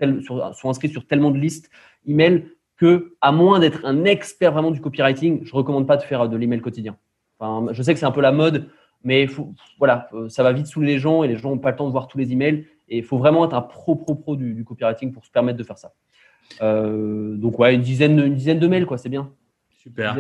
sont 0.54 0.70
inscrits 0.70 0.90
sur 0.90 1.06
tellement 1.06 1.32
de 1.32 1.38
listes 1.38 1.70
email 2.08 2.46
que, 2.78 3.16
à 3.22 3.32
moins 3.32 3.60
d'être 3.60 3.86
un 3.86 4.04
expert 4.04 4.52
vraiment 4.52 4.72
du 4.72 4.82
copywriting, 4.82 5.46
je 5.46 5.52
ne 5.52 5.56
recommande 5.56 5.88
pas 5.88 5.98
de 5.98 6.04
faire 6.04 6.28
de 6.28 6.36
l'email 6.36 6.62
quotidien. 6.62 6.98
Enfin, 7.40 7.72
je 7.72 7.82
sais 7.82 7.94
que 7.94 8.00
c'est 8.00 8.06
un 8.06 8.12
peu 8.12 8.22
la 8.22 8.32
mode, 8.32 8.70
mais 9.04 9.28
voilà, 9.78 10.10
euh, 10.14 10.30
ça 10.30 10.44
va 10.44 10.52
vite 10.52 10.68
saouler 10.68 10.94
les 10.94 11.00
gens 11.00 11.24
et 11.24 11.28
les 11.28 11.38
gens 11.38 11.50
n'ont 11.50 11.60
pas 11.60 11.72
le 11.72 11.78
temps 11.78 11.88
de 11.88 11.92
voir 11.92 12.08
tous 12.08 12.18
les 12.18 12.32
emails. 12.32 12.66
Et 12.90 12.98
il 12.98 13.04
faut 13.04 13.18
vraiment 13.18 13.46
être 13.46 13.56
un 13.56 13.62
pro, 13.62 13.96
pro, 13.96 14.16
pro 14.16 14.36
du, 14.36 14.64
copywriting 14.64 15.12
pour 15.12 15.26
se 15.26 15.32
permettre 15.32 15.58
de 15.58 15.64
faire 15.64 15.78
ça. 15.78 15.94
Euh, 16.62 17.36
donc, 17.36 17.58
ouais, 17.60 17.74
une 17.74 17.82
dizaine, 17.82 18.20
une 18.20 18.36
dizaine 18.36 18.60
de 18.60 18.68
mails, 18.68 18.86
quoi, 18.86 18.98
c'est 18.98 19.10
bien. 19.10 19.32
Super. 19.82 20.18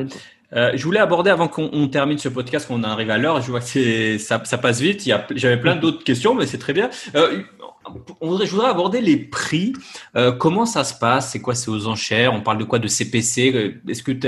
Euh, 0.53 0.71
je 0.75 0.83
voulais 0.83 0.99
aborder 0.99 1.31
avant 1.31 1.47
qu'on 1.47 1.87
termine 1.87 2.17
ce 2.17 2.29
podcast, 2.29 2.67
qu'on 2.67 2.83
arrive 2.83 3.09
à 3.09 3.17
l'heure. 3.17 3.41
Je 3.41 3.49
vois 3.49 3.59
que 3.61 4.17
ça, 4.19 4.43
ça 4.45 4.57
passe 4.57 4.79
vite. 4.79 5.09
J'avais 5.35 5.59
plein 5.59 5.75
d'autres 5.75 6.03
questions, 6.03 6.35
mais 6.35 6.45
c'est 6.45 6.59
très 6.59 6.73
bien. 6.73 6.89
Euh, 7.15 7.41
on 8.21 8.27
voudrait, 8.29 8.45
je 8.45 8.51
voudrais 8.51 8.69
aborder 8.69 9.01
les 9.01 9.17
prix. 9.17 9.73
Euh, 10.15 10.31
comment 10.31 10.65
ça 10.65 10.83
se 10.83 10.93
passe? 10.97 11.31
C'est 11.31 11.41
quoi? 11.41 11.55
C'est 11.55 11.69
aux 11.69 11.87
enchères? 11.87 12.33
On 12.33 12.41
parle 12.41 12.57
de 12.57 12.63
quoi? 12.63 12.79
De 12.79 12.87
CPC 12.87 13.81
Est-ce 13.87 14.03
que 14.03 14.11
tu 14.11 14.27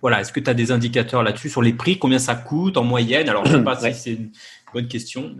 voilà, 0.00 0.20
est-ce 0.20 0.32
que 0.32 0.40
tu 0.40 0.50
as 0.50 0.54
des 0.54 0.72
indicateurs 0.72 1.22
là-dessus 1.22 1.48
sur 1.48 1.62
les 1.62 1.72
prix? 1.72 1.98
Combien 1.98 2.18
ça 2.18 2.34
coûte 2.34 2.76
en 2.76 2.84
moyenne? 2.84 3.28
Alors, 3.28 3.44
je 3.46 3.52
ne 3.52 3.58
sais 3.58 3.64
pas 3.64 3.76
si 3.76 3.94
c'est 3.94 4.12
une 4.12 4.30
bonne 4.72 4.88
question. 4.88 5.36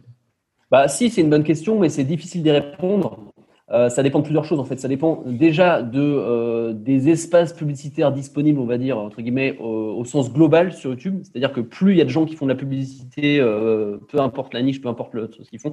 Bah, 0.70 0.88
si, 0.88 1.10
c'est 1.10 1.20
une 1.20 1.30
bonne 1.30 1.44
question, 1.44 1.78
mais 1.78 1.88
c'est 1.88 2.04
difficile 2.04 2.42
d'y 2.42 2.50
répondre. 2.50 3.32
Euh, 3.72 3.88
ça 3.88 4.02
dépend 4.02 4.18
de 4.18 4.24
plusieurs 4.24 4.44
choses 4.44 4.60
en 4.60 4.64
fait. 4.64 4.78
Ça 4.78 4.88
dépend 4.88 5.22
déjà 5.24 5.82
de 5.82 6.00
euh, 6.00 6.72
des 6.72 7.08
espaces 7.08 7.54
publicitaires 7.54 8.12
disponibles, 8.12 8.58
on 8.58 8.66
va 8.66 8.76
dire 8.76 8.98
entre 8.98 9.22
guillemets, 9.22 9.56
au, 9.58 10.04
sens 10.04 10.32
global 10.32 10.72
sur 10.72 10.90
YouTube. 10.90 11.20
C'est-à-dire 11.22 11.52
que 11.52 11.60
plus 11.60 11.92
il 11.92 11.98
y 11.98 12.00
a 12.00 12.04
de 12.04 12.10
gens 12.10 12.26
qui 12.26 12.36
font 12.36 12.44
de 12.44 12.52
la 12.52 12.58
publicité, 12.58 13.38
euh, 13.40 13.98
peu 14.08 14.20
importe 14.20 14.52
la 14.52 14.62
niche, 14.62 14.80
peu 14.80 14.88
importe 14.88 15.14
le, 15.14 15.30
ce 15.30 15.48
qu'ils 15.48 15.60
font, 15.60 15.72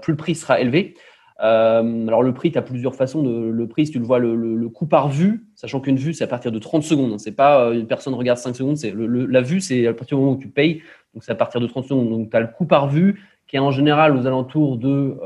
plus 0.00 0.12
le 0.12 0.16
prix 0.16 0.34
sera 0.34 0.60
élevé. 0.60 0.94
Alors 1.38 2.22
le 2.22 2.32
prix, 2.32 2.52
tu 2.52 2.58
as 2.58 2.62
plusieurs 2.62 2.94
façons. 2.94 3.22
De, 3.22 3.50
le 3.50 3.68
prix, 3.68 3.86
si 3.86 3.92
tu 3.92 3.98
le 3.98 4.04
vois, 4.04 4.18
le, 4.18 4.34
le, 4.34 4.68
coût 4.68 4.86
par 4.86 5.08
vue, 5.08 5.46
sachant 5.54 5.80
qu'une 5.80 5.96
vue, 5.96 6.14
c'est 6.14 6.24
à 6.24 6.28
partir 6.28 6.52
de 6.52 6.58
30 6.58 6.82
secondes. 6.82 7.18
C'est 7.18 7.32
pas 7.32 7.72
une 7.72 7.86
personne 7.86 8.14
regarde 8.14 8.38
5 8.38 8.54
secondes. 8.54 8.76
C'est 8.76 8.94
la 8.96 9.40
vue, 9.40 9.60
c'est 9.60 9.86
à 9.86 9.94
partir 9.94 10.16
du 10.16 10.22
moment 10.22 10.36
où 10.36 10.40
tu 10.40 10.48
payes. 10.48 10.82
Donc 11.12 11.24
c'est 11.24 11.32
à 11.32 11.36
partir 11.36 11.60
de 11.60 11.66
30 11.66 11.84
secondes. 11.84 12.08
Donc 12.08 12.30
tu 12.30 12.36
as 12.36 12.40
le 12.40 12.48
coût 12.48 12.66
par 12.66 12.88
vue 12.88 13.20
qui 13.46 13.56
est 13.56 13.60
en 13.60 13.70
général 13.70 14.16
aux 14.16 14.26
alentours 14.26 14.78
de 14.78 15.18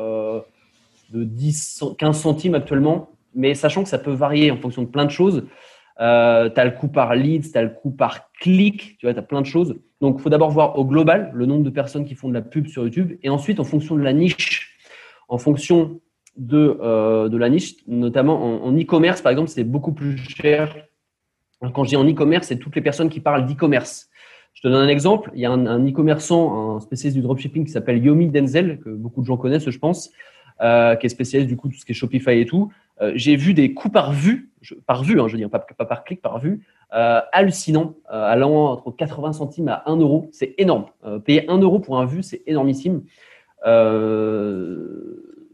10, 1.12 1.84
15 1.98 2.18
centimes 2.20 2.54
actuellement, 2.54 3.10
mais 3.34 3.54
sachant 3.54 3.82
que 3.82 3.88
ça 3.88 3.98
peut 3.98 4.12
varier 4.12 4.50
en 4.50 4.56
fonction 4.56 4.82
de 4.82 4.88
plein 4.88 5.04
de 5.04 5.10
choses. 5.10 5.46
Euh, 6.00 6.48
tu 6.48 6.60
as 6.60 6.64
le 6.64 6.70
coût 6.70 6.88
par 6.88 7.14
lead, 7.14 7.50
tu 7.50 7.58
as 7.58 7.62
le 7.62 7.70
coût 7.70 7.90
par 7.90 8.30
clic, 8.32 8.96
tu 8.98 9.06
vois, 9.06 9.14
tu 9.14 9.18
as 9.18 9.22
plein 9.22 9.40
de 9.40 9.46
choses. 9.46 9.76
Donc, 10.00 10.16
il 10.18 10.22
faut 10.22 10.28
d'abord 10.28 10.50
voir 10.50 10.78
au 10.78 10.84
global 10.84 11.30
le 11.34 11.44
nombre 11.44 11.64
de 11.64 11.70
personnes 11.70 12.04
qui 12.04 12.14
font 12.14 12.28
de 12.28 12.34
la 12.34 12.42
pub 12.42 12.68
sur 12.68 12.84
YouTube 12.84 13.18
et 13.22 13.28
ensuite 13.28 13.58
en 13.58 13.64
fonction 13.64 13.96
de 13.96 14.02
la 14.02 14.12
niche, 14.12 14.67
en 15.28 15.38
fonction 15.38 16.00
de, 16.36 16.78
euh, 16.80 17.28
de 17.28 17.36
la 17.36 17.48
niche, 17.48 17.76
notamment 17.86 18.64
en 18.64 18.72
e-commerce, 18.76 19.22
par 19.22 19.32
exemple, 19.32 19.48
c'est 19.48 19.64
beaucoup 19.64 19.92
plus 19.92 20.16
cher. 20.16 20.76
Quand 21.74 21.84
je 21.84 21.90
dis 21.90 21.96
en 21.96 22.08
e-commerce, 22.08 22.48
c'est 22.48 22.58
toutes 22.58 22.76
les 22.76 22.82
personnes 22.82 23.08
qui 23.08 23.20
parlent 23.20 23.46
d'e-commerce. 23.46 24.08
Je 24.54 24.62
te 24.62 24.68
donne 24.68 24.82
un 24.82 24.88
exemple. 24.88 25.30
Il 25.34 25.40
y 25.40 25.46
a 25.46 25.50
un 25.50 25.86
e-commerçant, 25.86 26.76
un 26.76 26.80
spécialiste 26.80 27.16
du 27.16 27.22
dropshipping 27.22 27.64
qui 27.64 27.72
s'appelle 27.72 28.02
Yomi 28.04 28.28
Denzel, 28.28 28.80
que 28.80 28.90
beaucoup 28.90 29.20
de 29.20 29.26
gens 29.26 29.36
connaissent, 29.36 29.68
je 29.68 29.78
pense. 29.78 30.10
Euh, 30.60 30.96
qui 30.96 31.06
est 31.06 31.08
spécialiste 31.08 31.48
du 31.48 31.56
coup 31.56 31.68
tout 31.68 31.76
ce 31.76 31.84
qui 31.84 31.92
est 31.92 31.94
Shopify 31.94 32.40
et 32.40 32.44
tout. 32.44 32.72
Euh, 33.00 33.12
j'ai 33.14 33.36
vu 33.36 33.54
des 33.54 33.74
coûts 33.74 33.90
par 33.90 34.12
vue, 34.12 34.50
par 34.86 35.04
vue, 35.04 35.20
hein, 35.20 35.28
je 35.28 35.34
veux 35.34 35.38
dire 35.38 35.50
pas, 35.50 35.60
par 35.60 36.02
clic, 36.02 36.20
par 36.20 36.40
vue, 36.40 36.66
euh, 36.94 37.20
hallucinants, 37.30 37.94
allant 38.08 38.72
entre 38.72 38.90
80 38.90 39.34
centimes 39.34 39.68
à 39.68 39.84
1 39.86 39.96
euro. 39.98 40.28
C'est 40.32 40.56
énorme. 40.58 40.86
payer 41.24 41.48
1 41.48 41.58
euro 41.58 41.78
pour 41.78 42.00
un 42.00 42.06
vue, 42.06 42.24
c'est 42.24 42.42
énormissime. 42.48 43.02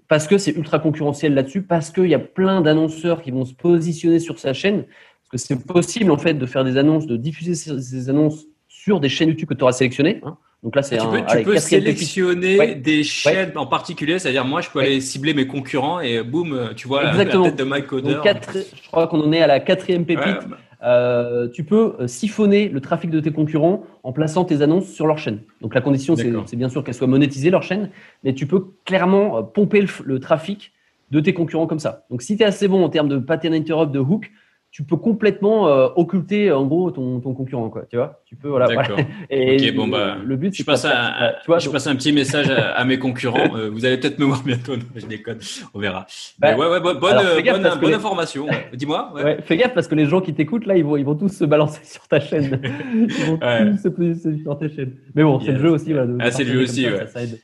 Parce 0.08 0.26
que 0.26 0.38
c'est 0.38 0.52
ultra 0.52 0.78
concurrentiel 0.78 1.34
là-dessus, 1.34 1.62
parce 1.62 1.90
qu'il 1.90 2.08
y 2.08 2.14
a 2.14 2.18
plein 2.18 2.60
d'annonceurs 2.60 3.22
qui 3.22 3.30
vont 3.30 3.44
se 3.44 3.54
positionner 3.54 4.18
sur 4.18 4.38
sa 4.38 4.52
chaîne, 4.52 4.84
parce 4.84 5.30
que 5.30 5.38
c'est 5.38 5.66
possible 5.66 6.10
en 6.10 6.18
fait 6.18 6.34
de 6.34 6.46
faire 6.46 6.64
des 6.64 6.76
annonces, 6.76 7.06
de 7.06 7.16
diffuser 7.16 7.54
ces 7.54 8.08
annonces 8.08 8.46
sur 8.68 9.00
des 9.00 9.08
chaînes 9.08 9.30
YouTube 9.30 9.48
que 9.48 9.54
tu 9.54 9.62
auras 9.62 9.72
sélectionnées. 9.72 10.20
Hein. 10.24 10.36
Donc 10.64 10.76
là, 10.76 10.82
c'est 10.82 10.96
tu 10.96 11.06
peux, 11.06 11.22
tu 11.30 11.44
peux 11.44 11.58
sélectionner 11.58 12.74
des 12.74 13.04
chaînes 13.04 13.52
en 13.56 13.66
particulier, 13.66 14.18
c'est-à-dire 14.18 14.46
moi, 14.46 14.62
je 14.62 14.70
peux 14.70 14.80
aller 14.80 15.00
cibler 15.02 15.34
mes 15.34 15.46
concurrents 15.46 16.00
et 16.00 16.22
boum, 16.22 16.70
tu 16.74 16.88
vois 16.88 17.12
la, 17.12 17.24
tête 17.24 17.56
de 17.56 17.64
Mike 17.64 17.86
Coder. 17.86 18.16
je 18.24 18.88
crois 18.88 19.06
qu'on 19.06 19.20
en 19.20 19.32
est 19.32 19.42
à 19.42 19.46
la 19.46 19.60
quatrième 19.60 20.06
pépite. 20.06 20.48
Bah. 20.48 20.56
Euh, 20.84 21.48
tu 21.48 21.64
peux 21.64 21.94
euh, 21.98 22.06
siphonner 22.06 22.68
le 22.68 22.80
trafic 22.80 23.10
de 23.10 23.18
tes 23.18 23.32
concurrents 23.32 23.84
en 24.02 24.12
plaçant 24.12 24.44
tes 24.44 24.60
annonces 24.60 24.86
sur 24.86 25.06
leur 25.06 25.16
chaîne. 25.16 25.40
Donc 25.62 25.74
la 25.74 25.80
condition, 25.80 26.14
c'est 26.14 26.56
bien 26.56 26.68
sûr 26.68 26.84
qu'elles 26.84 26.94
soient 26.94 27.06
monétisées 27.06 27.48
leur 27.48 27.62
chaîne, 27.62 27.90
mais 28.22 28.34
tu 28.34 28.46
peux 28.46 28.66
clairement 28.84 29.38
euh, 29.38 29.42
pomper 29.42 29.80
le, 29.80 29.88
le, 30.04 30.20
trafic 30.20 30.72
de 31.10 31.20
tes 31.20 31.32
concurrents 31.32 31.66
comme 31.66 31.78
ça. 31.78 32.04
Donc 32.10 32.20
si 32.20 32.36
tu 32.36 32.42
es 32.42 32.46
assez 32.46 32.68
bon 32.68 32.84
en 32.84 32.90
termes 32.90 33.08
de 33.08 33.16
pattern 33.16 33.54
interrupt, 33.54 33.92
de 33.92 33.98
hook, 33.98 34.30
tu 34.74 34.82
peux 34.82 34.96
complètement 34.96 35.68
euh, 35.68 35.86
occulter 35.94 36.50
en 36.50 36.66
gros 36.66 36.90
ton, 36.90 37.20
ton, 37.20 37.32
concurrent 37.32 37.70
quoi 37.70 37.84
tu 37.88 37.94
vois. 37.94 38.20
Tu 38.26 38.34
peux 38.34 38.48
voilà, 38.48 38.66
et 39.30 39.70
ok 39.70 39.76
bon 39.76 39.86
bah 39.86 40.16
le 40.20 40.34
but 40.34 40.52
je 40.52 40.64
passe 40.64 40.84
un, 40.84 41.30
tu 41.42 41.46
vois, 41.46 41.60
je 41.60 41.70
passe 41.70 41.86
un 41.86 41.94
petit 41.94 42.10
message 42.10 42.50
à, 42.50 42.84
mes 42.84 42.98
concurrents. 42.98 43.56
Euh, 43.56 43.70
vous 43.70 43.84
allez 43.84 43.98
peut-être 43.98 44.18
me 44.18 44.24
voir 44.24 44.42
bientôt. 44.42 44.72
Je 44.96 45.06
déconne. 45.06 45.38
On 45.74 45.78
verra. 45.78 46.06
Bah, 46.40 46.56
ouais 46.56 46.66
ouais 46.66 46.80
bonne 46.80 46.98
bonne, 46.98 47.78
bonne, 47.80 47.94
information. 47.94 48.48
Dis-moi 48.74 49.14
fais 49.44 49.56
gaffe 49.56 49.74
parce 49.74 49.86
que 49.86 49.94
les 49.94 50.06
gens 50.06 50.20
qui 50.20 50.34
t'écoutes 50.34 50.66
là 50.66 50.76
ils 50.76 50.84
vont 50.84 50.96
ils 50.96 51.04
vont 51.04 51.14
tous 51.14 51.28
se 51.28 51.44
balancer 51.44 51.80
sur 51.84 52.08
ta 52.08 52.18
chaîne. 52.18 52.60
Ils 52.92 53.12
vont 53.26 53.38
tous 53.38 53.80
se 53.80 53.88
positionner 53.88 54.42
sur 54.42 54.58
ta 54.58 54.68
chaîne. 54.68 54.96
Mais 55.14 55.22
bon 55.22 55.38
c'est 55.38 55.52
le 55.52 55.60
jeu 55.60 55.70
aussi 55.70 55.92
voilà, 55.92 56.12
ah 56.18 56.32
c'est 56.32 56.42
le 56.42 56.52
jeu 56.52 56.62
aussi 56.62 56.84
ouais. 56.84 57.06
ça, 57.06 57.22
aide. 57.22 57.38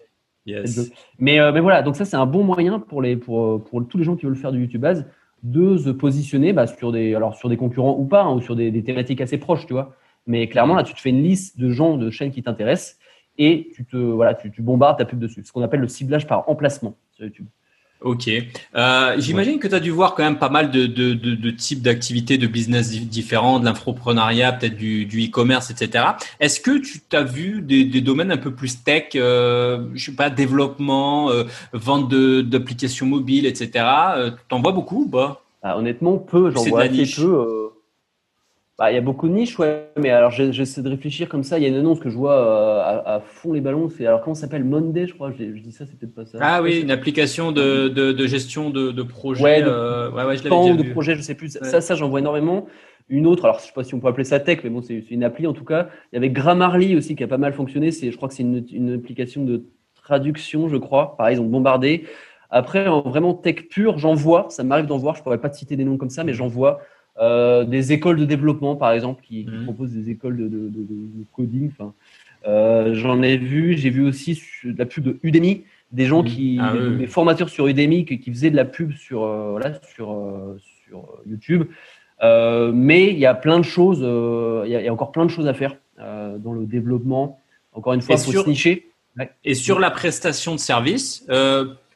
Yes. 0.47 0.91
Mais, 1.21 1.39
euh, 1.39 1.53
mais 1.53 1.61
voilà, 1.61 1.83
donc 1.83 1.95
ça 1.95 2.05
c'est 2.05 2.17
un 2.17 2.27
bon 2.27 2.43
moyen 2.43 2.81
pour, 2.81 3.03
les, 3.03 3.15
pour, 3.15 3.63
pour 3.63 3.87
tous 3.87 3.99
les 3.99 4.05
gens 4.05 4.17
qui 4.17 4.27
veulent 4.27 4.35
faire 4.35 4.51
du 4.51 4.61
YouTube 4.61 4.81
base 4.81 5.05
de 5.43 5.77
se 5.77 5.91
positionner 5.91 6.53
bah, 6.53 6.67
sur, 6.67 6.93
des, 6.93 7.15
alors 7.15 7.35
sur 7.35 7.49
des 7.49 7.57
concurrents 7.57 7.97
ou 7.99 8.05
pas, 8.05 8.23
hein, 8.23 8.35
ou 8.35 8.41
sur 8.41 8.57
des, 8.57 8.83
thématiques 8.83 9.21
assez 9.21 9.39
proches, 9.39 9.67
tu 9.67 9.73
vois. 9.73 9.95
Mais 10.27 10.49
clairement, 10.49 10.75
là, 10.75 10.83
tu 10.83 10.95
te 10.95 11.01
fais 11.01 11.11
une 11.11 11.23
liste 11.23 11.59
de 11.59 11.71
gens, 11.71 11.97
de 11.97 12.11
chaînes 12.11 12.31
qui 12.31 12.43
t'intéressent 12.43 12.99
et 13.39 13.71
tu, 13.75 13.87
te, 13.87 13.97
voilà, 13.97 14.35
tu, 14.35 14.51
tu 14.51 14.63
bombardes 14.63 14.99
ta 14.99 15.05
pub 15.05 15.19
dessus. 15.19 15.43
Ce 15.45 15.53
qu'on 15.53 15.63
appelle 15.63 15.81
le 15.81 15.89
ciblage 15.89 16.27
par 16.27 16.49
emplacement 16.49 16.97
sur 17.13 17.25
YouTube. 17.25 17.47
Ok. 18.03 18.31
Euh, 18.75 19.15
J'imagine 19.19 19.59
que 19.59 19.69
tu 19.69 19.75
as 19.75 19.81
dû 19.81 19.91
voir 19.91 20.15
quand 20.15 20.23
même 20.23 20.39
pas 20.39 20.49
mal 20.49 20.71
de, 20.71 20.87
de, 20.87 21.13
de, 21.13 21.35
de 21.35 21.51
types 21.51 21.83
d'activités, 21.83 22.39
de 22.39 22.47
business 22.47 22.91
différents, 22.93 23.61
de 23.61 23.67
l'infoprenariat, 23.67 24.53
peut-être 24.53 24.77
du 24.77 25.07
e-commerce, 25.27 25.71
etc. 25.71 26.05
Est-ce 26.41 26.61
que 26.61 26.79
tu 26.79 27.01
as 27.13 27.23
vu 27.23 27.61
des, 27.61 27.85
des, 27.85 28.01
domaines 28.01 28.33
un 28.33 28.39
peu 28.39 28.53
plus 28.53 28.83
tech, 28.83 29.11
euh, 29.17 29.87
je 29.95 30.07
sais 30.07 30.17
pas, 30.17 30.31
développement, 30.31 31.31
euh, 31.31 31.45
vente 31.75 32.09
d'applications 32.11 33.07
mobiles, 33.07 33.45
etc. 33.45 33.85
Euh, 34.17 34.31
T'en 34.49 34.63
vois 34.63 34.73
beaucoup 34.73 35.03
ou 35.03 35.09
pas? 35.09 35.45
Bah, 35.63 35.77
Honnêtement, 35.77 36.17
peu. 36.17 36.51
J'en 36.51 36.65
vois 36.65 36.83
assez 36.83 37.05
peu. 37.17 37.60
Bah, 38.81 38.91
il 38.91 38.95
y 38.95 38.99
a 38.99 39.03
beaucoup 39.03 39.29
de 39.29 39.35
niches, 39.35 39.59
ouais, 39.59 39.91
mais 39.99 40.09
alors 40.09 40.31
j'essaie 40.31 40.81
de 40.81 40.89
réfléchir 40.89 41.29
comme 41.29 41.43
ça. 41.43 41.59
Il 41.59 41.65
y 41.65 41.67
a 41.67 41.69
une 41.69 41.75
annonce 41.75 42.01
que 42.01 42.09
je 42.09 42.17
vois 42.17 42.33
euh, 42.33 43.03
à, 43.05 43.21
fond 43.21 43.53
les 43.53 43.61
ballons. 43.61 43.91
C'est 43.91 44.07
alors 44.07 44.23
comment 44.23 44.35
ça 44.35 44.41
s'appelle? 44.41 44.65
Monday, 44.65 45.07
je 45.07 45.13
crois. 45.13 45.31
Je, 45.39 45.45
dis 45.45 45.71
ça, 45.71 45.85
c'est 45.85 45.99
peut-être 45.99 46.15
pas 46.15 46.25
ça. 46.25 46.39
Ah 46.41 46.63
oui, 46.63 46.81
une 46.81 46.91
application 46.91 47.53
de, 47.53 47.89
de, 47.89 48.27
gestion 48.27 48.71
de, 48.71 48.91
de 48.91 49.03
projet. 49.03 49.45
Ouais, 49.45 49.63
euh, 49.63 50.11
ouais, 50.13 50.25
ouais, 50.25 50.39
je 50.39 50.49
l'avais 50.49 50.83
de 50.83 50.93
projet, 50.93 51.15
je 51.15 51.21
sais 51.21 51.35
plus. 51.35 51.51
Ça, 51.51 51.83
ça, 51.83 51.95
j'en 51.95 52.09
vois 52.09 52.21
énormément. 52.21 52.69
Une 53.11 53.27
autre, 53.27 53.45
alors 53.45 53.59
je 53.59 53.67
sais 53.67 53.73
pas 53.75 53.85
si 53.85 53.95
on 53.95 54.01
peut 54.01 54.09
appeler 54.09 54.25
ça 54.25 54.41
tech, 54.41 54.61
mais 54.65 54.71
bon, 54.71 54.81
c'est 54.81 55.05
une 55.11 55.25
appli 55.25 55.47
en 55.47 55.53
tout 55.53 55.67
cas. 55.67 55.91
Il 56.11 56.17
y 56.17 56.19
avait 56.19 56.31
Grammarly 56.31 56.97
aussi 56.97 57.17
qui 57.17 57.23
a 57.23 57.29
pas 57.29 57.37
mal 57.37 57.53
fonctionné. 57.53 57.91
C'est, 57.91 58.11
je 58.11 58.17
crois 58.17 58.31
que 58.31 58.35
c'est 58.35 58.45
une, 58.45 58.65
une, 58.73 58.95
application 58.95 59.45
de 59.45 59.67
traduction, 59.95 60.71
je 60.71 60.79
crois. 60.79 61.19
Pareil, 61.19 61.37
ils 61.37 61.41
ont 61.41 61.47
bombardé. 61.47 62.07
Après, 62.49 62.87
en 62.87 63.03
vraiment 63.03 63.35
tech 63.35 63.69
pur, 63.69 63.99
j'en 63.99 64.15
vois. 64.15 64.47
Ça 64.49 64.65
m'arrive 64.65 64.87
d'en 64.87 64.97
voir. 64.97 65.17
Je 65.17 65.23
pourrais 65.23 65.39
pas 65.39 65.51
te 65.51 65.59
citer 65.59 65.77
des 65.77 65.85
noms 65.85 65.99
comme 65.99 66.09
ça, 66.09 66.25
mais 66.25 66.33
j'en 66.33 66.49
vois. 66.49 66.81
Euh, 67.21 67.65
des 67.65 67.93
écoles 67.93 68.17
de 68.17 68.25
développement, 68.25 68.77
par 68.77 68.93
exemple, 68.93 69.23
qui, 69.23 69.45
mhm. 69.45 69.65
proposent 69.65 69.93
des 69.93 70.11
écoles 70.11 70.39
de, 70.39 70.71
coding. 71.35 71.71
Euh, 72.47 72.95
j'en 72.95 73.21
ai 73.21 73.37
vu, 73.37 73.77
j'ai 73.77 73.91
vu 73.91 74.03
aussi 74.03 74.43
de 74.65 74.79
la 74.79 74.87
pub 74.87 75.05
de 75.05 75.19
Udemy, 75.23 75.65
des 75.93 76.07
gens 76.07 76.23
mhm. 76.23 76.29
qui, 76.29 76.59
ah 76.59 76.73
des, 76.99 77.07
formateurs 77.07 77.51
sur 77.51 77.67
Udemy 77.67 78.07
qui, 78.07 78.31
faisaient 78.31 78.51
de 78.51 78.57
la 78.57 78.65
pub 78.65 78.93
sur, 78.93 79.25
euh, 79.25 79.51
voilà, 79.51 79.79
sur, 79.95 80.17
sur 80.89 81.09
YouTube. 81.27 81.65
mais 82.23 83.09
il 83.13 83.19
y 83.19 83.27
a 83.27 83.35
plein 83.35 83.59
de 83.59 83.65
choses, 83.65 83.99
il 83.99 84.71
y, 84.71 84.89
a 84.89 84.93
encore 84.93 85.13
plein 85.13 85.27
de 85.27 85.31
choses 85.31 85.47
à 85.47 85.53
faire 85.53 85.77
dans 85.99 86.55
le 86.55 86.65
développement. 86.65 87.39
Encore 87.75 87.93
une 87.93 88.01
fois, 88.01 88.15
il 88.15 88.33
faut 88.33 88.45
se 88.45 88.49
nicher. 88.49 88.93
Et 89.45 89.55
sur 89.55 89.79
la 89.79 89.91
prestation 89.91 90.55
de 90.55 90.61
service, 90.61 91.27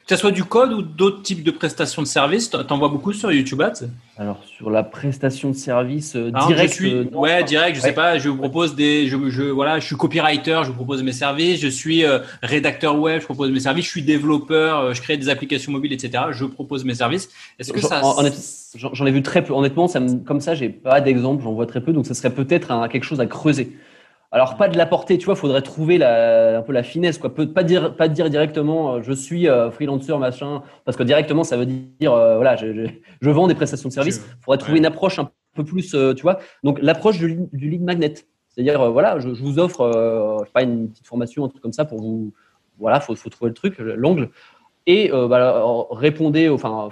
que 0.06 0.14
ce 0.14 0.20
soit 0.20 0.32
du 0.32 0.44
code 0.44 0.72
ou 0.72 0.82
d'autres 0.82 1.22
types 1.22 1.42
de 1.42 1.50
prestations 1.50 2.02
de 2.02 2.06
services, 2.06 2.50
t'en 2.50 2.76
vois 2.76 2.88
beaucoup 2.88 3.14
sur 3.14 3.32
YouTube 3.32 3.62
Ads 3.62 3.86
Alors 4.18 4.38
sur 4.44 4.68
la 4.68 4.82
prestation 4.82 5.48
de 5.48 5.54
service 5.54 6.14
euh, 6.14 6.30
direct, 6.46 6.78
euh, 6.82 7.04
ouais 7.14 7.42
direct, 7.42 7.76
je 7.76 7.80
sais 7.80 7.94
pas, 7.94 8.18
je 8.18 8.28
vous 8.28 8.36
propose 8.36 8.74
des, 8.74 9.08
je, 9.08 9.16
je, 9.30 9.44
voilà, 9.44 9.78
je 9.78 9.86
suis 9.86 9.96
copywriter, 9.96 10.60
je 10.64 10.68
vous 10.68 10.74
propose 10.74 11.02
mes 11.02 11.12
services, 11.12 11.58
je 11.58 11.68
suis 11.68 12.04
euh, 12.04 12.18
rédacteur 12.42 12.98
web, 12.98 13.22
je 13.22 13.24
propose 13.24 13.50
mes 13.50 13.60
services, 13.60 13.86
je 13.86 13.90
suis 13.90 14.02
développeur, 14.02 14.92
je 14.92 15.00
crée 15.00 15.16
des 15.16 15.30
applications 15.30 15.72
mobiles, 15.72 15.94
etc. 15.94 16.24
Je 16.32 16.44
propose 16.44 16.84
mes 16.84 16.94
services. 16.94 17.30
Est-ce 17.58 17.72
que 17.72 17.80
ça 17.80 18.02
J'en 18.76 19.06
ai 19.06 19.12
vu 19.12 19.22
très 19.22 19.42
peu. 19.42 19.54
Honnêtement, 19.54 19.86
ça 19.88 20.00
comme 20.26 20.40
ça, 20.40 20.54
j'ai 20.54 20.68
pas 20.68 21.00
d'exemple, 21.00 21.42
j'en 21.44 21.52
vois 21.52 21.66
très 21.66 21.80
peu, 21.80 21.92
donc 21.92 22.06
ça 22.06 22.12
serait 22.12 22.34
peut-être 22.34 22.88
quelque 22.90 23.04
chose 23.04 23.20
à 23.20 23.26
creuser. 23.26 23.72
Alors 24.34 24.56
pas 24.56 24.66
de 24.66 24.76
la 24.76 24.84
portée, 24.84 25.16
tu 25.16 25.26
vois, 25.26 25.36
faudrait 25.36 25.62
trouver 25.62 25.96
la, 25.96 26.58
un 26.58 26.62
peu 26.62 26.72
la 26.72 26.82
finesse, 26.82 27.18
quoi. 27.18 27.32
Peut 27.32 27.52
pas 27.52 27.62
dire, 27.62 27.94
pas 27.94 28.08
dire 28.08 28.28
directement, 28.28 28.94
euh, 28.94 29.00
je 29.00 29.12
suis 29.12 29.48
euh, 29.48 29.70
freelancer 29.70 30.18
machin, 30.18 30.64
parce 30.84 30.96
que 30.96 31.04
directement 31.04 31.44
ça 31.44 31.56
veut 31.56 31.66
dire, 31.66 32.12
euh, 32.12 32.34
voilà, 32.34 32.56
je, 32.56 32.88
je, 33.20 33.30
vends 33.30 33.46
des 33.46 33.54
prestations 33.54 33.88
de 33.88 33.94
service. 33.94 34.26
Faudrait 34.40 34.58
trouver 34.58 34.78
une 34.78 34.86
approche 34.86 35.20
un 35.20 35.30
peu 35.54 35.62
plus, 35.62 35.90
tu 36.16 36.22
vois. 36.22 36.40
Donc 36.64 36.80
l'approche 36.82 37.18
du, 37.18 37.46
du, 37.52 37.70
lead 37.70 37.84
magnet, 37.84 38.14
c'est-à-dire, 38.48 38.90
voilà, 38.90 39.20
je, 39.20 39.28
vous 39.28 39.60
offre, 39.60 39.88
je 40.40 40.46
sais 40.46 40.52
pas, 40.52 40.64
une 40.64 40.90
petite 40.90 41.06
formation, 41.06 41.44
un 41.44 41.48
truc 41.48 41.62
comme 41.62 41.72
ça 41.72 41.84
pour 41.84 42.00
vous, 42.00 42.32
voilà, 42.80 42.98
faut, 42.98 43.14
faut 43.14 43.30
trouver 43.30 43.50
le 43.50 43.54
truc, 43.54 43.78
l'angle, 43.78 44.30
et 44.88 45.12
bah, 45.12 45.64
répondez, 45.92 46.48
enfin, 46.48 46.88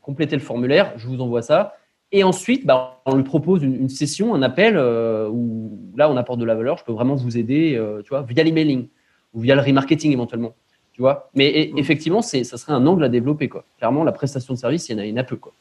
complétez 0.00 0.34
le 0.34 0.40
formulaire, 0.40 0.94
je 0.96 1.08
vous 1.08 1.20
envoie 1.20 1.42
ça. 1.42 1.74
Et 2.12 2.24
ensuite, 2.24 2.66
bah, 2.66 3.00
on 3.06 3.14
lui 3.14 3.22
propose 3.22 3.62
une, 3.62 3.88
session, 3.88 4.34
un 4.34 4.42
appel 4.42 4.76
où 4.76 5.78
là, 5.96 6.10
on 6.10 6.16
apporte 6.16 6.40
de 6.40 6.44
la 6.44 6.56
valeur. 6.56 6.76
Je 6.78 6.84
peux 6.84 6.92
vraiment 6.92 7.14
vous 7.14 7.38
aider, 7.38 7.80
tu 8.04 8.08
vois, 8.08 8.22
via 8.22 8.42
l'emailing 8.42 8.88
ou 9.32 9.40
via 9.40 9.54
le 9.54 9.60
remarketing 9.60 10.12
éventuellement. 10.12 10.54
Tu 10.92 11.02
vois 11.02 11.30
Mais 11.34 11.70
mmh. 11.72 11.78
effectivement, 11.78 12.20
ça 12.20 12.42
serait 12.42 12.72
un 12.72 12.84
angle 12.86 13.04
à 13.04 13.08
développer. 13.08 13.48
Quoi. 13.48 13.64
Clairement, 13.78 14.02
la 14.02 14.12
prestation 14.12 14.54
de 14.54 14.58
service, 14.58 14.88
il 14.88 14.92
y 14.92 14.94
en 14.96 14.98
a, 14.98 15.04
il 15.06 15.10
y 15.10 15.12
en 15.12 15.18
a 15.18 15.24
peu. 15.24 15.36
Quoi. 15.36 15.52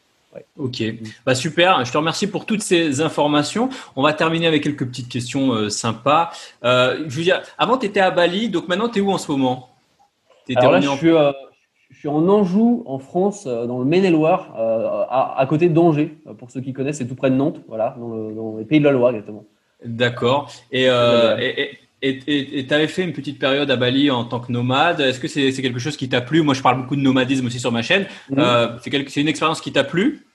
Ok, 0.58 0.84
bah 1.26 1.34
super. 1.34 1.84
Je 1.84 1.92
te 1.92 1.98
remercie 1.98 2.28
pour 2.28 2.46
toutes 2.46 2.62
ces 2.62 3.02
informations. 3.02 3.70
On 3.96 4.04
va 4.04 4.14
terminer 4.14 4.46
avec 4.46 4.64
quelques 4.64 4.86
petites 4.86 5.10
questions 5.10 5.54
euh, 5.54 5.70
sympas. 5.70 6.32
Euh, 6.64 7.08
avant 7.58 7.78
tu 7.78 7.88
étais 7.88 8.00
à 8.00 8.12
Bali, 8.12 8.50
donc 8.50 8.68
maintenant 8.68 8.90
tu 8.90 9.00
es 9.00 9.02
où 9.02 9.12
en 9.12 9.18
ce 9.18 9.32
moment? 9.32 9.70
Alors 10.56 10.72
là, 10.72 10.82
je, 10.82 10.90
suis, 10.90 11.10
euh, 11.10 11.32
je, 11.90 11.98
suis, 11.98 12.08
en 12.08 12.28
Anjou, 12.28 12.84
en 12.86 13.00
France, 13.00 13.46
euh, 13.48 13.66
dans 13.66 13.80
le 13.80 13.86
Maine-et-Loire, 13.86 14.56
à, 14.56 15.40
à, 15.40 15.46
côté 15.46 15.70
d'Angers. 15.70 16.18
Pour 16.38 16.52
ceux 16.52 16.62
qui 16.62 16.74
connaissent, 16.74 16.98
c'est 16.98 17.08
tout 17.08 17.16
près 17.16 17.32
de 17.32 17.36
Nantes, 17.36 17.62
voilà, 17.68 17.96
dans, 18.00 18.10
le, 18.10 18.34
dans 18.34 18.58
les 18.58 18.66
pays 18.66 18.80
de 18.80 18.86
la 18.86 18.92
Loire 18.92 19.12
exactement. 19.12 19.46
D'accord. 19.84 20.52
Et, 20.72 20.90
et 22.02 22.66
tu 22.68 22.74
avais 22.74 22.88
fait 22.88 23.04
une 23.04 23.12
petite 23.12 23.40
période 23.40 23.70
à 23.70 23.76
Bali 23.76 24.10
en 24.10 24.24
tant 24.24 24.40
que 24.40 24.52
nomade. 24.52 25.02
Est-ce 25.02 25.20
que 25.20 25.28
c'est 25.28 25.52
quelque 25.52 25.80
chose 25.80 25.98
qui 25.98 26.08
t'a 26.08 26.22
plu? 26.22 26.42
Moi, 26.42 26.54
je 26.54 26.62
parle 26.62 26.78
beaucoup 26.78 26.96
de 26.96 27.02
nomadisme 27.02 27.46
aussi 27.48 27.60
sur 27.60 27.72
ma 27.72 27.82
chaîne. 27.82 28.06
Euh, 28.38 28.70
c'est 28.82 29.18
une 29.18 29.28
expérience 29.28 29.60
qui 29.60 29.72
t'a 29.74 29.84
plu? 29.84 30.26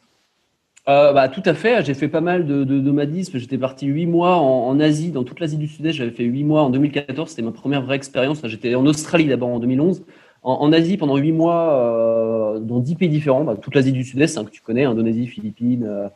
Euh, 0.88 1.14
bah, 1.14 1.30
Tout 1.30 1.42
à 1.46 1.55
fait. 1.55 1.82
J'ai 1.84 1.94
fait 1.94 2.09
pas 2.09 2.20
mal 2.20 2.46
de, 2.46 2.64
nomadisme. 2.64 3.38
J'étais 3.38 3.57
parti 3.57 3.86
huit 3.86 4.05
mois 4.05 4.36
en, 4.36 4.78
Asie, 4.78 5.11
dans 5.11 5.24
toute 5.24 5.40
l'Asie 5.40 5.57
du 5.57 5.66
Sud-Est. 5.66 5.92
J'avais 5.92 6.11
fait 6.11 6.24
huit 6.24 6.44
mois 6.44 6.62
en 6.62 6.70
2014. 6.70 7.30
C'était 7.30 7.42
ma 7.42 7.52
première 7.52 7.80
vraie 7.80 7.96
expérience. 7.96 8.42
J'étais 8.44 8.74
en 8.74 8.84
Australie 8.84 9.26
d'abord 9.26 9.48
en 9.48 9.59
2011. 9.59 10.05
En, 10.45 10.72
Asie 10.72 10.97
pendant 10.97 11.16
huit 11.16 11.32
mois, 11.32 11.72
euh, 11.72 12.59
dans 12.61 12.78
dix 12.78 12.95
pays 12.95 13.09
différents. 13.09 13.45
Bah, 13.45 13.57
toute 13.61 13.74
l'Asie 13.74 13.92
du 13.92 14.05
Sud-Est 14.05 14.38
hein, 14.38 14.45
que 14.45 14.51
tu 14.51 14.61
connais, 14.61 14.84
Indonésie, 14.84 15.26
Philippines, 15.26 16.11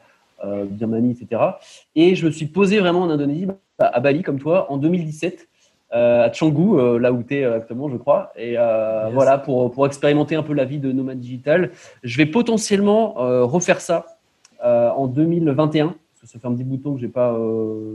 Birmanie, 0.45 1.16
etc. 1.20 1.43
Et 1.97 2.14
je 2.14 2.26
me 2.26 2.31
suis 2.31 2.47
posé 2.47 2.79
vraiment 2.79 3.03
en 3.03 3.11
Indonésie 3.11 3.49
à 3.79 4.01
Bali 4.01 4.22
comme 4.22 4.39
toi 4.39 4.70
en 4.70 4.76
2017. 4.76 5.49
Euh, 5.95 6.26
à 6.26 6.31
Canggu, 6.31 6.79
euh, 6.79 6.99
là 6.99 7.12
où 7.12 7.22
tu 7.22 7.37
es 7.37 7.45
euh, 7.45 7.57
actuellement, 7.57 7.89
je 7.89 7.97
crois. 7.97 8.31
Et 8.37 8.57
voilà, 9.12 9.39
pour, 9.39 9.70
pour 9.70 9.87
expérimenter 9.87 10.37
un 10.37 10.43
peu 10.43 10.53
la 10.53 10.64
vie 10.64 10.79
de 10.79 10.93
nomade 10.93 11.18
digital. 11.18 11.70
Je 12.03 12.16
vais 12.18 12.26
potentiellement 12.26 13.14
refaire 13.47 13.81
ça 13.81 14.18
en 14.62 15.07
2021, 15.07 15.87
parce 15.87 15.97
que 16.20 16.26
ça 16.26 16.39
fait 16.39 16.47
un 16.47 16.53
petit 16.53 16.64
bout 16.64 16.76
de 16.76 16.83
temps 16.83 16.95
que 16.95 17.01
je 17.01 17.07
n'ai 17.07 17.12
pas 17.12 17.37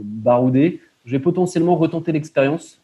baroudé. 0.02 0.80
Je 1.04 1.12
vais 1.12 1.18
potentiellement 1.18 1.76
retenter 1.76 2.12
l'expérience, 2.12 2.80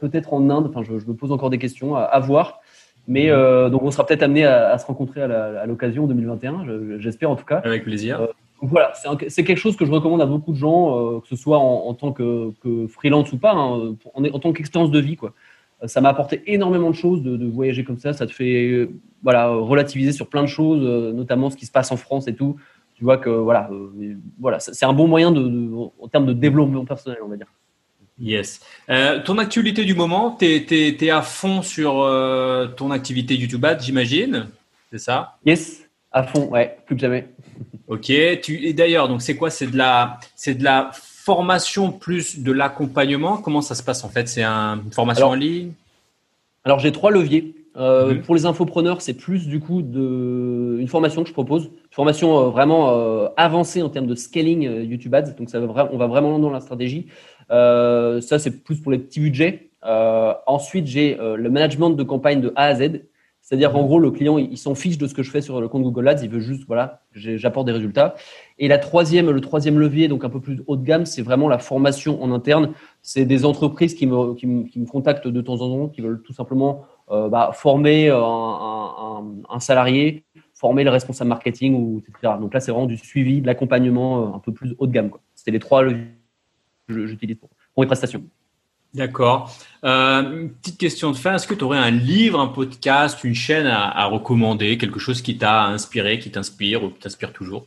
peut-être 0.00 0.32
en 0.32 0.48
Inde. 0.50 0.70
Enfin, 0.70 0.82
je, 0.82 0.92
me 0.92 1.14
pose 1.14 1.30
encore 1.30 1.50
des 1.50 1.58
questions 1.58 1.94
à, 1.94 2.18
voir. 2.18 2.60
Mais 3.08 3.32
mhm. 3.32 3.70
donc, 3.70 3.82
on 3.82 3.90
sera 3.90 4.04
peut-être 4.04 4.22
amené 4.22 4.44
à, 4.44 4.76
se 4.78 4.86
rencontrer 4.86 5.22
à 5.22 5.66
l'occasion 5.66 6.04
en 6.04 6.06
2021, 6.06 6.98
j'espère 6.98 7.30
en 7.30 7.36
tout 7.36 7.46
cas. 7.46 7.62
Avec 7.64 7.84
plaisir 7.84 8.28
voilà, 8.60 8.92
c'est 9.28 9.44
quelque 9.44 9.58
chose 9.58 9.76
que 9.76 9.84
je 9.84 9.92
recommande 9.92 10.20
à 10.20 10.26
beaucoup 10.26 10.52
de 10.52 10.56
gens, 10.56 11.16
euh, 11.16 11.20
que 11.20 11.28
ce 11.28 11.36
soit 11.36 11.58
en, 11.58 11.94
tant 11.94 12.12
que, 12.12 12.52
freelance 12.88 13.32
ou 13.32 13.38
pas, 13.38 13.52
hein, 13.52 13.94
en, 14.14 14.24
en, 14.24 14.38
tant 14.38 14.52
qu'expérience 14.52 14.90
de 14.90 14.98
vie. 14.98 15.16
Quoi. 15.16 15.32
Euh, 15.82 15.86
ça 15.86 16.00
m'a 16.00 16.08
apporté 16.08 16.42
énormément 16.46 16.90
de 16.90 16.94
choses 16.94 17.22
de, 17.22 17.46
voyager 17.46 17.84
comme 17.84 17.98
ça. 17.98 18.12
Ça 18.12 18.26
te 18.26 18.32
fait 18.32 18.68
euh, 18.68 18.90
voilà, 19.22 19.48
relativiser 19.48 20.12
sur 20.12 20.28
plein 20.28 20.42
de 20.42 20.48
choses, 20.48 20.82
notamment 21.14 21.50
ce 21.50 21.56
qui 21.56 21.66
se 21.66 21.72
passe 21.72 21.92
en 21.92 21.96
France 21.96 22.26
et 22.26 22.34
tout. 22.34 22.56
Tu 22.94 23.04
vois 23.04 23.16
que 23.16 23.30
voilà, 23.30 23.70
voilà 24.40 24.58
c'est 24.58 24.84
un 24.84 24.92
bon 24.92 25.06
moyen 25.06 25.30
de, 25.30 25.72
en 26.00 26.08
termes 26.08 26.26
de 26.26 26.32
développement 26.32 26.84
personnel, 26.84 27.18
on 27.24 27.28
va 27.28 27.36
dire. 27.36 27.46
Yes. 28.20 28.60
ton 29.24 29.38
actualité 29.38 29.84
du 29.84 29.94
moment, 29.94 30.36
tu 30.38 30.46
es, 30.46 31.10
à 31.10 31.22
fond 31.22 31.62
sur 31.62 31.92
ton 32.76 32.90
activité 32.90 33.34
YouTube 33.36 33.64
Ad, 33.64 33.80
j'imagine 33.80 34.48
C'est 34.90 34.98
ça? 34.98 35.36
Yes, 35.46 35.88
à 36.10 36.22
fond, 36.24 36.48
ouais, 36.48 36.78
plus 36.86 36.96
que 36.96 37.00
jamais. 37.00 37.28
Ok. 37.88 38.12
Tu, 38.42 38.66
et 38.66 38.74
d'ailleurs, 38.74 39.08
donc 39.08 39.22
c'est 39.22 39.34
quoi? 39.34 39.48
C'est 39.48 39.66
de 39.66 39.76
la, 39.76 40.20
de 40.46 40.62
la 40.62 40.90
formation 40.92 41.90
plus 41.90 42.40
de 42.40 42.52
l'accompagnement? 42.52 43.38
Comment 43.38 43.62
ça 43.62 43.74
se 43.74 43.82
passe 43.82 44.04
en 44.04 44.08
fait? 44.08 44.28
C'est 44.28 44.44
une 44.44 44.92
formation 44.92 45.28
en 45.28 45.34
ligne? 45.34 45.72
Alors 46.64 46.78
j'ai 46.78 46.92
trois 46.92 47.10
leviers. 47.10 47.54
Euh, 47.76 48.14
mhm. 48.14 48.22
Pour 48.22 48.34
les 48.34 48.44
infopreneurs, 48.44 49.02
c'est 49.02 49.14
plus 49.14 49.46
du 49.46 49.60
coup 49.60 49.82
de 49.82 50.76
une 50.80 50.88
formation 50.88 51.22
que 51.22 51.28
je 51.28 51.32
propose, 51.32 51.64
une 51.64 51.92
formation 51.92 52.38
euh, 52.38 52.48
vraiment 52.48 52.90
euh, 52.90 53.28
avancée 53.36 53.82
en 53.82 53.88
termes 53.88 54.06
de 54.06 54.14
scaling 54.14 54.62
YouTube 54.84 55.14
Ads. 55.14 55.32
Donc 55.38 55.48
ça 55.48 55.60
va 55.60 55.88
on 55.92 55.96
va 55.96 56.06
vraiment 56.06 56.38
dans 56.38 56.50
la 56.50 56.60
stratégie. 56.60 57.06
Ça 57.50 58.38
c'est 58.38 58.62
plus 58.62 58.80
pour 58.80 58.92
les 58.92 58.98
petits 58.98 59.20
budgets. 59.20 59.70
ensuite 59.82 60.86
j'ai 60.86 61.16
le 61.16 61.50
management 61.50 61.90
de 61.90 62.02
campagne 62.02 62.40
de 62.40 62.52
A 62.56 62.64
à 62.64 62.74
Z 62.74 63.00
c'est-à-dire 63.48 63.72
qu'en 63.72 63.84
gros, 63.84 63.98
le 63.98 64.10
client, 64.10 64.36
il, 64.36 64.58
s'en 64.58 64.74
fiche 64.74 64.98
de 64.98 65.06
ce 65.06 65.14
que 65.14 65.22
je 65.22 65.30
fais 65.30 65.40
sur 65.40 65.58
le 65.58 65.68
compte 65.68 65.82
Google 65.82 66.06
Ads, 66.06 66.22
il 66.22 66.28
veut 66.28 66.38
juste, 66.38 66.64
voilà, 66.66 67.00
j'apporte 67.14 67.66
des 67.66 67.72
résultats. 67.72 68.14
Et 68.58 68.68
la 68.68 68.76
troisième, 68.76 69.30
le 69.30 69.40
troisième 69.40 69.78
levier, 69.78 70.06
donc 70.06 70.22
un 70.22 70.28
peu 70.28 70.38
plus 70.38 70.62
haut 70.66 70.76
de 70.76 70.84
gamme, 70.84 71.06
c'est 71.06 71.22
vraiment 71.22 71.48
la 71.48 71.58
formation 71.58 72.22
en 72.22 72.30
interne. 72.30 72.74
C'est 73.00 73.24
des 73.24 73.46
entreprises 73.46 73.94
qui 73.94 74.06
me, 74.06 74.34
qui, 74.34 74.46
me, 74.46 74.84
contactent 74.84 75.28
de 75.28 75.40
temps 75.40 75.62
en 75.62 75.70
temps, 75.70 75.88
qui 75.88 76.02
veulent 76.02 76.20
tout 76.20 76.34
simplement 76.34 76.84
euh, 77.10 77.30
bah, 77.30 77.52
former 77.54 78.10
un, 78.10 79.60
salarié, 79.60 80.24
former 80.52 80.84
le 80.84 80.90
responsable 80.90 81.30
marketing, 81.30 81.74
ou, 81.74 82.02
etc. 82.06 82.34
Donc 82.38 82.52
là, 82.52 82.60
c'est 82.60 82.70
vraiment 82.70 82.86
du 82.86 82.98
suivi, 82.98 83.40
de 83.40 83.46
l'accompagnement 83.46 84.24
euh, 84.24 84.36
un 84.36 84.40
peu 84.40 84.52
plus 84.52 84.74
haut 84.76 84.86
de 84.86 84.92
gamme. 84.92 85.10
C'était 85.34 85.52
les 85.52 85.58
trois 85.58 85.82
leviers 85.82 86.17
j'utilise 86.88 87.36
pour, 87.36 87.50
pour 87.74 87.82
mes 87.82 87.86
prestations. 87.86 88.24
D'accord. 88.94 89.54
Euh, 89.84 90.48
petite 90.62 90.78
question 90.78 91.10
de 91.10 91.16
fin. 91.16 91.34
Est-ce 91.34 91.46
que 91.46 91.54
tu 91.54 91.62
aurais 91.62 91.78
un 91.78 91.90
livre, 91.90 92.40
un 92.40 92.48
podcast, 92.48 93.22
une 93.22 93.34
chaîne 93.34 93.66
à, 93.66 94.06
recommander, 94.06 94.78
quelque 94.78 94.98
chose 94.98 95.20
qui 95.20 95.36
t'a 95.36 95.66
inspiré, 95.66 96.18
qui 96.18 96.30
t'inspire 96.30 96.82
ou 96.84 96.88
qui 96.88 96.98
t'inspire 97.00 97.32
toujours? 97.34 97.66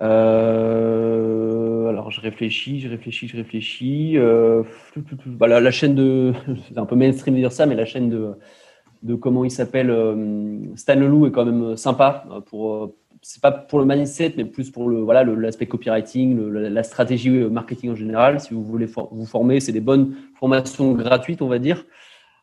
Euh, 0.00 1.88
Alors, 1.88 2.12
je 2.12 2.20
réfléchis, 2.20 2.80
je 2.80 2.88
réfléchis, 2.88 3.26
je 3.26 3.36
réfléchis. 3.36 4.16
Euh, 4.16 4.62
bah, 5.26 5.48
la, 5.48 5.70
chaîne 5.72 5.96
de. 5.96 6.32
C'est 6.68 6.78
un 6.78 6.86
peu 6.86 6.94
mainstream 6.94 7.34
de 7.34 7.40
dire 7.40 7.50
ça, 7.52 7.66
mais 7.66 7.74
la 7.74 7.84
chaîne 7.84 8.08
de, 8.10 8.34
de 9.02 9.16
comment 9.16 9.44
il 9.44 9.50
s'appelle 9.50 9.92
Stan 10.76 10.94
Leloup 10.94 11.26
est 11.26 11.32
quand 11.32 11.44
même 11.44 11.76
sympa 11.76 12.24
pour 12.46 12.94
c'est 13.22 13.42
pas 13.42 13.52
pour 13.52 13.78
le 13.78 13.84
mindset, 13.84 14.34
mais 14.36 14.44
plus 14.44 14.70
pour 14.70 14.88
le 14.88 15.00
voilà 15.00 15.24
l'aspect 15.24 15.66
copywriting, 15.66 16.50
la 16.50 16.82
stratégie 16.82 17.30
euh, 17.30 17.48
marketing 17.48 17.90
en 17.90 17.94
général. 17.94 18.40
Si 18.40 18.54
vous 18.54 18.64
voulez 18.64 18.86
vous 18.86 19.26
former, 19.26 19.60
c'est 19.60 19.72
des 19.72 19.80
bonnes 19.80 20.16
formations 20.34 20.92
gratuites, 20.92 21.42
on 21.42 21.48
va 21.48 21.58
dire. 21.58 21.84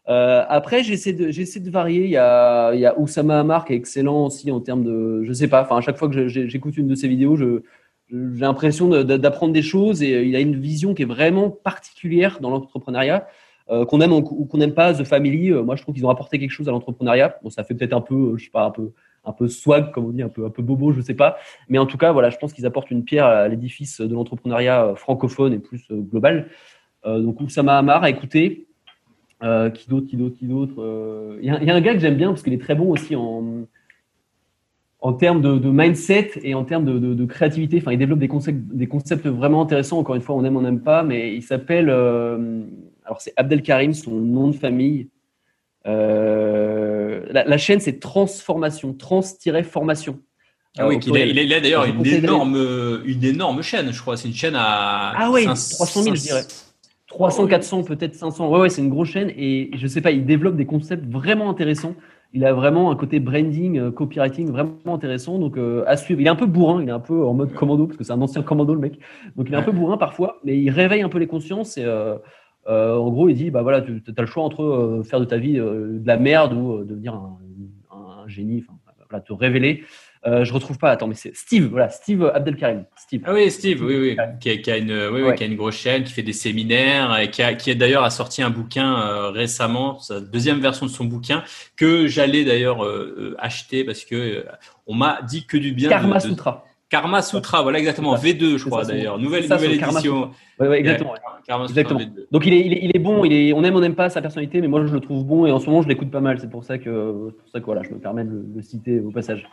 Euh, 0.07 0.43
après, 0.47 0.84
j'essaie 0.84 1.13
de 1.13 1.32
j'essaie 1.32 1.59
de 1.59 1.69
varier. 1.69 2.05
Il 2.05 2.11
y 2.11 2.17
a 2.17 2.73
il 2.73 2.80
y 2.80 2.86
a 2.86 2.97
Oussama 2.99 3.39
Hamar 3.39 3.65
qui 3.65 3.73
est 3.73 3.76
excellent 3.76 4.26
aussi 4.26 4.51
en 4.51 4.59
termes 4.61 4.84
de 4.84 5.23
je 5.23 5.34
sais 5.34 5.47
pas. 5.47 5.63
Enfin, 5.63 5.78
à 5.78 5.82
chaque 5.82 5.97
fois 5.97 6.09
que 6.09 6.28
j'écoute 6.28 6.78
une 6.78 6.88
de 6.88 6.95
ses 6.95 7.07
vidéos, 7.07 7.36
je 7.36 7.63
j'ai 8.11 8.41
l'impression 8.41 8.89
d'apprendre 9.03 9.53
des 9.53 9.63
choses 9.63 10.03
et 10.03 10.13
euh, 10.13 10.23
il 10.23 10.36
a 10.36 10.39
une 10.39 10.59
vision 10.59 10.93
qui 10.93 11.01
est 11.03 11.07
vraiment 11.07 11.49
particulière 11.49 12.39
dans 12.39 12.51
l'entrepreneuriat. 12.51 13.28
qu'on 13.67 13.99
aime 14.01 14.13
ou 14.13 14.45
qu'on 14.45 14.57
n'aime 14.59 14.76
pas, 14.76 14.93
The 14.93 15.03
Family, 15.05 15.51
moi 15.51 15.76
je 15.76 15.82
trouve 15.82 15.95
qu'ils 15.95 16.05
ont 16.05 16.11
apporté 16.11 16.38
quelque 16.38 16.51
chose 16.51 16.69
à 16.69 16.71
l'entrepreneuriat. 16.71 17.38
Bon, 17.43 17.49
ça 17.49 17.63
fait 17.63 17.73
peut-être 17.73 17.93
un 17.93 18.01
peu, 18.01 18.38
je 18.38 18.45
sais 18.45 18.51
pas, 18.51 18.65
un 18.65 18.71
peu 18.71 18.91
un 19.26 19.32
peu 19.32 19.47
swag, 19.47 19.91
comme 19.91 20.05
on 20.05 20.09
dit, 20.09 20.21
un 20.21 20.30
peu, 20.30 20.45
un 20.45 20.49
peu 20.49 20.61
bobo, 20.61 20.91
je 20.93 21.01
sais 21.01 21.13
pas. 21.13 21.38
Mais 21.69 21.78
en 21.78 21.86
tout 21.86 21.97
cas, 21.97 22.11
voilà, 22.11 22.30
je 22.30 22.38
pense 22.38 22.53
qu'ils 22.53 22.65
apportent 22.65 22.91
une 22.91 23.03
pierre 23.03 23.26
à 23.26 23.47
l'édifice 23.47 24.01
de 24.01 24.13
l'entrepreneuriat 24.13 24.86
euh, 24.86 24.95
francophone 24.95 25.53
et 25.53 25.59
plus 25.59 25.86
euh, 25.91 26.01
global. 26.01 26.47
Euh, 27.05 27.19
donc, 27.19 27.41
Oussama 27.41 27.78
Hamar 27.78 28.03
à 28.03 28.09
écouter. 28.09 28.67
qui 29.41 29.89
d'autre, 29.89 30.07
qui 30.07 30.17
d'autre, 30.17 30.38
qui 30.38 30.45
d'autre 30.45 31.38
Il 31.41 31.45
y, 31.45 31.49
a 31.49 31.76
un 31.76 31.82
gars 31.82 31.93
que 31.93 31.99
j'aime 31.99 32.15
bien 32.15 32.30
parce 32.30 32.41
qu'il 32.41 32.53
est 32.53 32.61
très 32.61 32.76
bon 32.76 32.89
aussi 32.91 33.15
en, 33.15 33.65
en 35.01 35.13
termes 35.13 35.41
de, 35.41 35.69
mindset 35.69 36.32
et 36.41 36.55
en 36.55 36.63
termes 36.63 36.86
de, 36.86 37.26
créativité. 37.26 37.78
Enfin, 37.78 37.91
il 37.91 37.99
développe 37.99 38.19
des 38.19 38.28
concepts, 38.28 38.57
des 38.57 38.88
concepts 38.88 39.28
vraiment 39.28 39.61
intéressants. 39.61 39.99
Encore 39.99 40.15
une 40.15 40.21
fois, 40.21 40.36
on 40.36 40.43
aime, 40.43 40.57
on 40.57 40.61
n'aime 40.61 40.82
pas, 40.82 41.03
mais 41.03 41.36
il 41.36 41.43
s'appelle. 41.43 41.89
alors, 41.89 43.19
c'est 43.19 43.34
Abdelkarim, 43.36 43.93
son 43.93 44.15
nom 44.15 44.47
de 44.47 44.55
famille. 44.55 45.09
Euh, 45.88 47.21
la, 47.31 47.57
chaîne, 47.57 47.79
c'est 47.79 47.99
Transformation, 47.99 48.93
trans-formation. 48.93 50.19
Ah 50.77 50.88
oui, 50.88 50.99
il, 51.05 51.15
il, 51.15 51.53
a, 51.53 51.59
d'ailleurs 51.61 51.86
une 51.86 52.05
énorme, 52.05 53.01
une 53.05 53.23
énorme 53.23 53.61
chaîne, 53.61 53.93
je 53.93 54.01
crois. 54.01 54.17
C'est 54.17 54.27
une 54.27 54.33
chaîne 54.33 54.55
à. 54.55 55.13
Ah 55.15 55.31
oui, 55.31 55.45
300 55.45 56.03
000, 56.03 56.15
je 56.15 56.21
dirais. 56.21 56.43
300, 57.07 57.47
400, 57.47 57.83
peut-être 57.83 58.15
500. 58.15 58.49
Ouais, 58.49 58.59
ouais, 58.59 58.69
c'est 58.69 58.81
une 58.81 58.89
grosse 58.89 59.09
chaîne 59.09 59.31
et 59.38 59.69
je 59.73 59.88
sais 59.88 60.01
pas, 60.01 60.11
il 60.11 60.25
développe 60.25 60.57
des 60.57 60.65
concepts 60.65 61.05
vraiment 61.05 61.49
intéressants. 61.49 61.95
Il 62.33 62.43
a 62.43 62.53
vraiment 62.53 62.91
un 62.91 62.97
côté 62.97 63.21
branding, 63.21 63.79
euh, 63.79 63.91
copywriting 63.91 64.51
vraiment 64.51 64.75
intéressant. 64.88 65.39
Donc, 65.39 65.57
euh, 65.57 65.86
à 65.88 65.95
suivre. 65.95 66.19
Il 66.19 66.27
est 66.27 66.29
un 66.29 66.36
peu 66.36 66.47
bourrin, 66.47 66.81
il 66.83 66.89
est 66.89 66.91
un 66.91 66.99
peu 66.99 67.25
en 67.25 67.33
mode 67.33 67.53
commando 67.53 67.88
parce 67.88 67.97
que 67.97 68.03
c'est 68.03 68.11
un 68.11 68.21
ancien 68.21 68.43
commando, 68.43 68.73
le 68.73 68.81
mec. 68.81 68.99
Donc, 69.38 69.47
il 69.47 69.53
est 69.53 69.57
un 69.57 69.61
peu 69.61 69.71
bourrin 69.71 69.97
parfois, 69.97 70.41
mais 70.43 70.59
il 70.59 70.69
réveille 70.69 71.03
un 71.03 71.09
peu 71.09 71.19
les 71.19 71.27
consciences 71.27 71.77
et. 71.77 71.86
Euh, 71.86 72.17
en 72.68 73.09
gros, 73.09 73.30
il 73.30 73.36
dit 73.36 73.51
bah 73.51 73.61
voilà, 73.61 73.82
tu 73.82 74.01
as 74.16 74.22
le 74.22 74.28
choix 74.28 74.43
entre 74.43 74.63
euh, 74.63 75.03
faire 75.03 75.20
de 75.20 75.26
ta 75.26 75.38
vie 75.38 75.59
euh, 75.59 75.99
de 75.99 76.07
la 76.07 76.18
merde 76.18 76.53
ou 76.53 76.84
devenir 76.84 77.13
un, 77.13 77.38
génie, 78.28 78.66
enfin, 78.68 78.80
voilà, 79.07 79.24
te 79.24 79.34
révéler. 79.34 79.84
Euh, 80.26 80.43
je 80.43 80.51
retrouve 80.51 80.80
pas. 80.80 80.89
Attends, 80.89 81.05
mais 81.05 81.13
c'est 81.13 81.36
Steve. 81.36 81.66
Voilà, 81.66 81.89
Steve 81.89 82.32
Abdelkarim. 82.34 82.86
Steve. 82.95 83.22
Ah 83.26 83.34
oui, 83.34 83.51
Steve. 83.51 83.84
Oui, 83.84 83.95
oui, 83.95 84.18
qui 84.39 84.72
a, 84.72 84.78
une, 84.78 85.09
oui, 85.13 85.36
qui 85.36 85.43
a 85.43 85.45
une 85.45 85.55
grosse 85.55 85.76
chaîne, 85.76 86.03
qui 86.03 86.11
fait 86.11 86.24
des 86.24 86.34
séminaires 86.34 87.20
et 87.20 87.30
qui 87.30 87.43
a, 87.43 87.53
qui 87.53 87.76
d'ailleurs 87.76 88.03
a 88.03 88.09
sorti 88.09 88.41
un 88.41 88.49
bouquin 88.49 89.30
récemment, 89.30 89.99
sa 89.99 90.20
deuxième 90.20 90.59
version 90.59 90.88
de 90.88 90.91
son 90.91 91.05
bouquin 91.05 91.43
que 91.76 92.07
j'allais 92.07 92.43
d'ailleurs 92.43 92.84
acheter 93.38 93.84
parce 93.84 94.03
que 94.03 94.43
on 94.88 94.95
m'a 94.95 95.20
dit 95.22 95.45
que 95.45 95.57
du 95.57 95.72
bien. 95.74 95.89
Karma 95.89 96.20
Sutra. 96.20 96.66
Karma 96.95 97.21
Sutra, 97.21 97.61
voilà 97.61 97.77
exactement. 97.77 98.15
V2, 98.15 98.55
je 98.55 98.65
crois 98.65 98.85
d'ailleurs. 98.85 99.19
Nouvelle, 99.19 99.43
nouvelle 99.49 99.73
édition. 99.73 100.31
Oui, 100.61 100.67
ouais, 100.67 100.79
exactement. 100.79 101.13
exactement. 101.65 101.99
Donc 102.31 102.45
il 102.45 102.53
est, 102.53 102.65
il 102.65 102.73
est, 102.73 102.79
il, 102.83 102.95
est, 102.95 102.99
bon, 102.99 103.25
il 103.25 103.33
est, 103.33 103.51
on 103.51 103.65
aime, 103.65 103.75
on 103.75 103.81
n'aime 103.81 103.95
pas 103.95 104.09
sa 104.09 104.21
personnalité, 104.21 104.61
mais 104.61 104.69
moi 104.69 104.85
je 104.85 104.93
le 104.93 105.01
trouve 105.01 105.25
bon 105.25 105.45
et 105.45 105.51
en 105.51 105.59
ce 105.59 105.65
moment 105.65 105.81
je 105.81 105.89
l'écoute 105.89 106.09
pas 106.09 106.21
mal. 106.21 106.39
C'est 106.39 106.49
pour 106.49 106.63
ça 106.63 106.77
que, 106.77 107.31
pour 107.31 107.49
ça 107.51 107.59
que 107.59 107.65
voilà, 107.65 107.83
je 107.83 107.89
me 107.89 107.99
permets 107.99 108.23
de 108.23 108.45
le, 108.55 108.61
citer 108.61 109.01
au 109.01 109.11
passage. 109.11 109.45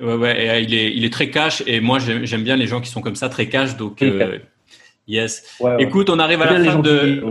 Ouais, 0.00 0.14
ouais, 0.14 0.42
et, 0.42 0.50
euh, 0.50 0.60
il, 0.60 0.74
est, 0.74 0.90
il 0.94 1.04
est 1.04 1.12
très 1.12 1.28
cash 1.28 1.62
et 1.66 1.80
moi 1.80 1.98
j'aime 1.98 2.42
bien 2.42 2.56
les 2.56 2.66
gens 2.66 2.80
qui 2.80 2.88
sont 2.88 3.02
comme 3.02 3.14
ça, 3.14 3.28
très 3.28 3.46
cash. 3.46 3.76
Donc, 3.76 4.00
euh, 4.00 4.38
yes. 5.06 5.60
Écoute, 5.78 6.08
on 6.08 6.18
arrive 6.18 6.40
à 6.40 6.50
la 6.50 6.64
fin 6.64 6.78
de. 6.78 7.22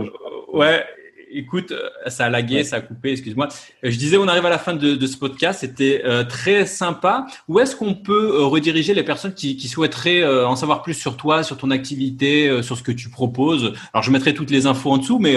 Ouais, 0.52 0.84
écoute, 1.30 1.72
euh, 1.72 1.88
ça 2.08 2.26
a 2.26 2.30
lagué, 2.30 2.64
ça 2.64 2.76
a 2.76 2.80
coupé, 2.80 3.10
excuse-moi. 3.10 3.48
Euh, 3.84 3.90
je 3.90 3.98
disais, 3.98 4.16
on 4.16 4.28
arrive 4.28 4.46
à 4.46 4.50
la 4.50 4.58
fin 4.58 4.74
de, 4.74 5.06
ce 5.06 5.16
podcast, 5.16 5.60
c'était 5.60 6.02
euh, 6.04 6.24
très 6.24 6.66
sympa. 6.66 7.26
Où 7.48 7.60
est-ce 7.60 7.76
qu'on 7.76 7.94
peut 7.94 8.42
rediriger 8.44 8.94
les 8.94 9.02
personnes 9.02 9.34
qui, 9.34 9.56
souhaiteraient 9.68 10.24
en 10.44 10.56
savoir 10.56 10.82
plus 10.82 10.94
sur 10.94 11.16
toi, 11.16 11.42
sur 11.42 11.56
ton 11.56 11.70
activité, 11.70 12.62
sur 12.62 12.76
ce 12.76 12.82
que 12.82 12.92
tu 12.92 13.10
proposes? 13.10 13.74
Alors, 13.92 14.02
je 14.02 14.10
mettrai 14.10 14.32
toutes 14.32 14.50
les 14.50 14.66
infos 14.66 14.90
en 14.90 14.98
dessous, 14.98 15.18
mais 15.18 15.34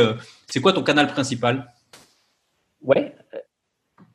c'est 0.47 0.61
quoi 0.61 0.73
ton 0.73 0.83
canal 0.83 1.07
principal? 1.07 1.73
Ouais. 2.83 3.15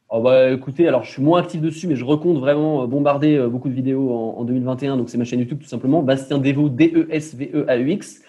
Oh 0.08 0.22
bah, 0.22 0.50
écoutez, 0.52 0.86
alors 0.86 1.02
je 1.02 1.10
suis 1.10 1.22
moins 1.22 1.40
actif 1.40 1.60
dessus, 1.60 1.88
mais 1.88 1.96
je 1.96 2.04
recompte 2.04 2.38
vraiment 2.38 2.86
bombarder 2.86 3.44
beaucoup 3.50 3.68
de 3.68 3.74
vidéos 3.74 4.12
en, 4.12 4.38
en 4.38 4.44
2021. 4.44 4.96
Donc, 4.96 5.10
c'est 5.10 5.18
ma 5.18 5.24
chaîne 5.24 5.40
YouTube 5.40 5.58
tout 5.60 5.68
simplement. 5.68 6.02
Bastien 6.02 6.38
Devo, 6.38 6.68
D-E-S-V-E-A-U-X. 6.68 8.22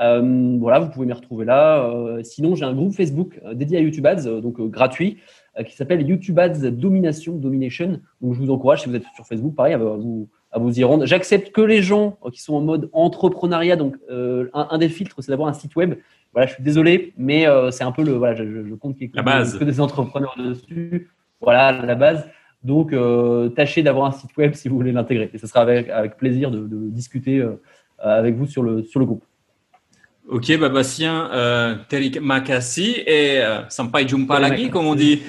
Euh, 0.00 0.56
voilà, 0.60 0.78
vous 0.78 0.90
pouvez 0.90 1.06
m'y 1.06 1.12
retrouver 1.12 1.44
là. 1.44 1.84
Euh, 1.84 2.22
sinon, 2.22 2.54
j'ai 2.54 2.64
un 2.64 2.74
groupe 2.74 2.94
Facebook 2.94 3.40
euh, 3.44 3.54
dédié 3.54 3.78
à 3.78 3.80
YouTube 3.80 4.06
Ads, 4.06 4.40
donc 4.40 4.60
gratuit, 4.70 5.18
qui 5.66 5.74
s'appelle 5.74 6.06
YouTube 6.06 6.38
Ads 6.38 6.70
Domination, 6.70 7.34
Domination. 7.34 8.00
Donc, 8.20 8.34
je 8.34 8.40
vous 8.40 8.50
encourage, 8.50 8.82
si 8.82 8.88
vous 8.88 8.94
êtes 8.94 9.04
sur 9.14 9.26
Facebook, 9.26 9.54
pareil, 9.54 9.72
à 9.72 9.78
vous, 9.78 10.28
à 10.52 10.58
vous 10.58 10.78
y 10.78 10.84
rendre. 10.84 11.06
J'accepte 11.06 11.50
que 11.50 11.62
les 11.62 11.80
gens 11.80 12.18
qui 12.30 12.42
sont 12.42 12.54
en 12.54 12.60
mode 12.60 12.90
entrepreneuriat. 12.92 13.76
Donc, 13.76 13.96
un, 14.10 14.78
des 14.78 14.90
filtres, 14.90 15.16
c'est 15.20 15.32
d'avoir 15.32 15.48
un 15.48 15.54
site 15.54 15.74
web. 15.74 15.94
Voilà, 16.34 16.46
je 16.46 16.54
suis 16.54 16.62
désolé, 16.62 17.14
mais 17.16 17.46
c'est 17.70 17.84
un 17.84 17.92
peu 17.92 18.04
le. 18.04 18.12
Voilà, 18.12 18.34
je, 18.34 18.74
compte 18.74 18.96
qu'il 18.96 19.06
y 19.06 19.10
que, 19.10 19.64
des 19.64 19.80
entrepreneurs 19.80 20.36
dessus. 20.38 21.10
Voilà, 21.40 21.72
la 21.72 21.94
base. 21.94 22.28
Donc, 22.62 22.94
tâchez 23.54 23.82
d'avoir 23.82 24.04
un 24.04 24.12
site 24.12 24.36
web 24.36 24.52
si 24.52 24.68
vous 24.68 24.76
voulez 24.76 24.92
l'intégrer. 24.92 25.30
Et 25.32 25.38
ce 25.38 25.46
sera 25.46 25.62
avec, 25.62 25.88
avec 25.88 26.18
plaisir 26.18 26.50
de, 26.50 26.66
de 26.66 26.90
discuter 26.90 27.42
avec 27.98 28.34
vous 28.34 28.44
sur 28.44 28.62
le, 28.62 28.82
sur 28.82 29.00
le 29.00 29.06
groupe. 29.06 29.24
Ok, 30.28 30.58
Babasien, 30.58 31.30
euh, 31.32 31.76
Terik 31.88 32.20
Makassi 32.20 32.96
et 33.06 33.38
euh, 33.38 33.60
Sampai 33.68 34.08
Jumpa 34.08 34.40
lagi, 34.40 34.70
comme 34.70 34.86
on 34.86 34.96
dit. 34.96 35.22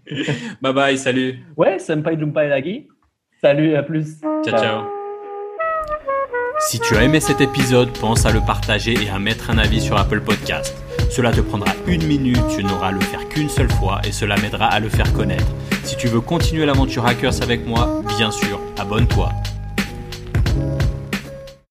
bye 0.62 0.72
bye, 0.72 0.96
salut. 0.96 1.40
Ouais, 1.56 1.80
Sampai 1.80 2.16
Jumpa 2.16 2.44
lagi. 2.44 2.86
Salut, 3.40 3.74
à 3.74 3.82
plus. 3.82 4.20
Ciao, 4.44 4.58
ciao. 4.58 4.84
Si 6.60 6.78
tu 6.80 6.96
as 6.96 7.02
aimé 7.02 7.20
cet 7.20 7.40
épisode, 7.40 7.90
pense 7.98 8.24
à 8.24 8.32
le 8.32 8.40
partager 8.40 8.94
et 8.94 9.10
à 9.10 9.18
mettre 9.18 9.50
un 9.50 9.58
avis 9.58 9.80
sur 9.80 9.96
Apple 9.98 10.20
Podcast. 10.20 10.74
Cela 11.10 11.32
te 11.32 11.40
prendra 11.40 11.72
une 11.86 12.04
minute, 12.06 12.38
tu 12.56 12.64
n'auras 12.64 12.88
à 12.88 12.92
le 12.92 13.00
faire 13.00 13.28
qu'une 13.28 13.48
seule 13.48 13.70
fois 13.70 14.00
et 14.06 14.12
cela 14.12 14.36
m'aidera 14.36 14.66
à 14.66 14.80
le 14.80 14.88
faire 14.88 15.12
connaître. 15.12 15.46
Si 15.82 15.96
tu 15.96 16.06
veux 16.06 16.20
continuer 16.20 16.66
l'aventure 16.66 17.04
Hackers 17.04 17.42
avec 17.42 17.66
moi, 17.66 18.02
bien 18.16 18.30
sûr, 18.30 18.60
abonne-toi. 18.78 19.30